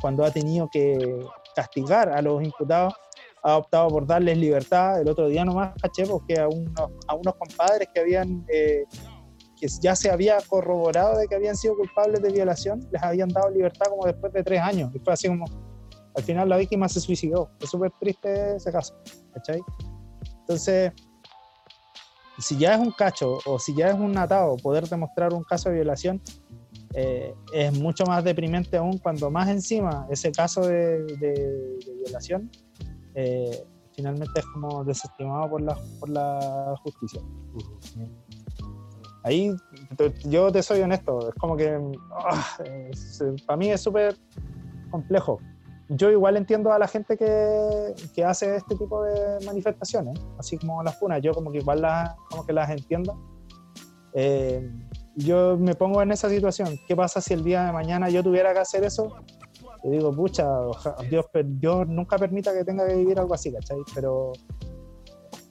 cuando 0.00 0.24
ha 0.24 0.30
tenido 0.30 0.68
que 0.70 1.24
castigar 1.56 2.10
a 2.10 2.20
los 2.20 2.42
imputados, 2.42 2.94
ha 3.42 3.56
optado 3.56 3.88
por 3.88 4.06
darles 4.06 4.38
libertad. 4.38 5.00
El 5.00 5.08
otro 5.08 5.28
día 5.28 5.44
nomás 5.44 5.74
caché 5.80 6.06
porque 6.06 6.38
a 6.38 6.48
unos, 6.48 6.90
a 7.06 7.14
unos 7.14 7.34
compadres 7.36 7.88
que 7.92 8.00
habían, 8.00 8.44
eh, 8.52 8.84
que 9.58 9.68
ya 9.80 9.94
se 9.94 10.10
había 10.10 10.38
corroborado 10.46 11.18
de 11.18 11.26
que 11.26 11.34
habían 11.34 11.56
sido 11.56 11.76
culpables 11.76 12.22
de 12.22 12.30
violación, 12.30 12.86
les 12.90 13.02
habían 13.02 13.28
dado 13.28 13.50
libertad 13.50 13.86
como 13.90 14.06
después 14.06 14.32
de 14.32 14.42
tres 14.42 14.60
años. 14.60 14.90
Y 14.94 14.98
fue 14.98 15.12
así 15.12 15.28
como, 15.28 15.44
al 16.16 16.22
final 16.22 16.48
la 16.48 16.56
víctima 16.56 16.88
se 16.88 17.00
suicidó. 17.00 17.50
Es 17.60 17.70
súper 17.70 17.92
triste 18.00 18.56
ese 18.56 18.72
caso, 18.72 18.94
¿cachai? 19.32 19.60
Entonces, 20.40 20.92
si 22.38 22.56
ya 22.58 22.74
es 22.74 22.80
un 22.80 22.90
cacho 22.92 23.38
o 23.46 23.58
si 23.58 23.74
ya 23.74 23.90
es 23.90 23.94
un 23.94 24.16
atado 24.16 24.56
poder 24.56 24.88
demostrar 24.88 25.32
un 25.34 25.44
caso 25.44 25.68
de 25.68 25.76
violación, 25.76 26.20
eh, 26.94 27.34
es 27.52 27.72
mucho 27.78 28.04
más 28.04 28.24
deprimente 28.24 28.76
aún 28.76 28.98
cuando 28.98 29.30
más 29.30 29.48
encima 29.48 30.08
ese 30.10 30.32
caso 30.32 30.62
de, 30.62 31.78
violación 32.04 32.50
eh, 33.22 33.64
finalmente 33.94 34.40
es 34.40 34.46
como 34.46 34.84
desestimado 34.84 35.50
por 35.50 35.60
la, 35.60 35.76
por 35.98 36.08
la 36.08 36.74
justicia. 36.82 37.20
ahí 39.24 39.54
te- 39.96 40.12
yo 40.28 40.50
te 40.50 40.62
soy 40.62 40.80
honesto, 40.80 41.28
es 41.28 41.34
como 41.34 41.56
que 41.56 41.78
para 43.46 43.56
mí 43.56 43.70
es 43.70 43.80
súper 43.82 44.16
complejo. 44.90 45.38
Yo 45.92 46.08
igual 46.10 46.36
entiendo 46.36 46.72
a 46.72 46.78
la 46.78 46.86
gente 46.86 47.16
que, 47.16 47.94
que 48.14 48.24
hace 48.24 48.54
este 48.56 48.76
tipo 48.76 49.02
de 49.02 49.44
manifestaciones, 49.44 50.18
así 50.38 50.56
como 50.56 50.82
las 50.82 50.96
funas, 50.98 51.20
yo 51.20 51.34
como 51.34 51.50
que 51.50 51.58
igual 51.58 51.82
las, 51.82 52.14
como 52.30 52.46
que 52.46 52.52
las 52.52 52.70
entiendo. 52.70 53.18
Eh, 54.14 54.70
yo 55.16 55.56
me 55.58 55.74
pongo 55.74 56.00
en 56.00 56.12
esa 56.12 56.28
situación, 56.30 56.78
¿qué 56.86 56.94
pasa 56.94 57.20
si 57.20 57.34
el 57.34 57.42
día 57.42 57.64
de 57.66 57.72
mañana 57.72 58.08
yo 58.08 58.22
tuviera 58.22 58.52
que 58.52 58.60
hacer 58.60 58.84
eso? 58.84 59.08
Yo 59.84 59.90
digo, 59.90 60.14
pucha, 60.14 60.46
Dios, 61.10 61.26
Dios 61.44 61.88
nunca 61.88 62.18
permita 62.18 62.52
que 62.52 62.64
tenga 62.64 62.86
que 62.86 62.94
vivir 62.96 63.18
algo 63.18 63.34
así, 63.34 63.52
¿cachai? 63.52 63.78
Pero 63.94 64.32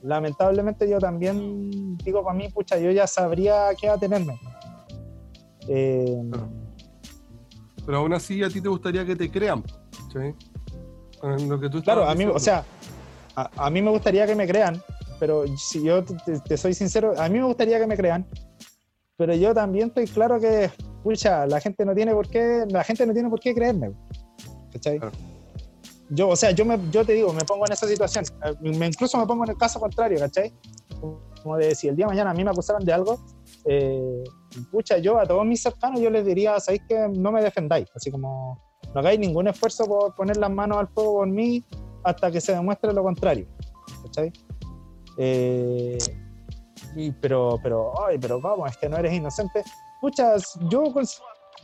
lamentablemente 0.03 0.89
yo 0.89 0.99
también 0.99 1.97
digo 1.97 2.23
para 2.23 2.37
mí, 2.37 2.47
pucha, 2.49 2.77
yo 2.77 2.91
ya 2.91 3.07
sabría 3.07 3.69
a 3.69 3.75
qué 3.75 3.89
atenerme. 3.89 4.39
Eh. 5.67 6.21
Pero 7.85 7.97
aún 7.97 8.13
así 8.13 8.43
a 8.43 8.49
ti 8.49 8.61
te 8.61 8.69
gustaría 8.69 9.05
que 9.05 9.15
te 9.15 9.29
crean. 9.31 9.63
¿sí? 10.13 10.35
En 11.23 11.49
lo 11.49 11.59
que 11.59 11.69
tú 11.69 11.81
claro, 11.81 12.07
a 12.07 12.15
mí, 12.15 12.25
o 12.25 12.39
sea, 12.39 12.63
a, 13.35 13.49
a 13.65 13.69
mí 13.69 13.81
me 13.81 13.91
gustaría 13.91 14.25
que 14.25 14.35
me 14.35 14.47
crean, 14.47 14.81
pero 15.19 15.45
si 15.57 15.83
yo 15.83 16.03
te- 16.03 16.39
te 16.39 16.57
soy 16.57 16.73
sincero, 16.73 17.13
a 17.17 17.27
mí 17.27 17.39
me 17.39 17.45
gustaría 17.45 17.77
que 17.79 17.87
me 17.87 17.97
crean, 17.97 18.25
pero 19.19 19.35
yo 19.35 19.53
también 19.53 19.89
estoy 19.89 20.07
claro 20.07 20.39
que, 20.39 20.71
pucha, 21.03 21.45
la 21.45 21.59
gente 21.59 21.83
no 21.83 21.93
tiene 21.93 22.13
por 22.13 22.29
qué, 22.29 22.63
la 22.69 22.85
gente 22.85 23.05
no 23.05 23.11
tiene 23.11 23.29
por 23.29 23.41
qué 23.41 23.53
creerme. 23.53 23.91
¿Cachai? 24.71 24.97
Claro. 24.97 25.13
Yo, 26.09 26.29
o 26.29 26.35
sea, 26.37 26.51
yo, 26.51 26.63
me, 26.63 26.79
yo 26.89 27.03
te 27.03 27.11
digo, 27.11 27.33
me 27.33 27.43
pongo 27.43 27.65
en 27.67 27.73
esa 27.73 27.85
situación, 27.85 28.23
me, 28.61 28.87
incluso 28.87 29.17
me 29.17 29.27
pongo 29.27 29.43
en 29.43 29.49
el 29.49 29.57
caso 29.57 29.77
contrario, 29.77 30.19
¿cachai? 30.19 30.53
Como 31.43 31.57
de 31.57 31.75
si 31.75 31.89
el 31.89 31.97
día 31.97 32.05
de 32.05 32.11
mañana 32.11 32.31
a 32.31 32.33
mí 32.33 32.45
me 32.45 32.51
acusaran 32.51 32.85
de 32.85 32.93
algo, 32.93 33.19
eh, 33.65 34.23
pucha, 34.71 34.97
yo 34.99 35.19
a 35.19 35.25
todos 35.25 35.45
mis 35.45 35.61
cercanos 35.61 35.99
yo 35.99 36.09
les 36.09 36.25
diría, 36.25 36.57
sabéis 36.61 36.83
que 36.87 37.09
no 37.09 37.33
me 37.33 37.43
defendáis, 37.43 37.89
así 37.93 38.09
como 38.09 38.57
no 38.93 38.99
hagáis 39.01 39.19
ningún 39.19 39.49
esfuerzo 39.49 39.83
por 39.85 40.15
poner 40.15 40.37
las 40.37 40.49
manos 40.49 40.77
al 40.77 40.87
fuego 40.87 41.15
por 41.15 41.27
mí 41.27 41.65
hasta 42.05 42.31
que 42.31 42.39
se 42.39 42.53
demuestre 42.53 42.93
lo 42.93 43.03
contrario, 43.03 43.47
¿cachai? 44.05 44.31
Eh, 45.17 45.97
y, 46.95 47.11
pero, 47.11 47.59
pero, 47.61 47.93
ay, 48.05 48.17
pero 48.17 48.39
vamos, 48.41 48.69
es 48.71 48.77
que 48.77 48.89
no 48.89 48.97
eres 48.97 49.13
inocente. 49.13 49.63
Pucha, 50.01 50.35
yo 50.69 50.83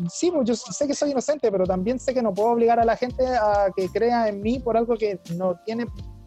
sí, 0.10 0.32
pues, 0.32 0.48
yo 0.48 0.56
sé 0.56 0.88
que 0.88 0.94
soy 0.96 1.12
inocente, 1.12 1.52
pero 1.52 1.66
también 1.66 2.00
sé 2.00 2.14
que 2.14 2.22
no 2.22 2.34
puedo 2.34 2.50
obligar 2.50 2.80
a 2.80 2.86
la 2.86 2.98
gente 2.98 3.26
a 3.26 3.68
que 3.76 3.90
crea 3.90 4.28
en 4.28 4.42
mí 4.42 4.60
por 4.60 4.78
algo 4.78 4.96
que 4.96 5.20
no 5.36 5.56
tiene, 5.66 5.86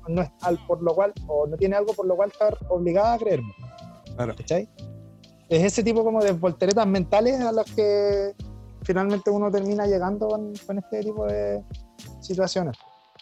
no 0.09 0.23
es 0.23 0.31
al, 0.43 0.59
por 0.67 0.83
lo 0.83 0.95
cual, 0.95 1.13
o 1.27 1.47
no 1.47 1.57
tiene 1.57 1.77
algo 1.77 1.93
por 1.93 2.07
lo 2.07 2.17
cual 2.17 2.31
estar 2.31 2.57
obligada 2.69 3.15
a 3.15 3.19
creerme. 3.19 3.53
Claro. 4.17 4.35
¿Cachai? 4.37 4.69
Es 5.49 5.65
ese 5.65 5.83
tipo 5.83 6.05
como 6.05 6.23
de 6.23 6.33
volteretas 6.33 6.87
mentales 6.87 7.41
a 7.41 7.53
las 7.53 7.71
que 7.73 8.35
finalmente 8.83 9.31
uno 9.31 9.51
termina 9.51 9.87
llegando 9.87 10.29
con, 10.29 10.53
con 10.67 10.79
este 10.79 11.01
tipo 11.01 11.27
de 11.27 11.63
situaciones. 12.21 12.77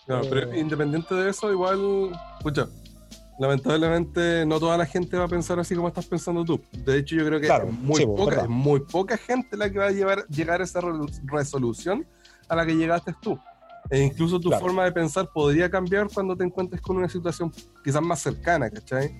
Claro, 0.06 0.24
pero 0.28 0.52
Eh, 0.52 0.60
independiente 0.60 1.14
de 1.14 1.30
eso, 1.30 1.50
igual, 1.50 2.12
escucha, 2.38 2.68
lamentablemente 3.38 4.44
no 4.46 4.58
toda 4.58 4.76
la 4.78 4.86
gente 4.86 5.16
va 5.16 5.24
a 5.24 5.28
pensar 5.28 5.58
así 5.58 5.74
como 5.74 5.88
estás 5.88 6.06
pensando 6.06 6.44
tú. 6.44 6.60
De 6.84 6.98
hecho, 6.98 7.16
yo 7.16 7.26
creo 7.26 7.40
que 7.40 7.46
Claro, 7.46 7.68
es, 7.68 7.72
muy 7.74 8.00
sí, 8.00 8.06
pues, 8.06 8.18
poca, 8.28 8.42
es 8.42 8.48
muy 8.48 8.80
poca 8.80 9.16
gente 9.16 9.56
la 9.56 9.70
que 9.70 9.78
va 9.78 9.86
a 9.86 9.90
llevar, 9.90 10.26
llegar 10.28 10.60
a 10.60 10.64
esa 10.64 10.80
re- 10.80 10.92
resolución 11.24 12.06
a 12.48 12.56
la 12.56 12.64
que 12.66 12.74
llegaste 12.76 13.14
tú. 13.20 13.38
E 13.90 14.00
incluso 14.02 14.40
tu 14.40 14.48
Claro. 14.48 14.64
forma 14.64 14.84
de 14.84 14.92
pensar 14.92 15.28
podría 15.32 15.70
cambiar 15.70 16.08
cuando 16.12 16.36
te 16.36 16.44
encuentres 16.44 16.80
con 16.82 16.96
una 16.96 17.08
situación 17.08 17.52
quizás 17.84 18.02
más 18.02 18.20
cercana, 18.20 18.68
¿cachai? 18.70 19.14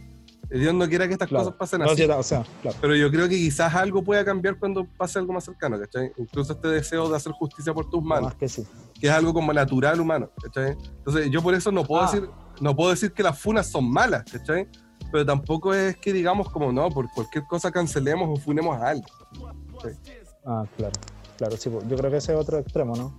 Dios 0.51 0.73
no 0.75 0.89
quiera 0.89 1.07
que 1.07 1.13
estas 1.15 1.29
Claro. 1.29 1.45
cosas 1.47 1.59
pasen 1.59 1.81
No, 1.81 1.87
así. 1.87 1.97
sí, 2.05 2.11
o 2.11 2.23
sea, 2.23 2.45
claro. 2.63 2.77
Pero 2.81 2.95
yo 2.95 3.11
creo 3.11 3.29
que 3.29 3.35
quizás 3.37 3.75
algo 3.75 4.03
pueda 4.05 4.25
cambiar 4.25 4.59
cuando 4.59 4.87
pase 4.97 5.19
algo 5.19 5.33
más 5.33 5.45
cercano, 5.45 5.79
¿cachai? 5.79 6.13
Incluso 6.19 6.53
este 6.53 6.69
deseo 6.69 7.09
de 7.09 7.17
hacer 7.17 7.33
justicia 7.33 7.75
por 7.75 7.91
tus 7.91 8.03
manos 8.03 8.25
Más 8.25 8.35
que 8.37 8.49
sí. 8.49 8.65
que 9.01 9.07
es 9.09 9.13
algo 9.13 9.33
como 9.35 9.53
natural 9.53 10.01
humano, 10.01 10.31
¿cachai? 10.43 10.77
Entonces 10.99 11.31
yo 11.31 11.43
por 11.43 11.55
eso 11.55 11.73
no 11.73 11.85
puedo 11.85 12.03
Ah. 12.05 12.11
decir, 12.11 12.29
no 12.61 12.75
puedo 12.77 12.91
decir 12.91 13.13
que 13.13 13.23
las 13.23 13.39
funas 13.39 13.67
son 13.67 13.91
malas, 13.91 14.25
¿cachai? 14.31 14.69
Pero 15.13 15.25
tampoco 15.27 15.75
es 15.75 15.97
que 15.97 16.13
digamos 16.13 16.49
como 16.51 16.73
no, 16.73 16.89
por 16.91 17.11
cualquier 17.13 17.45
cosa 17.47 17.71
cancelemos 17.71 18.29
o 18.39 18.41
funemos 18.43 18.77
a 18.81 18.89
alguien. 18.91 19.07
Ah, 20.45 20.65
claro. 20.77 20.93
Claro, 21.37 21.57
sí, 21.57 21.71
yo 21.71 21.97
creo 21.97 22.11
que 22.11 22.17
ese 22.17 22.33
es 22.33 22.39
otro 22.39 22.59
extremo, 22.59 22.95
¿no? 22.97 23.13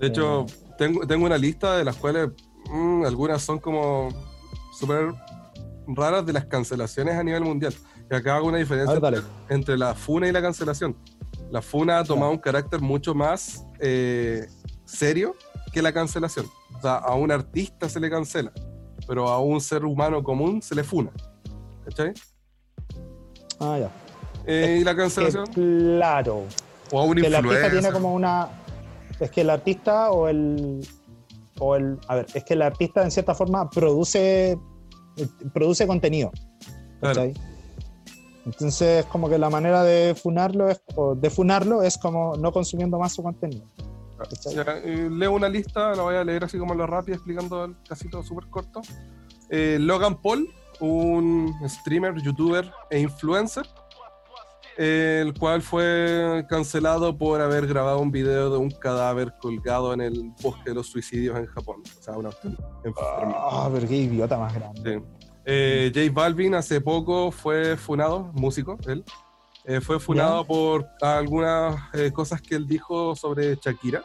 De 0.00 0.06
hecho, 0.06 0.46
tengo, 0.78 1.06
tengo 1.06 1.26
una 1.26 1.36
lista 1.36 1.76
de 1.76 1.84
las 1.84 1.96
cuales 1.96 2.30
mm, 2.70 3.04
algunas 3.04 3.42
son 3.42 3.58
como 3.58 4.08
súper 4.78 5.12
raras 5.86 6.24
de 6.26 6.32
las 6.32 6.46
cancelaciones 6.46 7.14
a 7.14 7.22
nivel 7.22 7.42
mundial. 7.42 7.74
Y 8.10 8.14
acá 8.14 8.36
hago 8.36 8.48
una 8.48 8.58
diferencia 8.58 8.98
ver, 8.98 9.14
entre, 9.14 9.54
entre 9.54 9.78
la 9.78 9.94
funa 9.94 10.28
y 10.28 10.32
la 10.32 10.42
cancelación. 10.42 10.96
La 11.50 11.62
funa 11.62 12.00
ha 12.00 12.04
tomado 12.04 12.32
un 12.32 12.38
carácter 12.38 12.80
mucho 12.80 13.14
más 13.14 13.64
eh, 13.78 14.46
serio 14.84 15.34
que 15.72 15.82
la 15.82 15.92
cancelación. 15.92 16.46
O 16.76 16.80
sea, 16.80 16.96
a 16.96 17.14
un 17.14 17.30
artista 17.30 17.88
se 17.88 18.00
le 18.00 18.10
cancela, 18.10 18.52
pero 19.06 19.28
a 19.28 19.40
un 19.40 19.60
ser 19.60 19.84
humano 19.84 20.22
común 20.22 20.62
se 20.62 20.74
le 20.74 20.84
funa. 20.84 21.10
¿Cachai? 21.84 22.12
Ah, 23.60 23.78
ya. 23.78 23.90
Eh, 24.46 24.78
y 24.80 24.84
la 24.84 24.92
Que, 24.92 24.96
cancelación, 24.98 25.46
claro. 25.46 26.44
o 26.90 27.00
a 27.00 27.04
un 27.04 27.16
que 27.16 27.26
el 27.26 27.34
artista 27.34 27.70
tiene 27.70 27.92
como 27.92 28.14
una. 28.14 28.48
Es 29.20 29.30
que 29.30 29.40
el 29.42 29.50
artista 29.50 30.10
o 30.10 30.28
el. 30.28 30.86
O 31.58 31.76
el. 31.76 31.98
A 32.08 32.16
ver, 32.16 32.26
es 32.34 32.44
que 32.44 32.54
el 32.54 32.62
artista 32.62 33.02
en 33.02 33.10
cierta 33.10 33.34
forma 33.34 33.70
produce. 33.70 34.58
Eh, 35.16 35.26
Produce 35.52 35.86
contenido. 35.86 36.30
Entonces, 38.46 39.04
como 39.06 39.28
que 39.28 39.38
la 39.38 39.48
manera 39.48 39.82
de 39.82 40.14
funarlo 40.14 40.68
es, 40.68 40.80
o 40.96 41.14
de 41.14 41.30
funarlo 41.30 41.82
es 41.82 41.96
como 41.96 42.36
no 42.36 42.52
consumiendo 42.52 42.98
más 42.98 43.12
su 43.12 43.22
contenido. 43.22 43.66
eh, 44.84 45.08
leo 45.10 45.32
una 45.32 45.48
lista, 45.48 45.94
la 45.94 46.02
voy 46.02 46.16
a 46.16 46.24
leer 46.24 46.44
así 46.44 46.58
como 46.58 46.74
lo 46.74 46.86
rápido, 46.86 47.16
explicando 47.16 47.64
el 47.64 47.76
casito 47.88 48.22
súper 48.22 48.48
corto. 48.48 48.82
Eh, 49.50 49.78
Logan 49.80 50.20
Paul, 50.20 50.48
un 50.80 51.54
streamer, 51.66 52.14
youtuber 52.22 52.70
e 52.90 53.00
influencer, 53.00 53.66
el 54.76 55.32
cual 55.38 55.62
fue 55.62 56.44
cancelado 56.48 57.16
por 57.16 57.40
haber 57.40 57.66
grabado 57.66 57.98
un 58.00 58.10
video 58.10 58.50
de 58.50 58.58
un 58.58 58.70
cadáver 58.70 59.32
colgado 59.40 59.92
en 59.92 60.00
el 60.00 60.32
bosque 60.42 60.70
de 60.70 60.74
los 60.74 60.86
suicidios 60.88 61.38
en 61.38 61.46
Japón. 61.46 61.82
O 61.98 62.02
sea, 62.02 62.14
una. 62.16 62.30
Ah, 62.96 63.70
pero 63.72 63.86
qué 63.88 63.96
idiota 63.96 64.38
más 64.38 64.54
grande. 64.54 65.00
Sí. 65.00 65.26
Eh, 65.46 65.92
J 65.94 66.10
Balvin 66.12 66.54
hace 66.54 66.80
poco 66.80 67.30
fue 67.30 67.76
funado, 67.76 68.30
músico, 68.32 68.78
él. 68.86 69.04
eh, 69.64 69.80
fue 69.80 70.00
funado 70.00 70.42
Ya. 70.42 70.48
por 70.48 70.86
algunas 71.02 71.76
eh, 71.94 72.10
cosas 72.12 72.40
que 72.40 72.54
él 72.54 72.66
dijo 72.66 73.14
sobre 73.14 73.54
Shakira 73.56 74.02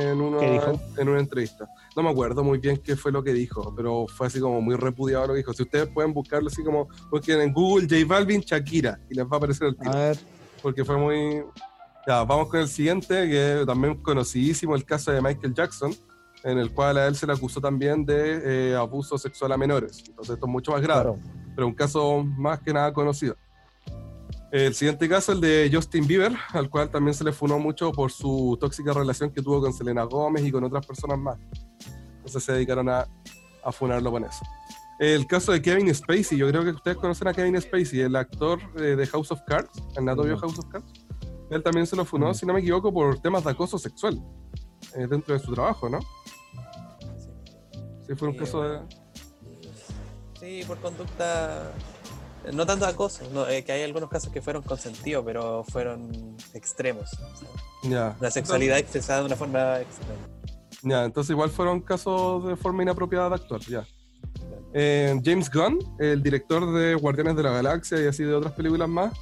en 0.00 0.20
una, 0.20 0.38
¿Qué 0.40 0.50
dijo? 0.50 0.80
en 0.96 1.08
una 1.08 1.20
entrevista. 1.20 1.68
No 1.98 2.04
me 2.04 2.10
acuerdo 2.10 2.44
muy 2.44 2.58
bien 2.58 2.76
qué 2.76 2.94
fue 2.94 3.10
lo 3.10 3.24
que 3.24 3.32
dijo, 3.32 3.74
pero 3.74 4.06
fue 4.06 4.28
así 4.28 4.38
como 4.38 4.60
muy 4.60 4.76
repudiado 4.76 5.26
lo 5.26 5.32
que 5.32 5.38
dijo. 5.38 5.52
Si 5.52 5.64
ustedes 5.64 5.88
pueden 5.88 6.14
buscarlo 6.14 6.46
así 6.46 6.62
como, 6.62 6.86
busquen 7.10 7.40
en 7.40 7.52
Google 7.52 7.88
J 7.90 8.06
Balvin 8.06 8.40
Shakira 8.40 9.00
y 9.10 9.16
les 9.16 9.24
va 9.24 9.30
a 9.32 9.36
aparecer 9.38 9.66
el 9.66 9.74
A 9.74 9.82
tiro, 9.82 9.92
ver, 9.94 10.18
porque 10.62 10.84
fue 10.84 10.96
muy... 10.96 11.42
Ya, 12.06 12.22
vamos 12.22 12.50
con 12.50 12.60
el 12.60 12.68
siguiente, 12.68 13.28
que 13.28 13.64
también 13.66 14.00
conocidísimo, 14.00 14.76
el 14.76 14.84
caso 14.84 15.10
de 15.10 15.20
Michael 15.20 15.52
Jackson, 15.52 15.92
en 16.44 16.58
el 16.58 16.70
cual 16.70 16.98
a 16.98 17.08
él 17.08 17.16
se 17.16 17.26
le 17.26 17.32
acusó 17.32 17.60
también 17.60 18.06
de 18.06 18.70
eh, 18.70 18.76
abuso 18.76 19.18
sexual 19.18 19.50
a 19.50 19.56
menores. 19.56 20.04
Entonces 20.06 20.34
esto 20.34 20.46
es 20.46 20.52
mucho 20.52 20.70
más 20.70 20.80
grave 20.80 21.02
claro. 21.02 21.18
pero 21.56 21.66
un 21.66 21.74
caso 21.74 22.22
más 22.22 22.60
que 22.60 22.72
nada 22.72 22.92
conocido. 22.92 23.34
El 24.50 24.74
siguiente 24.74 25.08
caso, 25.08 25.32
el 25.32 25.40
de 25.40 25.70
Justin 25.72 26.06
Bieber, 26.06 26.32
al 26.52 26.70
cual 26.70 26.90
también 26.90 27.14
se 27.14 27.22
le 27.22 27.32
funó 27.32 27.58
mucho 27.58 27.92
por 27.92 28.10
su 28.10 28.56
tóxica 28.58 28.92
relación 28.94 29.30
que 29.30 29.42
tuvo 29.42 29.60
con 29.60 29.72
Selena 29.74 30.04
Gómez 30.04 30.44
y 30.44 30.50
con 30.50 30.64
otras 30.64 30.86
personas 30.86 31.18
más. 31.18 31.38
Entonces 32.16 32.42
se 32.44 32.52
dedicaron 32.52 32.88
a, 32.88 33.06
a 33.62 33.72
funarlo 33.72 34.10
con 34.10 34.24
eso. 34.24 34.44
El 34.98 35.26
caso 35.26 35.52
de 35.52 35.62
Kevin 35.62 35.94
Spacey, 35.94 36.36
yo 36.36 36.48
creo 36.48 36.64
que 36.64 36.70
ustedes 36.70 36.96
conocen 36.96 37.28
a 37.28 37.34
Kevin 37.34 37.60
Spacey, 37.60 38.00
el 38.00 38.16
actor 38.16 38.58
eh, 38.76 38.96
de 38.96 39.06
House 39.06 39.30
of 39.30 39.40
Cards, 39.46 39.70
el 39.96 40.04
nato 40.04 40.24
vio. 40.24 40.36
House 40.38 40.58
of 40.58 40.64
Cards. 40.66 40.92
Él 41.50 41.62
también 41.62 41.86
se 41.86 41.94
lo 41.94 42.04
funó, 42.04 42.34
si 42.34 42.44
no 42.44 42.52
me 42.52 42.60
equivoco, 42.60 42.92
por 42.92 43.20
temas 43.20 43.44
de 43.44 43.50
acoso 43.50 43.78
sexual 43.78 44.20
eh, 44.94 45.06
dentro 45.08 45.34
de 45.34 45.40
su 45.40 45.52
trabajo, 45.54 45.88
¿no? 45.88 46.00
Sí, 48.06 48.14
fue 48.16 48.28
un 48.28 48.36
caso 48.36 48.62
de... 48.62 48.80
Sí, 50.40 50.62
por 50.66 50.78
conducta. 50.78 51.72
No 52.52 52.66
tanto 52.66 52.86
acoso, 52.86 53.24
no, 53.32 53.48
eh, 53.48 53.64
que 53.64 53.72
hay 53.72 53.82
algunos 53.82 54.08
casos 54.08 54.32
que 54.32 54.40
fueron 54.40 54.62
consentidos, 54.62 55.24
pero 55.24 55.64
fueron 55.64 56.36
extremos. 56.54 57.10
la 57.82 58.30
sexualidad 58.30 58.78
expresada 58.78 59.20
de 59.20 59.26
una 59.26 59.36
forma 59.36 59.80
extrema. 59.80 60.20
Ya, 60.82 61.04
entonces 61.04 61.30
igual 61.30 61.50
fueron 61.50 61.80
casos 61.80 62.46
de 62.46 62.56
forma 62.56 62.82
inapropiada 62.82 63.28
de 63.30 63.34
actuar, 63.34 63.60
ya. 63.62 63.84
Eh, 64.72 65.18
James 65.24 65.50
Gunn, 65.50 65.78
el 65.98 66.22
director 66.22 66.72
de 66.72 66.94
Guardianes 66.94 67.36
de 67.36 67.42
la 67.42 67.50
Galaxia 67.50 68.00
y 68.02 68.06
así 68.06 68.22
de 68.22 68.34
otras 68.34 68.52
películas 68.52 68.88
más, 68.88 69.12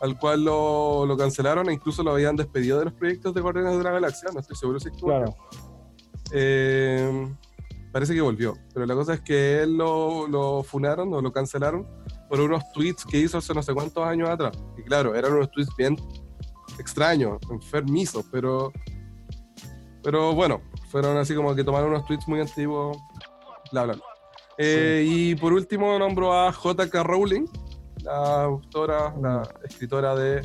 al 0.00 0.18
cual 0.18 0.44
lo, 0.44 1.04
lo 1.06 1.16
cancelaron 1.16 1.68
e 1.68 1.72
incluso 1.74 2.02
lo 2.02 2.12
habían 2.12 2.36
despedido 2.36 2.78
de 2.78 2.86
los 2.86 2.94
proyectos 2.94 3.34
de 3.34 3.40
Guardianes 3.40 3.76
de 3.78 3.84
la 3.84 3.90
Galaxia, 3.90 4.30
no 4.32 4.40
estoy 4.40 4.56
seguro 4.56 4.80
si 4.80 4.88
es 4.88 4.94
que 4.94 5.00
Claro. 5.00 5.36
Eh, 6.32 7.28
parece 7.92 8.14
que 8.14 8.20
volvió, 8.20 8.56
pero 8.72 8.86
la 8.86 8.94
cosa 8.94 9.14
es 9.14 9.20
que 9.20 9.62
él 9.62 9.76
lo, 9.76 10.26
lo 10.28 10.62
funaron 10.62 11.12
o 11.12 11.20
lo 11.20 11.32
cancelaron 11.32 11.86
por 12.32 12.40
unos 12.40 12.62
tweets 12.72 13.04
que 13.04 13.18
hizo 13.18 13.36
hace 13.36 13.52
no 13.52 13.62
sé 13.62 13.74
cuántos 13.74 14.02
años 14.06 14.26
atrás. 14.30 14.56
Y 14.78 14.82
claro, 14.84 15.14
eran 15.14 15.34
unos 15.34 15.50
tweets 15.50 15.68
bien 15.76 15.98
extraños, 16.78 17.36
enfermizos, 17.50 18.24
pero, 18.32 18.72
pero 20.02 20.34
bueno, 20.34 20.62
fueron 20.88 21.18
así 21.18 21.34
como 21.34 21.54
que 21.54 21.62
tomaron 21.62 21.90
unos 21.90 22.06
tweets 22.06 22.26
muy 22.26 22.40
antiguos, 22.40 22.96
bla, 23.70 23.84
bla, 23.84 23.92
bla. 23.96 24.04
Eh, 24.56 25.04
Y 25.06 25.34
por 25.34 25.52
último 25.52 25.98
nombro 25.98 26.32
a 26.32 26.50
J.K. 26.54 27.02
Rowling, 27.02 27.44
la 28.02 28.44
autora, 28.44 29.14
la 29.20 29.42
escritora 29.68 30.14
de 30.14 30.40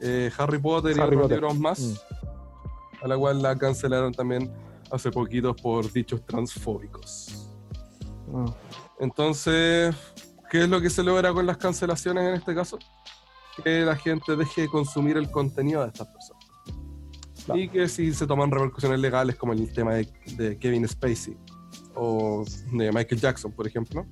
eh, 0.00 0.28
Harry 0.36 0.58
Potter 0.58 0.96
y 0.96 1.00
otros 1.00 1.22
Potter. 1.22 1.36
libros 1.38 1.56
más, 1.56 1.78
Mm. 1.80 3.04
a 3.04 3.06
la 3.06 3.16
cual 3.16 3.40
la 3.42 3.56
cancelaron 3.56 4.12
también 4.12 4.52
hace 4.90 5.12
poquito 5.12 5.54
por 5.54 5.88
dichos 5.92 6.26
transfóbicos. 6.26 7.48
Ah. 8.34 8.46
Entonces, 8.98 9.94
¿qué 10.52 10.64
es 10.64 10.68
lo 10.68 10.82
que 10.82 10.90
se 10.90 11.02
logra 11.02 11.32
con 11.32 11.46
las 11.46 11.56
cancelaciones 11.56 12.24
en 12.24 12.34
este 12.34 12.54
caso? 12.54 12.78
Que 13.64 13.86
la 13.86 13.96
gente 13.96 14.36
deje 14.36 14.62
de 14.62 14.68
consumir 14.68 15.16
el 15.16 15.30
contenido 15.30 15.80
de 15.80 15.88
estas 15.88 16.08
personas. 16.08 16.44
Claro. 17.46 17.58
Y 17.58 17.68
que 17.70 17.88
si 17.88 18.12
se 18.12 18.26
toman 18.26 18.50
repercusiones 18.50 19.00
legales 19.00 19.36
como 19.36 19.54
el 19.54 19.72
tema 19.72 19.94
de, 19.94 20.06
de 20.36 20.58
Kevin 20.58 20.86
Spacey 20.86 21.38
o 21.94 22.44
de 22.70 22.92
Michael 22.92 23.18
Jackson, 23.18 23.50
por 23.50 23.66
ejemplo. 23.66 24.06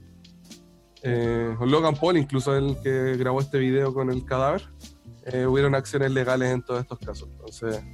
Eh, 1.03 1.55
o 1.61 1.67
Logan 1.67 1.95
Paul, 1.95 2.17
incluso 2.17 2.57
el 2.57 2.75
que 2.83 3.19
grabó 3.19 3.41
este 3.41 3.59
video 3.59 3.93
con 3.93 4.11
el 4.11 4.25
cadáver, 4.25 4.63
eh, 5.27 5.45
hubieron 5.45 5.75
acciones 5.75 6.11
legales 6.11 6.53
en 6.53 6.63
todos 6.63 6.81
estos 6.81 6.99
casos. 7.01 7.29
Entonces, 7.33 7.85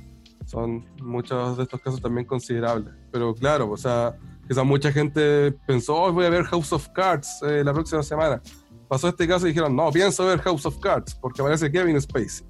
son 0.45 0.87
muchos 1.03 1.57
de 1.57 1.65
estos 1.65 1.81
casos 1.81 2.01
también 2.01 2.25
considerables. 2.25 2.95
Pero 3.11 3.35
claro, 3.35 3.69
o 3.73 3.77
sea, 3.77 4.17
quizás 4.47 4.65
mucha 4.65 4.93
gente 4.93 5.53
pensó, 5.67 5.95
"Oh, 5.97 6.13
voy 6.13 6.27
a 6.27 6.31
ver 6.31 6.45
House 6.45 6.73
of 6.73 6.89
Cards 6.89 7.41
eh, 7.43 7.63
la 7.65 7.73
próxima 7.73 8.03
semana. 8.03 8.41
Pasó 8.89 9.09
este 9.09 9.27
caso 9.27 9.47
y 9.47 9.51
dijeron, 9.51 9.75
no, 9.75 9.91
pienso 9.91 10.25
ver 10.27 10.41
House 10.41 10.65
of 10.65 10.79
Cards, 10.79 11.15
porque 11.17 11.41
aparece 11.43 11.71
Kevin 11.71 12.01
Spacey. 12.01 12.47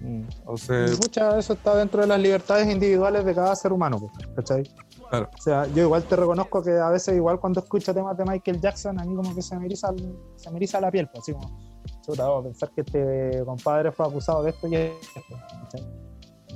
Mm. 0.00 0.28
Entonces, 0.38 0.98
Mucha 1.00 1.32
de 1.32 1.40
eso 1.40 1.54
está 1.54 1.74
dentro 1.74 2.00
de 2.00 2.06
las 2.06 2.20
libertades 2.20 2.68
individuales 2.72 3.24
de 3.24 3.34
cada 3.34 3.54
ser 3.56 3.72
humano, 3.72 3.98
pues, 3.98 4.28
¿cachai? 4.36 4.62
claro, 5.10 5.28
O 5.36 5.42
sea, 5.42 5.66
yo 5.66 5.82
igual 5.82 6.04
te 6.04 6.14
reconozco 6.14 6.62
que 6.62 6.70
a 6.78 6.90
veces, 6.90 7.16
igual 7.16 7.40
cuando 7.40 7.60
escucho 7.60 7.92
temas 7.92 8.16
de 8.16 8.24
Michael 8.24 8.60
Jackson, 8.60 9.00
a 9.00 9.04
mí 9.04 9.16
como 9.16 9.34
que 9.34 9.42
se 9.42 9.58
me 9.58 9.66
eriza, 9.66 9.92
se 10.36 10.50
me 10.50 10.56
eriza 10.58 10.80
la 10.80 10.90
piel, 10.92 11.08
pues, 11.08 11.22
así 11.22 11.32
como, 11.32 11.58
chuta, 12.06 12.30
oh, 12.30 12.42
pensar 12.44 12.70
que 12.70 12.82
este 12.82 13.42
compadre 13.44 13.90
fue 13.90 14.06
acusado 14.06 14.44
de 14.44 14.50
esto 14.50 14.68
y 14.68 14.76
esto, 14.76 15.20
¿cachai? 15.62 15.86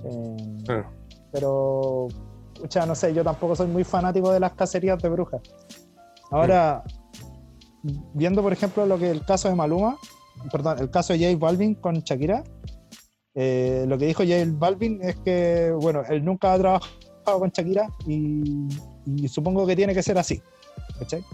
Eh, 0.04 0.62
claro. 0.64 0.90
pero, 1.32 2.08
pucha, 2.62 2.86
no 2.86 2.94
sé, 2.94 3.12
yo 3.12 3.24
tampoco 3.24 3.56
soy 3.56 3.66
muy 3.66 3.82
fanático 3.82 4.30
de 4.30 4.38
las 4.38 4.52
cacerías 4.52 5.02
de 5.02 5.08
brujas. 5.08 5.40
Ahora, 6.30 6.84
viendo 8.14 8.40
por 8.40 8.52
ejemplo 8.52 8.86
lo 8.86 8.96
que 8.98 9.10
el 9.10 9.24
caso 9.24 9.48
de 9.48 9.56
Maluma, 9.56 9.98
perdón, 10.52 10.78
el 10.78 10.88
caso 10.88 11.12
de 11.12 11.18
J 11.18 11.36
Balvin 11.44 11.74
con 11.74 11.96
Shakira, 11.96 12.44
eh, 13.34 13.84
lo 13.88 13.98
que 13.98 14.06
dijo 14.06 14.22
J 14.22 14.44
Balvin 14.46 15.00
es 15.02 15.16
que, 15.16 15.72
bueno, 15.80 16.02
él 16.08 16.24
nunca 16.24 16.52
ha 16.52 16.58
trabajado 16.58 17.40
con 17.40 17.50
Shakira 17.50 17.88
y, 18.06 18.68
y 19.06 19.26
supongo 19.26 19.66
que 19.66 19.74
tiene 19.74 19.92
que 19.92 20.02
ser 20.02 20.16
así, 20.16 20.40
¿cachai? 21.00 21.24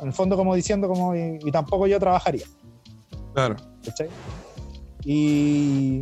En 0.00 0.08
el 0.08 0.12
fondo 0.12 0.36
como 0.36 0.54
diciendo 0.54 0.86
como, 0.86 1.16
y, 1.16 1.38
y 1.42 1.50
tampoco 1.50 1.86
yo 1.86 1.98
trabajaría. 1.98 2.44
claro. 3.32 3.56
¿cachai? 3.82 4.08
Y, 5.04 6.00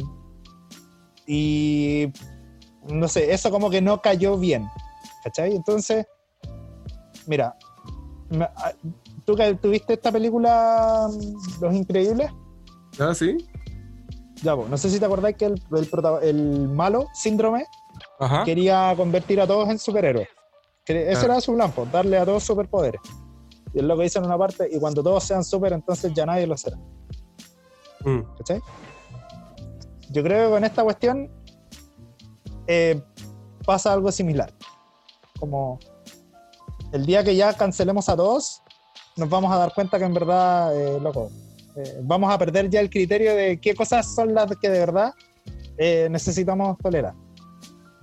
y 1.26 2.12
no 2.88 3.08
sé, 3.08 3.32
eso 3.32 3.50
como 3.50 3.70
que 3.70 3.80
no 3.80 4.00
cayó 4.00 4.36
bien, 4.38 4.68
¿cachai? 5.24 5.54
Entonces, 5.54 6.06
mira, 7.26 7.56
me- 8.30 8.44
a- 8.44 8.72
tú 9.24 9.34
que 9.36 9.54
tuviste 9.54 9.94
esta 9.94 10.10
película 10.10 11.08
mm, 11.10 11.62
Los 11.62 11.74
Increíbles, 11.74 12.30
¿Ah, 12.98 13.14
sí? 13.14 13.36
ya, 14.42 14.56
pues, 14.56 14.68
no 14.68 14.76
sé 14.76 14.90
si 14.90 14.98
te 14.98 15.04
acordáis 15.06 15.36
que 15.36 15.46
el, 15.46 15.62
el, 16.22 16.68
malo, 16.68 17.06
Síndrome, 17.14 17.66
Ajá. 18.18 18.44
quería 18.44 18.92
convertir 18.96 19.40
a 19.40 19.46
todos 19.46 19.68
en 19.68 19.78
superhéroes. 19.78 20.28
Que 20.84 21.02
ese 21.02 21.12
Claro. 21.20 21.32
era 21.34 21.40
su 21.40 21.54
plan, 21.54 21.70
pues, 21.72 21.92
darle 21.92 22.16
a 22.18 22.24
todos 22.24 22.42
superpoderes. 22.42 23.00
Y 23.72 23.78
es 23.78 23.84
lo 23.84 23.96
que 23.96 24.04
dice 24.04 24.18
en 24.18 24.24
una 24.24 24.36
parte, 24.38 24.68
y 24.72 24.78
cuando 24.80 25.02
todos 25.02 25.22
sean 25.22 25.44
super, 25.44 25.72
entonces 25.74 26.12
ya 26.14 26.26
nadie 26.26 26.46
lo 26.46 26.56
será. 26.56 26.76
Mm, 28.04 28.20
¿cachai? 28.38 28.60
Yo 30.10 30.22
creo 30.24 30.46
que 30.48 30.54
con 30.54 30.64
esta 30.64 30.82
cuestión 30.82 31.30
eh, 32.72 33.02
pasa 33.66 33.92
algo 33.92 34.12
similar. 34.12 34.52
Como 35.40 35.80
el 36.92 37.04
día 37.04 37.24
que 37.24 37.34
ya 37.34 37.52
cancelemos 37.52 38.08
a 38.08 38.16
todos, 38.16 38.62
nos 39.16 39.28
vamos 39.28 39.52
a 39.52 39.56
dar 39.56 39.74
cuenta 39.74 39.98
que 39.98 40.04
en 40.04 40.14
verdad, 40.14 40.76
eh, 40.76 41.00
loco, 41.00 41.30
eh, 41.76 42.00
vamos 42.04 42.32
a 42.32 42.38
perder 42.38 42.70
ya 42.70 42.80
el 42.80 42.88
criterio 42.88 43.34
de 43.34 43.60
qué 43.60 43.74
cosas 43.74 44.14
son 44.14 44.34
las 44.34 44.46
que 44.60 44.68
de 44.68 44.78
verdad 44.78 45.12
eh, 45.78 46.06
necesitamos 46.10 46.78
tolerar. 46.78 47.14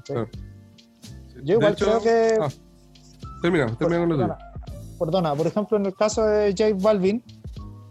Claro. 0.04 0.28
Yo 1.44 1.54
igual 1.56 1.74
hecho- 1.74 1.86
creo 1.86 2.02
que 2.02 2.38
ah, 2.42 2.50
termina, 3.42 3.68
termina 3.78 4.00
con 4.00 4.10
lo 4.10 4.18
perdona, 4.18 4.38
perdona, 5.00 5.36
por 5.36 5.48
ejemplo, 5.48 5.78
en 5.78 5.86
el 5.86 5.96
caso 5.96 6.26
de 6.26 6.52
J 6.58 6.76
Balvin, 6.78 7.24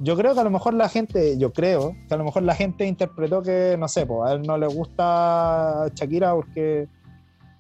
yo 0.00 0.16
creo 0.16 0.34
que 0.34 0.40
a 0.40 0.44
lo 0.44 0.50
mejor 0.50 0.74
la 0.74 0.88
gente, 0.88 1.38
yo 1.38 1.52
creo 1.52 1.96
que 2.08 2.14
a 2.14 2.16
lo 2.18 2.24
mejor 2.24 2.42
la 2.42 2.54
gente 2.54 2.86
interpretó 2.86 3.42
que, 3.42 3.76
no 3.78 3.88
sé, 3.88 4.04
pues 4.06 4.30
a 4.30 4.34
él 4.34 4.42
no 4.42 4.58
le 4.58 4.66
gusta 4.66 5.86
Shakira 5.94 6.34
porque, 6.34 6.86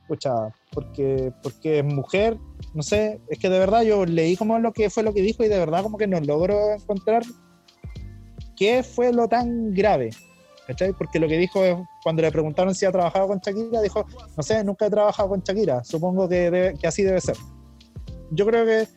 pucha, 0.06 0.32
porque, 0.72 1.32
porque 1.42 1.78
es 1.78 1.84
mujer, 1.84 2.36
no 2.74 2.82
sé, 2.82 3.20
es 3.28 3.38
que 3.38 3.48
de 3.48 3.58
verdad 3.58 3.82
yo 3.82 4.04
leí 4.04 4.36
como 4.36 4.58
lo 4.58 4.72
que 4.72 4.90
fue 4.90 5.02
lo 5.02 5.14
que 5.14 5.22
dijo 5.22 5.44
y 5.44 5.48
de 5.48 5.58
verdad 5.58 5.82
como 5.82 5.96
que 5.96 6.06
no 6.06 6.20
logro 6.20 6.72
encontrar 6.74 7.22
qué 8.56 8.82
fue 8.82 9.12
lo 9.12 9.28
tan 9.28 9.72
grave. 9.74 10.10
¿Cachai? 10.66 10.92
Porque 10.94 11.20
lo 11.20 11.28
que 11.28 11.38
dijo 11.38 11.64
es, 11.64 11.76
cuando 12.02 12.22
le 12.22 12.32
preguntaron 12.32 12.74
si 12.74 12.84
ha 12.84 12.90
trabajado 12.90 13.28
con 13.28 13.38
Shakira, 13.38 13.80
dijo, 13.82 14.04
no 14.36 14.42
sé, 14.42 14.64
nunca 14.64 14.86
he 14.86 14.90
trabajado 14.90 15.28
con 15.28 15.40
Shakira, 15.40 15.84
supongo 15.84 16.28
que, 16.28 16.50
debe- 16.50 16.76
que 16.76 16.88
así 16.88 17.04
debe 17.04 17.20
ser. 17.20 17.36
Yo 18.32 18.44
creo 18.44 18.66
que 18.66 18.88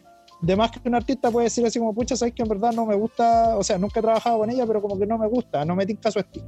de 0.41 0.55
más 0.55 0.71
que 0.71 0.87
un 0.87 0.95
artista 0.95 1.31
puede 1.31 1.45
decir 1.45 1.65
así 1.65 1.79
como, 1.79 1.93
pucha, 1.93 2.15
sabes 2.15 2.33
que 2.33 2.43
en 2.43 2.49
verdad 2.49 2.71
no 2.71 2.85
me 2.85 2.95
gusta, 2.95 3.57
o 3.57 3.63
sea, 3.63 3.77
nunca 3.77 3.99
he 3.99 4.03
trabajado 4.03 4.39
con 4.39 4.49
ella, 4.49 4.65
pero 4.65 4.81
como 4.81 4.97
que 4.97 5.05
no 5.05 5.17
me 5.17 5.27
gusta, 5.27 5.65
no 5.65 5.75
me 5.75 5.85
tinca 5.85 6.11
su 6.11 6.19
estilo. 6.19 6.45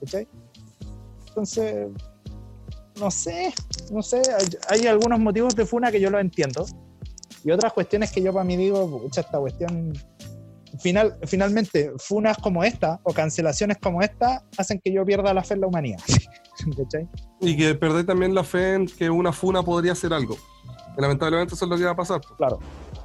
¿Cachai? 0.00 0.28
Entonces, 1.28 1.88
no 3.00 3.10
sé, 3.10 3.52
no 3.90 4.02
sé, 4.02 4.22
hay, 4.38 4.80
hay 4.80 4.86
algunos 4.86 5.18
motivos 5.18 5.56
de 5.56 5.66
Funa 5.66 5.90
que 5.90 6.00
yo 6.00 6.10
lo 6.10 6.18
entiendo. 6.18 6.66
Y 7.44 7.50
otras 7.50 7.72
cuestiones 7.72 8.12
que 8.12 8.22
yo 8.22 8.32
para 8.32 8.44
mí 8.44 8.56
digo, 8.56 9.02
pucha, 9.02 9.22
esta 9.22 9.38
cuestión. 9.38 9.92
Final, 10.80 11.18
finalmente, 11.26 11.92
funas 11.98 12.38
como 12.38 12.64
esta 12.64 12.98
o 13.02 13.12
cancelaciones 13.12 13.76
como 13.76 14.00
esta 14.00 14.42
hacen 14.56 14.80
que 14.82 14.90
yo 14.90 15.04
pierda 15.04 15.34
la 15.34 15.44
fe 15.44 15.54
en 15.54 15.60
la 15.60 15.66
humanidad. 15.66 16.00
¿Cachai? 16.76 17.08
Y 17.40 17.56
que 17.56 17.74
perdés 17.74 18.06
también 18.06 18.34
la 18.34 18.44
fe 18.44 18.74
en 18.74 18.86
que 18.86 19.10
una 19.10 19.32
funa 19.32 19.62
podría 19.62 19.92
hacer 19.92 20.12
algo. 20.14 20.36
Y 20.96 21.00
lamentablemente 21.00 21.54
eso 21.54 21.64
es 21.64 21.70
lo 21.70 21.76
que 21.76 21.84
va 21.84 21.90
a 21.90 21.96
pasar. 21.96 22.20
Claro. 22.38 22.58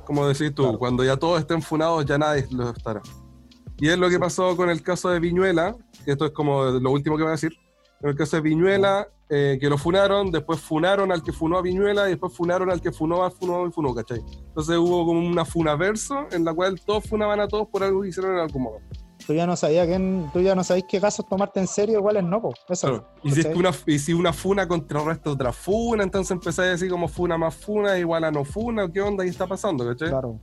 Como 0.07 0.25
decís 0.25 0.55
tú, 0.55 0.63
Claro. 0.63 0.79
cuando 0.79 1.03
ya 1.03 1.17
todos 1.17 1.41
estén 1.41 1.61
funados, 1.61 2.05
ya 2.05 2.17
nadie 2.17 2.47
lo 2.49 2.69
estará. 2.69 3.01
Y 3.77 3.89
es 3.89 3.97
lo 3.97 4.09
que 4.09 4.17
pasó 4.17 4.55
con 4.55 4.69
el 4.69 4.81
caso 4.81 5.09
de 5.09 5.19
Viñuela, 5.19 5.75
que 6.05 6.11
esto 6.13 6.25
es 6.25 6.31
como 6.31 6.63
lo 6.63 6.91
último 6.91 7.17
que 7.17 7.23
voy 7.23 7.29
a 7.29 7.31
decir. 7.33 7.51
En 8.01 8.09
el 8.11 8.15
caso 8.15 8.37
de 8.37 8.41
Viñuela, 8.41 9.09
eh, 9.29 9.57
que 9.59 9.69
lo 9.69 9.77
funaron, 9.77 10.31
después 10.31 10.61
funaron 10.61 11.11
al 11.11 11.21
que 11.21 11.33
funó 11.33 11.57
a 11.57 11.61
Viñuela 11.61 12.07
y 12.07 12.11
después 12.11 12.31
funaron 12.33 12.71
al 12.71 12.79
que 12.79 12.93
funó 12.93 13.25
a 13.25 13.29
funó 13.29 13.67
y 13.67 13.71
funó, 13.71 13.93
¿cachai? 13.93 14.21
Entonces 14.47 14.77
hubo 14.77 15.05
como 15.05 15.19
una 15.19 15.43
funaverso 15.43 16.25
en 16.31 16.45
la 16.45 16.53
cual 16.53 16.79
todos 16.85 17.03
funaban 17.03 17.41
a 17.41 17.47
todos 17.49 17.67
por 17.67 17.83
algo 17.83 18.01
que 18.01 18.07
hicieron 18.07 18.35
en 18.35 18.39
algún 18.39 18.63
modo. 18.63 18.77
Tú 19.27 19.33
ya 19.33 19.45
no 19.45 19.57
sabías 19.57 19.85
quién, 19.85 20.29
tú 20.31 20.39
ya 20.39 20.55
no 20.55 20.63
sabéis 20.63 20.85
qué 20.87 21.01
casos 21.01 21.27
tomarte 21.27 21.59
en 21.59 21.67
serio, 21.67 21.99
iguales 21.99 22.23
no, 22.23 22.41
po. 22.41 22.53
Eso. 22.69 22.87
Claro. 22.87 23.09
Y, 23.23 23.33
que 23.33 23.49
una, 23.49 23.71
y 23.85 23.99
si 23.99 24.13
una 24.13 24.31
funa 24.31 24.65
contrarresta 24.65 25.31
otra 25.31 25.51
funa, 25.51 26.03
entonces 26.03 26.31
empezáis 26.31 26.69
a 26.69 26.71
decir 26.71 26.89
como 26.89 27.09
funa 27.09 27.37
más 27.37 27.53
funa 27.53 27.99
igual 27.99 28.23
a 28.23 28.31
no 28.31 28.45
funa, 28.45 28.89
¿qué 28.89 29.01
onda 29.01 29.25
ahí 29.25 29.29
está 29.29 29.45
pasando? 29.45 29.85
¿cachai? 29.85 30.09
Claro. 30.09 30.39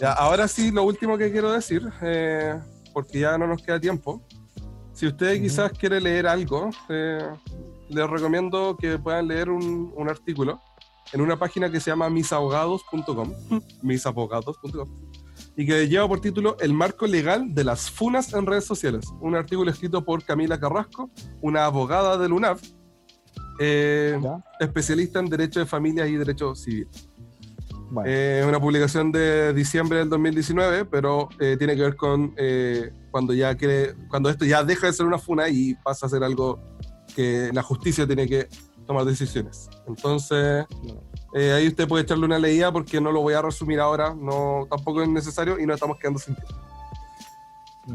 Ya, 0.00 0.12
ahora 0.12 0.48
sí, 0.48 0.70
lo 0.70 0.84
último 0.84 1.18
que 1.18 1.30
quiero 1.30 1.52
decir, 1.52 1.82
eh, 2.00 2.58
porque 2.94 3.20
ya 3.20 3.36
no 3.36 3.46
nos 3.46 3.62
queda 3.62 3.78
tiempo. 3.78 4.22
Si 4.94 5.06
usted 5.06 5.34
Ujú. 5.34 5.42
quizás 5.42 5.72
quiere 5.72 6.00
leer 6.00 6.26
algo, 6.26 6.70
eh, 6.88 7.28
les 7.90 8.08
recomiendo 8.08 8.78
que 8.78 8.98
puedan 8.98 9.28
leer 9.28 9.50
un, 9.50 9.92
un 9.94 10.08
artículo 10.08 10.58
en 11.12 11.20
una 11.20 11.38
página 11.38 11.70
que 11.70 11.80
se 11.80 11.90
llama 11.90 12.08
misabogados.com, 12.08 13.34
misabogados.com, 13.82 14.88
y 15.60 15.66
que 15.66 15.88
lleva 15.88 16.08
por 16.08 16.22
título 16.22 16.56
El 16.58 16.72
marco 16.72 17.06
legal 17.06 17.52
de 17.54 17.64
las 17.64 17.90
funas 17.90 18.32
en 18.32 18.46
redes 18.46 18.64
sociales. 18.64 19.04
Un 19.20 19.34
artículo 19.34 19.70
escrito 19.70 20.02
por 20.02 20.24
Camila 20.24 20.58
Carrasco, 20.58 21.10
una 21.42 21.66
abogada 21.66 22.16
del 22.16 22.32
UNAV, 22.32 22.58
eh, 23.58 24.18
especialista 24.58 25.18
en 25.18 25.26
derecho 25.26 25.60
de 25.60 25.66
familia 25.66 26.06
y 26.06 26.16
derecho 26.16 26.54
civil. 26.54 26.88
Bueno. 27.90 28.10
Eh, 28.10 28.40
Es 28.40 28.46
una 28.46 28.58
publicación 28.58 29.12
de 29.12 29.52
diciembre 29.52 29.98
del 29.98 30.08
2019, 30.08 30.86
pero 30.86 31.28
eh, 31.38 31.56
tiene 31.58 31.76
que 31.76 31.82
ver 31.82 31.96
con 31.96 32.32
eh, 32.38 32.90
cuando 33.10 33.34
ya 33.34 33.54
quiere, 33.54 33.94
cuando 34.08 34.30
esto 34.30 34.46
ya 34.46 34.64
deja 34.64 34.86
de 34.86 34.94
ser 34.94 35.04
una 35.04 35.18
funa 35.18 35.50
y 35.50 35.74
pasa 35.74 36.06
a 36.06 36.08
ser 36.08 36.24
algo 36.24 36.58
que 37.14 37.50
la 37.52 37.62
justicia 37.62 38.06
tiene 38.06 38.26
que 38.26 38.48
tomar 38.86 39.04
decisiones. 39.04 39.68
Entonces, 39.86 40.64
eh, 41.32 41.52
ahí 41.52 41.68
usted 41.68 41.86
puede 41.86 42.04
echarle 42.04 42.24
una 42.24 42.38
leída 42.38 42.72
porque 42.72 43.00
no 43.00 43.12
lo 43.12 43.20
voy 43.20 43.34
a 43.34 43.42
resumir 43.42 43.80
ahora, 43.80 44.14
no 44.14 44.66
tampoco 44.68 45.02
es 45.02 45.08
necesario 45.08 45.58
y 45.58 45.66
no 45.66 45.74
estamos 45.74 45.98
quedando 45.98 46.18
sin 46.18 46.34
tiempo. 46.34 46.54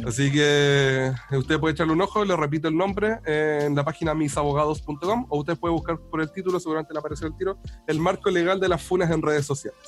Así 0.05 0.31
que 0.31 1.13
usted 1.31 1.59
puede 1.59 1.73
echarle 1.73 1.93
un 1.93 2.01
ojo, 2.01 2.25
le 2.25 2.35
repito 2.35 2.67
el 2.67 2.75
nombre 2.75 3.19
en 3.25 3.75
la 3.75 3.85
página 3.85 4.13
misabogados.com 4.13 5.27
o 5.29 5.39
usted 5.39 5.57
puede 5.57 5.73
buscar 5.73 5.99
por 5.99 6.21
el 6.21 6.31
título, 6.31 6.59
seguramente 6.59 6.93
le 6.93 6.99
apareció 6.99 7.27
el 7.27 7.37
tiro, 7.37 7.57
El 7.87 7.99
marco 7.99 8.29
legal 8.29 8.59
de 8.59 8.67
las 8.67 8.81
funas 8.81 9.11
en 9.11 9.21
redes 9.21 9.45
sociales. 9.45 9.79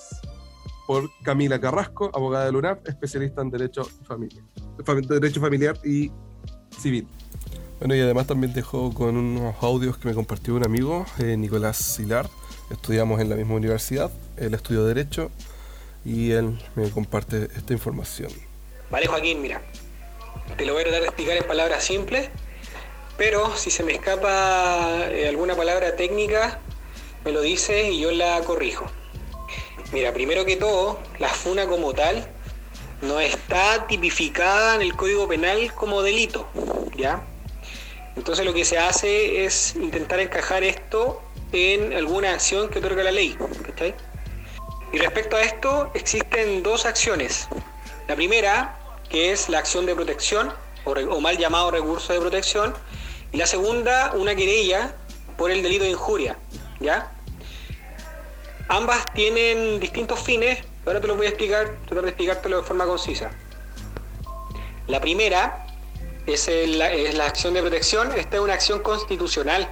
Por 0.85 1.09
Camila 1.23 1.59
Carrasco, 1.59 2.09
abogada 2.13 2.49
de 2.49 2.57
UNAP, 2.57 2.87
especialista 2.87 3.41
en 3.41 3.49
derecho, 3.49 3.83
familia, 4.03 4.41
derecho 5.09 5.41
familiar 5.41 5.77
y 5.83 6.11
civil. 6.77 7.07
Bueno, 7.79 7.95
y 7.95 7.99
además 7.99 8.27
también 8.27 8.53
dejó 8.53 8.93
con 8.93 9.17
unos 9.17 9.55
audios 9.61 9.97
que 9.97 10.07
me 10.07 10.13
compartió 10.13 10.55
un 10.55 10.63
amigo, 10.63 11.05
eh, 11.19 11.35
Nicolás 11.37 11.77
Silar. 11.77 12.27
Estudiamos 12.69 13.21
en 13.21 13.29
la 13.29 13.35
misma 13.35 13.55
universidad, 13.55 14.11
él 14.35 14.53
estudió 14.53 14.83
Derecho 14.85 15.31
y 16.03 16.31
él 16.31 16.59
me 16.75 16.89
comparte 16.89 17.49
esta 17.55 17.73
información. 17.73 18.31
Vale, 18.89 19.07
Joaquín, 19.07 19.41
mira, 19.41 19.61
te 20.57 20.65
lo 20.65 20.73
voy 20.73 20.81
a 20.81 20.85
tratar 20.85 21.01
de 21.01 21.07
explicar 21.07 21.37
en 21.37 21.43
palabras 21.45 21.83
simples, 21.83 22.29
pero 23.17 23.55
si 23.55 23.71
se 23.71 23.83
me 23.83 23.93
escapa 23.93 25.07
eh, 25.09 25.27
alguna 25.27 25.55
palabra 25.55 25.95
técnica, 25.95 26.59
me 27.23 27.31
lo 27.31 27.41
dices 27.41 27.87
y 27.91 27.99
yo 27.99 28.11
la 28.11 28.39
corrijo. 28.41 28.85
Mira, 29.93 30.13
primero 30.13 30.45
que 30.45 30.57
todo, 30.57 30.99
la 31.19 31.29
funa 31.29 31.67
como 31.67 31.93
tal 31.93 32.27
no 33.01 33.19
está 33.19 33.87
tipificada 33.87 34.75
en 34.75 34.81
el 34.81 34.95
Código 34.95 35.27
Penal 35.27 35.73
como 35.73 36.01
delito, 36.01 36.47
¿ya? 36.97 37.25
Entonces 38.15 38.45
lo 38.45 38.53
que 38.53 38.65
se 38.65 38.77
hace 38.77 39.45
es 39.45 39.75
intentar 39.75 40.19
encajar 40.19 40.63
esto 40.63 41.21
en 41.51 41.93
alguna 41.93 42.33
acción 42.33 42.69
que 42.69 42.79
otorga 42.79 43.03
la 43.03 43.11
ley, 43.11 43.37
Y 44.91 44.97
respecto 44.99 45.35
a 45.35 45.41
esto, 45.41 45.91
existen 45.93 46.63
dos 46.63 46.85
acciones. 46.85 47.47
La 48.07 48.15
primera 48.15 48.77
que 49.09 49.31
es 49.31 49.49
la 49.49 49.59
acción 49.59 49.85
de 49.85 49.95
protección, 49.95 50.53
o, 50.83 51.21
mal 51.21 51.37
llamado 51.37 51.71
recurso 51.71 52.13
de 52.13 52.19
protección, 52.19 52.73
y 53.31 53.37
la 53.37 53.47
segunda, 53.47 54.11
una 54.13 54.35
querella 54.35 54.95
por 55.37 55.51
el 55.51 55.61
delito 55.61 55.83
de 55.83 55.91
injuria, 55.91 56.37
¿ya? 56.79 57.11
Ambas 58.69 59.13
tienen 59.13 59.79
distintos 59.79 60.19
fines, 60.19 60.59
ahora 60.85 60.99
te 60.99 61.07
lo 61.07 61.15
voy 61.15 61.27
a 61.27 61.29
explicar, 61.29 61.75
tratar 61.85 62.03
de 62.03 62.09
explicártelo 62.09 62.57
de 62.57 62.63
forma 62.63 62.85
concisa. 62.85 63.31
La 64.87 64.99
primera 64.99 65.67
es, 66.25 66.49
la 66.77 67.25
acción 67.25 67.53
de 67.53 67.61
protección, 67.61 68.11
esta 68.17 68.37
es 68.37 68.41
una 68.41 68.53
acción 68.53 68.79
constitucional, 68.81 69.69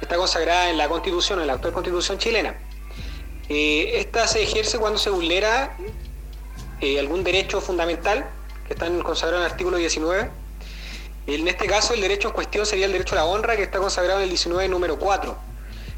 está 0.00 0.16
consagrada 0.16 0.70
en 0.70 0.78
la 0.78 0.88
Constitución, 0.88 1.40
en 1.40 1.46
la 1.46 1.54
actual 1.54 1.72
Constitución 1.72 2.18
chilena. 2.18 2.56
Eh, 3.48 3.92
esta 3.94 4.26
se 4.26 4.42
ejerce 4.42 4.78
cuando 4.78 4.98
se 4.98 5.10
vulnera 5.10 5.76
eh, 6.80 6.98
algún 6.98 7.24
derecho 7.24 7.60
fundamental 7.60 8.28
que 8.66 8.74
están 8.74 9.00
consagrados 9.02 9.40
en 9.40 9.46
el 9.46 9.52
artículo 9.52 9.76
19. 9.78 10.30
En 11.26 11.48
este 11.48 11.66
caso, 11.66 11.94
el 11.94 12.00
derecho 12.00 12.28
en 12.28 12.34
cuestión 12.34 12.66
sería 12.66 12.86
el 12.86 12.92
derecho 12.92 13.14
a 13.14 13.16
la 13.16 13.24
honra, 13.24 13.56
que 13.56 13.62
está 13.62 13.78
consagrado 13.78 14.18
en 14.18 14.24
el 14.24 14.30
19, 14.30 14.68
número 14.68 14.98
4. 14.98 15.36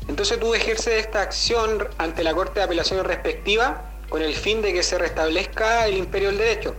Entonces 0.09 0.41
tú 0.41 0.55
ejerces 0.55 0.95
esta 0.95 1.23
acción 1.23 1.87
ante 1.99 2.25
la 2.25 2.35
Corte 2.35 2.61
de 2.61 2.65
Apelaciones 2.65 3.07
respectiva 3.07 3.85
con 4.09 4.23
el 4.23 4.35
fin 4.35 4.61
de 4.61 4.73
que 4.73 4.83
se 4.83 4.99
restablezca 4.99 5.87
el 5.87 5.97
imperio 5.97 6.29
del 6.29 6.39
derecho, 6.39 6.75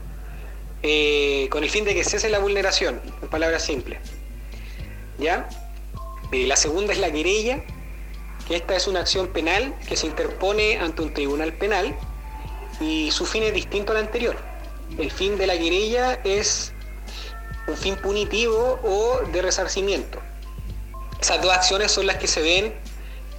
eh, 0.84 1.48
con 1.50 1.64
el 1.64 1.70
fin 1.70 1.86
de 1.86 1.94
que 1.94 2.04
cese 2.04 2.30
la 2.30 2.40
vulneración, 2.40 3.00
en 3.22 3.30
palabras 3.30 3.64
simples. 3.64 4.00
¿Ya? 5.18 5.48
Eh, 6.32 6.48
la 6.48 6.56
segunda 6.56 6.94
es 6.94 7.00
la 7.00 7.12
querella, 7.12 7.64
que 8.48 8.56
esta 8.56 8.76
es 8.76 8.88
una 8.88 9.02
acción 9.02 9.28
penal 9.28 9.76
que 9.88 9.96
se 9.96 10.08
interpone 10.08 10.78
ante 10.78 11.02
un 11.02 11.14
tribunal 11.14 11.54
penal 11.54 11.96
y 12.80 13.12
su 13.12 13.26
fin 13.26 13.44
es 13.44 13.54
distinto 13.54 13.92
al 13.92 14.00
anterior 14.00 14.52
el 14.98 15.12
fin 15.12 15.38
de 15.38 15.48
la 15.48 15.58
querella 15.58 16.20
es 16.24 16.74
un 17.68 17.78
fin 17.78 17.96
punitivo 17.96 18.80
o 18.84 19.22
de 19.32 19.42
resarcimiento. 19.42 20.20
Esas 21.20 21.42
dos 21.42 21.52
acciones 21.52 21.92
son 21.92 22.08
las 22.08 22.18
que 22.18 22.28
se 22.28 22.42
ven 22.42 22.74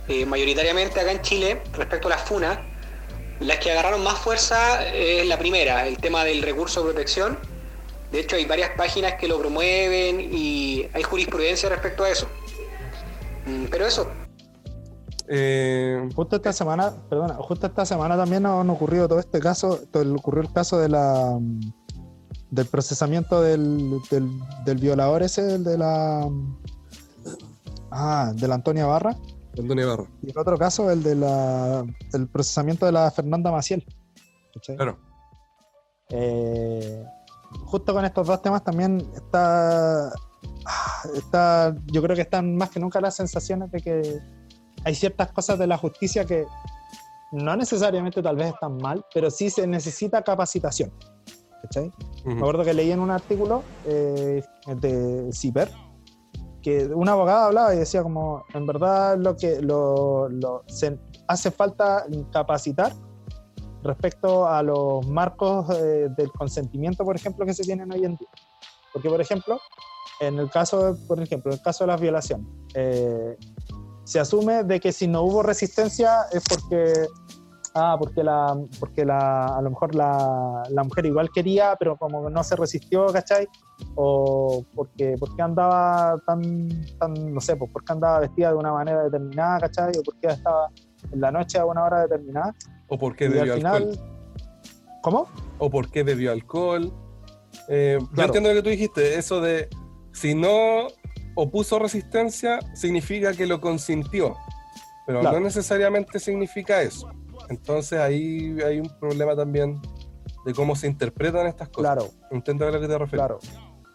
eh, 0.09 0.25
mayoritariamente 0.25 1.01
acá 1.01 1.11
en 1.11 1.23
Chile 1.23 1.61
respecto 1.73 2.09
a 2.09 2.11
las 2.11 2.23
FUNA. 2.23 2.63
Las 3.41 3.59
que 3.59 3.73
agarraron 3.73 4.03
más 4.05 4.19
fuerza 4.19 4.87
es 4.87 5.27
la 5.27 5.39
primera, 5.39 5.87
el 5.87 5.99
tema 5.99 6.25
del 6.25 6.43
recurso 6.43 6.81
de 6.81 6.93
protección. 6.93 7.39
De 8.13 8.21
hecho, 8.21 8.37
hay 8.37 8.45
varias 8.45 8.71
páginas 8.77 9.15
que 9.15 9.27
lo 9.27 9.39
promueven 9.39 10.21
y 10.33 10.87
hay 10.93 11.03
jurisprudencia 11.03 11.69
respecto 11.69 12.05
a 12.05 12.11
eso. 12.11 12.29
Mm, 13.47 13.65
pero 13.71 13.87
eso, 13.87 14.07
eh, 15.29 16.09
justo 16.15 16.37
esta 16.37 16.53
semana, 16.53 16.93
perdona, 17.09 17.35
justo 17.35 17.67
esta 17.67 17.87
semana 17.87 18.17
también 18.17 18.43
nos, 18.43 18.69
ocurrió 18.69 19.09
todo 19.09 19.19
este 19.19 19.41
caso, 19.41 19.81
ocurrió 20.17 20.43
el 20.43 20.53
caso 20.53 20.79
de 20.79 20.89
la 20.89 21.39
del 22.51 22.67
procesamiento 22.67 23.41
del, 23.41 23.99
del, 24.11 24.77
violador 24.79 25.23
ese, 25.23 25.55
el 25.55 25.65
de 25.65 25.79
la 25.79 26.29
ah, 27.91 28.33
de 28.35 28.47
la 28.47 28.55
Antonia 28.57 28.85
Barra. 28.85 29.17
Antonia 29.59 29.87
Barra. 29.87 30.05
Y 30.23 30.31
el 30.31 30.39
otro 30.39 30.59
caso, 30.59 30.91
el 30.91 31.03
de 31.03 31.15
la 31.15 31.85
el 32.13 32.29
procesamiento 32.29 32.85
de 32.85 32.93
la 32.93 33.11
Fernanda 33.11 33.51
Maciel. 33.51 33.85
Claro. 34.77 34.99
Eh, 36.11 37.07
justo 37.65 37.95
con 37.95 38.05
estos 38.05 38.27
dos 38.27 38.43
temas 38.43 38.63
también 38.63 39.03
está, 39.15 40.13
está, 41.15 41.75
yo 41.87 42.03
creo 42.03 42.17
que 42.17 42.23
están 42.23 42.57
más 42.57 42.71
que 42.71 42.81
nunca 42.81 43.01
las 43.01 43.17
sensaciones 43.17 43.71
de 43.71 43.81
que 43.81 44.21
hay 44.85 44.95
ciertas 44.95 45.33
cosas 45.33 45.59
de 45.59 45.67
la 45.67 45.79
justicia 45.79 46.25
que 46.25 46.47
no 47.33 47.57
necesariamente 47.57 48.23
tal 48.23 48.37
vez 48.37 48.53
están 48.53 48.77
mal, 48.77 49.05
pero 49.15 49.31
sí 49.31 49.51
se 49.51 49.67
necesita 49.67 50.23
capacitación. 50.23 50.93
¿Cachai? 51.63 51.93
Me 52.25 52.35
acuerdo 52.35 52.65
que 52.65 52.75
leí 52.75 52.91
en 52.91 52.99
un 52.99 53.11
artículo 53.11 53.63
eh, 53.87 54.43
de 54.67 55.31
CIPER 55.33 55.71
que 56.63 56.87
un 56.87 57.09
abogado 57.09 57.47
hablaba 57.47 57.75
y 57.75 57.79
decía 57.79 58.03
como, 58.03 58.45
en 58.55 58.67
verdad 58.67 59.19
lo 59.19 59.37
que 59.37 59.61
lo, 59.61 60.29
se 60.67 60.99
hace 61.27 61.51
falta 61.51 62.07
capacitar 62.33 62.93
respecto 63.83 64.47
a 64.47 64.63
los 64.63 65.07
marcos 65.09 65.69
eh, 65.71 66.09
del 66.17 66.31
consentimiento, 66.31 67.05
por 67.05 67.17
ejemplo, 67.17 67.45
que 67.45 67.53
se 67.53 67.65
tienen 67.65 67.93
hoy 67.93 68.05
en 68.05 68.17
día. 68.17 68.29
Porque, 68.93 69.09
por 69.09 69.21
ejemplo, 69.21 69.59
en 70.21 70.39
el 70.39 70.51
caso, 70.51 70.97
por 71.09 71.21
ejemplo, 71.21 71.53
en 71.53 71.59
el 71.59 71.63
caso 71.63 71.85
de 71.85 71.89
las 71.89 72.01
violaciones, 72.01 72.47
eh, 72.75 73.37
se 74.05 74.21
asume 74.21 74.65
de 74.65 74.81
que 74.81 74.93
si 74.93 75.07
no 75.07 75.23
hubo 75.23 75.43
resistencia 75.43 76.27
es 76.33 76.43
porque 76.49 77.07
ah, 77.75 77.97
porque 77.99 78.23
la 78.23 78.59
porque 78.81 79.05
la 79.05 79.47
a 79.47 79.63
lo 79.63 79.71
mejor 79.71 79.95
la, 79.95 80.63
la 80.69 80.85
mujer 80.85 81.07
igual 81.07 81.31
quería 81.31 81.77
pero 81.79 81.97
como 81.97 82.29
no 82.29 82.45
se 82.45 82.57
resistió 82.57 83.07
¿cachai? 83.07 83.49
o 83.95 84.65
porque 84.75 85.17
porque 85.19 85.43
andaba 85.43 86.21
tan 86.27 86.69
tan 86.99 87.33
no 87.33 87.41
sé 87.41 87.57
pues 87.57 87.71
porque 87.73 87.93
andaba 87.93 88.21
vestida 88.21 88.51
de 88.51 88.57
una 88.57 88.73
manera 88.73 89.05
determinada 89.05 89.61
¿cachai? 89.61 89.93
o 89.99 90.03
porque 90.03 90.29
estaba 90.29 90.69
en 91.11 91.21
la 91.21 91.31
noche 91.31 91.59
a 91.59 91.65
una 91.65 91.85
hora 91.85 92.03
determinada 92.03 92.55
o 92.89 92.99
porque 92.99 93.29
bebió 93.29 93.55
alcohol 93.55 93.99
¿cómo? 95.03 95.29
o 95.59 95.71
porque 95.71 96.03
bebió 96.03 96.33
alcohol 96.33 96.93
eh, 97.69 97.99
yo 98.15 98.23
entiendo 98.23 98.49
lo 98.49 98.57
que 98.57 98.63
tú 98.63 98.71
dijiste 98.71 99.19
eso 99.19 99.41
de 99.41 99.69
si 100.13 100.35
no 100.35 100.89
opuso 101.35 101.79
resistencia 101.79 102.59
significa 102.75 103.33
que 103.33 103.47
lo 103.47 103.61
consintió, 103.61 104.37
pero 105.07 105.23
no 105.23 105.41
necesariamente 105.41 106.19
significa 106.19 106.83
eso. 106.83 107.11
Entonces 107.49 107.99
ahí 107.99 108.57
hay 108.65 108.81
un 108.81 108.91
problema 109.01 109.35
también 109.35 109.81
de 110.45 110.55
cómo 110.55 110.77
se 110.77 110.87
interpretan 110.87 111.47
estas 111.47 111.69
cosas. 111.69 111.95
Claro. 111.95 112.11
Intento 112.31 112.65
ver 112.65 112.77
a 112.77 112.81
que 112.81 112.89
te 112.89 112.99
refieres. 112.99 113.27
Claro. 113.27 113.39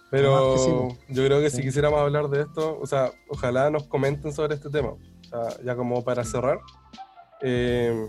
Pero 0.10 0.90
yo 1.10 1.26
creo 1.26 1.42
que 1.42 1.50
si 1.50 1.62
quisiéramos 1.62 2.00
hablar 2.00 2.30
de 2.30 2.42
esto, 2.42 2.80
o 2.80 2.86
sea, 2.86 3.12
ojalá 3.30 3.70
nos 3.70 3.88
comenten 3.88 4.32
sobre 4.32 4.56
este 4.56 4.70
tema. 4.70 4.94
ya 5.64 5.76
como 5.76 6.04
para 6.04 6.24
cerrar, 6.24 6.60
eh, 7.42 8.08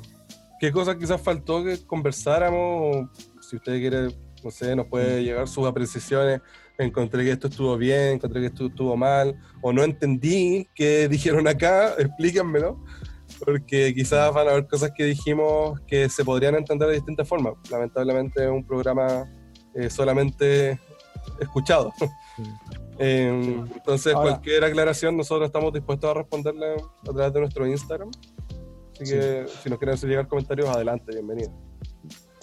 ¿qué 0.61 0.71
cosas 0.71 0.97
quizás 0.97 1.21
faltó 1.21 1.65
que 1.65 1.85
conversáramos? 1.85 3.09
si 3.41 3.57
usted 3.57 3.79
quiere, 3.79 4.09
no 4.45 4.51
sé, 4.51 4.77
nos 4.77 4.87
puede 4.87 5.25
llegar 5.25 5.49
sus 5.49 5.67
apreciaciones 5.67 6.43
encontré 6.79 7.25
que 7.25 7.33
esto 7.33 7.49
estuvo 7.49 7.77
bien, 7.77 8.15
encontré 8.15 8.41
que 8.41 8.47
esto 8.47 8.67
estuvo 8.67 8.97
mal, 8.97 9.37
o 9.61 9.73
no 9.73 9.83
entendí 9.83 10.69
qué 10.75 11.09
dijeron 11.11 11.47
acá, 11.49 11.95
explíquenmelo, 11.99 12.83
porque 13.45 13.93
quizás 13.95 14.33
van 14.33 14.49
a 14.49 14.53
haber 14.53 14.67
cosas 14.67 14.93
que 14.97 15.05
dijimos 15.05 15.81
que 15.87 16.09
se 16.09 16.25
podrían 16.25 16.55
entender 16.55 16.89
de 16.89 16.95
distintas 16.95 17.29
formas. 17.29 17.55
Lamentablemente 17.71 18.45
es 18.45 18.51
un 18.51 18.65
programa 18.65 19.27
eh, 19.75 19.91
solamente 19.91 20.81
escuchado. 21.41 21.93
Em, 23.01 23.65
entonces, 23.77 24.13
cualquier 24.13 24.65
aclaración, 24.65 25.17
nosotros 25.17 25.47
estamos 25.47 25.73
dispuestos 25.73 26.11
a 26.11 26.15
responderle 26.15 26.75
a 27.09 27.13
través 27.13 27.33
de 27.33 27.41
nuestro 27.41 27.65
Instagram. 27.65 28.11
Así 28.93 29.05
que 29.15 29.47
si 29.63 29.71
nos 29.71 29.79
quieren 29.79 29.95
hacer 29.95 30.09
llegar 30.09 30.27
comentarios, 30.27 30.69
adelante, 30.69 31.13
bienvenido. 31.13 31.68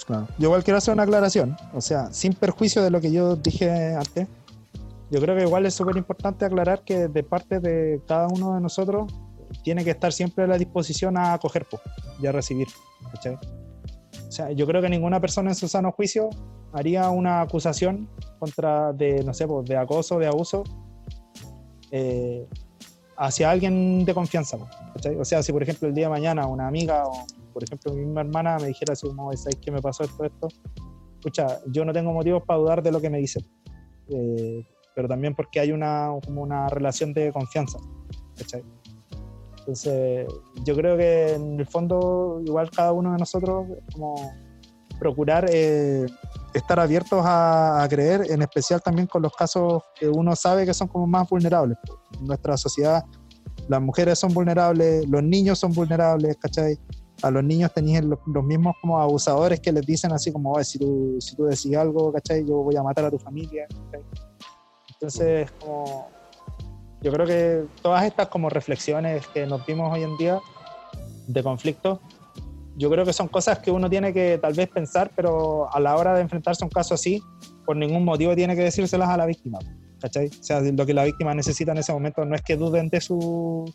Yo 0.08 0.26
igual 0.40 0.64
quiero 0.64 0.78
hacer 0.78 0.94
una 0.94 1.04
aclaración, 1.04 1.58
o 1.74 1.82
sea, 1.82 2.14
sin 2.14 2.34
perjuicio 2.34 2.84
de 2.84 2.92
lo 2.92 3.02
que 3.02 3.12
yo 3.12 3.36
dije 3.36 3.96
antes, 3.96 4.28
yo 5.10 5.20
creo 5.20 5.36
que 5.36 5.44
igual 5.44 5.66
es 5.66 5.74
súper 5.74 5.98
importante 5.98 6.46
aclarar 6.46 6.84
que 6.84 7.08
de 7.08 7.24
parte 7.24 7.60
de 7.60 8.02
cada 8.08 8.28
uno 8.28 8.56
de 8.56 8.62
nosotros 8.62 9.12
tiene 9.64 9.84
que 9.84 9.92
estar 9.92 10.12
siempre 10.14 10.44
a 10.44 10.48
la 10.48 10.58
disposición 10.58 11.18
a 11.18 11.34
acoger 11.34 11.66
y 12.22 12.28
a 12.28 12.32
recibir. 12.32 12.68
O 14.28 14.32
sea, 14.32 14.52
yo 14.52 14.68
creo 14.68 14.82
que 14.82 14.90
ninguna 14.90 15.20
persona 15.20 15.52
en 15.52 15.56
su 15.56 15.68
sano 15.68 15.92
juicio 15.92 16.30
haría 16.74 17.10
una 17.10 17.42
acusación 17.42 18.10
contra 18.40 18.94
de, 18.94 19.24
no 19.24 19.34
sé, 19.34 19.48
de 19.64 19.78
acoso, 19.78 20.20
de 20.20 20.28
abuso, 20.28 20.64
eh, 21.92 22.48
hacia 23.18 23.50
alguien 23.50 24.04
de 24.06 24.14
confianza. 24.14 24.58
¿cachai? 24.94 25.16
O 25.16 25.26
sea, 25.26 25.42
si 25.42 25.52
por 25.54 25.64
ejemplo 25.64 25.88
el 25.88 25.96
día 25.96 26.06
de 26.06 26.12
mañana 26.12 26.48
una 26.48 26.68
amiga 26.68 27.06
o 27.06 27.26
por 27.56 27.64
ejemplo 27.64 27.94
mi 27.94 28.02
misma 28.02 28.20
hermana 28.20 28.58
me 28.60 28.68
dijera 28.68 28.92
así 28.92 29.08
como, 29.08 29.32
¿sabes 29.38 29.56
qué 29.62 29.72
me 29.72 29.82
pasó 29.82 30.04
esto, 30.04 30.26
esto? 30.26 30.50
Escucha, 31.14 31.62
yo 31.68 31.86
no 31.86 31.94
tengo 31.94 32.12
motivos 32.12 32.44
para 32.46 32.60
dudar 32.60 32.84
de 32.84 32.92
lo 32.92 33.00
que 33.00 33.10
me 33.10 33.18
dicen. 33.18 33.46
Eh, 34.10 34.68
pero 34.94 35.08
también 35.08 35.34
porque 35.34 35.62
hay 35.62 35.72
una, 35.72 36.10
como 36.26 36.42
una 36.42 36.68
relación 36.68 37.14
de 37.14 37.32
confianza. 37.32 37.80
¿cachai? 38.38 38.62
Entonces, 39.60 40.28
yo 40.66 40.76
creo 40.76 40.98
que 40.98 41.36
en 41.36 41.58
el 41.58 41.66
fondo, 41.66 42.42
igual 42.46 42.70
cada 42.72 42.92
uno 42.92 43.14
de 43.14 43.20
nosotros, 43.20 43.68
como 43.94 44.34
procurar 45.00 45.46
eh, 45.50 46.06
estar 46.54 46.78
abiertos 46.78 47.26
a, 47.26 47.84
a 47.84 47.88
creer, 47.88 48.30
en 48.30 48.42
especial 48.42 48.82
también 48.82 49.08
con 49.08 49.22
los 49.22 49.34
casos 49.34 49.82
que 49.98 50.10
uno 50.10 50.36
sabe 50.36 50.66
que 50.66 50.74
son 50.74 50.90
como 50.90 51.08
más 51.08 51.30
vulnerables. 51.30 51.78
En 52.20 52.28
nuestra 52.28 52.58
sociedad, 52.58 53.06
las 53.70 53.82
mujeres 53.82 54.20
son 54.20 54.34
vulnerables, 54.34 55.08
los 55.08 55.24
niños 55.24 55.58
son 55.58 55.72
vulnerables, 55.72 56.36
¿cachai? 56.36 56.78
A 57.26 57.32
los 57.32 57.44
niños 57.44 57.74
tenían 57.74 58.08
los, 58.08 58.20
los 58.28 58.44
mismos 58.44 58.76
como 58.80 59.00
abusadores 59.00 59.60
que 59.60 59.72
les 59.72 59.84
dicen 59.84 60.12
así 60.12 60.32
como, 60.32 60.52
"Oye, 60.52 60.64
si 60.64 60.78
tú, 60.78 61.18
si 61.20 61.36
tú 61.36 61.46
decís 61.46 61.76
algo, 61.76 62.14
¿cachai? 62.14 62.46
Yo 62.46 62.58
voy 62.58 62.76
a 62.76 62.84
matar 62.84 63.06
a 63.06 63.10
tu 63.10 63.18
familia, 63.18 63.66
¿cachai? 63.68 64.06
Entonces, 64.94 65.52
como, 65.60 66.08
yo 67.02 67.12
creo 67.12 67.26
que 67.26 67.66
todas 67.82 68.04
estas 68.06 68.28
como 68.28 68.50
reflexiones 68.50 69.26
que 69.28 69.48
nos 69.48 69.66
vimos 69.66 69.92
hoy 69.92 70.04
en 70.04 70.16
día 70.18 70.40
de 71.28 71.42
conflicto, 71.42 72.00
yo 72.78 72.92
creo 72.92 73.06
que 73.06 73.14
son 73.14 73.28
cosas 73.28 73.58
que 73.58 73.72
uno 73.72 73.90
tiene 73.90 74.14
que 74.14 74.38
tal 74.40 74.54
vez 74.54 74.70
pensar, 74.70 75.12
pero 75.16 75.74
a 75.74 75.80
la 75.80 75.96
hora 75.96 76.14
de 76.14 76.22
enfrentarse 76.22 76.64
a 76.64 76.68
un 76.68 76.70
caso 76.70 76.94
así, 76.94 77.22
por 77.66 77.76
ningún 77.76 78.06
motivo 78.06 78.36
tiene 78.36 78.56
que 78.56 78.64
decírselas 78.64 79.10
a 79.10 79.18
la 79.18 79.26
víctima. 79.26 79.58
¿Cachai? 80.00 80.28
O 80.28 80.44
sea, 80.44 80.62
lo 80.62 80.86
que 80.86 80.94
la 80.94 81.06
víctima 81.06 81.34
necesita 81.34 81.72
en 81.72 81.80
ese 81.80 81.92
momento 81.92 82.24
no 82.24 82.36
es 82.36 82.42
que 82.44 82.56
duden 82.56 82.90
de 82.90 83.02
su, 83.02 83.66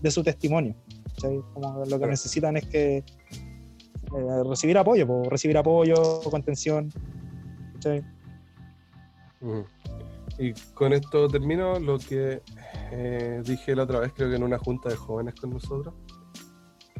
de 0.00 0.10
su 0.10 0.22
testimonio. 0.22 0.74
¿Cachai? 1.14 1.40
Como 1.52 1.78
lo 1.78 1.84
que 1.84 1.88
Claro. 1.90 2.06
necesitan 2.08 2.56
es 2.56 2.66
que 2.66 2.96
eh, 2.98 4.42
recibir 4.48 4.76
apoyo, 4.78 5.06
po, 5.06 5.28
recibir 5.28 5.56
apoyo, 5.56 6.20
contención. 6.30 6.90
¿cachai? 7.74 8.02
Y 10.38 10.52
con 10.74 10.92
esto 10.92 11.28
termino 11.28 11.78
lo 11.78 11.98
que 11.98 12.42
eh, 12.90 13.42
dije 13.44 13.74
la 13.76 13.82
otra 13.84 14.00
vez, 14.00 14.12
creo 14.14 14.30
que 14.30 14.36
en 14.36 14.42
una 14.42 14.58
junta 14.58 14.88
de 14.88 14.96
jóvenes 14.96 15.34
con 15.40 15.50
nosotros, 15.50 15.94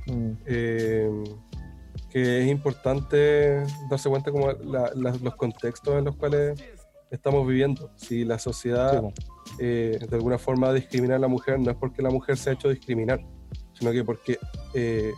Mm, 0.06 0.32
eh, 0.44 1.10
que 2.10 2.42
es 2.42 2.48
importante 2.48 3.64
darse 3.88 4.10
cuenta 4.10 4.30
como 4.30 4.52
la- 4.52 4.90
la- 4.94 5.16
los 5.22 5.34
contextos 5.36 5.94
en 5.96 6.04
los 6.04 6.16
cuales 6.16 6.62
estamos 7.10 7.46
viviendo. 7.48 7.90
Si 7.96 8.22
la 8.22 8.38
sociedad 8.38 9.02
sí, 9.02 9.24
eh, 9.60 9.98
de 10.06 10.14
alguna 10.16 10.36
forma 10.36 10.74
discrimina 10.74 11.16
a 11.16 11.18
la 11.18 11.26
mujer, 11.28 11.58
no 11.58 11.70
es 11.70 11.76
porque 11.78 12.02
la 12.02 12.10
mujer 12.10 12.36
se 12.36 12.50
ha 12.50 12.52
hecho 12.52 12.68
discriminar, 12.68 13.18
sino 13.74 13.92
que 13.92 14.04
porque 14.04 14.38
eh, 14.72 15.12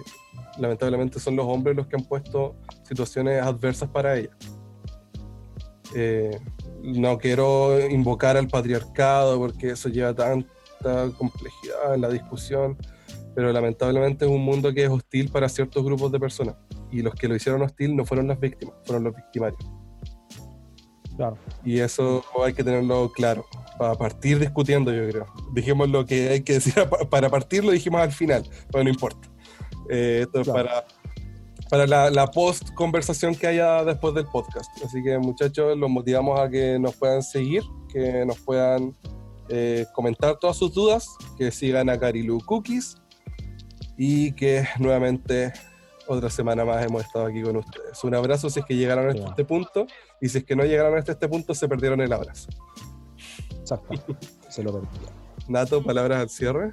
lamentablemente 0.59 1.21
son 1.21 1.37
los 1.37 1.47
hombres 1.47 1.77
los 1.77 1.87
que 1.87 1.97
han 1.97 2.05
puesto 2.05 2.57
situaciones 2.83 3.43
adversas 3.43 3.89
para 3.89 4.17
ella. 4.17 4.31
Eh, 5.95 6.39
no 6.83 7.19
quiero 7.19 7.81
invocar 7.89 8.37
al 8.37 8.49
patriarcado 8.49 9.39
porque 9.39 9.71
eso 9.71 9.89
lleva 9.89 10.15
tanta 10.15 11.11
complejidad 11.17 11.95
en 11.95 12.01
la 12.01 12.09
discusión, 12.09 12.77
pero 13.35 13.53
lamentablemente 13.53 14.25
es 14.25 14.31
un 14.31 14.43
mundo 14.43 14.73
que 14.73 14.85
es 14.85 14.91
hostil 14.91 15.31
para 15.31 15.49
ciertos 15.49 15.85
grupos 15.85 16.13
de 16.13 16.21
personas 16.21 16.57
y 16.91 17.03
los 17.03 17.15
que 17.15 17.29
lo 17.29 17.35
hicieron 17.35 17.63
hostil 17.63 17.97
no 17.97 18.05
fueron 18.05 18.29
las 18.29 18.39
víctimas, 18.39 18.75
fueron 18.85 19.05
los 19.05 19.15
victimarios. 19.15 19.61
Claro. 21.17 21.37
Y 21.65 21.79
eso 21.81 22.25
hay 22.45 22.53
que 22.53 22.63
tenerlo 22.63 23.11
claro, 23.13 23.47
para 23.79 23.95
partir 23.95 24.39
discutiendo, 24.39 24.93
yo 24.93 25.09
creo. 25.09 25.27
Dijimos 25.53 25.89
lo 25.89 26.05
que 26.05 26.29
hay 26.29 26.43
que 26.43 26.55
decir 26.55 26.75
pa- 26.91 27.09
para 27.09 27.29
partir, 27.31 27.65
lo 27.65 27.73
dijimos 27.73 28.01
al 28.01 28.13
final, 28.13 28.49
pero 28.71 28.85
no 28.85 28.91
importa. 28.91 29.29
Eh, 29.89 30.21
esto 30.25 30.41
es 30.41 30.49
para, 30.49 30.85
para 31.71 31.87
la, 31.87 32.11
la 32.11 32.27
post 32.27 32.71
conversación 32.75 33.35
que 33.35 33.47
haya 33.47 33.85
después 33.85 34.15
del 34.15 34.27
podcast. 34.27 34.71
Así 34.85 35.03
que 35.03 35.17
muchachos, 35.19 35.77
los 35.79 35.89
motivamos 35.89 36.39
a 36.39 36.49
que 36.51 36.79
nos 36.79 36.95
puedan 36.97 37.23
seguir, 37.23 37.63
que 37.89 38.25
nos 38.27 38.39
puedan 38.41 38.95
eh, 39.49 39.87
comentar 39.95 40.39
todas 40.39 40.57
sus 40.57 40.75
dudas, 40.75 41.07
que 41.39 41.51
sigan 41.51 41.89
a 41.89 41.99
Carilu 41.99 42.41
Cookies 42.45 42.97
y 43.97 44.33
que 44.33 44.67
nuevamente 44.79 45.53
otra 46.07 46.31
semana 46.31 46.65
más 46.65 46.85
hemos 46.85 47.05
estado 47.05 47.27
aquí 47.27 47.43
con 47.43 47.57
ustedes. 47.57 48.03
Un 48.05 48.15
abrazo 48.15 48.51
si 48.51 48.61
es 48.61 48.67
que 48.67 48.77
llegaron 48.77 49.09
hasta 49.09 49.31
este 49.31 49.45
punto 49.45 49.87
y 50.21 50.29
si 50.29 50.39
es 50.39 50.45
que 50.45 50.57
no 50.57 50.65
llegaron 50.65 50.97
hasta 50.99 51.13
este 51.13 51.29
punto 51.29 51.55
se 51.55 51.69
perdieron 51.69 52.01
el 52.01 52.13
abrazo. 52.13 52.49
Exacto. 53.59 54.17
Se 54.49 54.63
lo 54.63 54.73
perdí. 54.73 54.87
Nato, 55.49 55.83
palabras 55.83 56.21
al 56.21 56.31
cierre. 56.31 56.73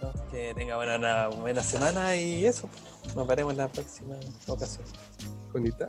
¿no? 0.00 0.12
Que 0.30 0.54
tenga 0.54 0.76
buena, 0.76 0.96
una 0.96 1.28
buena 1.28 1.62
semana 1.62 2.16
y 2.16 2.44
eso. 2.44 2.68
Nos 3.14 3.26
veremos 3.26 3.52
en 3.52 3.58
la 3.58 3.68
próxima 3.68 4.14
ocasión. 4.46 4.84
Conita. 5.50 5.88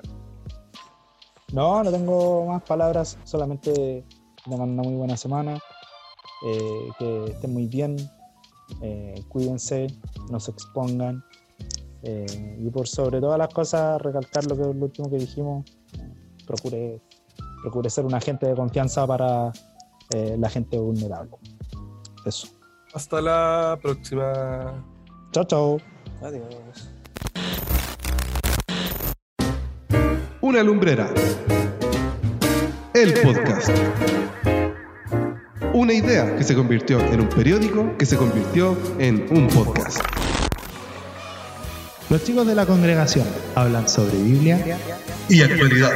No, 1.53 1.83
no 1.83 1.91
tengo 1.91 2.45
más 2.45 2.63
palabras, 2.63 3.17
solamente 3.23 4.05
le 4.45 4.57
mando 4.57 4.73
una 4.73 4.83
muy 4.83 4.95
buena 4.95 5.15
semana, 5.15 5.59
eh, 6.45 6.89
que 6.99 7.25
estén 7.31 7.53
muy 7.53 7.67
bien, 7.67 7.95
eh, 8.81 9.23
cuídense, 9.29 9.87
no 10.29 10.39
se 10.41 10.51
expongan 10.51 11.23
eh, 12.03 12.57
y 12.59 12.69
por 12.69 12.87
sobre 12.87 13.19
todas 13.19 13.37
las 13.37 13.53
cosas 13.53 14.01
recalcar 14.01 14.45
lo 14.45 14.55
que 14.55 14.63
lo 14.63 14.85
último 14.85 15.09
que 15.09 15.17
dijimos, 15.17 15.65
procure, 16.45 17.01
procure 17.61 17.89
ser 17.89 18.05
un 18.05 18.13
agente 18.13 18.47
de 18.47 18.55
confianza 18.55 19.05
para 19.07 19.51
eh, 20.13 20.35
la 20.39 20.49
gente 20.49 20.77
vulnerable. 20.77 21.35
Eso. 22.25 22.47
Hasta 22.93 23.21
la 23.21 23.77
próxima. 23.81 24.83
Chao, 25.31 25.43
chao. 25.43 25.77
Adiós. 26.21 26.89
Una 30.41 30.63
lumbrera. 30.63 31.13
El 32.93 33.13
podcast. 33.21 33.69
Una 35.73 35.93
idea 35.93 36.35
que 36.35 36.43
se 36.43 36.55
convirtió 36.55 36.99
en 36.99 37.21
un 37.21 37.29
periódico 37.29 37.95
que 37.97 38.05
se 38.05 38.17
convirtió 38.17 38.75
en 38.97 39.27
un 39.29 39.47
podcast. 39.47 39.99
Los 42.09 42.23
chicos 42.23 42.47
de 42.47 42.55
la 42.55 42.65
congregación 42.65 43.25
hablan 43.55 43.89
sobre 43.89 44.17
Biblia. 44.17 44.77
Y 45.27 45.41
actualidad. 45.41 45.91